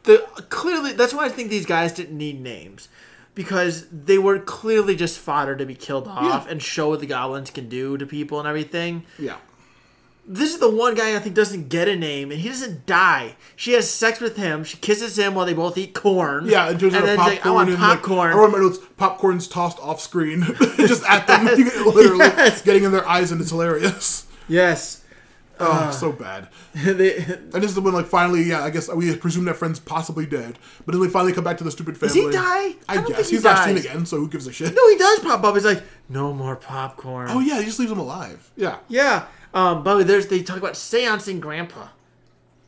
the 0.05 0.19
clearly 0.49 0.93
that's 0.93 1.13
why 1.13 1.25
i 1.25 1.29
think 1.29 1.51
these 1.51 1.67
guys 1.67 1.93
didn't 1.93 2.17
need 2.17 2.41
names 2.41 2.89
because 3.35 3.89
they 3.91 4.17
were 4.19 4.39
clearly 4.39 4.95
just 4.95 5.19
fodder 5.19 5.57
to 5.57 5.67
be 5.67 5.75
killed 5.75 6.07
off 6.07 6.45
Yeah. 6.45 6.51
and 6.53 6.63
show 6.63 6.91
what 6.91 7.01
the 7.01 7.07
goblins 7.07 7.51
can 7.51 7.69
do 7.69 7.97
to 7.99 8.07
people 8.07 8.39
and 8.39 8.47
everything 8.47 9.05
yeah, 9.19 9.37
this 10.27 10.53
is 10.55 10.59
the 10.59 10.71
one 10.71 10.95
guy 10.95 11.15
i 11.15 11.19
think 11.19 11.35
doesn't 11.35 11.69
get 11.69 11.87
a 11.89 11.95
name 11.97 12.31
and 12.31 12.41
he 12.41 12.49
doesn't 12.49 12.87
die 12.87 13.37
she 13.57 13.73
has 13.73 13.89
sex 13.91 14.21
with 14.21 14.37
him 14.37 14.65
she 14.65 14.77
kisses 14.79 15.19
him 15.19 15.35
while 15.35 15.45
they 15.47 15.53
both 15.53 15.77
eat 15.77 15.95
corn 15.95 16.47
yeah. 16.47 16.67
Terms 16.73 16.83
and 16.95 17.05
then 17.05 17.17
popcorn, 17.17 17.37
like, 17.37 17.47
i 17.47 17.51
want 17.51 17.69
and, 17.71 17.79
like, 17.81 17.99
popcorn 18.03 18.33
I 18.33 18.37
wrote 18.37 18.53
my 18.53 18.59
notes. 18.59 18.79
Popcorn's 18.97 19.47
tossed 19.49 19.79
off 19.81 20.01
screen, 20.01 20.43
just 20.77 21.05
at 21.05 21.27
them, 21.27 21.45
literally 21.47 22.19
Yes. 22.19 22.63
getting 22.63 22.85
in 22.85 22.93
their 22.93 23.07
eyes, 23.07 23.33
and 23.33 23.41
it's 23.41 23.51
hilarious. 23.51 24.27
yes 24.49 25.03
Oh, 25.61 25.71
uh, 25.71 25.91
so 25.93 26.11
bad. 26.11 26.49
They- 26.75 27.15
And 27.17 27.53
this 27.63 27.71
is 27.71 27.79
when, 27.79 27.95
like, 27.95 28.07
finally, 28.07 28.43
yeah, 28.43 28.65
I 28.65 28.71
guess 28.71 28.89
we 28.93 29.15
presume 29.17 29.45
that 29.45 29.55
friend's 29.55 29.79
possibly 29.79 30.27
dead. 30.27 30.59
But 30.85 30.91
then 30.93 31.01
we 31.01 31.09
finally 31.09 31.33
come 31.33 31.45
back 31.45 31.59
to 31.59 31.65
the 31.65 31.71
stupid 31.71 31.97
family. 31.97 32.15
Does 32.23 32.25
he 32.25 32.31
die? 32.33 32.75
I 32.89 32.99
I, 32.99 33.05
guess. 33.05 33.29
he 33.29 33.37
He's 33.37 33.45
not 33.45 33.65
seen 33.65 33.77
again, 33.77 34.05
so 34.05 34.17
who 34.17 34.29
gives 34.29 34.49
a 34.49 34.53
shit? 34.53 34.75
no, 34.75 34.89
he 34.89 34.97
does 34.97 35.21
pop 35.21 35.45
up. 35.45 35.55
He's 35.55 35.65
like, 35.65 35.85
no 36.09 36.33
more 36.33 36.57
popcorn. 36.57 37.29
Oh, 37.31 37.39
yeah, 37.39 37.61
he 37.61 37.67
just 37.67 37.79
leaves 37.79 37.93
him 37.93 37.99
alive. 38.01 38.51
Yeah. 38.57 38.79
yeah. 38.89 39.27
Um, 39.55 39.83
but 39.83 40.07
there's 40.07 40.27
they 40.27 40.43
talk 40.43 40.59
about 40.59 40.77
seancing 40.77 41.41
Grandpa. 41.41 41.89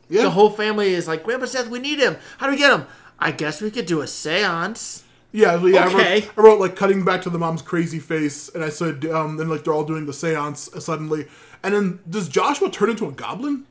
Yeah. 0.09 0.23
The 0.23 0.29
whole 0.31 0.49
family 0.49 0.93
is 0.93 1.07
like, 1.07 1.23
Grandpa 1.23 1.45
Seth, 1.45 1.67
we 1.69 1.79
need 1.79 1.99
him. 1.99 2.15
How 2.37 2.47
do 2.47 2.53
we 2.53 2.57
get 2.57 2.71
him? 2.71 2.87
I 3.19 3.31
guess 3.31 3.61
we 3.61 3.69
could 3.69 3.85
do 3.85 4.01
a 4.01 4.07
seance. 4.07 5.03
Yeah, 5.33 5.61
yeah. 5.65 5.83
I, 5.83 5.87
Okay. 5.87 6.19
wrote, 6.21 6.31
I 6.37 6.41
wrote 6.41 6.59
like 6.61 6.75
cutting 6.77 7.03
back 7.03 7.21
to 7.23 7.29
the 7.29 7.37
mom's 7.37 7.61
crazy 7.61 7.99
face, 7.99 8.47
and 8.49 8.63
I 8.63 8.69
said, 8.69 9.05
um, 9.05 9.35
then 9.35 9.49
like 9.49 9.65
they're 9.65 9.73
all 9.73 9.83
doing 9.83 10.05
the 10.05 10.13
seance 10.13 10.73
uh, 10.73 10.79
suddenly, 10.79 11.27
and 11.61 11.73
then 11.75 11.99
does 12.09 12.29
Joshua 12.29 12.69
turn 12.69 12.89
into 12.89 13.05
a 13.07 13.11
goblin? 13.11 13.65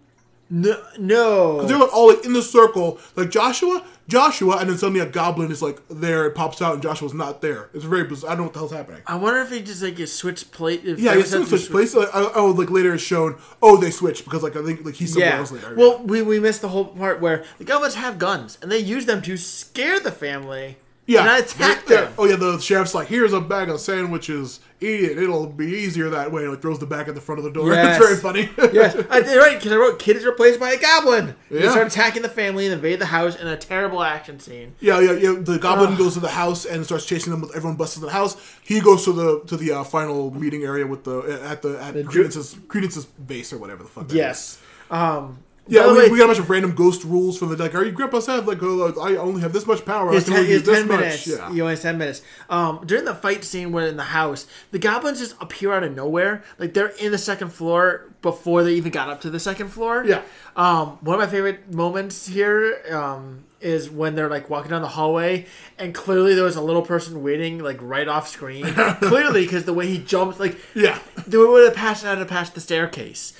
No, 0.48 0.80
no. 0.98 1.62
They're 1.66 1.78
like 1.78 1.92
all 1.92 2.08
like 2.08 2.24
in 2.24 2.32
the 2.32 2.42
circle, 2.42 3.00
like 3.16 3.30
Joshua, 3.30 3.84
Joshua, 4.06 4.58
and 4.58 4.70
then 4.70 4.78
suddenly 4.78 5.00
a 5.00 5.06
goblin 5.06 5.50
is 5.50 5.60
like 5.60 5.80
there, 5.88 6.24
it 6.26 6.36
pops 6.36 6.62
out, 6.62 6.74
and 6.74 6.82
Joshua's 6.82 7.12
not 7.14 7.42
there. 7.42 7.68
It's 7.74 7.84
very 7.84 8.04
bizarre. 8.04 8.30
I 8.30 8.34
don't 8.34 8.38
know 8.38 8.44
what 8.44 8.52
the 8.52 8.58
hell's 8.60 8.72
happening. 8.72 9.02
I 9.08 9.16
wonder 9.16 9.40
if 9.40 9.50
he 9.50 9.60
just 9.60 9.82
like 9.82 9.98
a 9.98 10.06
switch 10.06 10.48
plate. 10.52 10.82
If 10.84 11.00
Yeah, 11.00 11.14
it's 11.18 11.30
Seth 11.30 11.48
switch 11.48 11.68
place. 11.68 11.94
Like, 11.96 12.10
oh, 12.14 12.54
like 12.56 12.70
later 12.70 12.94
it's 12.94 13.02
shown. 13.02 13.36
Oh, 13.60 13.76
they 13.76 13.90
switched 13.90 14.24
because 14.24 14.44
like 14.44 14.54
I 14.54 14.62
think 14.62 14.84
like 14.84 14.94
he's 14.94 15.12
somewhere 15.12 15.30
Yeah. 15.30 15.38
else 15.38 15.50
later. 15.50 15.74
Well, 15.76 15.98
we, 16.04 16.22
we 16.22 16.38
missed 16.38 16.60
the 16.62 16.68
whole 16.68 16.84
part 16.84 17.20
where 17.20 17.44
the 17.58 17.64
goblins 17.64 17.94
have 17.96 18.18
guns 18.18 18.56
and 18.62 18.70
they 18.70 18.78
use 18.78 19.06
them 19.06 19.22
to 19.22 19.36
scare 19.36 19.98
the 19.98 20.12
family. 20.12 20.76
Yeah, 21.08 21.20
And 21.20 21.26
not 21.28 21.40
attack 21.40 21.88
yeah. 21.88 22.00
them. 22.02 22.14
Oh 22.18 22.24
yeah, 22.24 22.34
the 22.36 22.58
sheriff's 22.58 22.92
like, 22.94 23.06
here's 23.06 23.32
a 23.32 23.40
bag 23.40 23.68
of 23.68 23.78
sandwiches. 23.80 24.58
Eat 24.80 25.04
it. 25.04 25.18
It'll 25.18 25.46
be 25.46 25.66
easier 25.66 26.10
that 26.10 26.32
way. 26.32 26.42
And 26.42 26.50
like 26.50 26.60
throws 26.60 26.80
the 26.80 26.86
bag 26.86 27.08
at 27.08 27.14
the 27.14 27.20
front 27.20 27.38
of 27.38 27.44
the 27.44 27.52
door. 27.52 27.70
Yes. 27.72 27.96
it's 27.96 28.04
very 28.06 28.16
funny. 28.20 28.50
yes, 28.74 28.96
I 29.08 29.20
did 29.20 29.36
right 29.38 29.56
because 29.56 29.72
I 29.72 29.76
wrote 29.76 29.98
"kid 30.00 30.16
is 30.16 30.24
replaced 30.26 30.58
by 30.58 30.72
a 30.72 30.80
goblin." 30.80 31.34
They 31.50 31.62
Yeah. 31.62 31.70
start 31.70 31.86
attacking 31.86 32.22
the 32.22 32.28
family 32.28 32.66
and 32.66 32.74
invade 32.74 32.98
the 32.98 33.06
house 33.06 33.36
in 33.36 33.46
a 33.46 33.56
terrible 33.56 34.02
action 34.02 34.40
scene. 34.40 34.74
Yeah, 34.80 34.98
yeah, 35.00 35.12
yeah. 35.12 35.34
The 35.38 35.58
goblin 35.58 35.92
Ugh. 35.92 35.98
goes 35.98 36.14
to 36.14 36.20
the 36.20 36.28
house 36.28 36.64
and 36.64 36.84
starts 36.84 37.06
chasing 37.06 37.30
them. 37.30 37.40
With 37.40 37.54
everyone 37.56 37.76
busts 37.76 37.96
the 37.96 38.10
house. 38.10 38.36
He 38.64 38.80
goes 38.80 39.04
to 39.04 39.12
the 39.12 39.40
to 39.46 39.56
the 39.56 39.72
uh, 39.72 39.84
final 39.84 40.32
meeting 40.34 40.64
area 40.64 40.86
with 40.86 41.04
the 41.04 41.20
at 41.44 41.62
the 41.62 41.80
at 41.80 41.94
Ju- 41.94 42.04
Creedence's 42.04 42.56
Creedence's 42.68 43.04
base 43.06 43.52
or 43.52 43.58
whatever 43.58 43.82
the 43.84 43.88
fuck. 43.88 44.08
that 44.08 44.12
is. 44.14 44.16
Yes. 44.18 44.58
Um, 44.90 45.38
Yeah, 45.68 45.90
we, 45.90 45.98
way, 45.98 46.08
we 46.10 46.18
got 46.18 46.24
a 46.24 46.26
bunch 46.28 46.38
of 46.38 46.48
random 46.48 46.74
ghost 46.74 47.02
rules 47.04 47.36
from 47.38 47.48
the 47.48 47.56
deck. 47.56 47.74
Are 47.74 47.84
you 47.84 47.90
Grandpa 47.92 48.20
said 48.20 48.46
like 48.46 48.58
oh, 48.62 48.94
I 49.00 49.16
only 49.16 49.40
have 49.40 49.52
this 49.52 49.66
much 49.66 49.84
power. 49.84 50.10
I 50.10 50.14
can 50.20 50.24
ten, 50.24 50.36
only 50.38 50.50
use 50.50 50.60
it's 50.60 50.68
this 50.68 50.78
10 50.78 50.88
much. 50.88 51.00
minutes. 51.00 51.26
Yeah. 51.26 51.52
You 51.52 51.62
only 51.62 51.74
have 51.74 51.82
10 51.82 51.98
minutes. 51.98 52.22
Um, 52.48 52.82
during 52.86 53.04
the 53.04 53.14
fight 53.14 53.42
scene 53.44 53.72
where 53.72 53.86
in 53.86 53.96
the 53.96 54.04
house, 54.04 54.46
the 54.70 54.78
goblins 54.78 55.18
just 55.18 55.34
appear 55.40 55.72
out 55.72 55.82
of 55.82 55.94
nowhere. 55.94 56.44
Like 56.58 56.72
they're 56.74 56.88
in 57.00 57.10
the 57.10 57.18
second 57.18 57.50
floor 57.52 58.12
before 58.22 58.62
they 58.62 58.74
even 58.74 58.92
got 58.92 59.08
up 59.08 59.20
to 59.22 59.30
the 59.30 59.40
second 59.40 59.68
floor. 59.68 60.04
Yeah. 60.06 60.22
Um, 60.54 60.98
one 61.00 61.14
of 61.14 61.20
my 61.20 61.26
favorite 61.30 61.72
moments 61.74 62.26
here 62.28 62.80
um, 62.92 63.44
is 63.60 63.90
when 63.90 64.14
they're 64.14 64.30
like 64.30 64.48
walking 64.48 64.70
down 64.70 64.82
the 64.82 64.88
hallway 64.88 65.46
and 65.78 65.92
clearly 65.94 66.34
there 66.34 66.44
was 66.44 66.56
a 66.56 66.62
little 66.62 66.82
person 66.82 67.22
waiting 67.22 67.58
like 67.58 67.78
right 67.80 68.06
off 68.06 68.28
screen. 68.28 68.64
clearly 69.00 69.44
because 69.44 69.64
the 69.64 69.74
way 69.74 69.86
he 69.88 69.98
jumps, 69.98 70.38
like 70.38 70.56
Yeah. 70.74 70.98
they 71.26 71.38
would 71.38 71.64
have 71.64 71.74
passed 71.74 72.04
out 72.04 72.18
of 72.18 72.28
past 72.28 72.54
the 72.54 72.60
staircase. 72.60 73.32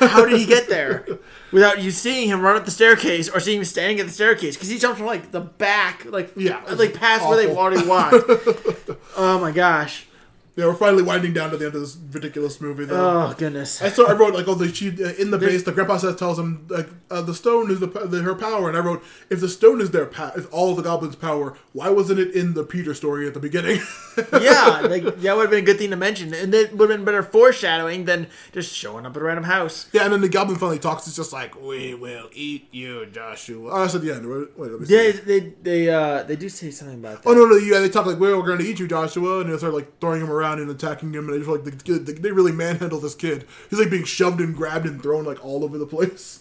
How 0.00 0.24
did 0.24 0.38
he 0.38 0.46
get 0.46 0.68
there 0.68 1.06
without 1.52 1.82
you 1.82 1.90
seeing 1.90 2.28
him 2.28 2.40
run 2.40 2.56
up 2.56 2.64
the 2.64 2.70
staircase 2.70 3.28
or 3.28 3.38
seeing 3.40 3.58
him 3.58 3.64
standing 3.64 4.00
at 4.00 4.06
the 4.06 4.12
staircase? 4.12 4.56
Because 4.56 4.68
he 4.68 4.78
jumped 4.78 4.98
from 4.98 5.06
like 5.06 5.30
the 5.30 5.40
back, 5.40 6.06
like 6.06 6.32
Yeah, 6.36 6.62
like 6.72 6.94
past 6.94 7.26
where 7.28 7.36
they've 7.36 7.56
already 7.56 7.86
walked. 7.86 8.14
oh 9.16 9.38
my 9.40 9.50
gosh! 9.52 10.06
Yeah, 10.56 10.66
we're 10.66 10.74
finally 10.74 11.02
winding 11.02 11.32
down 11.32 11.50
to 11.50 11.56
the 11.56 11.66
end 11.66 11.74
of 11.74 11.80
this 11.80 11.96
ridiculous 12.12 12.60
movie. 12.60 12.84
Though. 12.84 13.28
Oh 13.30 13.34
goodness! 13.36 13.82
I 13.82 13.88
saw 13.88 14.06
I 14.06 14.12
wrote 14.12 14.34
like 14.34 14.46
oh 14.46 14.54
the 14.54 14.72
she 14.72 14.88
uh, 15.02 15.12
in 15.18 15.32
the 15.32 15.38
base 15.38 15.64
the 15.64 15.72
grandpa 15.72 15.96
says 15.96 16.14
tells 16.14 16.38
him 16.38 16.66
like 16.70 16.88
uh, 17.10 17.22
the 17.22 17.34
stone 17.34 17.72
is 17.72 17.80
the, 17.80 17.88
the 17.88 18.22
her 18.22 18.36
power 18.36 18.68
and 18.68 18.76
I 18.76 18.80
wrote 18.80 19.02
if 19.30 19.40
the 19.40 19.48
stone 19.48 19.80
is 19.80 19.90
their 19.90 20.06
pa- 20.06 20.30
if 20.36 20.46
all 20.52 20.76
the 20.76 20.82
goblins 20.82 21.16
power 21.16 21.56
why 21.72 21.88
wasn't 21.90 22.20
it 22.20 22.34
in 22.36 22.54
the 22.54 22.62
Peter 22.62 22.94
story 22.94 23.26
at 23.26 23.34
the 23.34 23.40
beginning 23.40 23.80
yeah, 24.32 24.80
like 24.88 25.02
that 25.02 25.36
would 25.36 25.42
have 25.42 25.50
been 25.50 25.64
a 25.64 25.66
good 25.66 25.78
thing 25.78 25.90
to 25.90 25.96
mention, 25.96 26.32
and 26.32 26.54
it 26.54 26.72
would 26.76 26.88
have 26.88 26.98
been 26.98 27.04
better 27.04 27.24
foreshadowing 27.24 28.04
than 28.04 28.28
just 28.52 28.72
showing 28.72 29.04
up 29.06 29.16
at 29.16 29.22
a 29.22 29.24
random 29.24 29.42
house. 29.44 29.88
yeah 29.92 30.04
and 30.04 30.12
then 30.12 30.20
the 30.20 30.28
goblin 30.28 30.56
finally 30.56 30.78
talks 30.78 31.08
it's 31.08 31.16
just 31.16 31.32
like 31.32 31.60
we 31.60 31.94
will 31.96 32.28
eat 32.32 32.68
you 32.70 33.06
Joshua 33.06 33.72
oh 33.72 33.80
that's 33.80 33.96
at 33.96 34.02
the 34.02 34.14
end 34.14 34.24
wait, 34.28 34.56
wait 34.56 34.70
let 34.70 34.80
me 34.80 34.86
see 34.86 35.06
Yeah, 35.06 35.12
they 35.26 35.40
they 35.62 35.88
uh 35.88 36.22
they 36.22 36.36
do 36.36 36.48
say 36.48 36.70
something 36.70 36.98
about 37.00 37.24
that. 37.24 37.28
Oh 37.28 37.32
no 37.34 37.44
no 37.46 37.56
yeah 37.56 37.80
they 37.80 37.88
talk 37.88 38.06
like 38.06 38.20
well, 38.20 38.38
we're 38.38 38.46
going 38.46 38.60
to 38.60 38.64
eat 38.64 38.78
you 38.78 38.86
Joshua 38.86 39.40
and 39.40 39.52
they 39.52 39.56
start 39.58 39.74
like 39.74 39.98
throwing 40.00 40.20
him 40.22 40.30
around 40.30 40.43
and 40.58 40.70
attacking 40.70 41.12
him 41.12 41.24
and 41.28 41.34
they 41.34 41.38
just 41.38 41.50
like 41.50 41.64
the 41.64 41.72
kid 41.72 42.06
they, 42.06 42.12
they 42.12 42.30
really 42.32 42.52
manhandle 42.52 43.00
this 43.00 43.14
kid 43.14 43.46
he's 43.70 43.78
like 43.78 43.90
being 43.90 44.04
shoved 44.04 44.40
and 44.40 44.54
grabbed 44.54 44.86
and 44.86 45.02
thrown 45.02 45.24
like 45.24 45.42
all 45.44 45.64
over 45.64 45.78
the 45.78 45.86
place 45.86 46.40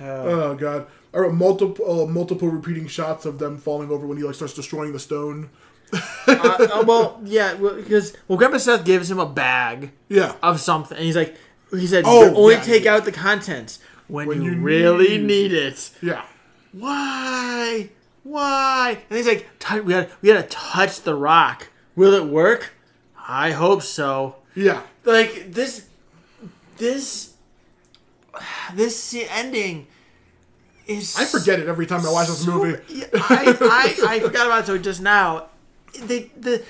oh 0.00 0.54
god 0.54 0.86
I 1.14 1.18
wrote 1.18 1.34
multiple 1.34 2.02
uh, 2.02 2.06
multiple 2.06 2.48
repeating 2.48 2.86
shots 2.86 3.24
of 3.24 3.38
them 3.38 3.56
falling 3.58 3.90
over 3.90 4.06
when 4.06 4.18
he 4.18 4.24
like 4.24 4.34
starts 4.34 4.54
destroying 4.54 4.92
the 4.92 4.98
stone 4.98 5.50
uh, 5.90 6.68
uh, 6.70 6.84
well, 6.86 7.18
yeah, 7.24 7.54
because 7.54 8.14
well, 8.28 8.36
Grandpa 8.36 8.58
Seth 8.58 8.84
gives 8.84 9.10
him 9.10 9.18
a 9.18 9.24
bag 9.24 9.90
yeah 10.10 10.34
of 10.42 10.60
something, 10.60 10.94
and 10.98 11.06
he's 11.06 11.16
like, 11.16 11.34
he 11.70 11.86
said, 11.86 12.04
Oh, 12.06 12.34
only 12.34 12.56
yeah, 12.56 12.60
take 12.60 12.84
yeah. 12.84 12.94
out 12.94 13.06
the 13.06 13.12
contents 13.12 13.78
when, 14.06 14.26
When 14.28 14.42
you, 14.42 14.50
you 14.52 14.60
really 14.60 15.16
need- 15.16 15.26
need 15.26 15.52
it." 15.54 15.90
yeah 16.02 16.26
Why? 16.72 17.88
Why? 18.22 18.98
And 19.08 19.16
he's 19.16 19.26
like, 19.26 19.46
"We 19.84 19.92
got, 19.94 20.10
we 20.20 20.28
got 20.32 20.42
to 20.42 20.48
touch 20.48 21.00
the 21.00 21.14
rock. 21.14 21.68
Will 21.96 22.12
it 22.12 22.26
work? 22.26 22.74
I 23.28 23.50
hope 23.52 23.82
so." 23.82 24.36
yeah 24.54 24.80
Like 25.04 25.52
this, 25.52 25.86
this, 26.78 27.34
this 28.74 29.14
ending 29.30 29.86
is. 30.86 31.16
I 31.18 31.24
forget 31.26 31.60
it 31.60 31.68
every 31.68 31.86
time 31.86 32.04
I 32.06 32.10
watch 32.10 32.28
this 32.28 32.46
movie 32.46 32.80
I, 33.14 33.56
I, 33.60 34.14
I 34.14 34.20
forgot 34.26 34.46
about 34.46 34.60
it 34.64 34.66
so 34.66 34.78
just 34.78 35.02
now. 35.02 35.46
They 36.02 36.30
the, 36.36 36.62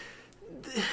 the 0.63 0.85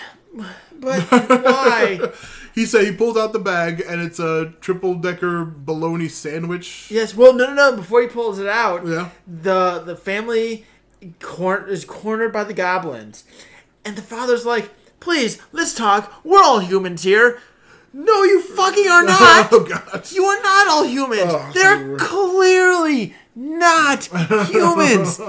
but 0.80 1.00
why? 1.12 2.00
he 2.56 2.66
said 2.66 2.86
he 2.86 2.92
pulls 2.92 3.18
out 3.18 3.32
the 3.34 3.40
bag 3.40 3.84
and 3.88 4.02
it's 4.02 4.20
a 4.20 4.54
triple 4.62 4.96
decker 4.96 5.46
bologna 5.46 6.08
sandwich 6.10 6.90
Yes. 6.92 7.16
Well, 7.16 7.34
no, 7.34 7.48
no, 7.48 7.54
no. 7.54 7.76
Before 7.78 8.02
he 8.02 8.08
pulls 8.08 8.40
it 8.40 8.48
out, 8.48 8.86
Yeah. 8.86 9.10
the 9.28 9.80
the 9.86 9.96
family 9.96 10.66
cor- 11.20 11.68
is 11.68 11.86
cornered 11.86 12.32
by 12.34 12.44
the 12.44 12.54
goblins, 12.54 13.24
and 13.86 13.96
the 13.96 14.02
father's 14.02 14.46
like, 14.46 14.70
"Please, 15.06 15.38
let's 15.54 15.74
talk. 15.74 16.12
We're 16.26 16.42
all 16.44 16.60
humans 16.60 17.04
here." 17.04 17.40
No, 17.94 18.24
you 18.24 18.42
fucking 18.42 18.88
are 18.90 19.04
oh, 19.08 19.08
not. 19.08 19.50
oh 19.54 19.64
god 19.64 20.12
You 20.12 20.26
are 20.26 20.42
not 20.44 20.68
all 20.68 20.84
humans. 20.86 21.22
Oh, 21.28 21.52
They're 21.54 21.96
clearly 21.98 23.14
not 23.36 24.04
humans. 24.50 25.20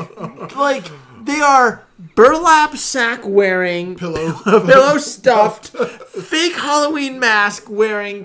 like 0.57 0.85
they 1.23 1.41
are 1.41 1.85
burlap 2.17 2.77
sack 2.77 3.21
wearing, 3.25 3.95
Pillow. 3.97 4.33
pillow 4.67 4.99
stuffed, 4.99 5.69
fake 6.09 6.55
Halloween 6.57 7.21
mask 7.21 7.67
wearing 7.71 8.25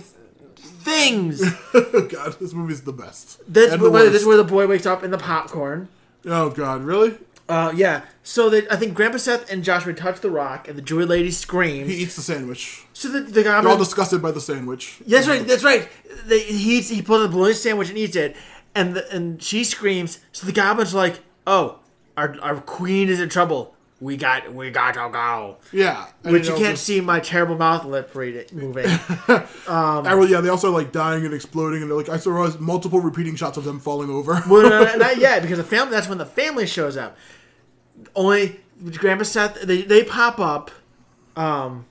things. 0.55 1.43
oh 1.75 2.07
god 2.09 2.39
this 2.39 2.53
movie's 2.53 2.81
the 2.81 2.93
best 2.93 3.41
That's 3.47 3.77
where, 3.79 4.09
this 4.09 4.21
is 4.21 4.27
where 4.27 4.37
the 4.37 4.43
boy 4.43 4.65
wakes 4.67 4.85
up 4.87 5.03
in 5.03 5.11
the 5.11 5.17
popcorn. 5.19 5.87
oh 6.25 6.49
god 6.49 6.81
really 6.81 7.15
Uh, 7.51 7.71
yeah. 7.75 8.01
So 8.23 8.49
they, 8.49 8.67
I 8.69 8.75
think 8.75 8.93
Grandpa 8.93 9.17
Seth 9.17 9.51
and 9.51 9.63
Joshua 9.63 9.93
touch 9.93 10.21
the 10.21 10.29
rock, 10.29 10.67
and 10.67 10.77
the 10.77 10.81
Jewy 10.81 11.07
lady 11.07 11.31
screams. 11.31 11.89
he 11.89 12.03
eats 12.03 12.15
the 12.15 12.21
sandwich 12.21 12.85
so 12.93 13.09
the, 13.09 13.21
the 13.21 13.41
they're 13.43 13.67
all 13.67 13.77
disgusted 13.77 14.21
by 14.21 14.31
the 14.31 14.41
sandwich 14.41 14.99
That's 15.07 15.27
right. 15.27 15.45
That's 15.45 15.63
right. 15.63 15.89
They, 16.25 16.39
he 16.39 16.77
eats, 16.77 16.89
he 16.89 17.01
pulls 17.01 17.25
a 17.25 17.27
bologna 17.27 17.53
sandwich 17.53 17.89
and 17.89 17.97
eats 17.97 18.15
it, 18.15 18.35
and 18.75 18.93
the, 18.95 19.11
and 19.11 19.41
she 19.41 19.63
screams. 19.63 20.19
So 20.31 20.45
the 20.45 20.51
goblin's 20.53 20.93
like, 20.93 21.19
"Oh, 21.47 21.79
our, 22.15 22.35
our 22.41 22.55
queen 22.61 23.09
is 23.09 23.19
in 23.19 23.29
trouble. 23.29 23.73
We 23.99 24.17
got 24.17 24.53
we 24.53 24.69
got 24.71 24.93
to 24.93 25.09
go." 25.11 25.57
yeah 25.71 26.07
Which 26.23 26.47
you 26.47 26.53
can't 26.53 26.75
just- 26.75 26.83
see 26.85 27.01
my 27.01 27.19
terrible 27.19 27.57
mouth 27.57 27.85
lip 27.85 28.13
read 28.15 28.35
it 28.35 28.53
moving. 28.53 28.85
Really, 29.67 30.31
yeah, 30.31 30.41
they 30.41 30.49
also 30.49 30.71
like 30.71 30.91
dying 30.91 31.25
and 31.25 31.33
exploding, 31.33 31.81
and 31.81 31.89
they're 31.89 31.97
like 31.97 32.09
I 32.09 32.17
saw 32.17 32.49
multiple 32.59 32.99
repeating 32.99 33.35
shots 33.35 33.57
of 33.57 33.63
them 33.63 33.79
falling 33.79 34.09
over. 34.09 34.41
well, 34.49 34.69
no, 34.69 34.95
not 34.97 35.17
yet 35.17 35.41
because 35.41 35.57
the 35.57 35.63
family. 35.63 35.91
That's 35.91 36.07
when 36.07 36.17
the 36.17 36.25
family 36.25 36.67
shows 36.67 36.97
up. 36.97 37.17
Only 38.15 38.59
Grandpa 38.97 39.23
Seth. 39.23 39.61
They 39.61 39.81
they 39.83 40.03
pop 40.03 40.39
up. 40.39 40.71
Um, 41.35 41.85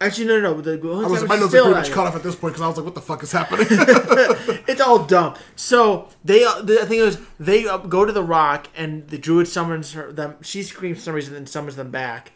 actually, 0.00 0.26
no, 0.26 0.40
no, 0.40 0.54
no. 0.54 0.60
The 0.60 0.72
only 0.90 1.04
I 1.04 1.08
was 1.08 1.24
my 1.24 1.36
nose 1.36 1.50
pretty 1.50 1.70
much 1.70 1.90
cut 1.90 2.06
off 2.06 2.16
at 2.16 2.22
this 2.22 2.36
point 2.36 2.54
because 2.54 2.62
I 2.62 2.68
was 2.68 2.76
like, 2.76 2.84
"What 2.84 2.94
the 2.94 3.00
fuck 3.00 3.22
is 3.22 3.32
happening?" 3.32 3.66
it's 3.70 4.80
all 4.80 5.04
dumb. 5.04 5.34
So 5.56 6.08
they, 6.24 6.44
uh, 6.44 6.62
the, 6.62 6.80
I 6.82 6.84
think 6.84 7.00
it 7.00 7.04
was 7.04 7.18
they 7.38 7.66
uh, 7.66 7.78
go 7.78 8.04
to 8.04 8.12
the 8.12 8.22
rock, 8.22 8.68
and 8.76 9.08
the 9.08 9.18
druid 9.18 9.48
summons 9.48 9.92
her, 9.92 10.12
them. 10.12 10.36
She 10.42 10.62
screams 10.62 10.98
for 10.98 11.04
some 11.04 11.14
reason, 11.14 11.34
and 11.34 11.48
summons 11.48 11.76
them 11.76 11.90
back. 11.90 12.32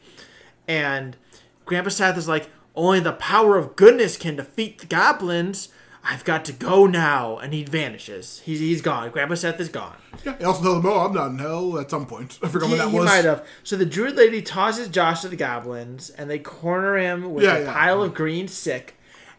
And 0.68 1.16
Grandpa 1.64 1.90
Seth 1.90 2.18
is 2.18 2.28
like, 2.28 2.50
"Only 2.74 3.00
the 3.00 3.12
power 3.12 3.56
of 3.56 3.76
goodness 3.76 4.16
can 4.16 4.36
defeat 4.36 4.78
the 4.78 4.86
goblins. 4.86 5.68
I've 6.08 6.24
got 6.24 6.44
to 6.46 6.52
go 6.52 6.86
now." 6.86 7.38
And 7.38 7.52
he 7.52 7.64
vanishes. 7.64 8.40
He's 8.44 8.60
he's 8.60 8.80
gone. 8.82 9.10
Grandpa 9.10 9.34
Seth 9.34 9.60
is 9.60 9.68
gone. 9.68 9.96
yeah, 10.24 10.36
he 10.38 10.44
also 10.44 10.62
tells 10.62 10.82
them, 10.82 10.92
"Oh, 10.92 11.00
I'm 11.06 11.12
not 11.14 11.30
in 11.32 11.38
hell." 11.38 11.78
At 11.78 11.90
some 11.90 12.06
point, 12.06 12.38
I 12.42 12.48
forgot 12.48 12.66
He, 12.66 12.72
when 12.72 12.78
that 12.78 12.90
he 12.90 12.96
was. 12.98 13.04
might 13.06 13.24
have. 13.24 13.46
So 13.64 13.76
the 13.76 13.86
druid 13.86 14.16
lady 14.16 14.42
tosses 14.42 14.88
Josh 14.88 15.22
to 15.22 15.28
the 15.28 15.36
goblins, 15.36 16.10
and 16.10 16.30
they 16.30 16.38
corner 16.38 16.96
him 16.96 17.32
with 17.34 17.44
Yeah, 17.44 17.56
a 17.56 17.64
yeah. 17.64 17.72
pile 17.72 18.02
of 18.02 18.14
green 18.14 18.48
sick. 18.48 18.94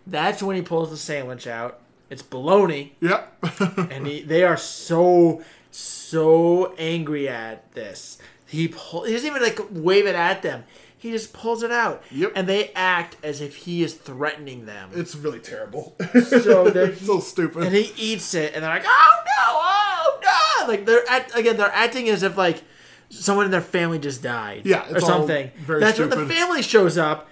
That's 0.05 0.41
when 0.43 0.55
he 0.55 0.61
pulls 0.61 0.89
the 0.89 0.97
sandwich 0.97 1.47
out. 1.47 1.79
it's 2.09 2.23
baloney, 2.23 2.91
Yep. 3.01 3.45
and 3.91 4.07
he, 4.07 4.21
they 4.21 4.43
are 4.43 4.55
so 4.57 5.41
so 5.71 6.73
angry 6.77 7.27
at 7.27 7.71
this. 7.73 8.17
He 8.45 8.69
pull, 8.69 9.03
he 9.03 9.13
doesn't 9.13 9.27
even 9.27 9.41
like 9.41 9.59
wave 9.71 10.05
it 10.07 10.15
at 10.15 10.41
them. 10.41 10.63
He 10.99 11.11
just 11.11 11.31
pulls 11.31 11.61
it 11.61 11.71
out, 11.71 12.01
Yep. 12.11 12.31
and 12.35 12.47
they 12.49 12.71
act 12.73 13.17
as 13.23 13.39
if 13.39 13.55
he 13.57 13.83
is 13.83 13.93
threatening 13.93 14.65
them. 14.65 14.89
it's 14.95 15.15
really 15.15 15.39
terrible. 15.39 15.95
So 16.29 16.69
they're- 16.71 16.95
so 17.11 17.19
stupid. 17.19 17.63
and 17.65 17.75
he 17.75 17.93
eats 17.97 18.33
it, 18.33 18.53
and 18.55 18.63
they're 18.63 18.71
like, 18.71 18.85
"Oh 18.85 19.23
no! 19.25 19.43
Oh 19.47 20.19
no!" 20.63 20.67
Like 20.67 20.85
they're 20.85 21.03
act, 21.07 21.35
again, 21.35 21.55
they're 21.57 21.71
acting 21.71 22.09
as 22.09 22.23
if 22.23 22.35
like 22.35 22.63
someone 23.09 23.45
in 23.45 23.51
their 23.51 23.61
family 23.61 23.99
just 23.99 24.23
died, 24.23 24.63
Yeah, 24.65 24.85
or 24.91 24.99
something. 24.99 25.51
very 25.57 25.79
That's 25.81 25.99
when 25.99 26.09
the 26.09 26.25
family 26.25 26.61
shows 26.63 26.97
up, 26.97 27.29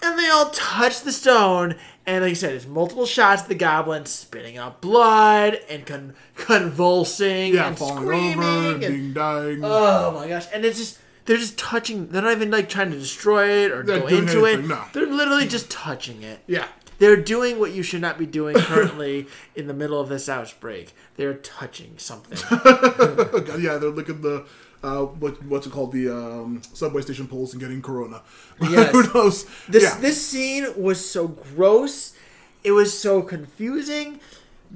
and 0.00 0.16
they 0.18 0.28
all 0.30 0.50
touch 0.50 1.00
the 1.00 1.12
stone, 1.12 1.74
and 2.06 2.22
like 2.22 2.28
you 2.30 2.34
said, 2.36 2.54
it's 2.54 2.66
multiple 2.66 3.06
shots 3.06 3.42
of 3.42 3.48
the 3.48 3.54
goblin 3.56 4.06
spitting 4.06 4.56
out 4.56 4.80
blood 4.80 5.58
and 5.68 5.84
con- 5.84 6.14
convulsing 6.36 7.54
yeah, 7.54 7.68
and 7.68 7.78
falling 7.78 8.04
screaming 8.04 8.38
over 8.38 8.74
and 8.74 8.84
and 8.84 8.94
being 8.94 9.12
dying. 9.12 9.60
oh 9.64 10.12
my 10.12 10.28
gosh! 10.28 10.46
And 10.54 10.64
it's 10.64 10.78
just. 10.78 10.98
They're 11.26 11.36
just 11.38 11.58
touching. 11.58 12.08
They're 12.08 12.22
not 12.22 12.32
even 12.32 12.50
like 12.50 12.68
trying 12.68 12.90
to 12.90 12.98
destroy 12.98 13.64
it 13.64 13.70
or 13.72 13.82
They're 13.82 14.00
go 14.00 14.06
into 14.08 14.44
anything, 14.46 14.64
it. 14.66 14.68
no. 14.68 14.84
They're 14.92 15.06
literally 15.06 15.46
just 15.46 15.70
touching 15.70 16.22
it. 16.22 16.40
yeah. 16.46 16.66
They're 16.98 17.16
doing 17.16 17.58
what 17.58 17.72
you 17.72 17.82
should 17.82 18.00
not 18.00 18.18
be 18.18 18.26
doing 18.26 18.54
currently 18.70 19.26
in 19.56 19.66
the 19.66 19.74
middle 19.74 20.00
of 20.00 20.08
this 20.08 20.28
outbreak. 20.28 20.94
They're 21.16 21.34
touching 21.34 21.94
something. 21.98 22.38
Yeah, 23.60 23.78
they're 23.78 23.90
looking 23.90 24.20
the 24.20 24.46
uh, 24.82 25.00
what 25.06 25.42
what's 25.44 25.66
it 25.66 25.72
called 25.72 25.92
the 25.92 26.08
um, 26.10 26.62
subway 26.72 27.02
station 27.02 27.26
poles 27.26 27.52
and 27.52 27.60
getting 27.60 27.82
corona. 27.82 28.22
Yes. 28.60 28.92
Who 28.92 29.12
knows? 29.12 29.44
This 29.68 29.82
yeah. 29.82 29.98
this 29.98 30.24
scene 30.24 30.66
was 30.80 31.04
so 31.08 31.28
gross. 31.28 32.14
It 32.62 32.72
was 32.72 32.96
so 32.98 33.22
confusing. 33.22 34.20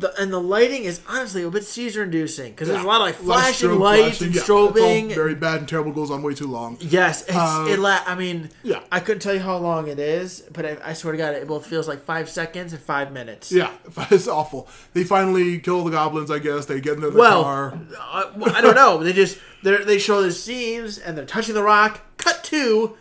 The, 0.00 0.14
and 0.22 0.32
the 0.32 0.40
lighting 0.40 0.84
is 0.84 1.00
honestly 1.08 1.42
a 1.42 1.50
bit 1.50 1.64
seizure 1.64 2.04
inducing 2.04 2.52
because 2.52 2.68
there's 2.68 2.84
a 2.84 2.86
lot 2.86 3.00
of 3.00 3.06
like 3.08 3.18
A 3.20 3.22
lot 3.24 3.36
of 3.38 3.42
flashing 3.42 3.68
strobe 3.70 3.80
lights 3.80 4.18
flashing, 4.18 4.26
and 4.28 4.36
yeah. 4.36 4.42
Strobing. 4.42 5.14
very 5.14 5.34
bad 5.34 5.58
and 5.58 5.68
terrible. 5.68 5.90
Goes 5.90 6.12
on 6.12 6.22
way 6.22 6.34
too 6.34 6.46
long. 6.46 6.76
yes, 6.80 7.22
it's, 7.22 7.34
Uh, 7.36 7.66
it. 7.68 7.80
La- 7.80 8.04
I 8.06 8.14
mean, 8.14 8.50
yeah. 8.62 8.78
I 8.92 9.00
couldn't 9.00 9.20
tell 9.22 9.34
you 9.34 9.40
how 9.40 9.56
long 9.56 9.88
it 9.88 9.98
is, 9.98 10.42
but 10.52 10.64
I, 10.64 10.76
I 10.84 10.92
swear 10.92 11.10
to 11.12 11.18
God, 11.18 11.34
it 11.34 11.48
both 11.48 11.66
feels 11.66 11.88
like 11.88 12.04
five 12.04 12.28
seconds 12.30 12.72
and 12.72 12.80
five 12.80 13.10
minutes. 13.12 13.50
Yeah, 13.50 13.72
it's 14.10 14.28
awful. 14.28 14.68
They 14.92 15.02
finally 15.02 15.58
kill 15.58 15.82
the 15.82 15.90
goblins. 15.90 16.30
I 16.30 16.38
guess 16.38 16.66
they 16.66 16.80
get 16.80 16.94
in 16.94 17.00
the 17.00 17.10
Well, 17.10 17.42
car. 17.42 17.78
uh, 18.00 18.24
well, 18.36 18.54
I 18.54 18.60
don't 18.60 18.76
know. 18.76 19.02
They 19.02 19.12
just 19.12 19.38
they 19.64 19.78
they 19.78 19.98
show 19.98 20.22
the 20.22 20.30
scenes 20.30 20.98
and 20.98 21.18
they're 21.18 21.24
touching 21.26 21.54
the 21.54 21.64
rock. 21.64 22.02
Cut 22.18 22.44
to, 22.44 22.96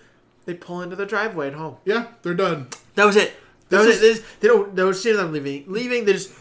they 0.45 0.55
pull 0.55 0.81
into 0.81 0.95
the 0.95 1.05
driveway 1.05 1.47
at 1.49 1.53
home. 1.53 1.77
Yeah, 1.85 2.07
they're 2.23 2.33
done. 2.33 2.69
That 2.95 3.05
was 3.05 3.15
it. 3.17 3.33
That 3.69 3.83
This 3.83 3.85
was 3.87 3.97
it. 3.97 4.01
They, 4.01 4.13
just, 4.15 4.39
they 4.41 4.47
don't. 4.47 4.75
They 4.75 4.81
don't 4.81 4.95
see 4.95 5.11
them 5.11 5.31
leaving. 5.31 5.65
Leaving. 5.67 6.05
They 6.05 6.13
just 6.13 6.31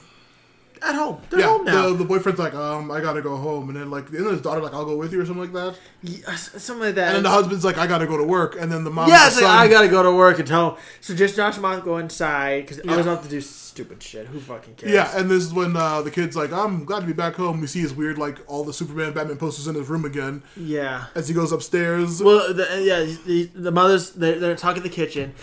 at 0.82 0.94
home. 0.94 1.20
They're 1.30 1.40
Yeah, 1.40 1.46
home 1.46 1.64
now. 1.64 1.88
the, 1.88 1.94
the 1.94 2.04
boyfriend's 2.04 2.38
like, 2.38 2.54
um, 2.54 2.90
I 2.90 3.00
gotta 3.00 3.22
go 3.22 3.36
home, 3.36 3.68
and 3.68 3.76
then 3.76 3.90
like, 3.90 4.08
and 4.08 4.26
then 4.26 4.32
his 4.32 4.40
daughter 4.40 4.60
like, 4.60 4.74
I'll 4.74 4.84
go 4.84 4.96
with 4.96 5.12
you 5.12 5.20
or 5.20 5.26
something 5.26 5.52
like 5.52 5.52
that. 5.52 5.78
Yeah, 6.02 6.34
something 6.34 6.86
like 6.86 6.94
that. 6.96 7.08
And 7.08 7.16
then 7.16 7.22
the 7.22 7.30
husband's 7.30 7.64
like, 7.64 7.78
I 7.78 7.86
gotta 7.86 8.06
go 8.06 8.16
to 8.16 8.24
work, 8.24 8.56
and 8.58 8.70
then 8.70 8.84
the 8.84 8.90
mom, 8.90 9.08
yeah, 9.08 9.26
it's 9.26 9.36
the 9.36 9.42
like 9.42 9.58
I 9.58 9.68
gotta 9.68 9.88
go 9.88 10.02
to 10.02 10.12
work 10.12 10.38
and 10.38 10.46
tell. 10.46 10.78
So 11.00 11.14
just 11.14 11.36
Josh 11.36 11.54
and 11.54 11.62
Mom 11.62 11.80
go 11.80 11.98
inside 11.98 12.62
because 12.62 12.80
I 12.86 12.96
was 12.96 13.06
about 13.06 13.22
to 13.22 13.28
do 13.28 13.40
stupid 13.40 14.02
shit. 14.02 14.26
Who 14.26 14.40
fucking 14.40 14.74
cares? 14.74 14.92
Yeah, 14.92 15.18
and 15.18 15.30
this 15.30 15.42
is 15.42 15.52
when 15.52 15.76
uh, 15.76 16.02
the 16.02 16.10
kid's 16.10 16.36
like, 16.36 16.52
I'm 16.52 16.84
glad 16.84 17.00
to 17.00 17.06
be 17.06 17.12
back 17.12 17.34
home. 17.34 17.60
We 17.60 17.66
see 17.66 17.80
his 17.80 17.92
weird, 17.92 18.16
like, 18.18 18.38
all 18.46 18.64
the 18.64 18.72
Superman, 18.72 19.12
Batman 19.12 19.36
posters 19.36 19.66
in 19.66 19.74
his 19.74 19.88
room 19.88 20.04
again 20.04 20.42
yeah. 20.56 21.06
as 21.14 21.28
he 21.28 21.34
goes 21.34 21.52
upstairs. 21.52 22.22
Well, 22.22 22.54
the, 22.54 22.66
yeah, 22.82 23.04
the, 23.26 23.50
the 23.54 23.70
mothers 23.70 24.12
they're, 24.12 24.38
they're 24.38 24.56
talking 24.56 24.82
in 24.82 24.88
the 24.88 24.94
kitchen, 24.94 25.34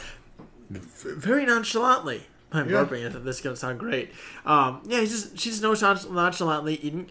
very 0.69 1.45
nonchalantly. 1.45 2.23
I'm 2.53 2.69
Yeah. 2.69 2.83
burping. 2.85 3.05
I 3.05 3.09
thought 3.11 3.25
this 3.25 3.37
is 3.37 3.41
gonna 3.41 3.55
sound 3.55 3.79
great. 3.79 4.11
Um, 4.45 4.81
yeah, 4.85 4.99
he's 4.99 5.11
just 5.11 5.39
she's 5.39 5.59
just 5.59 6.09
nonchalantly 6.11 6.75
eating. 6.75 7.09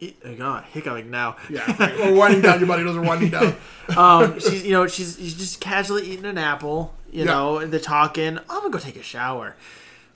Eat, 0.00 0.16
oh 0.24 0.32
God, 0.34 0.64
hiccuping 0.72 1.10
now. 1.10 1.36
yeah, 1.50 2.08
or 2.08 2.14
winding 2.14 2.40
down. 2.42 2.60
Your 2.60 2.68
body 2.68 2.84
knows 2.84 2.96
are 2.96 3.02
winding 3.02 3.30
down. 3.30 3.56
um, 3.96 4.38
she's 4.38 4.64
you 4.64 4.72
know 4.72 4.86
she's 4.86 5.16
she's 5.18 5.34
just 5.34 5.60
casually 5.60 6.04
eating 6.06 6.24
an 6.26 6.38
apple. 6.38 6.94
You 7.10 7.20
Yeah. 7.24 7.32
know, 7.32 7.58
and 7.58 7.72
they're 7.72 7.80
talking. 7.80 8.38
I'm 8.38 8.60
gonna 8.60 8.70
go 8.70 8.78
take 8.78 8.96
a 8.96 9.02
shower. 9.02 9.56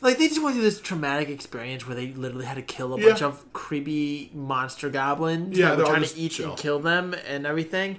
Like 0.01 0.19
they 0.19 0.27
just 0.29 0.43
went 0.43 0.55
through 0.57 0.65
this 0.65 0.81
traumatic 0.81 1.29
experience 1.29 1.87
where 1.87 1.95
they 1.95 2.09
literally 2.09 2.45
had 2.45 2.57
to 2.57 2.63
kill 2.63 2.93
a 2.95 2.99
Yeah. 3.01 3.09
bunch 3.09 3.23
of 3.23 3.53
creepy 3.53 4.31
monster 4.35 4.89
goblins. 4.89 5.57
Yeah, 5.59 5.71
that 5.71 5.79
were 5.79 5.85
trying 5.85 6.03
to 6.05 6.17
eat 6.19 6.33
chill. 6.33 6.51
and 6.51 6.59
kill 6.59 6.79
them 6.81 7.15
and 7.27 7.47
everything. 7.47 7.99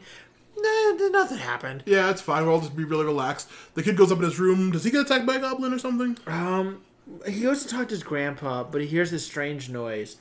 Nah, 0.55 1.07
nothing 1.09 1.39
happened. 1.39 1.83
Yeah, 1.85 2.09
it's 2.09 2.21
fine. 2.21 2.45
We'll 2.45 2.55
all 2.55 2.61
just 2.61 2.75
be 2.75 2.83
really 2.83 3.05
relaxed. 3.05 3.49
The 3.73 3.83
kid 3.83 3.97
goes 3.97 4.11
up 4.11 4.19
in 4.19 4.23
his 4.23 4.39
room. 4.39 4.71
Does 4.71 4.83
he 4.83 4.91
get 4.91 5.01
attacked 5.01 5.25
by 5.25 5.35
a 5.35 5.39
goblin 5.39 5.73
or 5.73 5.79
something? 5.79 6.17
Um, 6.27 6.81
he 7.27 7.41
goes 7.41 7.63
to 7.63 7.69
talk 7.69 7.87
to 7.89 7.93
his 7.95 8.03
grandpa, 8.03 8.63
but 8.63 8.81
he 8.81 8.87
hears 8.87 9.11
this 9.11 9.25
strange 9.25 9.69
noise. 9.69 10.17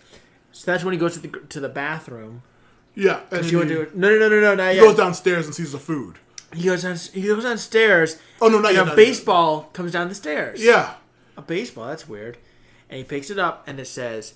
So 0.52 0.70
that's 0.70 0.84
when 0.84 0.92
he 0.92 0.98
goes 0.98 1.14
to 1.14 1.20
the 1.20 1.28
to 1.28 1.60
the 1.60 1.68
bathroom. 1.68 2.42
Yeah, 2.94 3.20
and 3.30 3.44
He 3.44 3.50
he, 3.52 3.56
went 3.56 3.68
to 3.70 3.90
no 3.94 4.10
no 4.10 4.18
no 4.18 4.28
no 4.28 4.40
no 4.40 4.54
not 4.54 4.70
he 4.72 4.76
yet. 4.78 4.82
goes 4.84 4.96
downstairs 4.96 5.46
and 5.46 5.54
sees 5.54 5.72
the 5.72 5.78
food. 5.78 6.16
He 6.54 6.64
goes 6.64 6.82
down. 6.82 6.96
He 7.14 7.22
goes 7.22 7.44
downstairs. 7.44 8.18
Oh 8.40 8.48
no, 8.48 8.58
not 8.58 8.68
And 8.68 8.76
yet. 8.76 8.82
a 8.82 8.84
not 8.86 8.98
yet. 8.98 9.06
baseball 9.06 9.62
comes 9.72 9.92
down 9.92 10.08
the 10.08 10.14
stairs. 10.14 10.62
Yeah, 10.62 10.94
a 11.36 11.42
baseball. 11.42 11.86
That's 11.86 12.06
weird. 12.08 12.36
And 12.90 12.98
he 12.98 13.04
picks 13.04 13.30
it 13.30 13.38
up, 13.38 13.64
and 13.66 13.80
it 13.80 13.86
says, 13.86 14.34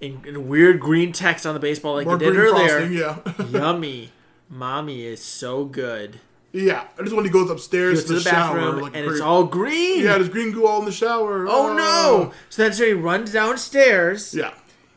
in, 0.00 0.22
in 0.24 0.46
weird 0.46 0.78
green 0.78 1.10
text 1.12 1.44
on 1.44 1.54
the 1.54 1.58
baseball, 1.60 1.94
like 1.96 2.06
more 2.06 2.16
did 2.18 2.36
earlier. 2.36 2.68
frosting. 2.68 2.92
Yeah, 2.92 3.18
Yummy, 3.50 4.12
mommy 4.48 5.04
is 5.04 5.22
so 5.22 5.64
good. 5.64 6.20
yeah. 6.52 6.86
I 6.98 7.02
just 7.02 7.14
when 7.14 7.24
he 7.24 7.30
goes 7.30 7.50
upstairs 7.50 8.00
Goes 8.02 8.06
to 8.08 8.12
the, 8.14 8.18
the 8.20 8.30
bathroom, 8.30 8.80
like 8.80 8.96
and 8.96 9.06
it's 9.06 9.20
all 9.20 9.44
green. 9.44 10.04
Yeah, 10.04 10.16
there's 10.18 10.28
green 10.28 10.52
goo 10.52 10.66
all 10.66 10.80
in 10.80 10.84
the 10.86 10.92
shower. 10.92 11.46
oh 11.48 11.74
no! 11.74 12.30
Oh. 12.30 12.34
So 12.50 12.62
then, 12.62 12.72
so 12.72 12.84
he 12.86 12.92
runs 12.92 13.32
downstairs. 13.32 14.34
Yeah, 14.34 14.54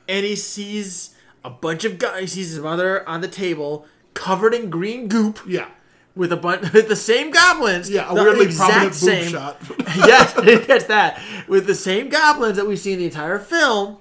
and 0.08 0.26
he 0.26 0.36
sees 0.36 1.16
a 1.44 1.50
bunch 1.50 1.84
of 1.86 1.98
guys. 2.00 2.22
He 2.22 2.28
sees 2.44 2.52
his 2.52 2.60
mother 2.60 3.08
on 3.08 3.22
the 3.22 3.28
table, 3.28 3.86
covered 4.14 4.54
in 4.54 4.70
green 4.70 5.08
goop, 5.08 5.40
yeah, 5.48 5.70
with 6.16 6.32
a 6.32 6.38
bunch 6.38 6.72
with 6.74 6.88
the 6.88 6.96
same 6.96 7.32
goblins. 7.32 7.90
yeah. 7.90 8.10
A 8.12 8.16
the 8.16 8.24
weirdly 8.24 8.46
exact 8.46 8.72
prominent 8.72 8.92
boob 8.94 9.00
same- 9.00 9.32
shot. 9.32 9.62
yes, 10.08 10.34
gets 10.68 10.86
that 10.86 11.22
with 11.48 11.66
the 11.68 11.76
same 11.76 12.10
goblins 12.10 12.58
that 12.58 12.68
we 12.68 12.76
see 12.76 12.94
in 12.94 13.00
the 13.00 13.06
entire 13.06 13.40
film, 13.40 13.98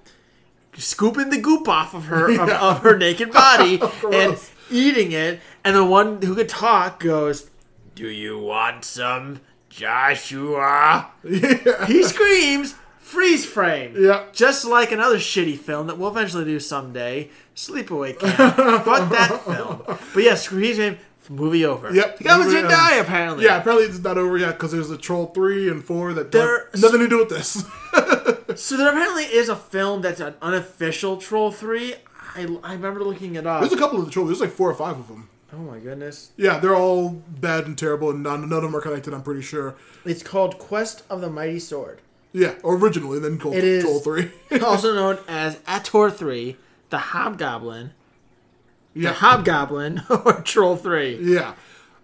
scooping 0.76 1.30
the 1.30 1.38
goop 1.40 1.68
off 1.68 1.94
of 1.94 2.04
her 2.06 2.30
of, 2.40 2.48
Yeah. 2.48 2.60
of 2.60 2.80
her 2.82 2.96
naked 2.96 3.32
body 3.32 3.78
oh, 3.80 3.92
and 4.12 4.32
Gross. 4.34 4.50
Eating 4.70 5.12
it. 5.12 5.40
And 5.64 5.74
the 5.76 5.84
one 5.84 6.22
who 6.22 6.34
could 6.34 6.48
talk 6.48 7.00
goes, 7.00 7.50
"Do 7.94 8.08
you 8.08 8.38
want 8.38 8.84
some, 8.84 9.40
Joshua?" 9.68 11.08
yeah. 11.24 11.86
He 11.86 12.02
screams. 12.02 12.74
Freeze 12.98 13.46
frame. 13.46 13.94
Yeah. 13.98 14.24
Just 14.34 14.66
like 14.66 14.92
another 14.92 15.16
shitty 15.16 15.56
film 15.58 15.86
that 15.86 15.96
we'll 15.96 16.10
eventually 16.10 16.44
do 16.44 16.60
someday, 16.60 17.30
Sleepaway 17.56 18.18
Camp. 18.18 18.54
Fuck 18.84 19.10
that 19.10 19.40
film. 19.46 19.82
But 19.86 20.22
yeah, 20.22 20.34
freeze 20.34 20.76
frame. 20.76 20.98
Movie 21.30 21.64
over. 21.64 21.94
Yep. 21.94 22.20
Goblins 22.20 22.46
movie 22.52 22.56
didn't 22.62 22.70
die 22.70 22.94
apparently. 22.96 23.44
Yeah, 23.44 23.58
apparently 23.58 23.86
it's 23.86 23.98
not 23.98 24.16
over 24.18 24.36
yet 24.38 24.52
because 24.52 24.72
there's 24.72 24.90
a 24.90 24.96
Troll 24.98 25.26
three 25.26 25.68
and 25.70 25.84
four 25.84 26.12
that 26.14 26.32
There- 26.32 26.68
have 26.72 26.80
nothing 26.82 27.00
to 27.00 27.08
do 27.08 27.18
with 27.18 27.28
this. 27.30 27.64
So 28.56 28.76
there 28.78 28.88
apparently 28.88 29.24
is 29.24 29.48
a 29.50 29.54
film 29.54 30.00
that's 30.02 30.20
an 30.20 30.34
unofficial 30.42 31.18
Troll 31.18 31.52
3. 31.52 31.94
I, 32.34 32.46
I 32.62 32.72
remember 32.74 33.02
looking 33.04 33.34
it 33.36 33.46
up. 33.46 33.60
there's 33.60 33.72
a 33.72 33.76
couple 33.78 33.98
of 33.98 34.04
the 34.06 34.10
trolls. 34.10 34.28
There's 34.28 34.40
like 34.40 34.50
four 34.50 34.70
or 34.70 34.74
five 34.74 34.98
of 34.98 35.08
them. 35.08 35.28
oh 35.52 35.58
my 35.58 35.78
goodness. 35.78 36.30
Yeah, 36.36 36.58
they're 36.58 36.76
all 36.76 37.10
bad 37.10 37.66
and 37.66 37.76
terrible, 37.76 38.10
and 38.10 38.22
none, 38.22 38.48
none 38.48 38.58
of 38.58 38.62
them 38.64 38.76
are 38.76 38.80
connected. 38.80 39.14
I'm 39.14 39.22
pretty 39.22 39.42
sure. 39.42 39.74
It's 40.04 40.22
called 40.22 40.58
Quest 40.58 41.02
of 41.10 41.20
the 41.20 41.30
Mighty 41.30 41.58
Sword. 41.58 42.00
Yeah, 42.32 42.54
originally, 42.62 43.18
then 43.18 43.38
called 43.38 43.54
It 43.54 43.80
Troll 43.80 44.00
three. 44.00 44.30
also 44.62 44.94
known 45.00 45.18
as 45.26 45.58
Ator 45.66 46.10
3, 46.10 46.56
the 46.90 46.98
Hobgoblin, 46.98 47.92
the 48.94 49.00
yeah, 49.00 49.12
Hobgoblin, 49.12 50.02
or 50.10 50.42
Troll 50.42 50.76
3. 50.76 51.18
yeah. 51.22 51.54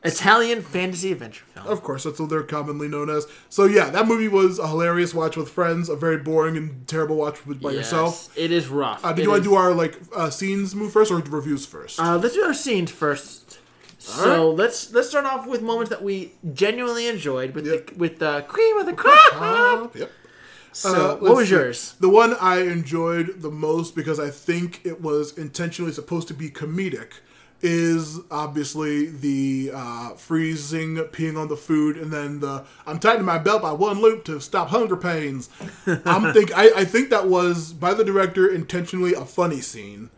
Italian 0.05 0.61
fantasy 0.63 1.13
adventure 1.13 1.45
film. 1.47 1.67
Of 1.67 1.83
course, 1.83 2.05
that's 2.05 2.19
what 2.21 2.29
they're 2.29 2.43
commonly 2.43 2.89
known 2.89 3.09
as. 3.09 3.27
So 3.49 3.65
yeah, 3.65 3.89
that 3.91 4.07
movie 4.07 4.29
was 4.29 4.59
a 4.59 4.69
hilarious 4.69 5.15
watch 5.15 5.37
with 5.37 5.49
friends, 5.49 5.89
a 5.89 5.97
very 5.97 6.19
boring 6.19 6.57
and 6.57 6.87
terrible 6.87 7.17
watch 7.17 7.47
with, 7.47 7.61
by 7.63 7.71
Yes, 7.71 7.79
yourself. 7.79 8.37
It 8.39 8.53
is 8.53 8.69
rough. 8.69 9.05
Uh, 9.05 9.13
did 9.13 9.21
It 9.21 9.25
you 9.25 9.31
want 9.31 9.43
to 9.45 9.49
do 9.49 9.55
our 9.55 9.73
like 9.73 9.99
uh, 10.15 10.29
scenes 10.31 10.75
move 10.75 10.93
first 10.93 11.11
or 11.11 11.17
reviews 11.21 11.65
first? 11.67 11.99
Uh, 11.99 12.19
let's 12.19 12.35
do 12.35 12.43
our 12.43 12.55
scenes 12.55 12.91
first. 12.91 13.59
So 13.99 14.51
let's 14.51 14.93
let's 14.93 15.09
start 15.09 15.25
off 15.25 15.47
with 15.47 15.63
moments 15.63 15.89
that 15.89 16.03
we 16.03 16.33
genuinely 16.53 17.07
enjoyed 17.09 17.55
with 17.55 17.67
Yep. 17.67 17.87
the 17.87 17.95
with 17.97 18.19
the 18.19 18.45
cream 18.47 18.77
of 18.77 18.85
the 18.85 18.93
crop. 18.93 19.97
Yep. 19.97 20.11
So 20.73 20.91
Uh, 21.13 21.17
what 21.17 21.37
was 21.37 21.49
see. 21.49 21.55
yours? 21.55 21.95
The 22.01 22.11
one 22.11 22.35
I 22.41 22.59
enjoyed 22.63 23.41
the 23.41 23.51
most 23.51 23.95
because 23.97 24.21
I 24.21 24.29
think 24.29 24.81
it 24.85 25.01
was 25.01 25.33
intentionally 25.39 25.93
supposed 25.93 26.29
to 26.29 26.35
be 26.35 26.51
comedic 26.51 27.13
is 27.65 28.21
obviously 28.31 29.07
the 29.07 29.71
uh, 29.75 30.11
freezing, 30.11 30.97
peeing 30.97 31.41
on 31.41 31.49
the 31.49 31.57
food, 31.57 31.97
and 31.97 32.13
then 32.13 32.41
the 32.41 32.65
I'm 32.87 32.99
tightening 32.99 33.25
my 33.25 33.39
belt 33.39 33.63
by 33.63 33.73
one 33.73 34.01
loop 34.01 34.25
to 34.27 34.39
stop 34.41 34.69
hunger 34.69 34.97
pains. 34.97 35.49
I'm 36.05 36.33
think 36.35 36.57
I, 36.57 36.71
I 36.77 36.85
think 36.85 37.09
that 37.09 37.27
was 37.27 37.73
by 37.73 37.95
the 37.95 38.05
director 38.05 38.47
intentionally 38.47 39.15
a 39.15 39.25
funny 39.25 39.63
scene 39.63 40.11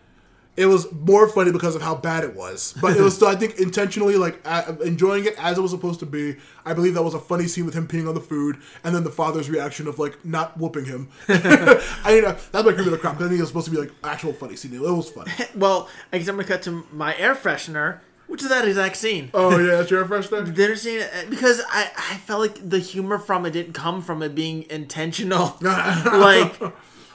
it 0.57 0.67
was 0.67 0.91
more 0.93 1.29
funny 1.29 1.53
because 1.53 1.75
of 1.75 1.83
how 1.83 1.95
bad 1.95 2.25
it 2.25 2.35
was. 2.35 2.75
But 2.81 2.97
it 2.97 3.03
was 3.03 3.15
still, 3.15 3.29
I 3.29 3.35
think, 3.37 3.57
intentionally 3.61 4.17
like 4.17 4.41
enjoying 4.83 5.27
it 5.27 5.35
as 5.39 5.59
it 5.59 5.61
was 5.61 5.71
supposed 5.71 6.01
to 6.01 6.07
be. 6.07 6.37
I 6.65 6.73
believe 6.75 6.95
that 6.95 7.03
was 7.03 7.15
a 7.15 7.21
funny 7.21 7.47
scene 7.47 7.65
with 7.67 7.75
him 7.75 7.87
peeing 7.87 8.09
on 8.09 8.15
the 8.15 8.21
food, 8.21 8.57
and 8.83 8.95
then 8.95 9.05
the 9.05 9.11
father's 9.11 9.49
reaction 9.51 9.87
of 9.87 9.99
like 9.99 10.25
not 10.25 10.57
whooping 10.59 10.87
him. 10.87 11.09
I 11.29 11.81
mean, 12.09 12.25
uh, 12.25 12.37
that's 12.53 12.65
my 12.65 12.73
cream 12.73 12.87
of 12.87 12.91
the 12.93 12.99
crop. 12.99 13.15
'cause 13.19 13.27
I 13.27 13.29
think 13.29 13.39
it 13.39 13.43
was 13.43 13.51
supposed 13.51 13.67
to 13.67 13.71
be 13.73 13.79
like 13.79 13.93
actual 14.03 14.33
funny 14.33 14.57
scene. 14.57 14.75
It 14.75 14.81
was 14.81 15.11
funny. 15.11 15.31
Well, 15.55 15.89
I 16.13 16.19
guess 16.19 16.29
I'm 16.29 16.37
gonna 16.37 16.49
cut 16.49 16.63
to 16.63 16.87
my 16.93 17.17
air 17.17 17.35
freshener, 17.35 18.01
which 18.27 18.43
is 18.43 18.49
that 18.49 18.67
exact 18.67 18.97
scene. 18.97 19.31
Oh 19.35 19.59
yeah, 19.59 19.77
that's 19.77 19.91
your 19.91 20.05
fresh 20.07 20.29
there. 20.29 20.43
Dinner 20.43 20.77
scene 20.77 21.01
uh, 21.03 21.07
because 21.31 21.61
I, 21.71 21.91
I 21.97 22.17
felt 22.19 22.41
like 22.41 22.69
the 22.69 22.79
humor 22.79 23.19
from 23.19 23.47
it 23.47 23.53
didn't 23.53 23.73
come 23.75 24.03
from 24.03 24.23
it 24.23 24.35
being 24.35 24.65
intentional, 24.71 25.57
like, 25.61 26.61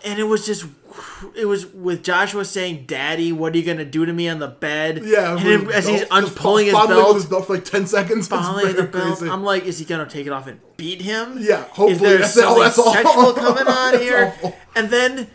and 0.03 0.19
it 0.19 0.23
was 0.23 0.45
just 0.45 0.65
it 1.35 1.45
was 1.45 1.65
with 1.67 2.03
Joshua 2.03 2.43
saying, 2.45 2.85
"Daddy, 2.87 3.31
what 3.31 3.53
are 3.53 3.57
you 3.57 3.63
gonna 3.65 3.85
do 3.85 4.05
to 4.05 4.11
me 4.13 4.27
on 4.27 4.39
the 4.39 4.47
bed?" 4.47 5.01
Yeah, 5.03 5.37
and 5.37 5.45
then 5.45 5.71
as 5.71 5.87
he's 5.87 6.01
belt- 6.05 6.25
unpulling 6.25 6.65
his 6.65 6.73
belt, 6.73 7.15
his 7.15 7.25
belt 7.25 7.47
for 7.47 7.53
like 7.53 7.65
ten 7.65 7.87
seconds. 7.87 8.27
Fondling 8.29 8.75
the 8.75 8.83
belt. 8.83 9.17
crazy. 9.19 9.29
I'm 9.31 9.43
like, 9.43 9.65
is 9.65 9.79
he 9.79 9.85
gonna 9.85 10.05
take 10.09 10.27
it 10.27 10.33
off 10.33 10.47
and 10.47 10.59
beat 10.77 11.01
him? 11.01 11.37
Yeah, 11.39 11.63
Is 11.65 11.69
hopefully 11.71 11.95
there 12.09 12.17
that's 12.19 12.37
all- 12.37 12.43
something 12.43 12.63
that's 12.63 12.79
all. 12.79 12.93
sexual 12.93 13.33
coming 13.33 13.67
on 13.67 13.99
here? 13.99 14.33
awful. 14.37 14.55
And 14.75 14.89
then 14.89 15.27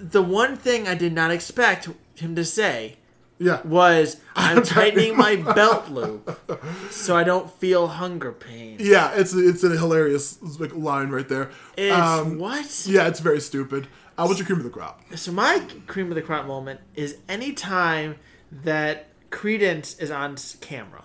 the 0.00 0.22
one 0.22 0.56
thing 0.56 0.88
I 0.88 0.94
did 0.94 1.12
not 1.12 1.30
expect 1.30 1.88
him 2.16 2.34
to 2.36 2.44
say 2.44 2.96
yeah, 3.40 3.62
was, 3.62 4.18
"I'm 4.36 4.62
tightening 4.62 5.16
my 5.16 5.34
belt 5.54 5.88
loop 5.90 6.38
so 6.90 7.16
I 7.16 7.24
don't 7.24 7.50
feel 7.58 7.88
hunger 7.88 8.30
pain." 8.32 8.76
yeah, 8.78 9.12
it's 9.14 9.32
it's 9.34 9.64
a 9.64 9.70
hilarious 9.70 10.38
like, 10.60 10.74
line 10.76 11.08
right 11.10 11.28
there. 11.28 11.50
It's 11.76 11.96
Um, 11.96 12.38
what? 12.38 12.84
yeah, 12.86 13.08
it's 13.08 13.20
very 13.20 13.40
stupid. 13.40 13.88
Uh, 14.18 14.26
what's 14.26 14.38
your 14.38 14.46
cream 14.46 14.58
of 14.58 14.64
the 14.64 14.70
crop? 14.70 15.00
So 15.16 15.32
my 15.32 15.64
cream 15.86 16.08
of 16.10 16.14
the 16.14 16.22
crop 16.22 16.46
moment 16.46 16.80
is 16.94 17.16
any 17.28 17.52
time 17.52 18.16
that 18.52 19.06
Creedence 19.30 19.98
is 20.00 20.10
on 20.10 20.36
camera. 20.60 21.04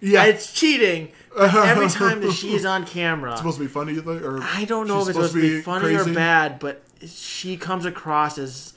Yeah, 0.00 0.24
It's 0.24 0.52
cheating. 0.52 1.12
but 1.36 1.54
every 1.54 1.88
time 2.02 2.20
that 2.22 2.32
she 2.32 2.52
is 2.54 2.64
on 2.66 2.84
camera, 2.86 3.30
it's 3.32 3.40
supposed 3.40 3.58
to 3.58 3.64
be 3.64 3.68
funny, 3.68 3.92
you 3.94 4.02
think? 4.02 4.22
Or 4.22 4.40
I 4.42 4.64
don't 4.64 4.86
know 4.88 5.00
if 5.02 5.08
it's 5.08 5.16
supposed 5.16 5.34
to 5.34 5.40
be 5.40 5.60
funny 5.62 5.94
crazy? 5.94 6.10
or 6.10 6.14
bad, 6.14 6.58
but 6.58 6.82
she 7.06 7.56
comes 7.56 7.84
across 7.86 8.36
as 8.38 8.74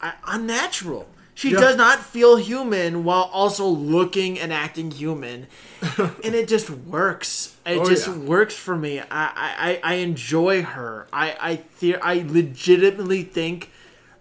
uh, 0.00 0.12
unnatural. 0.26 1.06
She 1.36 1.50
Yeah. 1.50 1.60
does 1.60 1.76
not 1.76 1.98
feel 2.00 2.36
human 2.36 3.02
while 3.04 3.28
also 3.32 3.66
looking 3.66 4.38
and 4.38 4.52
acting 4.52 4.90
human, 4.92 5.48
and 5.98 6.34
it 6.34 6.46
just 6.48 6.70
works. 6.70 7.56
It 7.66 7.78
Oh, 7.78 7.88
just 7.88 8.06
yeah. 8.06 8.14
works 8.18 8.54
for 8.54 8.76
me. 8.76 9.00
I, 9.00 9.04
I, 9.10 9.80
I 9.82 9.94
enjoy 9.94 10.62
her. 10.62 11.06
I 11.12 11.36
I 11.40 11.60
the- 11.80 11.96
I 11.96 12.24
legitimately 12.26 13.22
think 13.24 13.70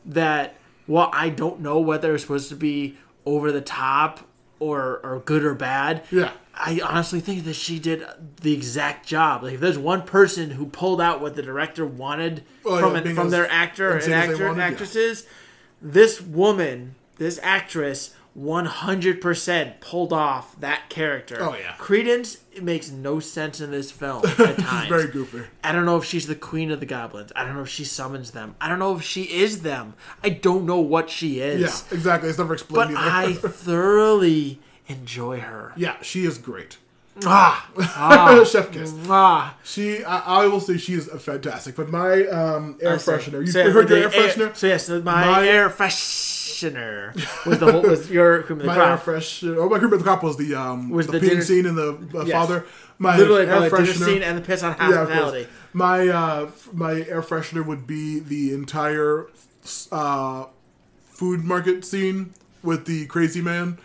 that 0.05 0.55
well, 0.87 1.09
I 1.13 1.29
don't 1.29 1.61
know 1.61 1.79
whether 1.79 2.13
it's 2.13 2.23
supposed 2.23 2.49
to 2.49 2.55
be 2.55 2.97
over 3.25 3.51
the 3.51 3.61
top 3.61 4.21
or 4.59 4.99
or 5.03 5.21
good 5.23 5.43
or 5.45 5.53
bad. 5.53 6.03
Yeah. 6.11 6.31
I 6.55 6.81
honestly 6.83 7.19
think 7.19 7.45
that 7.45 7.55
she 7.55 7.79
did 7.79 8.03
the 8.41 8.53
exact 8.53 9.07
job. 9.07 9.41
Like, 9.43 9.53
if 9.55 9.59
there's 9.59 9.77
one 9.77 10.03
person 10.03 10.51
who 10.51 10.67
pulled 10.67 11.01
out 11.01 11.19
what 11.19 11.35
the 11.35 11.41
director 11.41 11.83
wanted 11.85 12.43
Oh, 12.63 12.79
from 12.79 12.93
yeah, 12.93 13.01
an, 13.09 13.15
from 13.15 13.29
their 13.31 13.49
actor 13.49 13.87
and 13.89 13.95
insane 13.97 14.13
as 14.13 14.27
they 14.27 14.33
actor 14.33 14.47
wanted, 14.49 14.59
yeah. 14.59 14.67
actresses, 14.67 15.25
this 15.81 16.21
woman, 16.21 16.93
this 17.23 17.39
actress, 17.41 18.13
100% 18.37 19.79
pulled 19.79 20.13
off 20.13 20.59
that 20.59 20.89
character. 20.89 21.37
Oh, 21.39 21.55
yeah. 21.55 21.73
Creedence 21.77 22.39
makes 22.61 22.91
no 22.91 23.19
sense 23.19 23.61
in 23.61 23.71
this 23.71 23.91
film 23.91 24.23
at 24.39 24.57
times. 24.57 24.81
She's 24.81 24.89
very 24.89 25.07
goofy. 25.07 25.43
I 25.63 25.71
don't 25.71 25.85
know 25.85 25.97
if 25.97 26.05
she's 26.05 26.27
the 26.27 26.35
queen 26.35 26.71
of 26.71 26.79
the 26.79 26.85
goblins. 26.85 27.31
I 27.35 27.43
don't 27.45 27.55
know 27.55 27.61
if 27.61 27.69
she 27.69 27.83
summons 27.83 28.31
them. 28.31 28.55
I 28.61 28.69
don't 28.69 28.79
know 28.79 28.95
if 28.95 29.03
she 29.03 29.23
is 29.23 29.61
them. 29.61 29.93
I 30.23 30.29
don't 30.29 30.65
know 30.65 30.79
what 30.79 31.09
she 31.09 31.39
is. 31.39 31.61
Yeah, 31.61 31.95
exactly. 31.97 32.29
It's 32.29 32.37
never 32.37 32.49
But 32.55 32.61
explained 32.61 32.97
either. 32.97 32.99
I 32.99 33.33
thoroughly 33.49 34.59
enjoy 34.87 35.39
her. 35.39 35.73
yeah, 35.77 36.01
she 36.01 36.25
is 36.25 36.37
great. 36.37 36.77
Ah, 37.25 38.43
Chef 38.49 38.71
kiss. 38.71 38.93
ah. 39.07 39.55
She, 39.63 40.03
I, 40.03 40.43
I 40.43 40.47
will 40.47 40.59
say, 40.59 40.77
she 40.77 40.93
is 40.95 41.07
fantastic. 41.07 41.75
But 41.75 41.89
my 41.89 42.25
um, 42.27 42.77
air 42.81 42.97
So- 42.99 43.17
freshener. 43.17 43.41
You 43.45 43.47
so 43.51 43.71
heard 43.71 43.87
the 43.87 43.99
your 43.99 44.03
air 44.05 44.29
freshener? 44.29 44.55
so 44.55 44.67
yes, 44.67 44.87
so 44.87 45.01
my, 45.01 45.25
My- 45.25 45.47
air 45.47 45.69
freshener 45.69 47.13
was 47.45 47.59
the 47.59 47.71
whole 47.71 47.81
was 47.81 48.09
your 48.09 48.43
cream 48.43 48.57
of 48.59 48.63
the 48.63 48.67
My 48.67 48.75
crop. 48.75 48.89
air 48.89 48.97
fresh. 48.97 49.43
Oh, 49.43 49.69
my 49.69 49.79
cream 49.79 49.93
of 49.93 49.99
the 49.99 50.03
crop 50.03 50.23
was 50.23 50.37
the 50.37 50.55
um 50.55 50.89
Was 50.89 51.07
the, 51.07 51.13
the 51.13 51.19
peeing 51.19 51.29
dinner- 51.29 51.41
scene 51.43 51.65
and 51.65 51.77
the 51.77 51.89
uh, 52.17 52.23
Yes. 52.25 52.31
father. 52.31 52.65
My 52.99 53.17
Literally, 53.17 53.47
air 53.47 53.59
by 53.59 53.69
freshener. 53.69 54.05
scene 54.05 54.23
and 54.23 54.37
the 54.37 54.41
piss 54.41 54.63
on 54.63 54.75
Yeah, 54.79 55.03
of 55.03 55.47
My 55.73 56.07
uh, 56.07 56.51
my 56.71 56.93
air 57.01 57.21
freshener 57.21 57.65
would 57.65 57.85
be 57.85 58.19
the 58.19 58.53
entire 58.53 59.27
uh, 59.91 60.45
food 61.11 61.43
market 61.43 61.83
scene 61.85 62.33
with 62.63 62.85
the 62.85 63.05
crazy 63.07 63.41
man. 63.41 63.77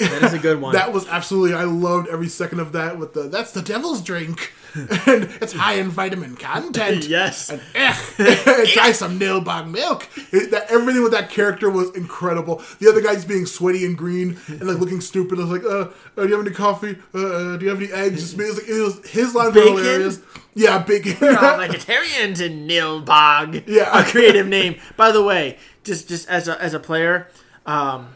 That 0.00 0.22
is 0.22 0.32
a 0.32 0.38
good 0.38 0.60
one. 0.60 0.74
That 0.80 0.92
was 0.92 1.06
absolutely. 1.08 1.54
I 1.54 1.64
loved 1.64 2.08
every 2.08 2.28
second 2.28 2.60
of 2.60 2.72
that. 2.72 2.98
With 2.98 3.12
the 3.12 3.22
that's 3.24 3.52
the 3.52 3.60
devil's 3.60 4.00
drink, 4.00 4.52
and 4.74 5.24
it's 5.40 5.52
high 5.52 5.74
in 5.74 5.90
vitamin 5.90 6.36
content. 6.36 7.06
yes, 7.08 7.50
And 7.50 7.60
eh, 7.74 8.64
try 8.66 8.92
some 8.92 9.18
Nilbog 9.18 9.70
milk. 9.70 10.08
It, 10.32 10.50
that, 10.52 10.70
everything 10.70 11.02
with 11.02 11.12
that 11.12 11.28
character 11.30 11.68
was 11.68 11.94
incredible. 11.94 12.62
The 12.78 12.88
other 12.88 13.00
guy's 13.00 13.24
being 13.24 13.46
sweaty 13.46 13.84
and 13.84 13.96
green 13.96 14.38
and 14.48 14.62
like 14.62 14.78
looking 14.78 15.00
stupid. 15.00 15.38
I 15.38 15.44
was 15.44 15.50
like, 15.50 15.64
uh, 15.64 15.90
uh 16.16 16.22
do 16.22 16.28
you 16.28 16.36
have 16.36 16.46
any 16.46 16.54
coffee? 16.54 16.96
Uh, 17.14 17.18
uh, 17.18 17.56
do 17.56 17.64
you 17.64 17.70
have 17.70 17.82
any 17.82 17.92
eggs? 17.92 18.20
Just, 18.20 18.34
it 18.34 18.48
was, 18.48 18.68
it 18.68 18.80
was 18.80 19.10
his 19.10 19.34
lines 19.34 19.54
were 19.54 19.62
hilarious. 19.62 20.20
Yeah, 20.54 20.78
bacon. 20.78 21.16
We're 21.20 21.38
all 21.38 21.58
vegetarians 21.58 22.40
in 22.40 22.66
Nilbog. 22.66 23.64
Yeah. 23.66 24.00
a 24.00 24.04
creative 24.04 24.46
name. 24.46 24.80
By 24.96 25.12
the 25.12 25.22
way, 25.22 25.58
just 25.84 26.08
just 26.08 26.28
as 26.28 26.48
a 26.48 26.60
as 26.62 26.74
a 26.74 26.80
player, 26.80 27.28
um, 27.66 28.08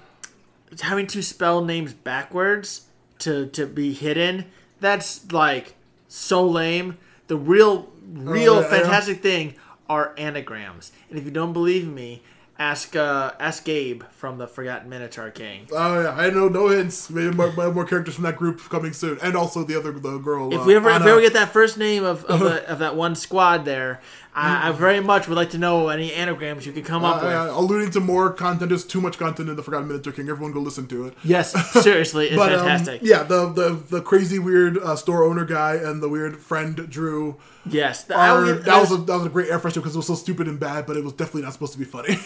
having 0.82 1.06
to 1.08 1.22
spell 1.22 1.64
names 1.64 1.92
backwards 1.92 2.86
to 3.20 3.46
to 3.48 3.66
be 3.66 3.92
hidden. 3.92 4.46
That's 4.80 5.30
like 5.32 5.74
so 6.08 6.46
lame. 6.46 6.98
The 7.26 7.36
real 7.36 7.90
real 8.06 8.54
Oh, 8.54 8.60
yeah, 8.60 8.70
yeah. 8.70 8.80
fantastic 8.82 9.22
thing 9.22 9.54
are 9.88 10.14
anagrams. 10.18 10.92
And 11.10 11.18
if 11.18 11.24
you 11.24 11.30
don't 11.30 11.52
believe 11.52 11.86
me, 11.88 12.22
ask 12.58 12.94
uh, 12.94 13.32
ask 13.40 13.64
Gabe 13.64 14.02
from 14.12 14.38
the 14.38 14.46
Forgotten 14.46 14.88
Minotaur 14.88 15.30
King. 15.30 15.66
Oh 15.72 16.02
yeah, 16.02 16.10
I 16.10 16.30
know 16.30 16.48
no 16.48 16.68
hints. 16.68 17.10
Maybe 17.10 17.34
more, 17.34 17.50
more 17.72 17.84
characters 17.84 18.14
from 18.14 18.24
that 18.24 18.36
group 18.36 18.60
coming 18.68 18.92
soon, 18.92 19.18
and 19.22 19.36
also 19.36 19.64
the 19.64 19.76
other 19.78 19.92
the 19.92 20.18
girl. 20.18 20.52
If 20.52 20.60
uh, 20.60 20.64
we 20.64 20.76
ever 20.76 20.90
if 20.90 21.04
we 21.04 21.10
ever 21.10 21.20
get 21.20 21.32
that 21.34 21.52
first 21.52 21.78
name 21.78 22.04
of 22.04 22.24
of, 22.26 22.42
a, 22.42 22.68
of 22.70 22.78
that 22.78 22.94
one 22.96 23.14
squad 23.16 23.64
there, 23.64 24.00
I, 24.34 24.68
I 24.68 24.72
very 24.72 25.00
much 25.00 25.28
would 25.28 25.36
like 25.36 25.50
to 25.50 25.58
know 25.58 25.88
any 25.88 26.12
anagrams 26.12 26.64
you 26.66 26.72
could 26.72 26.84
come 26.84 27.04
up 27.04 27.22
Uh, 27.22 27.26
with. 27.26 27.34
uh, 27.34 27.52
alluding 27.58 27.90
to 27.92 28.00
more 28.00 28.32
content, 28.32 28.68
there's 28.70 28.84
too 28.84 29.00
much 29.00 29.18
content 29.18 29.48
in 29.48 29.56
the 29.56 29.62
Forgotten 29.62 29.88
Minotaur 29.88 30.12
King. 30.12 30.28
Everyone 30.28 30.52
go 30.52 30.60
listen 30.60 30.86
to 30.88 31.06
it. 31.06 31.14
Yes, 31.24 31.52
seriously, 31.82 32.26
it's 32.28 32.36
But 32.36 32.52
um, 32.54 32.60
fantastic. 32.60 33.00
yeah, 33.02 33.22
the, 33.24 33.48
the 33.52 33.70
the 33.90 34.00
crazy 34.00 34.38
weird 34.38 34.78
uh, 34.78 34.96
store 34.96 35.24
owner 35.24 35.44
guy 35.44 35.74
and 35.74 36.02
the 36.02 36.08
weird 36.08 36.36
friend 36.38 36.88
Drew. 36.88 37.36
Yes, 37.66 38.04
the, 38.04 38.14
I, 38.16 38.28
Are, 38.28 38.44
would- 38.44 38.64
that 38.64 38.78
was 38.80 38.92
a 38.92 38.96
that 38.98 39.16
was 39.16 39.26
a 39.26 39.28
great 39.30 39.48
air 39.48 39.58
freshener 39.58 39.76
because 39.76 39.94
it 39.94 39.98
was 39.98 40.06
so 40.06 40.14
stupid 40.14 40.48
and 40.48 40.60
bad, 40.60 40.84
but 40.86 40.96
it 40.96 41.04
was 41.04 41.14
definitely 41.14 41.42
not 41.42 41.54
supposed 41.54 41.72
to 41.72 41.78
be 41.78 41.84
funny. 41.86 42.18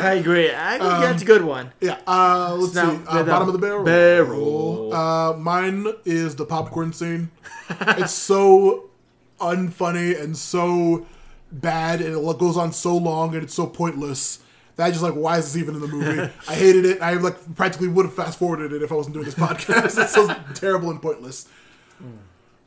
I 0.00 0.14
agree. 0.20 0.50
I 0.54 0.78
think 0.78 0.82
that's 0.82 1.22
a 1.22 1.26
good 1.26 1.42
one. 1.44 1.72
yeah. 1.80 1.98
Uh, 2.06 2.54
let's 2.58 2.74
Now, 2.74 2.90
see. 2.92 3.00
Uh, 3.08 3.24
bottom 3.24 3.48
of 3.48 3.52
the 3.54 3.58
barrel. 3.58 3.84
barrel. 3.84 4.94
Uh, 4.94 5.32
mine 5.36 5.86
is 6.04 6.36
the 6.36 6.44
popcorn 6.46 6.92
scene. 6.92 7.30
it's 7.70 8.12
so 8.12 8.90
unfunny 9.40 10.20
and 10.20 10.36
so 10.36 11.06
bad, 11.50 12.00
and 12.00 12.16
it 12.16 12.38
goes 12.38 12.56
on 12.56 12.72
so 12.72 12.96
long, 12.96 13.34
and 13.34 13.42
it's 13.42 13.54
so 13.54 13.66
pointless. 13.66 14.40
That 14.76 14.86
I 14.86 14.90
just 14.90 15.02
like, 15.02 15.14
why 15.14 15.38
is 15.38 15.52
this 15.52 15.60
even 15.62 15.74
in 15.76 15.80
the 15.80 15.88
movie? 15.88 16.20
I 16.48 16.54
hated 16.54 16.84
it. 16.84 17.00
I 17.02 17.14
like 17.14 17.54
practically 17.56 17.88
would 17.88 18.06
have 18.06 18.14
fast 18.14 18.38
forwarded 18.38 18.72
it 18.72 18.82
if 18.82 18.90
I 18.92 18.94
wasn't 18.96 19.14
doing 19.14 19.24
this 19.26 19.34
podcast. 19.34 20.00
it's 20.02 20.12
so 20.14 20.34
terrible 20.54 20.90
and 20.90 21.00
pointless. 21.02 21.48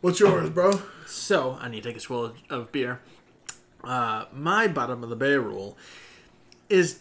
What's 0.01 0.19
yours, 0.19 0.49
bro? 0.49 0.79
So 1.07 1.57
I 1.59 1.69
need 1.69 1.83
to 1.83 1.89
take 1.89 1.97
a 1.97 2.01
swallow 2.01 2.33
of- 2.49 2.71
beer. 2.71 2.99
Uh, 3.83 4.25
my 4.33 4.67
bottom 4.67 5.03
of 5.03 5.09
the 5.09 5.15
barrel 5.15 5.77
is 6.69 6.99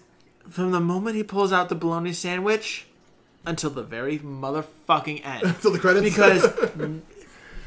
from 0.48 0.70
the 0.70 0.80
moment 0.80 1.16
he 1.16 1.22
pulls 1.24 1.52
out 1.52 1.68
the 1.68 1.74
bologna 1.74 2.12
sandwich 2.12 2.86
until 3.44 3.70
the 3.70 3.82
very 3.82 4.18
motherfucking 4.18 5.24
end. 5.24 5.56
Till 5.60 5.72
the 5.72 5.78
credits. 5.78 6.04
because 6.04 6.44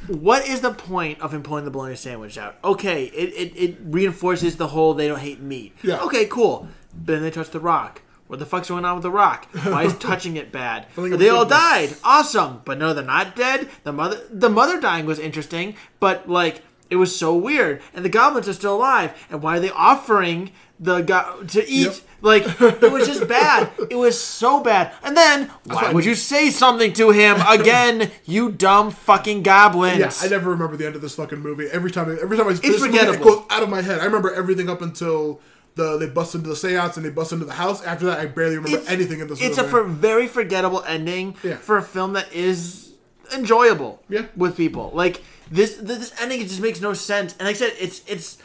what 0.08 0.48
is 0.48 0.62
the 0.62 0.72
point 0.74 1.20
of 1.22 1.34
him 1.34 1.44
pulling 1.44 1.66
the 1.66 1.72
bologna 1.72 1.96
sandwich 1.96 2.38
out? 2.38 2.58
Okay, 2.64 3.06
it, 3.06 3.34
it, 3.34 3.58
it 3.58 3.78
reinforces 3.84 4.56
the 4.58 4.68
whole 4.68 4.94
they 4.94 5.08
don't 5.08 5.20
hate 5.20 5.42
meat. 5.42 5.76
Yeah. 5.84 6.00
Okay, 6.04 6.26
cool. 6.26 6.68
But 6.94 7.14
then 7.14 7.22
they 7.24 7.32
touch 7.32 7.50
the 7.50 7.60
rock. 7.60 8.02
What 8.30 8.38
the 8.38 8.46
fuck's 8.46 8.70
going 8.70 8.86
on 8.86 8.94
with 8.96 9.02
the 9.02 9.10
rock? 9.12 9.48
Why 9.64 9.86
is 9.86 9.98
touching 9.98 10.38
it 10.38 10.52
bad? 10.52 10.86
They 10.96 11.30
all 11.30 11.46
died. 11.46 11.96
Awesome. 12.04 12.62
But 12.64 12.78
no, 12.78 12.94
they're 12.94 13.04
not 13.04 13.36
dead. 13.36 13.68
The 13.84 13.92
mother 13.92 14.22
the 14.30 14.50
mother 14.52 14.80
dying 14.80 15.08
was 15.08 15.18
interesting, 15.18 15.76
but 16.00 16.30
like 16.30 16.62
it 16.92 16.98
was 16.98 17.16
so 17.16 17.36
weird. 17.36 17.82
And 17.92 18.06
the 18.06 18.10
goblins 18.10 18.48
are 18.48 18.54
still 18.54 18.76
alive. 18.76 19.20
And 19.32 19.42
why 19.42 19.58
are 19.58 19.60
they 19.60 19.72
offering 19.72 20.52
the 20.80 21.02
go- 21.02 21.44
to 21.48 21.68
eat? 21.68 21.86
Yep. 21.88 21.96
Like 22.22 22.44
it 22.62 22.92
was 22.92 23.08
just 23.08 23.28
bad. 23.40 23.72
It 23.90 23.96
was 23.96 24.22
so 24.22 24.62
bad. 24.62 24.94
And 25.04 25.18
then 25.18 25.50
why 25.66 25.92
would 25.92 26.06
you 26.06 26.14
say 26.14 26.52
something 26.52 26.94
to 26.94 27.10
him 27.10 27.38
again? 27.48 28.12
You 28.26 28.52
dumb 28.52 28.92
fucking 28.92 29.42
goblins. 29.42 29.98
Yeah, 30.00 30.12
I 30.22 30.30
never 30.30 30.52
remember 30.52 30.78
the 30.78 30.86
end 30.86 30.96
of 30.96 31.02
this 31.02 31.16
fucking 31.16 31.40
movie. 31.40 31.66
Every 31.72 31.90
time, 31.90 32.16
every 32.22 32.38
time 32.38 32.48
I 32.48 32.54
finish 32.54 32.80
the 32.80 32.88
movie, 32.90 32.98
it 33.00 33.22
goes 33.24 33.44
out 33.50 33.64
of 33.64 33.70
my 33.70 33.82
head. 33.82 34.00
I 34.02 34.06
remember 34.06 34.32
everything 34.32 34.70
up 34.70 34.84
until 34.84 35.42
the 35.76 35.98
they 35.98 36.08
bust 36.08 36.36
into 36.36 36.50
the 36.50 36.56
seance 36.56 36.98
and 36.98 37.06
they 37.06 37.10
bust 37.10 37.32
into 37.32 37.46
the 37.46 37.54
house. 37.54 37.84
After 37.84 38.06
that, 38.08 38.20
I 38.20 38.26
barely 38.26 38.56
remember 38.58 38.78
It's- 38.78 38.92
anything 38.92 39.20
in 39.20 39.28
this 39.28 39.40
It's 39.42 39.58
movie. 39.58 39.68
a 39.68 39.72
for, 39.72 39.84
very 39.86 40.28
forgettable 40.28 40.84
ending 40.88 41.36
Yeah. 41.44 41.56
for 41.58 41.78
a 41.78 41.84
film 41.84 42.14
that 42.14 42.32
is 42.34 42.92
enjoyable. 43.34 44.02
Yeah. 44.10 44.24
with 44.36 44.58
people 44.58 44.92
like 44.94 45.22
this. 45.52 45.76
This 45.76 46.12
ending 46.20 46.42
it 46.42 46.48
just 46.50 46.62
makes 46.62 46.82
no 46.82 46.94
sense. 46.94 47.34
And 47.40 47.48
like 47.48 47.56
I 47.56 47.60
said, 47.60 47.74
it's 47.80 48.02
it's. 48.08 48.38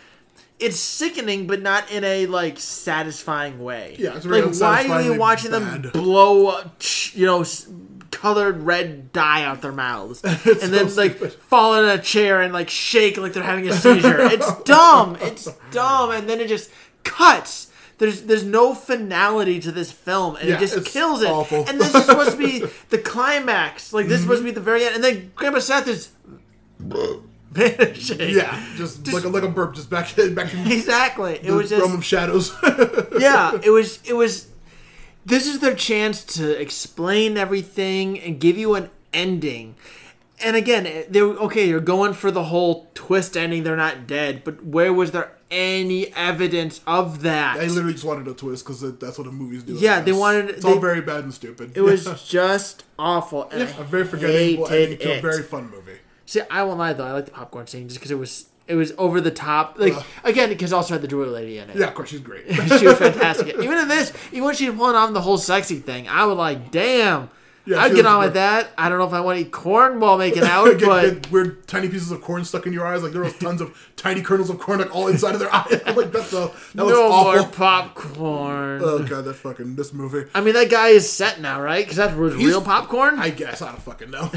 It's 0.60 0.78
sickening, 0.78 1.48
but 1.48 1.60
not 1.62 1.90
in 1.90 2.04
a 2.04 2.26
like 2.26 2.60
satisfying 2.60 3.58
way. 3.62 3.96
Yeah, 3.98 4.20
like 4.24 4.54
why 4.54 4.86
are 4.88 5.02
you 5.02 5.18
watching 5.18 5.50
them 5.50 5.90
blow, 5.92 6.60
you 7.12 7.26
know, 7.26 7.44
colored 8.12 8.62
red 8.62 9.12
dye 9.12 9.42
out 9.42 9.62
their 9.62 9.72
mouths, 9.72 10.22
and 10.24 10.72
then 10.72 10.88
so 10.88 11.00
like 11.02 11.16
stupid. 11.16 11.32
fall 11.34 11.74
in 11.74 11.84
a 11.86 12.00
chair 12.00 12.40
and 12.40 12.52
like 12.54 12.70
shake 12.70 13.16
like 13.16 13.32
they're 13.32 13.42
having 13.42 13.68
a 13.68 13.72
seizure. 13.74 14.20
it's 14.20 14.54
dumb. 14.62 15.18
It's 15.20 15.48
dumb, 15.72 16.12
and 16.12 16.28
then 16.28 16.40
it 16.40 16.46
just 16.48 16.70
cuts. 17.04 17.70
There's 17.98 18.22
there's 18.22 18.42
no 18.44 18.74
finality 18.74 19.60
to 19.60 19.70
this 19.70 19.92
film, 19.92 20.34
and 20.36 20.48
Yeah, 20.48 20.56
it 20.56 20.60
just 20.60 20.84
kills 20.86 21.22
it. 21.22 21.30
awful. 21.30 21.64
And 21.68 21.80
this 21.80 21.94
is 21.94 22.04
supposed 22.04 22.32
to 22.32 22.36
be 22.36 22.64
the 22.90 22.98
climax. 22.98 23.92
Like 23.92 24.06
this 24.06 24.16
is 24.16 24.22
supposed 24.22 24.40
to 24.40 24.44
be 24.44 24.50
the 24.50 24.60
very 24.60 24.84
end, 24.84 24.96
and 24.96 25.04
then 25.04 25.30
Grandpa 25.36 25.60
Seth 25.60 25.86
is 25.86 26.10
vanishing. 27.52 28.18
yeah, 28.30 28.60
just, 28.76 29.06
like 29.12 29.24
a 29.24 29.28
like 29.28 29.42
a 29.44 29.48
burp, 29.48 29.74
just 29.74 29.90
back 29.90 30.14
back 30.34 30.52
in 30.52 30.66
exactly. 30.72 31.38
It 31.42 31.52
was 31.52 31.70
just 31.70 31.80
realm 31.82 31.94
of 31.94 32.04
shadows. 32.04 32.52
yeah, 33.18 33.58
it 33.62 33.70
was 33.70 34.00
it 34.04 34.14
was 34.14 34.48
this 35.24 35.46
is 35.46 35.60
their 35.60 35.74
chance 35.74 36.24
to 36.24 36.60
explain 36.60 37.36
everything 37.38 38.18
and 38.20 38.40
give 38.40 38.58
you 38.58 38.74
an 38.74 38.90
ending. 39.12 39.76
And 40.42 40.56
again, 40.56 41.04
they 41.08 41.22
okay, 41.22 41.68
you're 41.68 41.80
going 41.80 42.12
for 42.12 42.30
the 42.32 42.44
whole 42.44 42.90
twist 42.94 43.36
ending, 43.36 43.62
they're 43.62 43.76
not 43.76 44.06
dead, 44.08 44.42
but 44.44 44.64
where 44.64 44.92
was 44.92 45.12
there 45.12 45.30
any 45.54 46.12
evidence 46.14 46.80
of 46.86 47.22
that? 47.22 47.58
They 47.58 47.68
literally 47.68 47.92
just 47.94 48.04
wanted 48.04 48.26
a 48.28 48.34
twist 48.34 48.64
because 48.64 48.80
that's 48.98 49.16
what 49.18 49.24
the 49.24 49.32
movies 49.32 49.62
do. 49.62 49.74
Yeah, 49.74 50.00
they 50.00 50.12
wanted- 50.12 50.50
It's 50.50 50.64
they- 50.64 50.72
all 50.72 50.78
very 50.80 51.00
bad 51.00 51.24
and 51.24 51.32
stupid. 51.32 51.72
it 51.76 51.80
was 51.80 52.04
just 52.28 52.84
awful. 52.98 53.48
And 53.50 53.62
a 53.62 53.66
I 53.80 53.82
very 53.84 54.04
forgettable 54.04 54.66
ending 54.66 54.98
hated 54.98 55.00
to 55.00 55.18
a 55.18 55.20
very 55.20 55.42
fun 55.42 55.70
movie. 55.70 55.98
See, 56.26 56.40
I 56.50 56.62
won't 56.64 56.78
lie 56.78 56.92
though, 56.92 57.04
I 57.04 57.12
like 57.12 57.26
the 57.26 57.30
popcorn 57.30 57.66
scene 57.66 57.88
just 57.88 58.00
because 58.00 58.10
it 58.10 58.18
was 58.18 58.46
it 58.66 58.74
was 58.76 58.92
over 58.96 59.20
the 59.20 59.30
top. 59.30 59.78
Like 59.78 59.94
again, 60.24 60.48
because 60.48 60.72
also 60.72 60.94
had 60.94 61.02
the 61.02 61.08
druid 61.08 61.28
lady 61.28 61.58
in 61.58 61.68
it. 61.70 61.76
Yeah, 61.76 61.86
of 61.88 61.94
course 61.94 62.08
she's 62.08 62.20
great. 62.20 62.46
she 62.78 62.86
was 62.86 62.98
fantastic. 62.98 63.48
Even 63.48 63.78
in 63.78 63.88
this, 63.88 64.12
even 64.32 64.44
when 64.44 64.54
she 64.54 64.68
was 64.70 64.78
pulling 64.78 64.96
off 64.96 65.12
the 65.12 65.20
whole 65.20 65.38
sexy 65.38 65.78
thing, 65.78 66.08
I 66.08 66.24
was 66.26 66.36
like, 66.36 66.70
damn. 66.70 67.30
Yeah, 67.66 67.78
I'd 67.82 67.94
get 67.94 68.04
on 68.04 68.22
with 68.22 68.34
that. 68.34 68.68
I 68.76 68.88
don't 68.90 68.98
know 68.98 69.06
if 69.06 69.12
I 69.14 69.20
want 69.20 69.38
to 69.38 69.46
eat 69.46 69.50
corn 69.52 69.98
while 70.00 70.18
making 70.18 70.42
out, 70.44 70.66
get, 70.78 70.86
but 70.88 71.02
get 71.22 71.30
weird 71.32 71.66
tiny 71.66 71.88
pieces 71.88 72.10
of 72.10 72.20
corn 72.20 72.44
stuck 72.44 72.66
in 72.66 72.72
your 72.72 72.86
eyes. 72.86 73.02
Like 73.02 73.12
there 73.12 73.22
was 73.22 73.36
tons 73.38 73.60
of 73.62 73.92
tiny 73.96 74.20
kernels 74.20 74.50
of 74.50 74.58
corn 74.58 74.80
like 74.80 74.94
all 74.94 75.08
inside 75.08 75.32
of 75.34 75.40
their 75.40 75.54
eyes. 75.54 75.80
Like 75.96 76.12
that's 76.12 76.32
a, 76.34 76.50
that 76.74 76.84
looks 76.84 76.98
no 76.98 77.08
more 77.08 77.38
awful. 77.38 77.44
popcorn. 77.52 78.80
Oh 78.84 78.98
god, 79.02 79.24
that 79.24 79.34
fucking 79.34 79.76
this 79.76 79.92
movie. 79.92 80.28
I 80.34 80.40
mean, 80.42 80.54
that 80.54 80.68
guy 80.70 80.88
is 80.88 81.10
set 81.10 81.40
now, 81.40 81.60
right? 81.62 81.84
Because 81.84 81.96
that 81.96 82.16
was 82.16 82.34
real 82.36 82.60
popcorn. 82.60 83.18
I 83.18 83.30
guess 83.30 83.62
I 83.62 83.70
don't 83.70 83.80
fucking 83.82 84.10
know. 84.10 84.30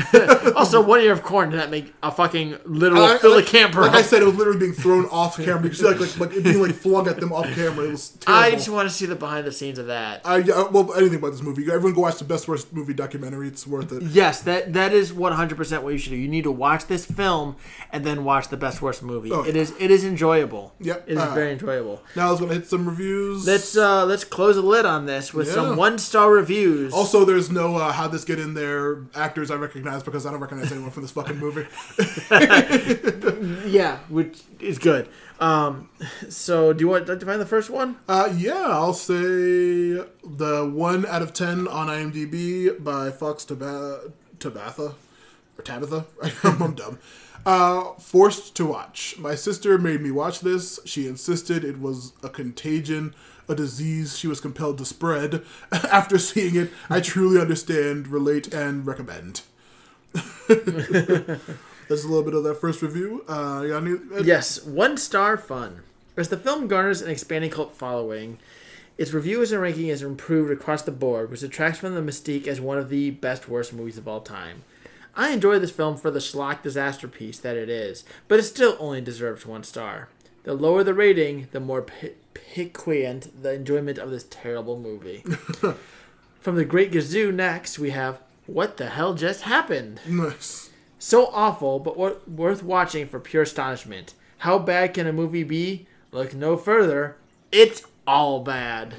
also, 0.56 0.82
one 0.82 1.02
year 1.02 1.12
of 1.12 1.22
corn 1.24 1.50
did 1.50 1.60
that 1.60 1.70
make 1.70 1.94
a 2.02 2.12
fucking 2.12 2.58
literal 2.66 3.04
I- 3.04 3.18
fill 3.18 3.36
like, 3.36 3.46
a 3.46 3.50
camper. 3.50 3.82
like 3.82 3.92
I 3.92 4.02
said, 4.04 4.22
it 4.22 4.26
was 4.26 4.36
literally 4.36 4.60
being 4.60 4.74
thrown 4.74 5.06
off 5.08 5.36
camera. 5.38 5.68
You 5.68 5.74
see 5.74 5.86
like 5.86 6.00
like, 6.00 6.18
like 6.20 6.34
it 6.34 6.44
being 6.46 6.62
like 6.62 6.76
flung 6.76 7.08
at 7.08 7.20
them 7.20 7.34
off 7.34 7.46
camera. 7.54 7.86
It 7.88 7.92
was 7.92 8.10
terrible. 8.10 8.44
I 8.44 8.52
just 8.52 8.70
want 8.70 8.88
to 8.88 8.96
see 8.96 9.06
the 9.06 9.16
behind 9.16 9.46
the 9.46 9.52
scenes 9.52 9.80
of 9.80 9.88
that. 9.88 10.22
I, 10.24 10.38
yeah, 10.38 10.68
well, 10.70 10.94
anything 10.94 11.18
about 11.20 11.32
this 11.32 11.42
movie. 11.42 11.64
Everyone 11.70 11.94
go 11.94 12.02
watch 12.02 12.20
the 12.20 12.24
best 12.24 12.48
worst 12.48 12.72
movie 12.72 12.94
documentary. 12.94 13.17
It's 13.24 13.66
worth 13.68 13.92
it. 13.92 14.04
Yes, 14.04 14.42
that 14.42 14.74
that 14.74 14.94
is 14.94 15.14
one 15.14 15.34
hundred 15.34 15.56
percent 15.58 15.84
what 15.84 15.94
you 15.94 15.98
should 16.00 16.12
do. 16.12 16.16
You 16.18 16.28
need 16.28 16.44
to 16.44 16.52
watch 16.52 16.86
this 16.88 17.06
film 17.06 17.56
and 17.92 18.04
then 18.06 18.24
watch 18.24 18.50
the 18.50 18.58
best 18.58 18.82
worst 18.82 19.02
movie. 19.04 19.32
Oh, 19.32 19.42
It 19.44 19.56
yeah. 19.56 19.62
is 19.62 19.74
it 19.80 19.92
is 19.92 20.04
enjoyable. 20.04 20.74
Yep. 20.80 21.04
it 21.08 21.14
is 21.14 21.20
Uh, 21.20 21.34
very 21.34 21.52
enjoyable. 21.52 22.02
Now 22.16 22.28
I 22.28 22.32
was 22.32 22.40
gonna 22.40 22.54
hit 22.54 22.68
some 22.68 22.88
reviews. 22.88 23.46
Let's 23.48 23.78
uh 23.78 24.06
let's 24.06 24.24
close 24.24 24.58
a 24.58 24.62
lid 24.62 24.86
on 24.86 25.06
this 25.06 25.34
with 25.34 25.48
Yeah. 25.48 25.54
some 25.54 25.78
one 25.78 25.98
star 25.98 26.32
reviews. 26.32 26.94
Also, 26.94 27.26
there's 27.26 27.50
no 27.52 27.76
uh, 27.76 27.92
how 27.92 28.08
this 28.08 28.24
get 28.26 28.40
in 28.40 28.54
there 28.54 29.04
actors 29.16 29.52
I 29.52 29.56
recognize 29.56 30.04
because 30.04 30.26
I 30.26 30.32
don't 30.32 30.40
recognize 30.42 30.72
anyone 30.72 30.92
from 30.92 31.04
this 31.04 31.12
fucking 31.12 31.38
movie. 31.38 31.66
yeah, 33.68 34.00
which 34.10 34.42
is 34.60 34.78
good. 34.80 35.08
Um, 35.40 35.90
so 36.30 36.74
do 36.74 36.84
you 36.84 36.88
want 36.88 37.06
to 37.08 37.20
find 37.26 37.40
the 37.40 37.46
first 37.46 37.70
one? 37.70 37.98
Uh, 38.08 38.34
yeah, 38.36 38.66
I'll 38.68 38.94
say 38.94 39.14
the 39.14 40.72
one 40.74 41.06
out 41.06 41.22
of 41.22 41.34
ten 41.34 41.68
on 41.68 41.88
IMDb 41.88 42.84
by 42.84 43.12
Fox 43.12 43.46
Taba- 43.46 44.12
Tabatha 44.40 44.96
or 45.58 45.62
Tabitha. 45.64 46.06
I'm 46.44 46.74
dumb. 46.74 47.00
Uh, 47.46 47.94
forced 47.94 48.56
to 48.56 48.66
watch. 48.66 49.16
My 49.18 49.36
sister 49.36 49.78
made 49.78 50.02
me 50.02 50.12
watch 50.12 50.42
this. 50.42 50.80
She 50.86 51.08
insisted 51.08 51.64
it 51.64 51.80
was 51.80 52.14
a 52.22 52.30
contagion, 52.30 53.14
a 53.48 53.56
disease 53.56 54.18
she 54.18 54.28
was 54.28 54.42
compelled 54.42 54.80
to 54.80 54.86
spread. 54.86 55.44
After 55.72 56.18
seeing 56.18 56.56
it, 56.56 56.72
I 56.90 57.00
truly 57.00 57.40
understand, 57.40 58.08
relate, 58.08 58.54
and 58.54 58.86
recommend. 58.86 59.44
That's 61.88 62.04
a 62.04 62.08
little 62.08 62.24
bit 62.24 62.34
of 62.34 62.44
that 62.44 62.56
first 62.56 62.82
review. 62.82 63.24
Uh, 63.28 63.64
got 63.66 63.84
any, 63.84 63.94
uh, 64.14 64.22
Yes, 64.24 64.64
one 64.64 64.98
star 64.98 65.38
fun. 65.38 65.82
As 66.18 66.30
the 66.30 66.38
film 66.38 66.68
garners 66.68 67.02
an 67.02 67.10
expanding 67.10 67.52
cult 67.52 67.74
following, 67.76 68.40
its 68.98 69.14
reviews 69.14 69.52
and 69.52 69.62
ranking 69.62 69.88
is 69.88 70.02
improved 70.02 70.52
across 70.52 70.82
the 70.82 70.92
board, 70.92 71.30
which 71.30 71.42
detracts 71.42 71.80
from 71.80 71.94
the 71.94 72.02
mystique 72.02 72.48
as 72.48 72.60
one 72.60 72.78
of 72.80 72.90
the 72.90 73.12
best 73.12 73.48
worst 73.48 73.72
movies 73.74 73.98
of 73.98 74.08
all 74.08 74.22
time. 74.22 74.64
I 75.16 75.30
enjoy 75.30 75.60
this 75.60 75.72
film 75.72 75.98
for 75.98 76.12
the 76.12 76.20
schlock 76.20 76.62
disaster 76.62 77.08
piece 77.08 77.40
that 77.40 77.56
it 77.56 77.70
is, 77.70 78.04
but 78.28 78.40
it 78.40 78.44
still 78.44 78.76
only 78.80 79.02
deserves 79.02 79.46
one 79.46 79.64
star. 79.64 80.10
The 80.44 80.54
lower 80.54 80.84
the 80.84 80.94
rating, 80.94 81.48
the 81.52 81.60
more 81.60 81.82
pi- 81.84 82.12
piquant 82.34 83.44
the 83.44 83.54
enjoyment 83.54 83.98
of 83.98 84.10
this 84.12 84.26
terrible 84.30 84.80
movie. 84.80 85.24
From 86.40 86.56
the 86.56 86.66
Great 86.66 86.92
Gazoo 86.92 87.34
next, 87.34 87.78
we 87.80 87.90
have 87.92 88.20
What 88.46 88.78
the 88.78 88.88
Hell 88.90 89.14
Just 89.14 89.42
Happened? 89.42 90.00
Nice. 90.08 90.67
So 91.00 91.28
awful, 91.28 91.80
but 91.80 91.98
wor- 91.98 92.18
worth 92.28 92.64
watching 92.64 93.08
for 93.08 93.20
pure 93.20 93.44
astonishment. 93.44 94.14
How 94.40 94.60
bad 94.60 94.94
can 94.94 95.08
a 95.08 95.14
movie 95.14 95.44
be? 95.44 95.88
Look 96.12 96.34
no 96.34 96.58
further. 96.58 97.18
It's 97.52 97.84
all 98.06 98.42
bad. 98.42 98.96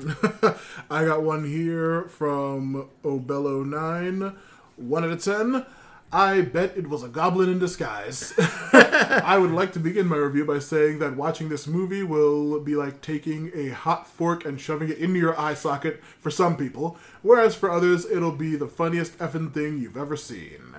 I 0.91 1.05
got 1.05 1.23
one 1.23 1.45
here 1.49 2.05
from 2.05 2.89
Obello9. 3.05 4.35
One 4.77 5.05
out 5.05 5.11
of 5.11 5.23
ten. 5.23 5.67
I 6.11 6.41
bet 6.41 6.77
it 6.77 6.89
was 6.89 7.03
a 7.03 7.09
goblin 7.09 7.51
in 7.51 7.59
disguise. 7.59 8.33
I 8.73 9.37
would 9.37 9.51
like 9.51 9.73
to 9.75 9.79
begin 9.79 10.07
my 10.07 10.17
review 10.17 10.45
by 10.47 10.59
saying 10.59 11.01
that 11.01 11.17
watching 11.17 11.51
this 11.51 11.67
movie 11.67 12.03
will 12.03 12.61
be 12.61 12.77
like 12.77 13.03
taking 13.03 13.51
a 13.55 13.69
hot 13.71 14.07
fork 14.07 14.47
and 14.47 14.59
shoving 14.59 14.89
it 14.89 14.97
into 14.99 15.21
your 15.21 15.39
eye 15.39 15.53
socket 15.53 16.03
for 16.19 16.31
some 16.31 16.57
people, 16.57 16.97
whereas 17.21 17.55
for 17.55 17.71
others, 17.71 18.07
it'll 18.07 18.33
be 18.33 18.57
the 18.57 18.69
funniest 18.69 19.19
effing 19.19 19.53
thing 19.53 19.79
you've 19.79 19.99
ever 19.99 20.17
seen. 20.17 20.77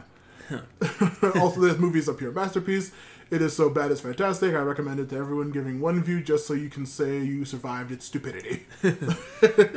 also, 1.39 1.61
this 1.61 1.77
movie 1.77 1.99
is 1.99 2.07
a 2.07 2.13
pure 2.13 2.31
masterpiece. 2.31 2.91
It 3.31 3.43
is 3.43 3.55
so 3.55 3.69
bad 3.69 3.91
it's 3.91 4.01
fantastic. 4.01 4.55
I 4.55 4.59
recommend 4.59 4.99
it 4.99 5.09
to 5.09 5.17
everyone, 5.17 5.51
giving 5.51 5.79
one 5.79 6.01
view 6.01 6.21
just 6.21 6.47
so 6.47 6.53
you 6.53 6.69
can 6.69 6.87
say 6.87 7.19
you 7.19 7.45
survived 7.45 7.91
its 7.91 8.05
stupidity. 8.05 8.65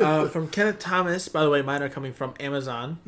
Uh, 0.02 0.26
from 0.28 0.48
Kenneth 0.48 0.78
Thomas, 0.78 1.28
by 1.28 1.44
the 1.44 1.50
way, 1.50 1.62
mine 1.62 1.82
are 1.82 1.88
coming 1.88 2.12
from 2.12 2.34
Amazon. 2.40 2.98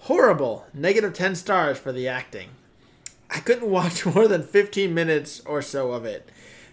Horrible. 0.00 0.66
Negative 0.74 1.12
10 1.12 1.36
stars 1.36 1.78
for 1.78 1.92
the 1.92 2.08
acting. 2.08 2.50
I 3.30 3.38
couldn't 3.38 3.70
watch 3.70 4.04
more 4.06 4.26
than 4.26 4.42
15 4.42 4.92
minutes 4.92 5.40
or 5.46 5.62
so 5.62 5.92
of 5.92 6.04
it. 6.04 6.28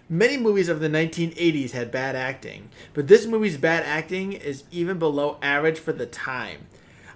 Many 0.09 0.37
movies 0.37 0.69
of 0.69 0.79
the 0.79 0.89
1980s 0.89 1.71
had 1.71 1.91
bad 1.91 2.15
acting, 2.15 2.69
but 2.93 3.07
this 3.07 3.27
movie's 3.27 3.57
bad 3.57 3.83
acting 3.83 4.33
is 4.33 4.63
even 4.71 4.97
below 4.97 5.37
average 5.41 5.77
for 5.77 5.93
the 5.93 6.07
time. 6.07 6.65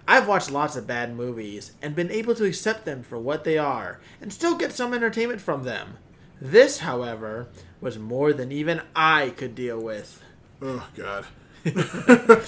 I've 0.08 0.28
watched 0.28 0.52
lots 0.52 0.76
of 0.76 0.88
bad 0.88 1.16
movies 1.16 1.74
and 1.82 1.96
been 1.96 2.12
able 2.12 2.36
to 2.36 2.46
accept 2.46 2.86
them 2.86 3.04
for 3.04 3.18
what 3.18 3.44
they 3.44 3.58
are 3.58 4.00
and 4.22 4.34
still 4.34 4.56
get 4.56 4.74
some 4.74 4.94
entertainment 4.94 5.42
from 5.42 5.64
them. 5.64 5.98
This, 6.42 6.80
however, 6.80 7.48
was 7.80 7.98
more 7.98 8.34
than 8.34 8.52
even 8.52 8.82
I 8.96 9.30
could 9.30 9.56
deal 9.56 9.82
with. 9.82 10.22
Oh 10.62 10.88
God. 10.96 11.26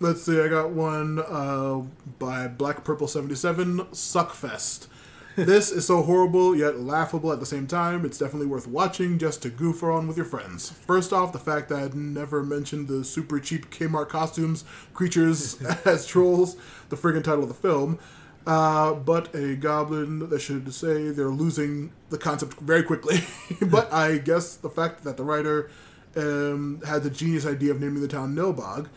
Let's 0.00 0.22
see. 0.22 0.40
I 0.40 0.48
got 0.48 0.70
one 0.70 1.18
uh, 1.18 1.82
by 2.18 2.48
Black 2.48 2.84
Purple 2.84 3.08
seventy 3.08 3.34
seven. 3.34 3.78
Suckfest. 3.92 4.86
This 5.36 5.70
is 5.70 5.86
so 5.86 6.02
horrible 6.02 6.54
yet 6.54 6.80
laughable 6.80 7.32
at 7.32 7.40
the 7.40 7.46
same 7.46 7.66
time. 7.66 8.04
It's 8.04 8.18
definitely 8.18 8.48
worth 8.48 8.66
watching 8.66 9.18
just 9.18 9.40
to 9.42 9.48
goof 9.48 9.82
around 9.82 10.06
with 10.06 10.18
your 10.18 10.26
friends. 10.26 10.68
First 10.68 11.10
off, 11.10 11.32
the 11.32 11.38
fact 11.38 11.70
that 11.70 11.78
I 11.78 11.96
never 11.96 12.42
mentioned 12.42 12.86
the 12.86 13.02
super 13.02 13.40
cheap 13.40 13.70
Kmart 13.70 14.10
costumes, 14.10 14.64
creatures 14.92 15.60
as 15.86 16.06
trolls, 16.06 16.56
the 16.90 16.96
friggin' 16.96 17.24
title 17.24 17.44
of 17.44 17.48
the 17.48 17.54
film. 17.54 17.98
Uh, 18.46 18.92
but 18.92 19.34
a 19.34 19.56
goblin 19.56 20.28
that 20.28 20.40
should 20.40 20.74
say 20.74 21.08
they're 21.08 21.30
losing 21.30 21.92
the 22.10 22.18
concept 22.18 22.60
very 22.60 22.82
quickly. 22.82 23.20
but 23.62 23.90
I 23.90 24.18
guess 24.18 24.56
the 24.56 24.68
fact 24.68 25.02
that 25.04 25.16
the 25.16 25.24
writer 25.24 25.70
um, 26.14 26.82
had 26.86 27.04
the 27.04 27.10
genius 27.10 27.46
idea 27.46 27.70
of 27.70 27.80
naming 27.80 28.02
the 28.02 28.08
town 28.08 28.36
Nilbog 28.36 28.88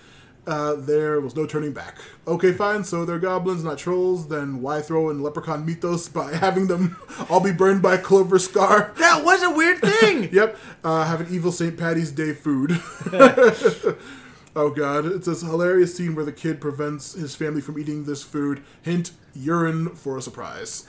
uh, 0.47 0.75
there 0.75 1.19
was 1.19 1.35
no 1.35 1.45
turning 1.45 1.73
back. 1.73 1.97
Okay, 2.27 2.51
fine. 2.51 2.83
So 2.83 3.05
they're 3.05 3.19
goblins, 3.19 3.63
not 3.63 3.77
trolls. 3.77 4.27
Then 4.27 4.61
why 4.61 4.81
throw 4.81 5.09
in 5.09 5.21
leprechaun 5.23 5.65
mythos 5.65 6.07
by 6.13 6.35
having 6.35 6.67
them 6.67 6.97
all 7.29 7.39
be 7.39 7.51
burned 7.51 7.81
by 7.81 7.97
Clover 7.97 8.39
Scar? 8.39 8.93
That 9.05 9.23
was 9.23 9.43
a 9.43 9.49
weird 9.49 9.79
thing. 9.81 10.29
Yep, 10.35 10.57
uh, 10.83 11.05
have 11.05 11.21
an 11.21 11.27
evil 11.29 11.51
St. 11.51 11.77
Patty's 11.77 12.11
Day 12.11 12.33
food. 12.33 12.81
oh 14.55 14.69
god, 14.75 15.05
it's 15.05 15.27
this 15.27 15.41
hilarious 15.41 15.95
scene 15.95 16.15
where 16.15 16.25
the 16.25 16.31
kid 16.31 16.59
prevents 16.59 17.13
his 17.13 17.35
family 17.35 17.61
from 17.61 17.79
eating 17.79 18.03
this 18.05 18.23
food. 18.23 18.63
Hint: 18.81 19.11
urine 19.33 19.89
for 19.95 20.17
a 20.17 20.21
surprise. 20.21 20.85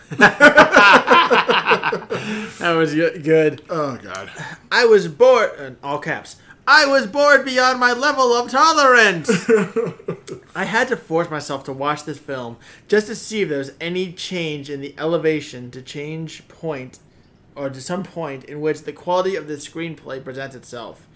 that 2.59 2.75
was 2.77 2.95
good. 2.95 3.63
Oh 3.69 3.97
god. 4.03 4.31
I 4.73 4.87
was 4.87 5.07
bored. 5.09 5.59
In 5.61 5.77
all 5.83 5.99
caps. 5.99 6.37
I 6.69 6.85
was 6.87 7.07
bored 7.07 7.45
beyond 7.45 7.79
my 7.79 7.93
level 7.93 8.33
of 8.33 8.51
tolerance. 8.51 9.31
I 10.55 10.65
had 10.65 10.89
to 10.89 10.97
force 10.97 11.31
myself 11.31 11.65
to 11.65 11.73
watch 11.73 12.05
this 12.05 12.19
film 12.19 12.57
just 12.89 13.07
to 13.07 13.15
see 13.15 13.43
if 13.43 13.49
there 13.49 13.59
was 13.59 13.73
any 13.81 14.13
change 14.13 14.69
in 14.71 14.81
the 14.81 14.95
elevation 14.99 15.71
to 15.73 15.83
change 15.83 16.47
point, 16.49 16.99
or 17.55 17.71
to 17.71 17.81
some 17.81 18.03
point 18.03 18.45
in 18.45 18.61
which 18.61 18.83
the 18.83 18.93
quality 18.93 19.37
of 19.37 19.47
the 19.49 19.55
screenplay 19.55 20.23
presents 20.23 20.57
itself. 20.57 21.07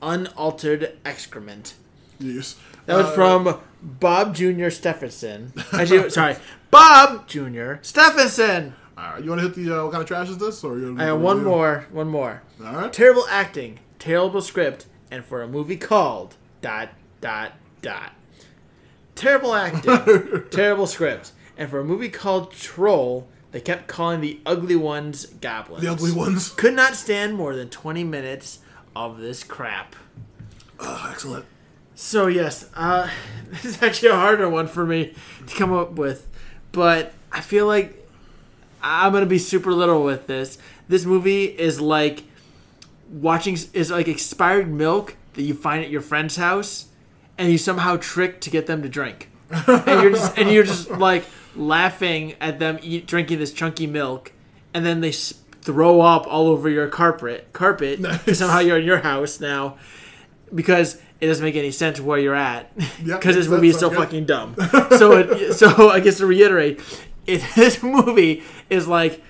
Unaltered 0.00 0.96
excrement. 1.04 1.74
Yes. 2.18 2.56
That 2.86 2.96
was 2.96 3.06
Uh, 3.06 3.12
from 3.12 3.58
Bob 3.82 4.34
Jr. 4.34 4.70
Stephenson. 4.70 5.52
Actually, 5.72 6.10
sorry, 6.18 6.36
Bob 6.70 7.26
Jr. 7.26 7.74
Stephenson. 7.82 8.74
Alright, 8.96 9.24
you 9.24 9.30
want 9.30 9.40
to 9.42 9.48
hit 9.48 9.56
the 9.56 9.76
uh, 9.80 9.84
what 9.84 9.92
kind 9.92 10.02
of 10.02 10.08
trash 10.08 10.28
is 10.28 10.38
this, 10.38 10.62
or 10.62 10.78
you? 10.78 10.96
I 10.98 11.04
have 11.04 11.20
one 11.20 11.42
more. 11.42 11.86
One 11.90 12.08
more. 12.08 12.42
All 12.64 12.72
right. 12.74 12.92
Terrible 12.92 13.26
acting, 13.28 13.80
terrible 13.98 14.40
script, 14.40 14.86
and 15.14 15.24
for 15.24 15.42
a 15.42 15.48
movie 15.48 15.76
called 15.76 16.34
dot 16.60 16.88
dot 17.20 17.52
dot. 17.82 18.12
Terrible 19.14 19.54
acting, 19.54 20.42
terrible 20.50 20.88
script, 20.88 21.30
and 21.56 21.70
for 21.70 21.78
a 21.78 21.84
movie 21.84 22.08
called 22.08 22.50
Troll, 22.50 23.28
they 23.52 23.60
kept 23.60 23.86
calling 23.86 24.20
the 24.20 24.40
ugly 24.44 24.74
ones 24.74 25.26
goblins. 25.26 25.84
The 25.84 25.92
ugly 25.92 26.10
ones. 26.10 26.50
Could 26.50 26.74
not 26.74 26.96
stand 26.96 27.36
more 27.36 27.54
than 27.54 27.70
twenty 27.70 28.02
minutes 28.02 28.58
of 28.96 29.18
this 29.18 29.44
crap. 29.44 29.94
Oh, 30.80 31.08
excellent. 31.12 31.44
So 31.94 32.26
yes, 32.26 32.68
uh, 32.74 33.08
this 33.50 33.64
is 33.64 33.82
actually 33.84 34.08
a 34.08 34.16
harder 34.16 34.48
one 34.50 34.66
for 34.66 34.84
me 34.84 35.14
to 35.46 35.54
come 35.54 35.72
up 35.72 35.92
with, 35.92 36.28
but 36.72 37.12
I 37.30 37.40
feel 37.40 37.68
like 37.68 38.04
I'm 38.82 39.12
gonna 39.12 39.26
be 39.26 39.38
super 39.38 39.72
little 39.72 40.02
with 40.02 40.26
this. 40.26 40.58
This 40.88 41.04
movie 41.04 41.44
is 41.44 41.80
like 41.80 42.24
watching 43.14 43.56
is 43.72 43.90
like 43.90 44.08
expired 44.08 44.70
milk 44.70 45.16
that 45.34 45.42
you 45.42 45.54
find 45.54 45.84
at 45.84 45.90
your 45.90 46.00
friend's 46.00 46.36
house, 46.36 46.86
and 47.38 47.50
you 47.50 47.58
somehow 47.58 47.96
trick 47.96 48.40
to 48.42 48.50
get 48.50 48.66
them 48.66 48.82
to 48.82 48.88
drink, 48.88 49.30
and 49.50 50.02
you're 50.02 50.10
just 50.10 50.36
and 50.38 50.50
you're 50.50 50.64
just 50.64 50.90
like 50.90 51.24
laughing 51.56 52.34
at 52.40 52.58
them 52.58 52.78
eat 52.82 53.06
drinking 53.06 53.38
this 53.38 53.52
chunky 53.52 53.86
milk, 53.86 54.32
and 54.72 54.84
then 54.84 55.00
they 55.00 55.12
throw 55.12 56.00
up 56.00 56.26
all 56.26 56.48
over 56.48 56.68
your 56.68 56.88
carpet 56.88 57.48
carpet 57.54 57.98
Nice. 57.98 58.38
somehow 58.38 58.58
you're 58.58 58.78
in 58.78 58.84
your 58.84 58.98
house 58.98 59.40
now 59.40 59.78
because 60.54 61.00
it 61.22 61.26
doesn't 61.26 61.42
make 61.42 61.56
any 61.56 61.70
sense 61.70 61.98
where 61.98 62.18
you're 62.18 62.34
at 62.34 62.70
Yep, 62.76 62.86
because 63.20 63.34
this 63.34 63.48
movie 63.48 63.68
is 63.68 63.78
so 63.78 63.86
okay. 63.86 63.96
fucking 63.96 64.26
dumb. 64.26 64.54
So 64.98 65.12
it, 65.16 65.54
so 65.54 65.88
I 65.88 66.00
guess 66.00 66.18
to 66.18 66.26
reiterate, 66.26 66.80
it, 67.26 67.42
this 67.56 67.82
movie 67.82 68.42
is 68.68 68.86
like 68.86 69.22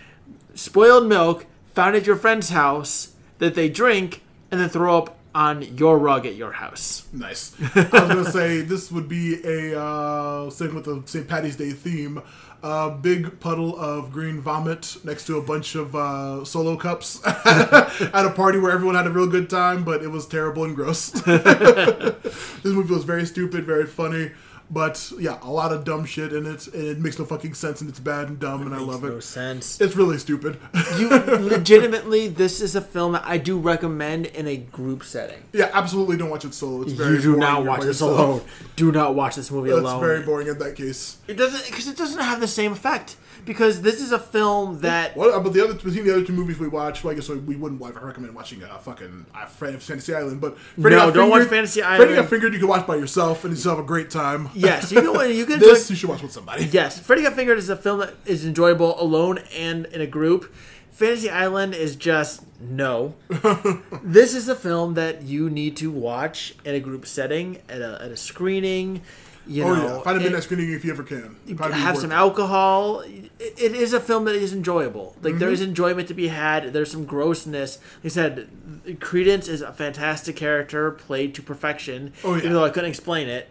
spoiled 0.54 1.06
milk 1.06 1.46
found 1.72 1.94
at 1.94 2.04
your 2.04 2.16
friend's 2.16 2.48
house 2.48 3.13
that 3.44 3.54
they 3.54 3.68
drink 3.68 4.22
and 4.50 4.60
then 4.60 4.68
throw 4.68 4.98
up 4.98 5.16
on 5.34 5.62
your 5.76 5.98
rug 5.98 6.26
at 6.26 6.36
your 6.36 6.52
house. 6.52 7.06
Nice. 7.12 7.54
I 7.74 7.82
was 7.82 7.90
gonna 7.90 8.30
say 8.30 8.60
this 8.62 8.90
would 8.92 9.08
be 9.08 9.42
a 9.44 9.78
uh, 9.78 10.50
same 10.50 10.74
with 10.74 10.84
the 10.84 11.02
St. 11.06 11.26
Patty's 11.26 11.56
Day 11.56 11.70
theme. 11.70 12.22
A 12.62 12.90
big 12.90 13.40
puddle 13.40 13.78
of 13.78 14.10
green 14.10 14.40
vomit 14.40 14.96
next 15.04 15.26
to 15.26 15.36
a 15.36 15.42
bunch 15.42 15.74
of 15.74 15.94
uh, 15.94 16.46
solo 16.46 16.76
cups 16.76 17.20
at 17.26 18.24
a 18.24 18.32
party 18.34 18.58
where 18.58 18.72
everyone 18.72 18.94
had 18.94 19.06
a 19.06 19.10
real 19.10 19.26
good 19.26 19.50
time, 19.50 19.84
but 19.84 20.02
it 20.02 20.08
was 20.08 20.26
terrible 20.26 20.64
and 20.64 20.74
gross. 20.74 21.10
this 21.10 22.64
movie 22.64 22.94
was 22.94 23.04
very 23.04 23.26
stupid, 23.26 23.66
very 23.66 23.84
funny, 23.86 24.30
but 24.70 25.12
yeah, 25.18 25.38
a 25.42 25.50
lot 25.50 25.72
of 25.72 25.84
dumb 25.84 26.04
shit 26.04 26.32
in 26.32 26.46
it, 26.46 26.66
and 26.68 26.82
it 26.84 26.98
makes 26.98 27.18
no 27.18 27.24
fucking 27.24 27.54
sense, 27.54 27.80
and 27.80 27.90
it's 27.90 28.00
bad 28.00 28.28
and 28.28 28.38
dumb, 28.38 28.62
and 28.66 28.74
I 28.74 28.78
love 28.78 29.02
No 29.02 29.16
it. 29.16 29.22
sense. 29.22 29.80
It's 29.80 29.94
really 29.96 30.18
stupid. 30.18 30.58
You 30.98 31.08
legitimately, 31.54 32.28
this 32.28 32.60
is 32.60 32.74
a 32.74 32.80
film 32.80 33.12
that 33.12 33.22
I 33.24 33.38
do 33.38 33.58
recommend 33.58 34.26
in 34.26 34.46
a 34.46 34.56
group 34.56 35.04
setting. 35.04 35.42
yeah, 35.52 35.70
absolutely 35.72 36.16
don't 36.16 36.30
watch 36.30 36.44
it 36.44 36.54
solo. 36.54 36.82
It's 36.82 36.92
very 36.92 37.16
You 37.16 37.20
do 37.20 37.24
boring. 37.32 37.40
not 37.40 37.58
You're 37.58 37.68
watch 37.68 37.80
this 37.80 37.86
yourself. 38.00 38.18
alone. 38.18 38.42
Do 38.76 38.92
not 38.92 39.14
watch 39.14 39.36
this 39.36 39.50
movie 39.50 39.70
That's 39.70 39.80
alone. 39.80 39.94
It's 39.96 40.06
very 40.06 40.22
boring 40.22 40.48
in 40.48 40.58
that 40.58 40.76
case. 40.76 41.18
It 41.28 41.34
doesn't 41.34 41.64
because 41.66 41.86
it 41.88 41.96
doesn't 41.96 42.20
have 42.22 42.40
the 42.40 42.48
same 42.48 42.72
effect. 42.72 43.16
Because 43.44 43.82
this 43.82 44.00
is 44.00 44.12
a 44.12 44.18
film 44.18 44.80
that 44.80 45.16
What 45.16 45.34
about 45.34 45.52
the 45.52 45.62
other 45.62 45.74
between 45.74 46.04
the 46.04 46.12
other 46.12 46.24
two 46.24 46.32
movies 46.32 46.58
we 46.58 46.68
watched? 46.68 47.04
Well, 47.04 47.12
I 47.12 47.14
guess 47.14 47.28
we 47.28 47.56
wouldn't 47.56 47.80
recommend 47.80 48.34
watching 48.34 48.62
uh, 48.62 48.78
fucking 48.78 49.26
uh, 49.34 49.46
Fan- 49.46 49.78
Fantasy 49.78 50.14
Island, 50.14 50.40
but 50.40 50.58
Freddy 50.58 50.96
No, 50.96 51.10
don't 51.10 51.28
watch 51.30 51.40
Fingered- 51.48 51.50
Fantasy 51.50 51.80
Freddy 51.82 52.14
Got 52.14 52.28
Fingered 52.28 52.52
you 52.52 52.58
can 52.58 52.68
watch 52.68 52.86
by 52.86 52.96
yourself 52.96 53.44
and 53.44 53.52
you 53.52 53.58
still 53.58 53.72
have 53.76 53.84
a 53.84 53.86
great 53.86 54.10
time. 54.10 54.48
yes, 54.54 54.90
you 54.92 55.00
can 55.00 55.30
you 55.34 55.46
can 55.46 55.58
this 55.60 55.90
you 55.90 55.96
should 55.96 56.08
watch 56.08 56.22
with 56.22 56.32
somebody. 56.32 56.64
Yes, 56.72 56.98
Freddy 56.98 57.22
Got 57.22 57.34
Fingered 57.34 57.58
is 57.58 57.68
a 57.68 57.76
film 57.76 58.00
that 58.00 58.14
is 58.26 58.44
enjoyable 58.46 59.00
alone 59.00 59.38
and 59.54 59.86
in 59.86 60.00
a 60.00 60.06
group. 60.06 60.52
Fantasy 60.92 61.28
Island 61.28 61.74
is 61.74 61.96
just 61.96 62.44
no. 62.60 63.14
this 64.02 64.32
is 64.34 64.48
a 64.48 64.54
film 64.54 64.94
that 64.94 65.22
you 65.22 65.50
need 65.50 65.76
to 65.78 65.90
watch 65.90 66.54
in 66.64 66.74
a 66.74 66.80
group 66.80 67.04
setting 67.04 67.60
at 67.68 67.80
a, 67.82 67.98
at 68.00 68.10
a 68.12 68.16
screening. 68.16 69.02
You 69.46 69.64
Oh 69.64 69.74
know, 69.74 69.96
yeah, 69.96 70.02
find 70.02 70.16
a 70.16 70.20
it- 70.20 70.24
midnight 70.24 70.42
screening 70.44 70.72
if 70.72 70.84
you 70.84 70.90
ever 70.92 71.02
can. 71.02 71.36
Probably 71.56 71.76
have 71.78 71.96
some 71.98 72.12
it. 72.12 72.14
alcohol. 72.14 73.00
It, 73.00 73.30
it 73.38 73.74
is 73.74 73.92
a 73.92 74.00
film 74.00 74.24
that 74.24 74.34
is 74.34 74.52
enjoyable. 74.52 75.16
Like 75.22 75.38
there 75.38 75.50
is 75.50 75.60
Mm-hmm. 75.60 75.68
enjoyment 75.70 76.08
to 76.08 76.14
be 76.14 76.28
had. 76.28 76.72
There's 76.72 76.90
some 76.90 77.04
grossness. 77.04 77.78
Like 77.98 78.06
I 78.06 78.08
said, 78.08 78.48
Creedence 79.00 79.48
is 79.48 79.60
a 79.60 79.72
fantastic 79.72 80.36
character, 80.36 80.90
played 80.92 81.34
to 81.34 81.42
perfection. 81.42 82.12
Oh, 82.24 82.32
yeah. 82.32 82.38
Even 82.38 82.52
though 82.54 82.64
I 82.64 82.70
couldn't 82.70 82.90
explain 82.90 83.28
it. 83.28 83.48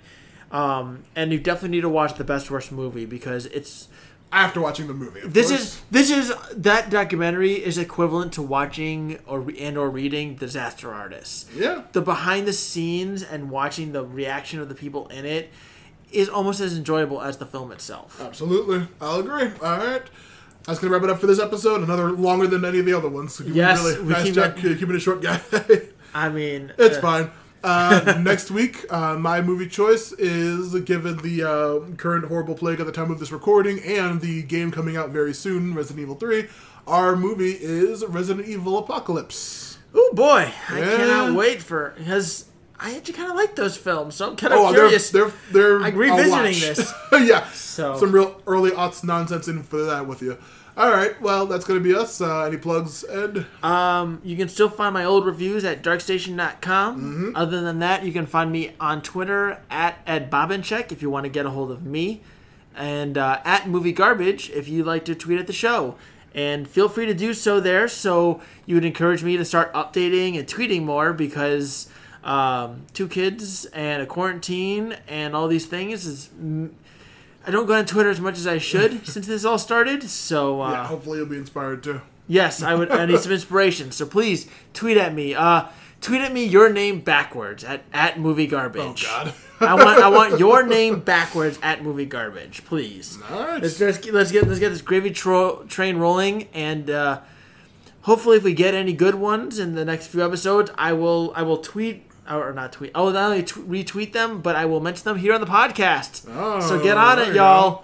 Um, 0.51 1.03
and 1.15 1.31
you 1.31 1.39
definitely 1.39 1.77
need 1.77 1.81
to 1.81 1.89
watch 1.89 2.15
the 2.15 2.23
best 2.23 2.51
worst 2.51 2.71
movie 2.71 3.05
because 3.05 3.45
it's 3.47 3.87
after 4.31 4.61
watching 4.61 4.87
the 4.87 4.93
movie. 4.93 5.19
of 5.21 5.33
this 5.33 5.49
course. 5.49 5.61
is 5.61 5.81
this 5.91 6.09
is 6.11 6.33
that 6.55 6.89
documentary 6.89 7.53
is 7.53 7.77
equivalent 7.77 8.33
to 8.33 8.41
watching 8.41 9.19
or 9.27 9.45
and 9.59 9.77
or 9.77 9.89
reading 9.89 10.35
Disaster 10.35 10.91
Artist. 10.93 11.49
yeah. 11.55 11.83
The 11.91 12.01
behind 12.01 12.47
the 12.47 12.53
scenes 12.53 13.21
and 13.23 13.49
watching 13.51 13.91
the 13.93 14.03
reaction 14.05 14.59
of 14.59 14.69
the 14.69 14.75
people 14.75 15.07
in 15.09 15.25
it 15.25 15.51
is 16.13 16.29
almost 16.29 16.59
as 16.61 16.77
enjoyable 16.77 17.21
as 17.21 17.37
the 17.37 17.45
film 17.45 17.71
itself. 17.71 18.21
Absolutely, 18.21 18.87
I'll 19.01 19.19
agree. 19.19 19.49
All 19.61 19.77
right. 19.77 20.03
That's 20.65 20.79
gonna 20.79 20.93
wrap 20.93 21.03
it 21.03 21.09
up 21.09 21.19
for 21.19 21.27
this 21.27 21.39
episode. 21.39 21.81
Another 21.83 22.11
longer 22.11 22.47
than 22.47 22.63
any 22.63 22.79
of 22.79 22.85
the 22.85 22.93
other 22.93 23.09
ones. 23.09 23.35
So 23.35 23.43
Yes, 23.43 23.83
really 23.83 24.01
we 24.01 24.13
nice 24.13 24.23
keep 24.23 24.35
job 24.35 24.57
it- 24.57 24.79
keeping 24.79 24.95
it 24.95 24.99
short, 24.99 25.21
guy. 25.21 25.41
I 26.15 26.29
mean, 26.29 26.71
It's 26.77 26.97
uh, 26.97 27.01
fine. 27.01 27.31
Uh, 27.63 28.17
next 28.21 28.51
week, 28.51 28.85
uh, 28.89 29.15
my 29.17 29.41
movie 29.41 29.67
choice 29.67 30.11
is 30.13 30.73
given 30.81 31.17
the 31.17 31.43
uh, 31.43 31.95
current 31.95 32.25
horrible 32.25 32.55
plague 32.55 32.79
at 32.79 32.85
the 32.85 32.91
time 32.91 33.09
of 33.11 33.19
this 33.19 33.31
recording 33.31 33.79
and 33.83 34.21
the 34.21 34.43
game 34.43 34.69
coming 34.71 34.95
out 34.97 35.09
very 35.09 35.33
soon, 35.33 35.73
Resident 35.73 36.01
Evil 36.03 36.15
3. 36.15 36.47
Our 36.87 37.15
movie 37.15 37.57
is 37.59 38.05
Resident 38.05 38.47
Evil 38.47 38.77
Apocalypse. 38.77 39.77
Oh 39.95 40.11
boy, 40.13 40.51
I 40.69 40.79
Yeah. 40.79 40.97
cannot 40.97 41.33
wait 41.35 41.61
for 41.61 41.93
because 41.97 42.45
I 42.85 42.95
actually 42.97 43.13
kind 43.13 43.29
of 43.31 43.35
like 43.37 43.55
those 43.55 43.77
films, 43.77 44.15
so 44.15 44.29
I'm 44.29 44.35
kind 44.35 44.53
of 44.53 44.59
Oh, 44.59 44.71
they're, 44.71 44.81
curious. 44.81 45.09
they're 45.09 45.31
they're 45.51 45.81
I'm 45.81 45.95
revisiting 45.95 46.59
this. 46.59 46.93
yeah, 47.13 47.47
So- 47.51 47.97
some 47.97 48.11
real 48.11 48.41
early 48.45 48.71
aughts 48.71 49.03
nonsense 49.03 49.47
in 49.47 49.63
for 49.63 49.83
that 49.83 50.05
with 50.07 50.21
you. 50.21 50.37
All 50.75 50.89
right, 50.89 51.19
well 51.21 51.45
that's 51.45 51.65
gonna 51.65 51.79
be 51.79 51.93
us. 51.95 52.19
Uh, 52.19 52.45
any 52.45 52.57
plugs, 52.57 53.05
Ed? 53.07 53.45
Um, 53.61 54.19
you 54.23 54.35
can 54.35 54.49
still 54.49 54.69
find 54.69 54.91
my 54.93 55.05
old 55.05 55.25
reviews 55.25 55.63
at 55.63 55.83
darkstation.com. 55.83 56.95
Mm-hmm. 57.01 57.35
Other 57.35 57.61
than 57.61 57.79
that, 57.79 58.03
you 58.03 58.11
can 58.11 58.25
find 58.25 58.51
me 58.51 58.71
on 58.79 59.01
Twitter 59.01 59.59
at 59.69 59.99
Ed 60.07 60.31
Bobincheck 60.31 60.91
if 60.91 61.01
you 61.01 61.09
want 61.09 61.25
to 61.25 61.29
get 61.29 61.45
a 61.45 61.51
hold 61.51 61.71
of 61.71 61.85
me, 61.85 62.21
and 62.75 63.17
uh, 63.17 63.39
at 63.45 63.69
Movie 63.69 63.91
Garbage 63.91 64.49
if 64.49 64.67
you'd 64.67 64.85
like 64.87 65.05
to 65.05 65.15
tweet 65.15 65.39
at 65.39 65.47
the 65.47 65.53
show. 65.53 65.95
And 66.35 66.67
feel 66.67 66.89
free 66.89 67.05
to 67.05 67.13
do 67.13 67.35
so 67.35 67.59
there. 67.59 67.87
So 67.87 68.41
you 68.65 68.73
would 68.73 68.85
encourage 68.85 69.23
me 69.23 69.37
to 69.37 69.45
start 69.45 69.71
updating 69.73 70.35
and 70.39 70.47
tweeting 70.47 70.81
more 70.81 71.13
because 71.13 71.87
um, 72.23 72.85
two 72.93 73.07
kids 73.07 73.65
and 73.65 74.01
a 74.01 74.05
quarantine 74.05 74.97
and 75.07 75.35
all 75.35 75.47
these 75.47 75.65
things 75.65 76.05
is. 76.05 76.29
I 77.45 77.51
don't 77.51 77.65
go 77.65 77.73
on 77.73 77.85
Twitter 77.85 78.09
as 78.09 78.21
much 78.21 78.37
as 78.37 78.47
I 78.47 78.57
should 78.57 79.05
since 79.13 79.27
this 79.27 79.43
all 79.43 79.57
started. 79.57 80.03
So 80.03 80.61
uh, 80.61 80.71
yeah, 80.71 80.87
hopefully 80.87 81.17
you'll 81.19 81.27
be 81.27 81.37
inspired 81.37 81.83
too. 81.83 82.01
Yes, 82.27 82.63
I 82.63 82.73
would. 82.73 82.89
I 82.89 83.05
need 83.05 83.19
some 83.19 83.33
inspiration. 83.33 83.91
So 83.91 84.05
please 84.05 84.49
tweet 84.73 84.95
at 84.95 85.13
me. 85.13 85.35
Uh, 85.35 85.65
tweet 85.99 86.21
at 86.21 86.31
me 86.31 86.45
your 86.45 86.71
name 86.71 87.01
backwards 87.01 87.63
at 87.65 87.83
at 87.91 88.17
movie 88.19 88.47
garbage. 88.47 89.05
Oh 89.07 89.25
God. 89.25 89.33
I 89.59 89.75
want 89.75 89.99
I 89.99 90.09
want 90.09 90.39
your 90.39 90.63
name 90.63 90.99
backwards 91.01 91.59
at 91.61 91.83
movie 91.83 92.05
garbage, 92.05 92.63
please. 92.65 93.17
Right. 93.29 93.61
Let's 93.61 93.79
let's 93.79 93.97
get 93.97 94.13
let's 94.13 94.31
get, 94.31 94.47
let's 94.47 94.59
get 94.59 94.69
this 94.69 94.81
gravy 94.81 95.11
tro- 95.11 95.63
train 95.65 95.97
rolling, 95.97 96.47
and 96.53 96.89
uh, 96.89 97.21
hopefully, 98.01 98.37
if 98.37 98.43
we 98.43 98.53
get 98.53 98.73
any 98.73 98.93
good 98.93 99.15
ones 99.15 99.59
in 99.59 99.75
the 99.75 99.85
next 99.85 100.07
few 100.07 100.23
episodes, 100.23 100.71
I 100.77 100.93
will 100.93 101.33
I 101.35 101.43
will 101.43 101.57
tweet 101.57 102.05
or 102.29 102.53
not 102.53 102.71
tweet. 102.73 102.91
I 102.95 103.01
will 103.01 103.11
not 103.11 103.31
only 103.31 103.43
t- 103.43 103.61
retweet 103.61 104.13
them, 104.13 104.41
but 104.41 104.55
I 104.55 104.65
will 104.65 104.79
mention 104.79 105.03
them 105.05 105.17
here 105.17 105.33
on 105.33 105.41
the 105.41 105.47
podcast. 105.47 106.27
Oh, 106.29 106.59
so 106.61 106.81
get 106.81 106.97
on 106.97 107.19
it, 107.19 107.35
y'all. 107.35 107.83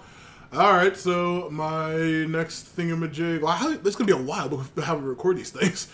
All 0.52 0.72
right, 0.72 0.96
so 0.96 1.48
my 1.50 1.94
next 2.28 2.76
thingamajig. 2.76 3.40
Well, 3.40 3.52
how, 3.52 3.68
this 3.68 3.86
is 3.86 3.96
gonna 3.96 4.06
be 4.06 4.12
a 4.12 4.22
while 4.22 4.48
before 4.48 4.96
we 4.96 5.08
record 5.08 5.36
these 5.36 5.50
things. 5.50 5.88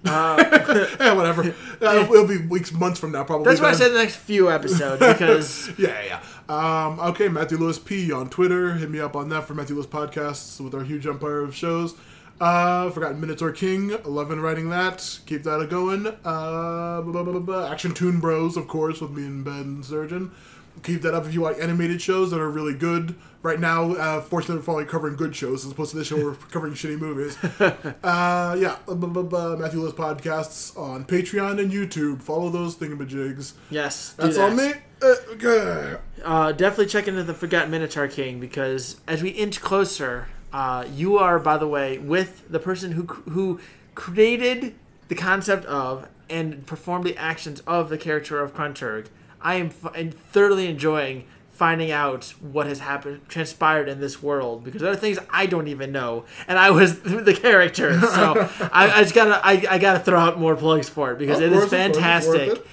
yeah, 0.04 1.12
whatever. 1.12 1.54
Uh, 1.80 2.04
it'll 2.10 2.26
be 2.26 2.38
weeks, 2.38 2.72
months 2.72 2.98
from 2.98 3.12
now, 3.12 3.22
probably. 3.22 3.44
That's 3.44 3.60
why 3.60 3.68
I 3.68 3.72
said 3.72 3.92
the 3.92 3.98
next 3.98 4.16
few 4.16 4.50
episodes 4.50 4.98
because 5.00 5.68
Yeah, 5.78 5.88
yeah. 6.02 6.20
yeah. 6.48 6.86
Um, 6.86 6.98
okay, 6.98 7.28
Matthew 7.28 7.56
Lewis 7.56 7.78
P 7.78 8.10
on 8.10 8.28
Twitter. 8.28 8.74
Hit 8.74 8.90
me 8.90 8.98
up 8.98 9.14
on 9.14 9.28
that 9.28 9.44
for 9.44 9.54
Matthew 9.54 9.76
Lewis 9.76 9.86
Podcasts 9.86 10.60
with 10.60 10.74
our 10.74 10.82
huge 10.82 11.06
empire 11.06 11.38
of 11.40 11.54
shows. 11.54 11.94
Uh, 12.40 12.88
Forgotten 12.90 13.20
Minotaur 13.20 13.50
King, 13.50 13.90
11 13.90 14.40
writing 14.40 14.70
that. 14.70 15.18
Keep 15.26 15.42
that 15.42 15.60
a 15.60 15.66
going. 15.66 16.06
Uh, 16.06 16.12
blah, 16.24 17.02
blah, 17.02 17.22
blah, 17.24 17.32
blah, 17.32 17.40
blah. 17.40 17.70
Action 17.72 17.92
Tune 17.92 18.20
Bros, 18.20 18.56
of 18.56 18.68
course, 18.68 19.00
with 19.00 19.10
me 19.10 19.24
and 19.24 19.44
Ben 19.44 19.82
Surgeon. 19.82 20.30
Keep 20.84 21.02
that 21.02 21.12
up 21.14 21.26
if 21.26 21.34
you 21.34 21.42
like 21.42 21.58
animated 21.60 22.00
shows 22.00 22.30
that 22.30 22.38
are 22.38 22.48
really 22.48 22.74
good. 22.74 23.16
Right 23.42 23.58
now, 23.58 23.92
uh, 23.94 24.20
fortunately, 24.20 24.56
we're 24.58 24.62
finally 24.62 24.84
covering 24.84 25.16
good 25.16 25.34
shows 25.34 25.64
as 25.64 25.72
opposed 25.72 25.90
to 25.90 25.96
this 25.96 26.06
show 26.06 26.16
we're 26.16 26.34
covering 26.34 26.74
shitty 26.74 26.98
movies. 27.00 27.36
Uh, 28.04 28.56
yeah, 28.58 28.76
blah, 28.86 28.94
blah, 28.94 29.22
blah. 29.24 29.56
Matthew 29.56 29.80
Lewis 29.80 29.92
Podcasts 29.92 30.78
on 30.78 31.04
Patreon 31.04 31.58
and 31.60 31.72
YouTube. 31.72 32.22
Follow 32.22 32.48
those 32.50 32.76
thingamajigs. 32.76 33.54
yes, 33.70 34.12
That's 34.12 34.36
that. 34.36 34.50
on 34.50 34.56
me. 34.56 34.72
Uh, 35.02 35.14
okay. 35.32 35.96
Uh, 36.24 36.52
definitely 36.52 36.86
check 36.86 37.08
into 37.08 37.24
the 37.24 37.34
Forgotten 37.34 37.70
Minotaur 37.72 38.06
King 38.06 38.38
because 38.38 39.00
as 39.08 39.22
we 39.22 39.30
inch 39.30 39.60
closer, 39.60 40.28
uh, 40.52 40.86
you 40.94 41.18
are, 41.18 41.38
by 41.38 41.58
the 41.58 41.68
way, 41.68 41.98
with 41.98 42.44
the 42.48 42.58
person 42.58 42.92
who 42.92 43.04
who 43.04 43.60
created 43.94 44.74
the 45.08 45.14
concept 45.14 45.64
of 45.66 46.08
and 46.30 46.66
performed 46.66 47.04
the 47.04 47.16
actions 47.16 47.60
of 47.66 47.88
the 47.88 47.98
character 47.98 48.40
of 48.40 48.54
Krunturg. 48.54 49.06
I 49.40 49.54
am 49.54 49.66
f- 49.68 49.94
and 49.94 50.14
thoroughly 50.14 50.68
enjoying 50.68 51.24
finding 51.50 51.90
out 51.90 52.34
what 52.40 52.68
has 52.68 52.78
happened, 52.78 53.20
transpired 53.28 53.88
in 53.88 53.98
this 54.00 54.22
world 54.22 54.62
because 54.62 54.80
there 54.80 54.92
are 54.92 54.96
things 54.96 55.18
I 55.30 55.46
don't 55.46 55.66
even 55.66 55.90
know, 55.90 56.24
and 56.46 56.56
I 56.58 56.70
was 56.70 57.00
the 57.02 57.34
character. 57.34 57.98
So 58.00 58.48
I, 58.72 58.90
I 58.90 59.02
just 59.02 59.14
gotta 59.14 59.40
I, 59.44 59.64
I 59.68 59.78
gotta 59.78 59.98
throw 60.00 60.18
out 60.18 60.38
more 60.38 60.54
plugs 60.56 60.88
for 60.88 61.12
it 61.12 61.18
because 61.18 61.38
Of 61.38 61.44
it 61.44 61.52
is 61.52 61.64
of 61.64 61.70
course, 61.70 61.72
it's 61.72 61.96
fantastic 61.96 62.48
it. 62.58 62.66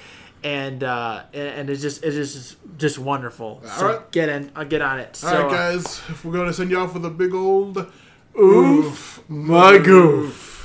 And 0.46 0.84
uh, 0.84 1.24
and 1.34 1.72
it's 1.72 1.82
just 1.82 2.04
it 2.04 2.14
is 2.14 2.34
just, 2.36 2.78
just 2.78 3.00
wonderful. 3.00 3.62
so 3.78 3.88
right. 3.88 4.12
get 4.12 4.30
in, 4.30 4.52
uh, 4.56 4.64
get 4.64 4.80
on 4.80 5.00
it. 5.00 5.20
All 5.24 5.32
so, 5.32 5.42
right, 5.42 5.52
guys. 5.52 6.02
We're 6.24 6.34
going 6.34 6.46
to 6.48 6.54
send 6.54 6.70
you 6.70 6.80
off 6.80 6.94
with 6.94 7.04
a 7.04 7.10
big 7.10 7.34
old 7.34 7.92
oof, 8.40 9.24
my 9.28 9.80
goof. 9.80 10.54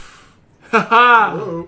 Ha 0.70 0.86
ha. 0.88 1.64